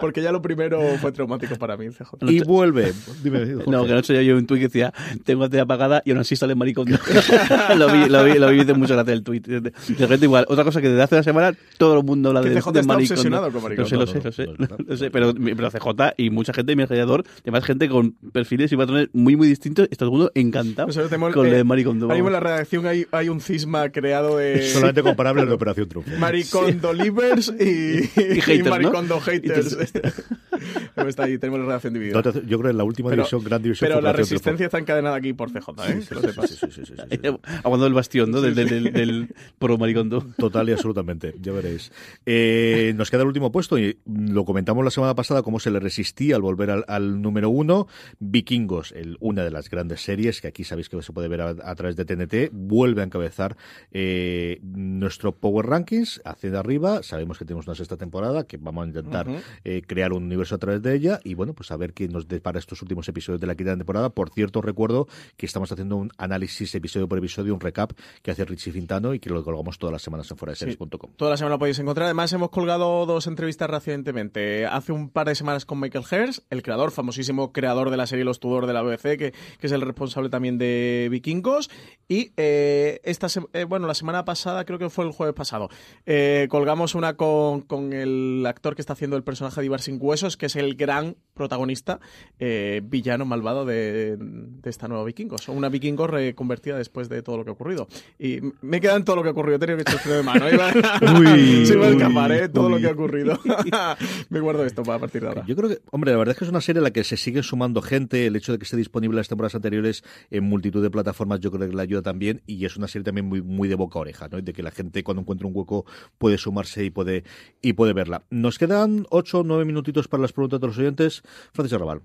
Porque 0.00 0.22
ya 0.22 0.32
lo 0.32 0.42
primero 0.42 0.80
fue 1.00 1.12
traumático 1.12 1.56
para 1.56 1.76
mí, 1.76 1.88
CJ. 1.88 2.30
Y 2.30 2.40
vuelve. 2.40 2.92
Dime, 3.22 3.40
Jorge. 3.40 3.70
No, 3.70 3.84
que 3.84 3.92
anoche 3.92 4.14
yo, 4.14 4.22
yo 4.22 4.36
un 4.36 4.46
tuit 4.46 4.60
que 4.60 4.68
decía, 4.68 4.92
tengo 5.24 5.42
la 5.42 5.48
tele 5.48 5.62
apagada 5.62 6.02
y 6.04 6.10
aún 6.10 6.20
así 6.20 6.36
sale 6.36 6.54
maricón. 6.54 6.86
lo 7.76 7.92
vi, 7.92 8.08
lo 8.08 8.24
vi, 8.24 8.34
lo 8.34 8.50
vi, 8.50 8.60
hice 8.60 8.74
mucho 8.74 8.94
gracia 8.94 9.12
el 9.12 9.22
tuit. 9.22 9.46
De, 9.46 9.72
repente 9.98 10.26
igual, 10.26 10.46
otra 10.48 10.64
cosa 10.64 10.80
que 10.80 10.88
desde 10.88 11.02
hace 11.02 11.14
una 11.16 11.24
semana 11.24 11.56
todo 11.78 11.98
el 11.98 12.04
mundo 12.04 12.30
habla 12.30 12.42
de, 12.42 12.60
CJ 12.60 12.72
de 12.72 12.80
está 12.80 12.92
maricón. 12.94 13.12
obsesionado 13.12 13.52
con 13.52 13.62
maricón. 13.62 13.84
Lo 13.84 13.88
sé, 13.88 13.96
lo 13.96 14.06
sé, 14.06 14.20
lo 14.22 14.32
sé, 14.32 14.46
lo 14.86 14.96
sé, 14.96 15.10
pero, 15.10 15.34
pero 15.34 15.70
CJ 15.70 16.14
y 16.16 16.30
mucha 16.30 16.52
gente 16.52 16.72
de 16.72 16.76
mi 16.76 16.82
alrededor, 16.82 17.24
además 17.42 17.64
gente 17.64 17.88
con 17.88 18.12
perfiles 18.32 18.72
y 18.72 18.76
patrones 18.76 19.08
muy, 19.12 19.36
muy 19.36 19.48
distintos, 19.48 19.88
está 19.90 20.04
todo 20.04 20.08
el 20.08 20.18
mundo 20.18 20.32
encantado 20.34 20.88
Nosotros 20.88 21.10
tenemos, 21.10 21.32
con 21.32 21.46
lo 21.46 21.52
eh, 21.52 21.56
de 21.56 21.64
maricondo. 21.64 22.06
Ahora 22.06 22.14
mismo 22.14 22.28
en 22.28 22.32
la 22.34 22.40
redacción 22.40 22.86
hay, 22.86 23.06
hay 23.12 23.28
un 23.28 23.40
cisma 23.40 23.90
creado 23.90 24.36
de 24.36 24.62
Solamente 24.62 25.02
comparable 25.02 25.42
a 25.42 25.44
la 25.44 25.54
Operación 25.54 25.88
Triunfo. 25.88 26.10
Maricondo 26.18 26.92
Livers 26.92 27.52
y, 27.58 28.00
Y 28.20 28.40
haters, 28.40 28.64
¿no? 28.64 28.70
Maricondo 28.70 29.20
Haters. 29.20 29.69
Está 31.08 31.24
ahí, 31.24 31.38
tenemos 31.38 31.60
la 31.60 31.66
redacción 31.66 31.94
dividida. 31.94 32.20
No, 32.20 32.32
yo 32.32 32.32
creo 32.42 32.62
que 32.62 32.68
en 32.70 32.76
la 32.78 32.84
última 32.84 33.10
Pero- 33.10 33.22
división, 33.22 33.44
gran 33.44 33.62
división. 33.62 33.88
Pero 33.88 34.00
la 34.00 34.12
resistencia 34.12 34.66
está 34.66 34.78
encadenada 34.78 35.16
aquí 35.16 35.32
por 35.32 35.50
CJ, 35.50 35.68
¿eh? 35.88 36.02
Que 36.08 36.14
lo 36.14 36.20
sepas. 36.20 36.50
Sí, 36.50 36.56
sí, 36.56 36.66
sí, 36.70 36.82
sí, 36.84 36.86
sí, 36.86 36.92
sí, 36.96 37.16
sí. 37.22 37.28
Aguantando 37.58 37.86
el 37.86 37.94
bastión, 37.94 38.30
¿no? 38.30 38.40
Del, 38.40 38.54
del, 38.54 38.68
del, 38.68 38.92
del 38.92 39.34
pro 39.58 39.78
maricondo. 39.78 40.24
Total 40.36 40.68
y 40.68 40.72
absolutamente, 40.72 41.34
ya 41.40 41.52
veréis. 41.52 41.90
Eh, 42.26 42.92
nos 42.96 43.10
queda 43.10 43.22
el 43.22 43.28
último 43.28 43.50
puesto 43.50 43.78
y 43.78 43.98
lo 44.06 44.44
comentamos 44.44 44.84
la 44.84 44.90
semana 44.90 45.14
pasada 45.14 45.42
cómo 45.42 45.58
se 45.60 45.70
le 45.70 45.80
resistía 45.80 46.36
al 46.36 46.42
volver 46.42 46.70
al, 46.70 46.84
al 46.88 47.22
número 47.22 47.50
uno. 47.50 47.86
Vikingos, 48.18 48.92
el, 48.92 49.16
una 49.20 49.42
de 49.44 49.50
las 49.50 49.70
grandes 49.70 50.02
series 50.02 50.40
que 50.40 50.48
aquí 50.48 50.64
sabéis 50.64 50.88
que 50.88 51.00
se 51.02 51.12
puede 51.12 51.28
ver 51.28 51.40
a, 51.40 51.48
a 51.50 51.74
través 51.74 51.96
de 51.96 52.04
TNT, 52.04 52.50
vuelve 52.52 53.00
a 53.00 53.04
encabezar 53.04 53.56
eh, 53.92 54.58
nuestro 54.62 55.34
Power 55.34 55.66
Rankings 55.66 56.20
hacia 56.24 56.50
de 56.50 56.58
arriba. 56.58 57.02
Sabemos 57.02 57.38
que 57.38 57.44
tenemos 57.44 57.66
una 57.66 57.74
sexta 57.74 57.96
temporada 57.96 58.44
que 58.46 58.56
vamos 58.58 58.84
a 58.84 58.88
intentar. 58.88 59.26
Eh, 59.64 59.82
crear 59.86 60.12
un 60.12 60.24
universo 60.24 60.54
a 60.54 60.58
través 60.58 60.82
de 60.82 60.94
ella 60.94 61.20
y 61.24 61.34
bueno, 61.34 61.54
pues 61.54 61.70
a 61.70 61.76
ver 61.76 61.92
qué 61.92 62.08
nos 62.08 62.28
depara 62.28 62.58
estos 62.58 62.82
últimos 62.82 63.08
episodios 63.08 63.40
de 63.40 63.46
la 63.46 63.54
quinta 63.54 63.76
temporada. 63.76 64.10
Por 64.10 64.30
cierto, 64.30 64.60
recuerdo 64.62 65.08
que 65.36 65.46
estamos 65.46 65.70
haciendo 65.72 65.96
un 65.96 66.10
análisis 66.18 66.74
episodio 66.74 67.08
por 67.08 67.18
episodio, 67.18 67.54
un 67.54 67.60
recap 67.60 67.92
que 68.22 68.30
hace 68.30 68.44
Richie 68.44 68.72
Fintano 68.72 69.14
y 69.14 69.20
que 69.20 69.30
lo 69.30 69.42
colgamos 69.42 69.78
todas 69.78 69.92
las 69.92 70.02
semanas 70.02 70.30
en 70.30 70.36
fuera 70.36 70.52
de 70.52 70.56
series.com. 70.56 71.12
Toda 71.16 71.30
la 71.30 71.36
semana 71.36 71.54
lo 71.54 71.58
podéis 71.58 71.78
encontrar. 71.78 72.06
Además, 72.06 72.32
hemos 72.32 72.50
colgado 72.50 73.06
dos 73.06 73.26
entrevistas 73.26 73.68
recientemente. 73.68 74.66
Hace 74.66 74.92
un 74.92 75.10
par 75.10 75.28
de 75.28 75.34
semanas 75.34 75.64
con 75.64 75.80
Michael 75.80 76.04
Hers, 76.10 76.42
el 76.50 76.62
creador, 76.62 76.90
famosísimo 76.90 77.52
creador 77.52 77.90
de 77.90 77.96
la 77.96 78.06
serie 78.06 78.24
Los 78.24 78.40
Tudor 78.40 78.66
de 78.66 78.72
la 78.72 78.82
BBC, 78.82 79.16
que, 79.16 79.32
que 79.58 79.66
es 79.66 79.72
el 79.72 79.80
responsable 79.80 80.30
también 80.30 80.58
de 80.58 81.08
Vikingos. 81.10 81.70
Y 82.08 82.32
eh, 82.36 83.00
esta 83.04 83.28
eh, 83.52 83.64
bueno, 83.64 83.86
la 83.86 83.94
semana 83.94 84.24
pasada, 84.24 84.64
creo 84.64 84.78
que 84.78 84.90
fue 84.90 85.04
el 85.04 85.12
jueves 85.12 85.34
pasado, 85.34 85.68
eh, 86.06 86.46
colgamos 86.50 86.94
una 86.94 87.14
con, 87.14 87.62
con 87.62 87.92
el 87.92 88.44
actor 88.46 88.74
que 88.74 88.82
está 88.82 88.94
haciendo 88.94 89.16
el 89.16 89.22
personaje 89.22 89.49
Ibar 89.62 89.80
Sin 89.80 89.98
Huesos, 90.00 90.36
que 90.36 90.46
es 90.46 90.56
el 90.56 90.74
gran 90.74 91.16
protagonista, 91.34 92.00
eh, 92.38 92.82
villano 92.84 93.24
malvado 93.24 93.64
de, 93.64 94.16
de 94.18 94.70
esta 94.70 94.88
nueva 94.88 95.04
Vikingos. 95.04 95.48
Una 95.48 95.70
Vikingos 95.70 96.10
reconvertida 96.10 96.76
después 96.76 97.08
de 97.08 97.22
todo 97.22 97.38
lo 97.38 97.44
que 97.44 97.50
ha 97.50 97.52
ocurrido. 97.54 97.88
Y 98.18 98.40
me 98.60 98.80
queda 98.80 98.96
en 98.96 99.04
todo 99.04 99.16
lo 99.16 99.22
que 99.22 99.28
ha 99.30 99.32
ocurrido. 99.32 99.58
Tenido 99.58 99.78
que 99.78 99.82
echar 99.82 99.94
el 99.94 100.00
freno 100.00 100.16
de 100.18 100.22
mano. 100.22 100.46
Uy, 101.18 101.66
se 101.66 101.74
iba 101.74 101.86
a 101.86 101.90
escapar, 101.90 102.32
¿eh? 102.32 102.48
Todo 102.48 102.68
lo 102.68 102.78
que 102.78 102.86
ha 102.86 102.92
ocurrido. 102.92 103.38
me 104.28 104.40
guardo 104.40 104.64
esto 104.64 104.82
para 104.82 104.98
partir 104.98 105.22
de 105.22 105.28
ahora. 105.28 105.44
Yo 105.46 105.56
creo 105.56 105.70
que, 105.70 105.80
hombre, 105.90 106.12
la 106.12 106.18
verdad 106.18 106.32
es 106.32 106.38
que 106.38 106.44
es 106.44 106.50
una 106.50 106.60
serie 106.60 106.80
a 106.80 106.82
la 106.82 106.90
que 106.90 107.04
se 107.04 107.16
sigue 107.16 107.42
sumando 107.42 107.80
gente. 107.80 108.26
El 108.26 108.36
hecho 108.36 108.52
de 108.52 108.58
que 108.58 108.64
esté 108.64 108.76
disponible 108.76 109.16
las 109.16 109.28
temporadas 109.28 109.54
anteriores 109.54 110.04
en 110.30 110.44
multitud 110.44 110.82
de 110.82 110.90
plataformas, 110.90 111.40
yo 111.40 111.50
creo 111.50 111.68
que 111.68 111.74
le 111.74 111.82
ayuda 111.82 112.02
también. 112.02 112.42
Y 112.46 112.64
es 112.66 112.76
una 112.76 112.86
serie 112.88 113.04
también 113.04 113.26
muy, 113.26 113.40
muy 113.40 113.68
de 113.68 113.76
boca 113.76 113.98
a 113.98 114.02
oreja, 114.02 114.28
¿no? 114.28 114.40
De 114.40 114.52
que 114.52 114.62
la 114.62 114.70
gente 114.70 115.02
cuando 115.02 115.22
encuentra 115.22 115.46
un 115.46 115.56
hueco 115.56 115.86
puede 116.18 116.36
sumarse 116.36 116.84
y 116.84 116.90
puede, 116.90 117.24
y 117.62 117.72
puede 117.72 117.94
verla. 117.94 118.24
Nos 118.30 118.58
quedan 118.58 119.06
ocho 119.10 119.39
nueve 119.46 119.64
minutitos 119.64 120.08
para 120.08 120.22
las 120.22 120.32
preguntas 120.32 120.60
de 120.60 120.66
los 120.66 120.78
oyentes. 120.78 121.22
Francisco 121.52 121.78
Raval. 121.78 122.02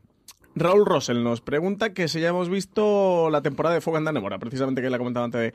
Raúl 0.55 0.85
Rosell 0.85 1.23
nos 1.23 1.41
pregunta 1.41 1.93
que 1.93 2.07
si 2.07 2.19
ya 2.21 2.29
hemos 2.29 2.49
visto 2.49 3.29
la 3.29 3.41
temporada 3.41 3.75
de 3.75 3.81
Fuego 3.81 3.97
en 3.97 4.05
Danemora, 4.05 4.39
precisamente 4.39 4.81
que 4.81 4.89
la 4.89 4.97
comentaba 4.97 5.25
antes 5.25 5.53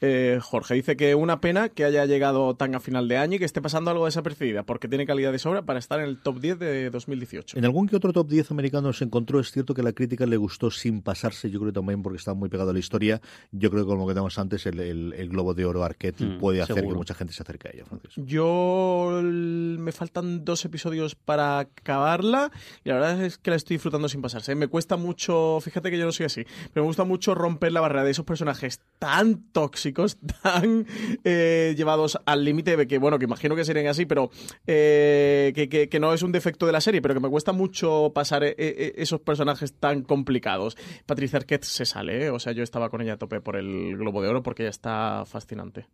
eh, 0.00 0.38
Jorge. 0.40 0.74
Dice 0.74 0.96
que 0.96 1.14
una 1.14 1.40
pena 1.40 1.68
que 1.68 1.84
haya 1.84 2.04
llegado 2.06 2.54
tan 2.54 2.74
a 2.74 2.80
final 2.80 3.08
de 3.08 3.16
año 3.16 3.36
y 3.36 3.38
que 3.38 3.44
esté 3.44 3.60
pasando 3.60 3.90
algo 3.90 4.04
desapercibida, 4.06 4.62
porque 4.62 4.88
tiene 4.88 5.06
calidad 5.06 5.32
de 5.32 5.38
sobra 5.38 5.62
para 5.62 5.78
estar 5.78 5.98
en 6.00 6.06
el 6.06 6.18
top 6.22 6.38
10 6.40 6.58
de 6.58 6.90
2018. 6.90 7.58
En 7.58 7.64
algún 7.64 7.88
que 7.88 7.96
otro 7.96 8.12
top 8.12 8.28
10 8.28 8.50
americano 8.52 8.92
se 8.92 9.04
encontró, 9.04 9.40
es 9.40 9.50
cierto 9.50 9.74
que 9.74 9.82
la 9.82 9.92
crítica 9.92 10.26
le 10.26 10.36
gustó 10.36 10.70
sin 10.70 11.02
pasarse, 11.02 11.50
yo 11.50 11.58
creo 11.60 11.72
también 11.72 12.02
porque 12.02 12.18
estaba 12.18 12.34
muy 12.36 12.48
pegado 12.48 12.70
a 12.70 12.72
la 12.72 12.78
historia. 12.78 13.20
Yo 13.52 13.70
creo 13.70 13.84
que 13.84 13.88
como 13.90 14.06
tenemos 14.06 14.38
antes, 14.38 14.64
el, 14.66 14.78
el- 14.80 15.12
el 15.16 15.28
Globo 15.28 15.54
de 15.54 15.64
Oro 15.64 15.82
Arquette 15.84 16.20
Mm, 16.20 16.38
puede 16.38 16.62
hacer 16.62 16.76
seguro. 16.76 16.94
que 16.94 16.98
mucha 16.98 17.14
gente 17.14 17.32
se 17.34 17.42
acerque 17.42 17.68
a 17.68 17.70
ella, 17.74 17.84
Francisco. 17.84 18.20
Yo 18.24 19.20
me 19.22 19.92
faltan 19.92 20.44
dos 20.44 20.64
episodios 20.64 21.14
para 21.14 21.58
acabarla 21.58 22.50
y 22.84 22.88
la 22.88 22.94
verdad 22.96 23.24
es 23.24 23.38
que 23.38 23.50
la 23.50 23.56
estoy 23.56 23.76
disfrutando 23.76 24.08
sin 24.08 24.22
pasarse. 24.36 24.54
Me 24.54 24.68
cuesta 24.68 24.96
mucho, 24.96 25.58
fíjate 25.60 25.90
que 25.90 25.98
yo 25.98 26.04
no 26.04 26.12
soy 26.12 26.26
así, 26.26 26.44
pero 26.72 26.84
me 26.84 26.88
gusta 26.88 27.04
mucho 27.04 27.34
romper 27.34 27.72
la 27.72 27.80
barrera 27.80 28.04
de 28.04 28.10
esos 28.10 28.24
personajes 28.24 28.80
tan 28.98 29.42
tóxicos, 29.52 30.18
tan 30.42 30.86
eh, 31.24 31.74
llevados 31.76 32.18
al 32.26 32.44
límite 32.44 32.76
de 32.76 32.86
que, 32.86 32.98
bueno, 32.98 33.18
que 33.18 33.24
imagino 33.24 33.56
que 33.56 33.64
serían 33.64 33.86
así, 33.86 34.06
pero 34.06 34.30
eh, 34.66 35.52
que, 35.54 35.68
que- 35.68 35.88
que 35.88 36.00
no 36.00 36.12
es 36.12 36.22
un 36.22 36.32
defecto 36.32 36.66
de 36.66 36.72
la 36.72 36.80
serie, 36.80 37.00
pero 37.02 37.14
que 37.14 37.20
me 37.20 37.28
cuesta 37.30 37.52
mucho 37.52 38.12
pasar 38.14 38.44
eh, 38.44 38.54
eh, 38.58 38.94
esos 38.96 39.20
personajes 39.20 39.72
tan 39.74 40.02
complicados. 40.02 40.76
Patricia 41.06 41.38
Arquette 41.38 41.64
se 41.64 41.86
sale, 41.86 42.26
¿eh? 42.26 42.30
o 42.30 42.38
sea, 42.38 42.52
yo 42.52 42.62
estaba 42.62 42.90
con 42.90 43.00
ella 43.00 43.14
a 43.14 43.18
tope 43.18 43.40
por 43.40 43.56
el 43.56 43.96
Globo 43.96 44.22
de 44.22 44.28
Oro 44.28 44.42
porque 44.42 44.62
ella 44.64 44.70
está 44.70 45.24
fascinante. 45.26 45.86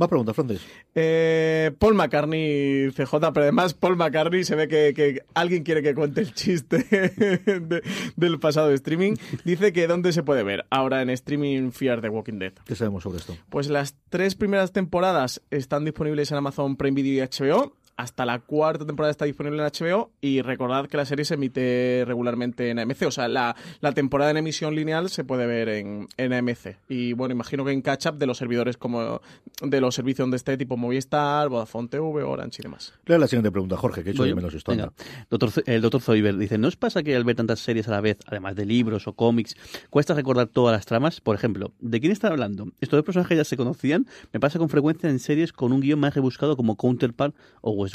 Va 0.00 0.04
a 0.06 0.08
preguntar, 0.08 0.34
Francis. 0.34 0.60
Eh, 0.94 1.70
Paul 1.78 1.94
McCartney, 1.94 2.90
CJ, 2.90 3.12
pero 3.32 3.42
además 3.44 3.72
Paul 3.72 3.96
McCartney 3.96 4.44
se 4.44 4.54
ve 4.54 4.68
que, 4.68 4.92
que 4.94 5.22
alguien 5.32 5.62
quiere 5.62 5.82
que 5.82 5.94
cuente 5.94 6.20
el 6.20 6.34
chiste 6.34 6.78
de- 6.90 7.75
del 8.16 8.38
pasado 8.38 8.70
streaming. 8.72 9.14
Dice 9.44 9.72
que 9.72 9.86
dónde 9.86 10.12
se 10.12 10.22
puede 10.22 10.42
ver 10.42 10.66
ahora 10.70 11.02
en 11.02 11.10
streaming 11.10 11.70
Fear 11.70 12.00
the 12.00 12.08
Walking 12.08 12.38
Dead. 12.38 12.52
¿Qué 12.64 12.74
sabemos 12.74 13.02
sobre 13.02 13.18
esto? 13.18 13.36
Pues 13.50 13.68
las 13.68 13.96
tres 14.08 14.34
primeras 14.34 14.72
temporadas 14.72 15.42
están 15.50 15.84
disponibles 15.84 16.30
en 16.30 16.38
Amazon 16.38 16.76
Prime 16.76 16.94
Video 16.94 17.24
y 17.24 17.28
HBO. 17.28 17.74
Hasta 17.98 18.26
la 18.26 18.40
cuarta 18.40 18.84
temporada 18.84 19.10
está 19.10 19.24
disponible 19.24 19.62
en 19.62 19.68
HBO 19.72 20.10
y 20.20 20.42
recordad 20.42 20.86
que 20.86 20.98
la 20.98 21.06
serie 21.06 21.24
se 21.24 21.34
emite 21.34 22.04
regularmente 22.06 22.68
en 22.68 22.78
AMC. 22.78 23.02
O 23.06 23.10
sea, 23.10 23.26
la, 23.26 23.56
la 23.80 23.92
temporada 23.92 24.30
en 24.30 24.36
emisión 24.36 24.74
lineal 24.74 25.08
se 25.08 25.24
puede 25.24 25.46
ver 25.46 25.70
en, 25.70 26.06
en 26.18 26.32
AMC. 26.34 26.76
Y 26.90 27.14
bueno, 27.14 27.32
imagino 27.34 27.64
que 27.64 27.72
en 27.72 27.80
catch-up 27.80 28.18
de 28.18 28.26
los 28.26 28.36
servidores 28.36 28.76
como 28.76 29.20
de 29.62 29.80
los 29.80 29.94
servicios 29.94 30.24
donde 30.24 30.36
esté, 30.36 30.58
tipo 30.58 30.76
Movistar, 30.76 31.48
Vodafone 31.48 31.88
TV, 31.88 32.22
Orange 32.22 32.56
y 32.60 32.62
demás. 32.64 32.92
Lea 33.06 33.16
la 33.18 33.28
siguiente 33.28 33.50
pregunta, 33.50 33.78
Jorge, 33.78 34.02
que 34.04 34.10
he 34.10 34.12
hecho 34.12 34.24
de 34.24 34.28
yo. 34.30 34.36
menos 34.36 34.54
anda. 34.66 34.92
Doctor, 35.30 35.50
Z- 35.50 35.72
el 35.74 35.80
doctor 35.80 36.02
Zoiber 36.02 36.36
dice, 36.36 36.58
¿no 36.58 36.68
os 36.68 36.76
pasa 36.76 37.02
que 37.02 37.16
al 37.16 37.24
ver 37.24 37.36
tantas 37.36 37.60
series 37.60 37.88
a 37.88 37.92
la 37.92 38.02
vez, 38.02 38.18
además 38.26 38.56
de 38.56 38.66
libros 38.66 39.06
o 39.06 39.14
cómics, 39.14 39.56
cuesta 39.88 40.12
recordar 40.12 40.48
todas 40.48 40.76
las 40.76 40.84
tramas? 40.84 41.22
Por 41.22 41.34
ejemplo, 41.34 41.72
¿de 41.80 41.98
quién 42.00 42.12
están 42.12 42.32
hablando? 42.32 42.66
Estos 42.82 42.98
dos 42.98 43.04
personajes 43.06 43.38
ya 43.38 43.44
se 43.44 43.56
conocían, 43.56 44.06
me 44.34 44.40
pasa 44.40 44.58
con 44.58 44.68
frecuencia 44.68 45.08
en 45.08 45.18
series 45.18 45.52
con 45.54 45.72
un 45.72 45.80
guion 45.80 45.98
más 45.98 46.14
rebuscado 46.14 46.56
como 46.56 46.76
Counterpart 46.76 47.34
o 47.62 47.85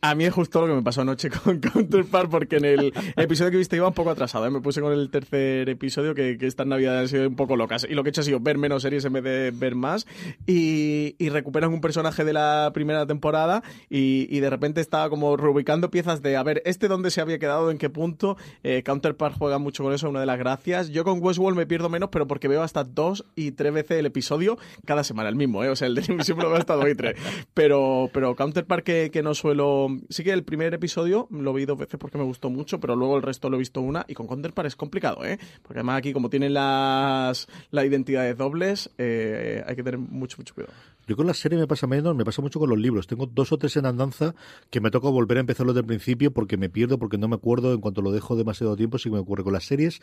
A 0.00 0.14
mí 0.14 0.24
es 0.24 0.32
justo 0.32 0.60
lo 0.60 0.66
que 0.66 0.74
me 0.74 0.82
pasó 0.82 1.02
anoche 1.02 1.30
con 1.44 1.60
Counterpart, 1.60 2.30
porque 2.30 2.56
en 2.56 2.64
el 2.64 2.92
episodio 3.16 3.50
que 3.50 3.56
viste 3.56 3.76
iba 3.76 3.88
un 3.88 3.94
poco 3.94 4.10
atrasado. 4.10 4.46
¿eh? 4.46 4.50
Me 4.50 4.60
puse 4.60 4.80
con 4.80 4.92
el 4.92 5.10
tercer 5.10 5.68
episodio, 5.68 6.14
que, 6.14 6.38
estas 6.40 6.66
navidades 6.66 7.00
han 7.00 7.08
sido 7.08 7.28
un 7.28 7.36
poco 7.36 7.56
locas. 7.56 7.86
Y 7.88 7.94
lo 7.94 8.02
que 8.02 8.08
he 8.08 8.10
hecho 8.10 8.20
ha 8.20 8.24
sido 8.24 8.40
ver 8.40 8.58
menos 8.58 8.82
series 8.82 9.04
en 9.04 9.12
vez 9.12 9.24
de 9.24 9.50
ver 9.50 9.74
más. 9.74 10.06
Y, 10.46 11.16
y 11.18 11.28
recuperan 11.30 11.72
un 11.72 11.80
personaje 11.80 12.24
de 12.24 12.32
la 12.32 12.70
primera 12.72 13.06
temporada 13.06 13.62
y, 13.88 14.38
de 14.38 14.50
repente 14.50 14.80
estaba 14.80 15.10
como 15.10 15.36
reubicando 15.36 15.90
piezas 15.90 16.22
de, 16.22 16.36
a 16.36 16.42
ver, 16.42 16.62
este 16.64 16.88
dónde 16.88 17.10
se 17.10 17.20
había 17.20 17.38
quedado, 17.38 17.70
en 17.70 17.78
qué 17.78 17.90
punto. 17.90 18.36
Eh, 18.62 18.82
Counterpart 18.84 19.36
juega 19.36 19.58
mucho 19.58 19.82
con 19.82 19.92
eso, 19.92 20.08
una 20.08 20.20
de 20.20 20.26
las 20.26 20.38
gracias. 20.38 20.90
Yo 20.90 21.04
con 21.04 21.22
Westworld 21.22 21.56
me 21.58 21.66
pierdo 21.66 21.88
menos, 21.88 22.10
pero 22.10 22.26
porque 22.26 22.48
veo 22.48 22.62
hasta 22.62 22.84
dos 22.84 23.24
y 23.34 23.52
tres 23.52 23.72
veces 23.72 23.98
el 23.98 24.06
episodio 24.06 24.58
cada 24.84 25.04
semana, 25.04 25.28
el 25.28 25.36
mismo, 25.36 25.64
¿eh? 25.64 25.70
O 25.70 25.76
sea, 25.76 25.88
el 25.88 25.94
de 25.94 26.02
siempre 26.22 26.44
lo 26.44 26.50
veo 26.50 26.58
hasta 26.58 26.74
dos 26.74 26.88
y 26.88 26.94
tres. 26.94 27.16
Pero, 27.54 28.10
pero 28.12 28.36
Counterpart 28.36 28.84
que, 28.84 29.10
que 29.12 29.22
no 29.22 29.34
suelo... 29.38 29.88
Sí 30.10 30.24
que 30.24 30.32
el 30.32 30.44
primer 30.44 30.74
episodio 30.74 31.28
lo 31.30 31.52
vi 31.52 31.64
dos 31.64 31.78
veces 31.78 31.98
porque 31.98 32.18
me 32.18 32.24
gustó 32.24 32.50
mucho, 32.50 32.80
pero 32.80 32.96
luego 32.96 33.16
el 33.16 33.22
resto 33.22 33.48
lo 33.48 33.56
he 33.56 33.58
visto 33.58 33.80
una. 33.80 34.04
Y 34.08 34.14
con 34.14 34.26
Counterpart 34.26 34.66
es 34.66 34.76
complicado, 34.76 35.24
¿eh? 35.24 35.38
Porque 35.62 35.78
además 35.78 35.98
aquí, 35.98 36.12
como 36.12 36.28
tienen 36.30 36.54
las, 36.54 37.48
las 37.70 37.84
identidades 37.84 38.36
dobles, 38.36 38.90
eh, 38.98 39.62
hay 39.66 39.76
que 39.76 39.82
tener 39.82 39.98
mucho, 39.98 40.36
mucho 40.38 40.54
cuidado. 40.54 40.74
Yo 41.06 41.16
con 41.16 41.26
la 41.26 41.32
serie 41.32 41.58
me 41.58 41.66
pasa 41.66 41.86
menos, 41.86 42.14
me 42.14 42.24
pasa 42.24 42.42
mucho 42.42 42.58
con 42.58 42.68
los 42.68 42.78
libros. 42.78 43.06
Tengo 43.06 43.24
dos 43.24 43.50
o 43.52 43.56
tres 43.56 43.76
en 43.78 43.86
andanza 43.86 44.34
que 44.68 44.82
me 44.82 44.90
toca 44.90 45.08
volver 45.08 45.38
a 45.38 45.40
empezarlos 45.40 45.74
desde 45.74 45.80
el 45.80 45.86
principio 45.86 46.32
porque 46.32 46.58
me 46.58 46.68
pierdo, 46.68 46.98
porque 46.98 47.16
no 47.16 47.28
me 47.28 47.36
acuerdo. 47.36 47.72
En 47.72 47.80
cuanto 47.80 48.02
lo 48.02 48.12
dejo 48.12 48.36
demasiado 48.36 48.76
tiempo, 48.76 48.98
sí 48.98 49.08
que 49.08 49.14
me 49.14 49.20
ocurre 49.20 49.42
con 49.42 49.54
las 49.54 49.64
series. 49.64 50.00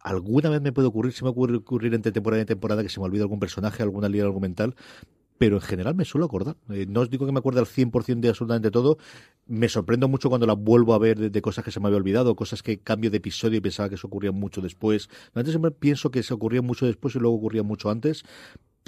Alguna 0.00 0.48
vez 0.48 0.60
me 0.60 0.72
puede 0.72 0.88
ocurrir, 0.88 1.12
sí 1.12 1.24
me 1.24 1.32
puede 1.32 1.58
ocurrir 1.58 1.94
entre 1.94 2.10
temporada 2.10 2.42
y 2.42 2.44
temporada 2.44 2.82
que 2.82 2.88
se 2.88 2.98
me 2.98 3.06
olvida 3.06 3.22
algún 3.22 3.38
personaje, 3.38 3.84
alguna 3.84 4.08
línea 4.08 4.26
argumental. 4.26 4.74
Pero 5.38 5.56
en 5.56 5.62
general 5.62 5.94
me 5.94 6.04
suelo 6.04 6.26
acordar. 6.26 6.56
Eh, 6.70 6.86
no 6.88 7.00
os 7.00 7.10
digo 7.10 7.24
que 7.26 7.32
me 7.32 7.38
acuerde 7.38 7.60
al 7.60 7.66
100% 7.66 8.20
de 8.20 8.28
absolutamente 8.28 8.70
todo. 8.70 8.98
Me 9.46 9.68
sorprendo 9.68 10.08
mucho 10.08 10.28
cuando 10.28 10.46
la 10.46 10.54
vuelvo 10.54 10.94
a 10.94 10.98
ver 10.98 11.30
de, 11.30 11.42
cosas 11.42 11.64
que 11.64 11.70
se 11.70 11.80
me 11.80 11.86
había 11.86 11.98
olvidado, 11.98 12.36
cosas 12.36 12.62
que 12.62 12.80
cambio 12.80 13.10
de 13.10 13.18
episodio 13.18 13.58
y 13.58 13.60
pensaba 13.60 13.88
que 13.88 13.94
eso 13.94 14.08
ocurría 14.08 14.32
mucho 14.32 14.60
después. 14.60 15.08
Antes 15.34 15.52
siempre 15.52 15.70
pienso 15.70 16.10
que 16.10 16.22
se 16.22 16.34
ocurría 16.34 16.60
mucho 16.60 16.86
después 16.86 17.14
y 17.14 17.18
luego 17.18 17.36
ocurría 17.36 17.62
mucho 17.62 17.90
antes 17.90 18.24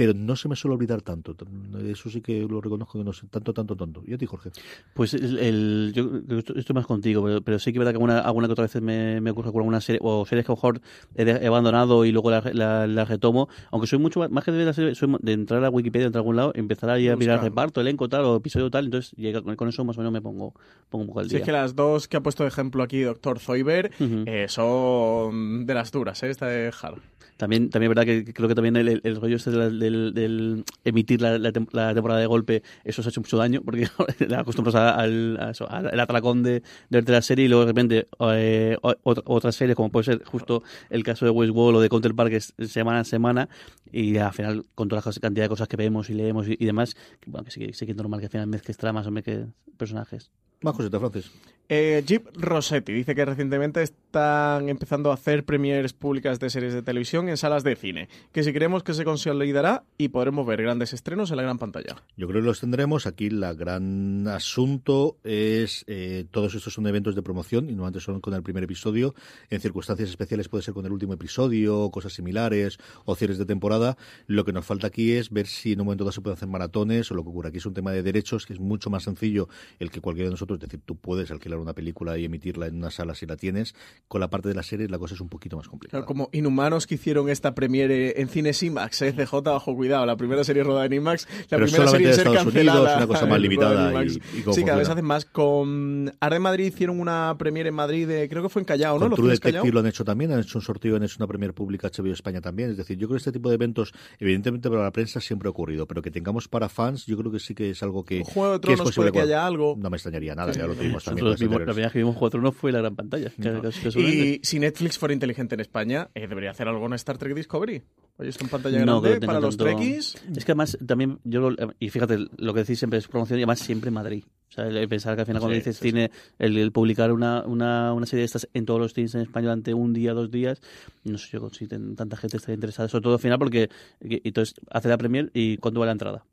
pero 0.00 0.14
no 0.14 0.34
se 0.34 0.48
me 0.48 0.56
suele 0.56 0.76
olvidar 0.76 1.02
tanto. 1.02 1.36
Eso 1.84 2.08
sí 2.08 2.22
que 2.22 2.40
lo 2.40 2.62
reconozco 2.62 2.98
que 2.98 3.04
no 3.04 3.12
sé 3.12 3.26
tanto, 3.26 3.52
tanto, 3.52 3.76
tanto. 3.76 4.02
¿Y 4.06 4.14
a 4.14 4.16
ti, 4.16 4.24
Jorge? 4.24 4.50
Pues 4.94 5.12
el, 5.12 5.36
el 5.36 5.92
yo 5.94 6.38
estoy 6.38 6.72
más 6.72 6.86
contigo, 6.86 7.22
pero, 7.22 7.42
pero, 7.42 7.58
sí 7.58 7.70
que 7.70 7.76
es 7.76 7.80
verdad 7.80 7.92
que 7.92 7.96
alguna, 7.96 8.20
alguna 8.20 8.48
que 8.48 8.52
otra 8.52 8.64
vez 8.64 8.80
me, 8.80 9.20
me 9.20 9.32
ocurre 9.32 9.52
con 9.52 9.60
alguna 9.60 9.82
serie, 9.82 10.00
o 10.02 10.24
series 10.24 10.46
que 10.46 10.52
a 10.52 10.54
lo 10.54 10.56
mejor 10.56 10.80
he, 11.16 11.24
he 11.24 11.46
abandonado 11.46 12.06
y 12.06 12.12
luego 12.12 12.30
las 12.30 12.54
la, 12.54 12.86
la 12.86 13.04
retomo, 13.04 13.50
aunque 13.70 13.86
soy 13.86 13.98
mucho 13.98 14.20
más, 14.20 14.30
más 14.30 14.42
que 14.42 14.52
de, 14.52 14.64
la 14.64 14.72
serie, 14.72 14.94
soy 14.94 15.14
de 15.20 15.32
entrar 15.34 15.62
a 15.62 15.68
Wikipedia 15.68 16.08
de 16.08 16.18
algún 16.18 16.36
lado, 16.36 16.52
empezar 16.54 16.88
a, 16.88 16.98
ir 16.98 17.10
a 17.10 17.16
mirar 17.16 17.42
reparto, 17.42 17.82
elenco, 17.82 18.08
tal, 18.08 18.24
o 18.24 18.36
episodio 18.36 18.70
tal, 18.70 18.86
entonces 18.86 19.12
llega, 19.18 19.42
con, 19.42 19.54
con, 19.54 19.68
eso 19.68 19.84
más 19.84 19.98
o 19.98 20.00
menos 20.00 20.14
me 20.14 20.22
pongo, 20.22 20.54
pongo 20.88 21.02
un 21.02 21.08
poco 21.08 21.20
al 21.20 21.28
día. 21.28 21.36
Sí, 21.36 21.42
es 21.42 21.44
que 21.44 21.52
las 21.52 21.76
dos 21.76 22.08
que 22.08 22.16
ha 22.16 22.22
puesto 22.22 22.42
de 22.42 22.48
ejemplo 22.48 22.82
aquí 22.82 23.02
Doctor 23.02 23.38
Zoiber 23.38 23.90
uh 24.00 24.02
-huh. 24.02 24.24
eh, 24.26 24.48
son 24.48 25.66
de 25.66 25.74
las 25.74 25.92
duras, 25.92 26.22
¿eh? 26.22 26.30
esta 26.30 26.46
de 26.46 26.72
Hard. 26.80 27.02
También, 27.40 27.70
también 27.70 27.90
es 27.90 27.96
verdad 27.96 28.04
que 28.04 28.34
creo 28.34 28.48
que 28.50 28.54
también 28.54 28.76
el, 28.76 29.16
rollo 29.16 29.36
este 29.36 29.50
del, 29.50 29.78
del, 29.78 30.12
del 30.12 30.62
emitir 30.84 31.22
la, 31.22 31.38
la, 31.38 31.50
la, 31.72 31.94
temporada 31.94 32.20
de 32.20 32.26
golpe, 32.26 32.62
eso 32.84 33.02
se 33.02 33.08
ha 33.08 33.10
hecho 33.10 33.22
mucho 33.22 33.38
daño, 33.38 33.62
porque 33.64 33.88
acostumbras 34.36 34.74
al, 34.74 35.38
a 35.40 35.52
al 35.66 36.00
atracón 36.00 36.42
de, 36.42 36.62
la 36.90 37.22
serie 37.22 37.46
y 37.46 37.48
luego 37.48 37.64
de 37.64 37.70
repente 37.70 38.08
eh, 38.34 38.76
otra, 38.82 39.22
otras 39.24 39.54
series, 39.54 39.74
como 39.74 39.88
puede 39.88 40.04
ser 40.04 40.22
justo 40.22 40.62
el 40.90 41.02
caso 41.02 41.24
de 41.24 41.30
Westworld 41.30 41.78
o 41.78 41.80
de 41.80 41.88
Counterpart, 41.88 42.28
que 42.28 42.36
es 42.36 42.52
semana 42.68 43.00
a 43.00 43.04
semana, 43.04 43.48
y 43.90 44.18
al 44.18 44.34
final 44.34 44.66
con 44.74 44.88
toda 44.88 45.00
la 45.02 45.12
cantidad 45.18 45.46
de 45.46 45.48
cosas 45.48 45.66
que 45.66 45.78
vemos 45.78 46.10
y 46.10 46.12
leemos 46.12 46.46
y, 46.46 46.58
y 46.58 46.66
demás, 46.66 46.94
que, 47.20 47.30
bueno, 47.30 47.46
que 47.46 47.52
sí, 47.52 47.72
sí 47.72 47.86
que 47.86 47.92
es 47.92 47.96
normal 47.96 48.20
que 48.20 48.26
al 48.26 48.32
final 48.32 48.48
mezcles 48.48 48.76
tramas 48.76 49.06
o 49.06 49.10
mezcles 49.10 49.46
personajes. 49.78 50.30
Más 50.62 50.74
cositas, 50.74 51.00
Francis. 51.00 51.30
Eh, 51.72 52.02
Jeep 52.04 52.26
Rossetti 52.34 52.92
dice 52.92 53.14
que 53.14 53.24
recientemente 53.24 53.80
están 53.80 54.68
empezando 54.68 55.12
a 55.12 55.14
hacer 55.14 55.44
premiers 55.44 55.92
públicas 55.92 56.40
de 56.40 56.50
series 56.50 56.74
de 56.74 56.82
televisión 56.82 57.28
en 57.28 57.36
salas 57.36 57.62
de 57.62 57.76
cine, 57.76 58.08
que 58.32 58.42
si 58.42 58.52
creemos 58.52 58.82
que 58.82 58.92
se 58.92 59.04
consolidará 59.04 59.84
y 59.96 60.08
podremos 60.08 60.44
ver 60.44 60.62
grandes 60.62 60.92
estrenos 60.92 61.30
en 61.30 61.36
la 61.36 61.44
gran 61.44 61.58
pantalla. 61.58 62.02
Yo 62.16 62.26
creo 62.26 62.42
que 62.42 62.46
los 62.48 62.58
tendremos. 62.58 63.06
Aquí 63.06 63.26
el 63.26 63.54
gran 63.54 64.26
asunto 64.26 65.18
es 65.22 65.84
eh, 65.86 66.24
todos 66.32 66.56
estos 66.56 66.74
son 66.74 66.88
eventos 66.88 67.14
de 67.14 67.22
promoción 67.22 67.66
y 67.66 67.72
normalmente 67.74 68.00
son 68.00 68.20
con 68.20 68.34
el 68.34 68.42
primer 68.42 68.64
episodio. 68.64 69.14
En 69.48 69.60
circunstancias 69.60 70.10
especiales 70.10 70.48
puede 70.48 70.64
ser 70.64 70.74
con 70.74 70.84
el 70.86 70.90
último 70.90 71.12
episodio, 71.12 71.88
cosas 71.92 72.12
similares 72.14 72.78
o 73.04 73.14
cierres 73.14 73.38
de 73.38 73.46
temporada. 73.46 73.96
Lo 74.26 74.44
que 74.44 74.52
nos 74.52 74.66
falta 74.66 74.88
aquí 74.88 75.12
es 75.12 75.30
ver 75.30 75.46
si 75.46 75.74
en 75.74 75.82
un 75.82 75.86
momento 75.86 76.02
dado 76.02 76.10
se 76.10 76.20
pueden 76.20 76.36
hacer 76.36 76.48
maratones 76.48 77.12
o 77.12 77.14
lo 77.14 77.22
que 77.22 77.28
ocurre 77.28 77.50
aquí 77.50 77.58
es 77.58 77.66
un 77.66 77.74
tema 77.74 77.92
de 77.92 78.02
derechos 78.02 78.44
que 78.44 78.54
es 78.54 78.58
mucho 78.58 78.90
más 78.90 79.04
sencillo 79.04 79.48
el 79.78 79.92
que 79.92 80.00
cualquiera 80.00 80.26
de 80.26 80.32
nosotros, 80.32 80.49
es 80.54 80.60
decir, 80.60 80.80
tú 80.84 80.96
puedes 80.96 81.30
alquilar 81.30 81.58
una 81.58 81.74
película 81.74 82.16
y 82.18 82.24
emitirla 82.24 82.66
en 82.66 82.76
una 82.76 82.90
sala 82.90 83.14
si 83.14 83.26
la 83.26 83.36
tienes. 83.36 83.74
Con 84.08 84.20
la 84.20 84.28
parte 84.28 84.48
de 84.48 84.54
la 84.54 84.62
serie 84.62 84.88
la 84.88 84.98
cosa 84.98 85.14
es 85.14 85.20
un 85.20 85.28
poquito 85.28 85.56
más 85.56 85.68
complicada. 85.68 86.00
Claro, 86.00 86.06
como 86.06 86.28
Inhumanos 86.32 86.86
que 86.86 86.96
hicieron 86.96 87.28
esta 87.28 87.54
premiere 87.54 88.20
en 88.20 88.28
cines 88.28 88.62
IMAX, 88.62 89.02
¿eh? 89.02 89.12
CJ, 89.12 89.42
bajo 89.42 89.74
cuidado, 89.74 90.06
la 90.06 90.16
primera 90.16 90.44
serie 90.44 90.62
rodada 90.62 90.86
en 90.86 90.94
IMAX, 90.94 91.26
la 91.50 91.58
Pero 91.58 91.66
primera 91.66 91.88
serie 91.88 92.08
en 92.08 92.14
ser 92.14 92.26
Estados 92.26 92.44
cancelada. 92.44 92.80
Unidos, 92.80 92.96
una 92.96 93.06
cosa 93.06 93.26
más 93.26 93.40
limitada. 93.40 94.04
Y, 94.04 94.06
y 94.08 94.52
sí, 94.52 94.64
cada 94.64 94.78
vez 94.78 94.88
hacen 94.88 95.04
más. 95.04 95.24
Con 95.24 96.12
Arde 96.20 96.38
Madrid 96.38 96.66
hicieron 96.66 97.00
una 97.00 97.36
premiere 97.38 97.68
en 97.68 97.74
Madrid, 97.74 98.06
de, 98.08 98.28
creo 98.28 98.42
que 98.42 98.48
fue 98.48 98.62
en 98.62 98.66
Callao, 98.66 98.98
¿no? 98.98 99.06
Con 99.06 99.16
True 99.16 99.30
Detective 99.32 99.72
lo 99.72 99.80
han 99.80 99.86
hecho 99.86 100.04
también, 100.04 100.32
han 100.32 100.40
hecho 100.40 100.58
un 100.58 100.62
sorteo, 100.62 100.96
han 100.96 101.02
hecho 101.02 101.16
una 101.18 101.26
premiere 101.26 101.52
pública 101.52 101.88
HBO 101.88 102.12
España 102.12 102.40
también. 102.40 102.70
Es 102.70 102.76
decir, 102.76 102.96
yo 102.96 103.06
creo 103.08 103.16
que 103.16 103.20
este 103.20 103.32
tipo 103.32 103.48
de 103.48 103.54
eventos, 103.56 103.92
evidentemente 104.18 104.68
para 104.68 104.82
la 104.82 104.90
prensa 104.92 105.20
siempre 105.20 105.48
ha 105.48 105.50
ocurrido, 105.50 105.86
pero 105.86 106.02
que 106.02 106.10
tengamos 106.10 106.48
para 106.48 106.68
fans, 106.68 107.06
yo 107.06 107.16
creo 107.16 107.30
que 107.30 107.38
sí 107.38 107.54
que 107.54 107.70
es 107.70 107.82
algo 107.82 108.04
que. 108.04 108.18
Un 108.18 108.24
juego 108.24 108.52
de 108.54 108.60
que 108.60 108.72
es 108.72 108.76
Tronos 108.76 108.88
posible 108.88 109.12
puede 109.12 109.24
que 109.24 109.32
haya 109.32 109.46
algo. 109.46 109.76
No 109.78 109.90
me 109.90 109.96
extrañaría 109.96 110.34
nada, 110.34 110.39
ya 110.52 110.66
lo 110.66 110.74
tuvimos 110.74 111.04
también. 111.04 111.24
Nosotros 111.24 111.40
vimos, 111.40 111.60
la 111.60 111.72
primera 111.72 111.90
que 111.90 111.98
vimos 111.98 112.14
Juego 112.14 112.26
de 112.26 112.30
Tronos 112.30 112.56
fue 112.56 112.72
la 112.72 112.78
gran 112.78 112.96
pantalla. 112.96 113.32
No. 113.36 113.62
Que, 113.62 113.70
que 113.70 114.00
y 114.00 114.40
si 114.42 114.58
Netflix 114.58 114.98
fuera 114.98 115.12
inteligente 115.12 115.54
en 115.54 115.60
España, 115.60 116.08
eh, 116.14 116.26
debería 116.26 116.50
hacer 116.50 116.68
algo 116.68 116.86
en 116.86 116.92
Star 116.94 117.18
Trek 117.18 117.34
Discovery. 117.34 117.82
Oye, 118.18 118.28
esto 118.28 118.44
en 118.44 118.50
pantalla 118.50 118.84
no, 118.84 119.00
grande 119.00 119.26
para 119.26 119.40
los 119.40 119.56
tanto... 119.56 119.76
trekkies. 119.76 120.16
Es 120.36 120.44
que 120.44 120.52
además 120.52 120.76
también, 120.86 121.18
yo 121.24 121.50
y 121.78 121.88
fíjate, 121.88 122.18
lo 122.36 122.52
que 122.52 122.60
decís 122.60 122.78
siempre 122.78 122.98
es 122.98 123.08
promoción 123.08 123.38
y 123.38 123.42
además 123.42 123.60
siempre 123.60 123.88
en 123.88 123.94
Madrid. 123.94 124.24
O 124.50 124.52
sea, 124.52 124.66
el 124.66 124.88
pensar 124.88 125.14
que 125.14 125.22
al 125.22 125.26
final 125.26 125.40
cuando 125.40 125.54
sí, 125.54 125.60
dices 125.60 125.76
sí, 125.76 125.88
cine, 125.88 126.10
sí. 126.12 126.34
El, 126.38 126.58
el, 126.58 126.72
publicar 126.72 127.12
una, 127.12 127.44
una, 127.46 127.94
una, 127.94 128.04
serie 128.04 128.20
de 128.20 128.26
estas 128.26 128.48
en 128.52 128.66
todos 128.66 128.80
los 128.80 128.92
cines 128.92 129.14
en 129.14 129.22
español 129.22 129.52
ante 129.52 129.72
un 129.74 129.92
día, 129.92 130.12
dos 130.12 130.30
días, 130.30 130.60
no 131.04 131.16
sé 131.18 131.28
yo 131.32 131.48
si 131.50 131.66
tanta 131.66 132.16
gente 132.16 132.36
estaría 132.36 132.56
interesada, 132.56 132.88
sobre 132.88 133.02
todo 133.02 133.14
al 133.14 133.20
final 133.20 133.38
porque 133.38 133.70
entonces 134.00 134.54
hace 134.70 134.88
la 134.88 134.98
premier 134.98 135.30
y 135.32 135.56
cuánto 135.58 135.80
vale 135.80 135.88
la 135.88 135.92
entrada 135.92 136.24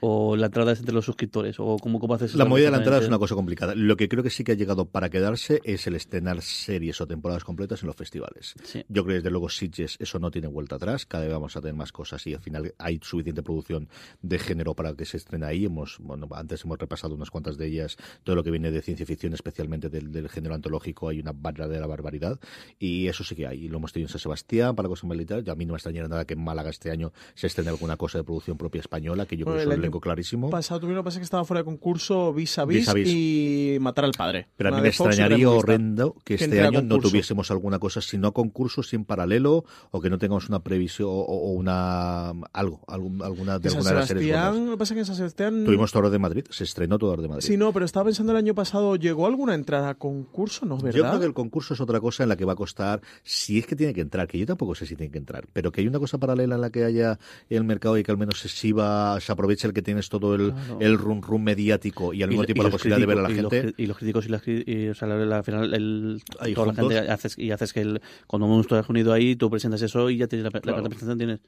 o 0.00 0.36
la 0.36 0.46
entrada 0.46 0.72
es 0.72 0.80
entre 0.80 0.94
los 0.94 1.04
suscriptores 1.04 1.56
o 1.58 1.76
cómo, 1.80 2.00
cómo 2.00 2.14
haces 2.14 2.34
la 2.34 2.44
movida 2.44 2.66
de 2.66 2.70
la 2.72 2.78
entrada 2.78 3.00
es 3.00 3.08
una 3.08 3.18
cosa 3.18 3.34
complicada. 3.34 3.74
Lo 3.74 3.96
que 3.96 4.08
creo 4.08 4.22
que 4.22 4.30
sí 4.30 4.44
que 4.44 4.52
ha 4.52 4.54
llegado 4.54 4.86
para 4.86 5.10
quedarse 5.10 5.60
es 5.64 5.86
el 5.86 5.94
estrenar 5.94 6.42
series 6.42 7.00
o 7.00 7.06
temporadas 7.06 7.44
completas 7.44 7.82
en 7.82 7.88
los 7.88 7.96
festivales. 7.96 8.54
Sí. 8.64 8.84
yo 8.88 9.04
creo 9.04 9.06
que 9.06 9.14
desde 9.14 9.30
luego 9.30 9.48
Sitges 9.48 9.96
eso 10.00 10.18
no 10.18 10.30
tiene 10.30 10.48
vuelta 10.48 10.76
atrás. 10.76 11.06
Cada 11.06 11.24
vez 11.24 11.32
vamos 11.32 11.56
a 11.56 11.60
tener 11.60 11.74
más 11.74 11.92
cosas 11.92 12.26
y 12.26 12.34
al 12.34 12.40
final 12.40 12.74
hay 12.78 13.00
suficiente 13.02 13.42
producción 13.42 13.88
de 14.22 14.38
género 14.38 14.74
para 14.74 14.94
que 14.94 15.04
se 15.04 15.16
estrene 15.16 15.46
ahí. 15.46 15.64
Hemos 15.64 15.98
bueno 15.98 16.28
antes 16.32 16.64
hemos 16.64 16.78
repasado 16.78 17.14
unas 17.14 17.30
cuantas 17.30 17.56
de 17.56 17.66
ellas. 17.66 17.96
Todo 18.24 18.36
lo 18.36 18.44
que 18.44 18.50
viene 18.50 18.70
de 18.70 18.82
ciencia 18.82 19.06
ficción 19.06 19.32
especialmente 19.34 19.88
del, 19.88 20.12
del 20.12 20.28
género 20.28 20.54
antológico 20.54 21.08
hay 21.08 21.20
una 21.20 21.32
verdadera 21.32 21.86
barbaridad. 21.86 22.38
Y 22.78 23.08
eso 23.08 23.24
sí 23.24 23.34
que 23.34 23.46
hay. 23.46 23.64
Y 23.64 23.68
lo 23.68 23.78
hemos 23.78 23.92
tenido 23.92 24.06
en 24.06 24.12
San 24.12 24.20
Sebastián 24.20 24.74
para 24.74 24.88
cosas 24.88 25.04
militares 25.04 25.32
a 25.48 25.54
mí 25.54 25.64
no 25.64 25.72
me 25.72 25.76
extrañaría 25.76 26.08
nada 26.08 26.24
que 26.24 26.34
en 26.34 26.42
Málaga 26.42 26.70
este 26.70 26.90
año 26.90 27.12
se 27.34 27.46
estrene 27.46 27.70
alguna 27.70 27.96
cosa 27.96 28.18
de 28.18 28.24
producción 28.24 28.56
propia 28.56 28.80
española 28.80 29.26
que 29.26 29.36
yo 29.36 29.46
creo 29.46 29.71
es 29.72 29.78
un 29.78 30.00
clarísimo. 30.00 30.50
Pasado 30.50 30.80
tuvieron 30.80 30.96
lo 30.96 31.02
que 31.02 31.06
pasa 31.06 31.18
que 31.18 31.24
estaba 31.24 31.44
fuera 31.44 31.60
de 31.60 31.64
concurso 31.64 32.32
vis 32.32 32.58
a 32.58 32.64
vis, 32.64 32.78
vis, 32.78 32.88
-a 32.88 32.94
-vis. 32.94 33.06
y 33.06 33.78
matar 33.80 34.04
al 34.04 34.12
padre. 34.12 34.48
Pero 34.56 34.70
a 34.70 34.76
mí 34.76 34.82
me 34.82 34.88
extrañaría 34.88 35.48
horrendo 35.48 36.16
que, 36.24 36.34
este 36.34 36.60
año 36.60 36.82
no 36.82 36.98
tuviésemos 36.98 37.50
alguna 37.50 37.78
cosa, 37.78 38.00
si 38.00 38.18
no 38.18 38.32
concurso, 38.32 38.82
si 38.82 38.96
en 38.96 39.04
paralelo, 39.04 39.64
o 39.90 40.00
que 40.00 40.10
no 40.10 40.18
tengamos 40.18 40.48
una 40.48 40.60
previsión 40.60 41.08
o, 41.08 41.12
o 41.12 41.52
una 41.52 42.32
algo, 42.52 42.80
algún, 42.86 43.22
alguna 43.22 43.58
de, 43.58 43.68
alguna 43.68 43.90
de 43.90 43.96
las 43.96 44.08
series 44.08 44.32
buenas. 44.32 44.56
Lo 44.56 44.70
que 44.72 44.78
pasa 44.78 44.94
es 44.94 44.96
que 44.96 45.00
en 45.00 45.06
San 45.06 45.16
Sebastián... 45.16 45.64
Tuvimos 45.64 45.92
Toro 45.92 46.10
de 46.10 46.18
Madrid, 46.18 46.44
se 46.50 46.64
estrenó 46.64 46.98
Toro 46.98 47.20
de 47.22 47.28
Madrid. 47.28 47.46
Sí, 47.46 47.56
no, 47.56 47.72
pero 47.72 47.84
estaba 47.84 48.04
pensando 48.06 48.32
el 48.32 48.38
año 48.38 48.54
pasado, 48.54 48.96
¿llegó 48.96 49.26
alguna 49.26 49.54
entrada 49.54 49.90
a 49.90 49.94
concurso? 49.94 50.66
¿No 50.66 50.76
es 50.76 50.82
verdad? 50.82 50.98
Yo 50.98 51.08
creo 51.08 51.20
que 51.20 51.26
el 51.26 51.34
concurso 51.34 51.74
es 51.74 51.80
otra 51.80 52.00
cosa 52.00 52.22
en 52.22 52.28
la 52.28 52.36
que 52.36 52.44
va 52.44 52.52
a 52.52 52.56
costar, 52.56 53.00
si 53.22 53.58
es 53.58 53.66
que 53.66 53.76
tiene 53.76 53.94
que 53.94 54.00
entrar, 54.00 54.28
que 54.28 54.38
yo 54.38 54.46
tampoco 54.46 54.74
sé 54.74 54.86
si 54.86 54.96
tiene 54.96 55.10
que 55.10 55.18
entrar, 55.18 55.46
pero 55.52 55.72
que 55.72 55.80
hay 55.80 55.86
una 55.86 55.98
cosa 55.98 56.18
paralela 56.18 56.54
en 56.54 56.60
la 56.60 56.70
que 56.70 56.84
haya 56.84 57.18
el 57.48 57.64
mercado 57.64 57.98
y 57.98 58.02
que 58.02 58.10
al 58.10 58.18
menos 58.18 58.40
se 58.40 58.48
exhiba, 58.48 59.20
se 59.20 59.32
aproveche 59.32 59.61
el 59.64 59.72
que 59.72 59.82
tienes 59.82 60.08
todo 60.08 60.34
el, 60.34 60.52
el 60.80 60.98
rum 60.98 61.20
rum 61.20 61.42
mediático 61.42 62.12
y 62.12 62.22
al 62.22 62.28
mismo 62.28 62.44
y, 62.44 62.46
tiempo 62.46 62.62
y 62.62 62.66
la 62.66 62.70
posibilidad 62.70 63.00
de 63.00 63.06
ver 63.06 63.18
a 63.18 63.22
la 63.22 63.30
y 63.30 63.34
gente. 63.34 63.62
Los, 63.62 63.74
y 63.76 63.86
los 63.86 63.96
críticos 63.96 64.26
y 64.26 64.28
las 64.28 64.42
y, 64.46 64.88
o 64.88 64.94
sea, 64.94 65.08
la, 65.08 65.16
la, 65.16 65.36
al 65.38 65.44
final 65.44 65.74
el, 65.74 66.22
ahí 66.40 66.54
toda 66.54 66.66
juntos. 66.68 66.92
la 66.92 67.00
gente 67.00 67.12
haces, 67.12 67.38
y 67.38 67.50
haces 67.50 67.72
que 67.72 67.80
el, 67.80 68.00
cuando 68.26 68.46
un 68.46 68.60
está 68.60 68.84
unido 68.88 69.12
ahí 69.12 69.36
tú 69.36 69.50
presentas 69.50 69.82
eso 69.82 70.10
y 70.10 70.18
ya 70.18 70.26
tienes 70.26 70.44
la, 70.44 70.50
claro. 70.60 70.78
la 70.78 70.82
representación 70.84 71.18
tienes 71.18 71.40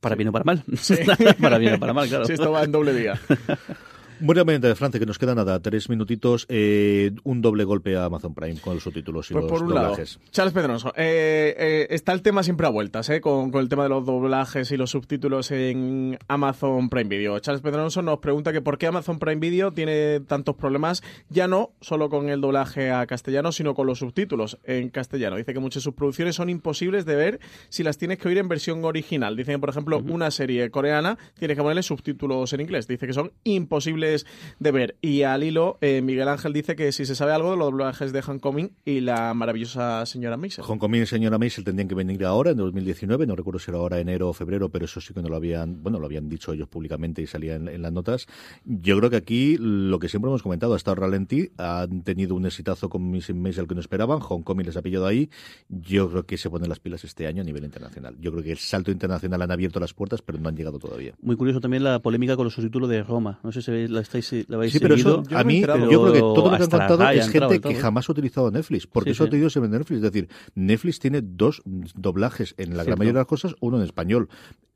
para 0.00 0.16
bien 0.16 0.28
o 0.28 0.32
para 0.32 0.44
mal. 0.44 0.64
Sí. 0.78 0.96
para 1.40 1.58
bien 1.58 1.74
o 1.74 1.78
para 1.80 1.92
mal, 1.92 2.08
claro. 2.08 2.24
Sí, 2.24 2.32
esto 2.32 2.50
va 2.50 2.64
en 2.64 2.72
doble 2.72 2.94
día. 2.94 3.20
Muy 4.20 4.34
rápidamente, 4.34 4.68
de 4.68 4.74
Francia, 4.74 5.00
que 5.00 5.06
nos 5.06 5.18
queda 5.18 5.34
nada, 5.34 5.60
tres 5.60 5.88
minutitos, 5.88 6.44
eh, 6.50 7.12
un 7.24 7.40
doble 7.40 7.64
golpe 7.64 7.96
a 7.96 8.04
Amazon 8.04 8.34
Prime 8.34 8.60
con 8.60 8.74
los 8.74 8.82
subtítulos 8.82 9.30
y 9.30 9.32
Pues 9.34 9.44
los 9.44 9.50
por 9.52 9.62
un 9.62 9.68
doblajes. 9.68 10.16
lado, 10.16 10.30
Charles 10.30 10.52
Pedroso, 10.52 10.92
eh, 10.94 11.54
eh, 11.58 11.86
está 11.88 12.12
el 12.12 12.20
tema 12.20 12.42
siempre 12.42 12.66
a 12.66 12.70
vueltas, 12.70 13.08
eh, 13.08 13.22
con, 13.22 13.50
con 13.50 13.62
el 13.62 13.70
tema 13.70 13.84
de 13.84 13.88
los 13.88 14.04
doblajes 14.04 14.70
y 14.72 14.76
los 14.76 14.90
subtítulos 14.90 15.50
en 15.52 16.18
Amazon 16.28 16.90
Prime 16.90 17.08
Video. 17.08 17.38
Charles 17.38 17.62
Pedroso 17.62 18.02
nos 18.02 18.18
pregunta 18.18 18.52
que 18.52 18.60
por 18.60 18.76
qué 18.76 18.88
Amazon 18.88 19.18
Prime 19.18 19.40
Video 19.40 19.72
tiene 19.72 20.20
tantos 20.20 20.54
problemas, 20.54 21.02
ya 21.30 21.48
no 21.48 21.70
solo 21.80 22.10
con 22.10 22.28
el 22.28 22.42
doblaje 22.42 22.90
a 22.90 23.06
castellano, 23.06 23.52
sino 23.52 23.74
con 23.74 23.86
los 23.86 24.00
subtítulos 24.00 24.58
en 24.64 24.90
castellano. 24.90 25.36
Dice 25.36 25.54
que 25.54 25.60
muchas 25.60 25.82
de 25.82 25.84
sus 25.84 25.94
producciones 25.94 26.36
son 26.36 26.50
imposibles 26.50 27.06
de 27.06 27.16
ver 27.16 27.40
si 27.70 27.82
las 27.82 27.96
tienes 27.96 28.18
que 28.18 28.28
oír 28.28 28.36
en 28.36 28.48
versión 28.48 28.84
original. 28.84 29.34
Dice 29.34 29.52
que, 29.52 29.58
por 29.58 29.70
ejemplo, 29.70 29.98
una 29.98 30.30
serie 30.30 30.70
coreana 30.70 31.16
tienes 31.38 31.56
que 31.56 31.62
ponerle 31.62 31.82
subtítulos 31.82 32.52
en 32.52 32.60
inglés. 32.60 32.86
Dice 32.86 33.06
que 33.06 33.14
son 33.14 33.32
imposibles 33.44 34.09
de 34.58 34.70
ver. 34.70 34.96
Y 35.00 35.22
al 35.22 35.42
hilo, 35.44 35.78
eh, 35.80 36.02
Miguel 36.02 36.28
Ángel 36.28 36.52
dice 36.52 36.76
que 36.76 36.92
si 36.92 37.06
se 37.06 37.14
sabe 37.14 37.32
algo 37.32 37.52
de 37.52 37.56
los 37.56 37.70
doblajes 37.70 38.12
de 38.12 38.22
Homecoming 38.26 38.72
y 38.84 39.00
la 39.00 39.34
maravillosa 39.34 40.04
señora 40.06 40.36
Mason. 40.36 40.64
Homecoming 40.66 41.02
y 41.02 41.06
señora 41.06 41.38
Maisel 41.38 41.64
tendrían 41.64 41.88
que 41.88 41.94
venir 41.94 42.24
ahora, 42.24 42.50
en 42.50 42.56
2019, 42.56 43.26
no 43.26 43.36
recuerdo 43.36 43.58
si 43.58 43.70
era 43.70 43.78
ahora 43.78 44.00
enero 44.00 44.28
o 44.28 44.32
febrero, 44.32 44.68
pero 44.68 44.84
eso 44.84 45.00
sí 45.00 45.14
que 45.14 45.22
no 45.22 45.28
lo 45.28 45.36
habían, 45.36 45.82
bueno, 45.82 45.98
lo 45.98 46.06
habían 46.06 46.28
dicho 46.28 46.52
ellos 46.52 46.68
públicamente 46.68 47.22
y 47.22 47.26
salía 47.26 47.56
en, 47.56 47.68
en 47.68 47.82
las 47.82 47.92
notas. 47.92 48.26
Yo 48.64 48.96
creo 48.98 49.10
que 49.10 49.16
aquí 49.16 49.56
lo 49.58 49.98
que 49.98 50.08
siempre 50.08 50.28
hemos 50.28 50.42
comentado, 50.42 50.74
ha 50.74 50.76
estado 50.76 50.96
ralentí, 50.96 51.50
han 51.56 52.02
tenido 52.02 52.34
un 52.34 52.46
exitazo 52.46 52.88
con 52.88 53.10
Miss 53.10 53.32
Maisel 53.34 53.66
que 53.66 53.74
no 53.74 53.80
esperaban, 53.80 54.20
Homecoming 54.26 54.66
les 54.66 54.76
ha 54.76 54.82
pillado 54.82 55.06
ahí, 55.06 55.30
yo 55.68 56.10
creo 56.10 56.26
que 56.26 56.36
se 56.36 56.50
ponen 56.50 56.68
las 56.68 56.80
pilas 56.80 57.04
este 57.04 57.26
año 57.26 57.42
a 57.42 57.44
nivel 57.44 57.64
internacional. 57.64 58.16
Yo 58.20 58.30
creo 58.32 58.42
que 58.42 58.52
el 58.52 58.58
salto 58.58 58.90
internacional 58.90 59.42
han 59.42 59.50
abierto 59.50 59.80
las 59.80 59.94
puertas, 59.94 60.22
pero 60.22 60.38
no 60.38 60.48
han 60.48 60.56
llegado 60.56 60.78
todavía. 60.78 61.14
Muy 61.22 61.36
curioso 61.36 61.60
también 61.60 61.84
la 61.84 62.00
polémica 62.00 62.36
con 62.36 62.44
los 62.44 62.54
subtítulos 62.54 62.88
de 62.88 63.02
Roma. 63.02 63.40
No 63.42 63.52
sé 63.52 63.62
si 63.62 63.88
la, 63.88 63.99
estáis, 64.00 64.32
la 64.48 64.56
habéis 64.56 64.72
Sí, 64.72 64.78
pero 64.80 64.96
seguido. 64.96 65.22
eso, 65.26 65.36
a 65.36 65.44
mí, 65.44 65.60
yo 65.60 65.66
creo 66.02 66.12
que 66.12 66.18
todo 66.20 66.50
lo 66.50 66.56
que 66.56 66.56
han 66.56 66.60
la 66.62 66.68
contado 66.68 67.10
es 67.10 67.26
entrado 67.26 67.50
gente 67.50 67.68
que 67.68 67.74
jamás 67.76 68.08
ha 68.08 68.12
utilizado 68.12 68.50
Netflix, 68.50 68.86
porque 68.86 69.10
Sí, 69.10 69.12
eso 69.12 69.24
ha 69.24 69.30
tenido 69.30 69.50
siempre 69.50 69.70
Netflix. 69.70 69.96
Es 69.96 70.02
decir, 70.02 70.28
Netflix 70.54 70.98
tiene 70.98 71.20
dos 71.22 71.62
doblajes 71.64 72.54
en 72.58 72.76
la 72.76 72.84
gran 72.84 72.98
mayoría 72.98 73.18
de 73.18 73.20
las 73.20 73.26
cosas, 73.26 73.54
uno 73.60 73.76
en 73.78 73.84
español 73.84 74.28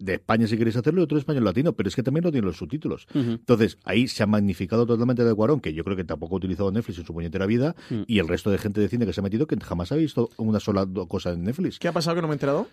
de 0.05 0.14
España 0.14 0.46
si 0.46 0.57
queréis 0.57 0.76
hacerlo 0.76 1.00
y 1.00 1.05
otro 1.05 1.16
en 1.16 1.20
español 1.20 1.44
latino, 1.44 1.72
pero 1.72 1.88
es 1.88 1.96
que 1.96 2.02
también 2.02 2.24
no 2.24 2.32
tiene 2.32 2.46
los 2.46 2.57
subtítulos. 2.57 3.07
Entonces, 3.14 3.78
ahí 3.84 4.09
se 4.09 4.22
ha 4.22 4.26
magnificado 4.26 4.86
totalmente 4.86 5.24
de 5.24 5.34
Cuarón, 5.34 5.61
que 5.61 5.72
yo 5.72 5.84
creo 5.84 5.96
que 5.96 6.05
tampoco 6.05 6.34
ha 6.36 6.38
utilizado 6.38 6.70
Netflix 6.70 6.98
en 6.98 7.07
su 7.07 7.12
puñetera 7.12 7.46
vida, 7.46 7.74
Mm. 7.90 8.02
y 8.07 8.18
el 8.18 8.28
resto 8.28 8.50
de 8.50 8.59
gente 8.59 8.80
de 8.80 8.88
cine 8.88 9.07
que 9.07 9.12
se 9.12 9.20
ha 9.20 9.22
metido 9.22 9.46
que 9.46 9.57
jamás 9.61 9.92
ha 9.92 9.96
visto 9.96 10.30
una 10.36 10.61
sola 10.61 10.86
cosa 11.09 11.32
en 11.32 11.44
Netflix. 11.44 11.78
¿Qué 11.78 11.88
ha 11.88 11.92
pasado 11.92 12.16
que 12.16 12.22
no 12.22 12.28
me 12.28 12.32
he 12.32 12.36
enterado? 12.36 12.66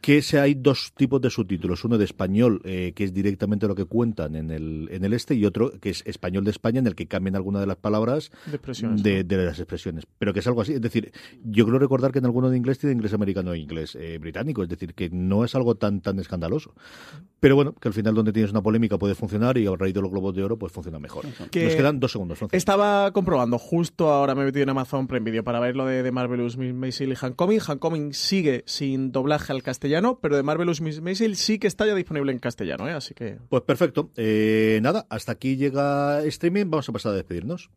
Que 0.00 0.22
se 0.22 0.38
hay 0.40 0.54
dos 0.54 0.92
tipos 0.96 1.20
de 1.20 1.30
subtítulos, 1.30 1.84
uno 1.84 1.98
de 1.98 2.04
español, 2.04 2.60
eh, 2.64 2.92
que 2.94 3.04
es 3.04 3.12
directamente 3.14 3.66
lo 3.66 3.74
que 3.74 3.84
cuentan 3.84 4.36
en 4.36 4.50
el, 4.50 4.88
en 4.90 5.04
el 5.04 5.12
este, 5.12 5.34
y 5.34 5.44
otro 5.44 5.72
que 5.80 5.90
es 5.90 6.02
español 6.06 6.44
de 6.44 6.50
España, 6.50 6.78
en 6.80 6.86
el 6.86 6.94
que 6.94 7.06
cambian 7.06 7.36
alguna 7.36 7.60
de 7.60 7.66
las 7.66 7.76
palabras 7.76 8.30
De 8.46 8.58
de, 9.02 9.24
de 9.24 9.36
las 9.44 9.58
expresiones. 9.58 10.04
Pero 10.18 10.32
que 10.32 10.40
es 10.40 10.46
algo 10.46 10.60
así. 10.62 10.72
Es 10.74 10.80
decir, 10.80 11.12
yo 11.44 11.66
creo 11.66 11.78
recordar 11.78 12.12
que 12.12 12.18
en 12.18 12.24
alguno 12.26 12.50
de 12.50 12.56
inglés 12.56 12.78
tiene 12.78 12.94
inglés 12.94 13.12
americano 13.12 13.52
e 13.52 13.58
inglés 13.58 13.96
eh, 13.96 14.18
británico. 14.18 14.62
Es 14.62 14.68
decir, 14.68 14.94
que 14.94 15.10
no 15.10 15.44
es 15.44 15.54
algo 15.54 15.74
tan 15.76 16.00
tan 16.00 16.18
escandaloso. 16.18 16.71
Pero 17.40 17.56
bueno, 17.56 17.72
que 17.74 17.88
al 17.88 17.94
final 17.94 18.14
donde 18.14 18.32
tienes 18.32 18.52
una 18.52 18.62
polémica 18.62 18.98
puede 18.98 19.16
funcionar 19.16 19.58
y 19.58 19.66
a 19.66 19.74
raíz 19.74 19.92
de 19.92 20.00
los 20.00 20.12
globos 20.12 20.32
de 20.32 20.44
oro 20.44 20.56
pues 20.56 20.72
funciona 20.72 21.00
mejor. 21.00 21.24
Que- 21.50 21.64
Nos 21.64 21.74
quedan 21.74 21.98
dos 21.98 22.12
segundos, 22.12 22.38
Francis. 22.38 22.56
Estaba 22.56 23.10
comprobando, 23.10 23.58
justo 23.58 24.10
ahora 24.12 24.36
me 24.36 24.42
he 24.42 24.44
metido 24.44 24.62
en 24.62 24.68
Amazon 24.68 25.08
Prime 25.08 25.28
Video 25.28 25.42
para 25.42 25.58
ver 25.58 25.74
lo 25.74 25.84
de, 25.84 26.04
de 26.04 26.12
Marvelous 26.12 26.56
Miss 26.56 26.72
Maisel 26.72 27.10
y 27.12 27.16
Homecoming. 27.20 27.58
Homecoming 27.66 28.14
sigue 28.14 28.62
sin 28.68 29.10
doblaje 29.10 29.50
al 29.52 29.64
castellano, 29.64 30.20
pero 30.22 30.36
de 30.36 30.44
Marvelous 30.44 30.80
Miss 30.80 31.00
Maisel 31.00 31.34
sí 31.34 31.58
que 31.58 31.66
está 31.66 31.84
ya 31.84 31.96
disponible 31.96 32.30
en 32.30 32.38
castellano, 32.38 32.88
¿eh? 32.88 32.92
así 32.92 33.12
que... 33.12 33.38
Pues 33.48 33.62
perfecto. 33.64 34.10
Eh, 34.16 34.78
nada, 34.80 35.06
hasta 35.10 35.32
aquí 35.32 35.56
llega 35.56 36.22
streaming. 36.22 36.66
Vamos 36.70 36.88
a 36.88 36.92
pasar 36.92 37.10
a 37.10 37.16
despedirnos. 37.16 37.70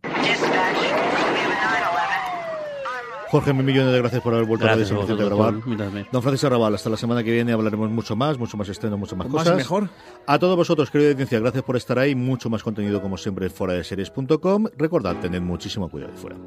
Jorge, 3.35 3.53
mil 3.53 3.65
millones 3.65 3.91
de 3.91 3.99
gracias 3.99 4.21
por 4.21 4.33
haber 4.33 4.45
vuelto 4.45 4.65
Gracias 4.65 4.89
a 4.91 4.93
la 4.93 4.99
edición 5.01 5.17
de 5.17 5.23
vosotros 5.25 5.65
grabar. 5.67 6.05
Don 6.11 6.21
Francisco 6.21 6.47
Arrabal, 6.47 6.75
hasta 6.75 6.89
la 6.89 6.95
semana 6.97 7.21
que 7.21 7.31
viene 7.31 7.51
hablaremos 7.51 7.89
mucho 7.89 8.15
más, 8.15 8.37
mucho 8.37 8.55
más 8.55 8.69
estreno, 8.69 8.97
mucho 8.97 9.15
más 9.17 9.27
Más 9.27 9.33
y 9.33 9.37
cosas. 9.37 9.57
mejor. 9.57 9.89
A 10.25 10.39
todos 10.39 10.55
vosotros, 10.55 10.89
querida 10.89 11.11
audiencia, 11.11 11.39
gracias 11.39 11.63
por 11.63 11.75
estar 11.75 11.99
ahí. 11.99 12.15
Mucho 12.15 12.49
más 12.49 12.63
contenido 12.63 13.01
como 13.01 13.17
siempre 13.17 13.47
en 13.47 13.51
fuera 13.51 13.73
de 13.73 13.83
series.com. 13.83 14.67
Recordad, 14.77 15.17
tened 15.17 15.41
muchísimo 15.41 15.89
cuidado 15.89 16.13
de 16.13 16.17
fuera. 16.17 16.37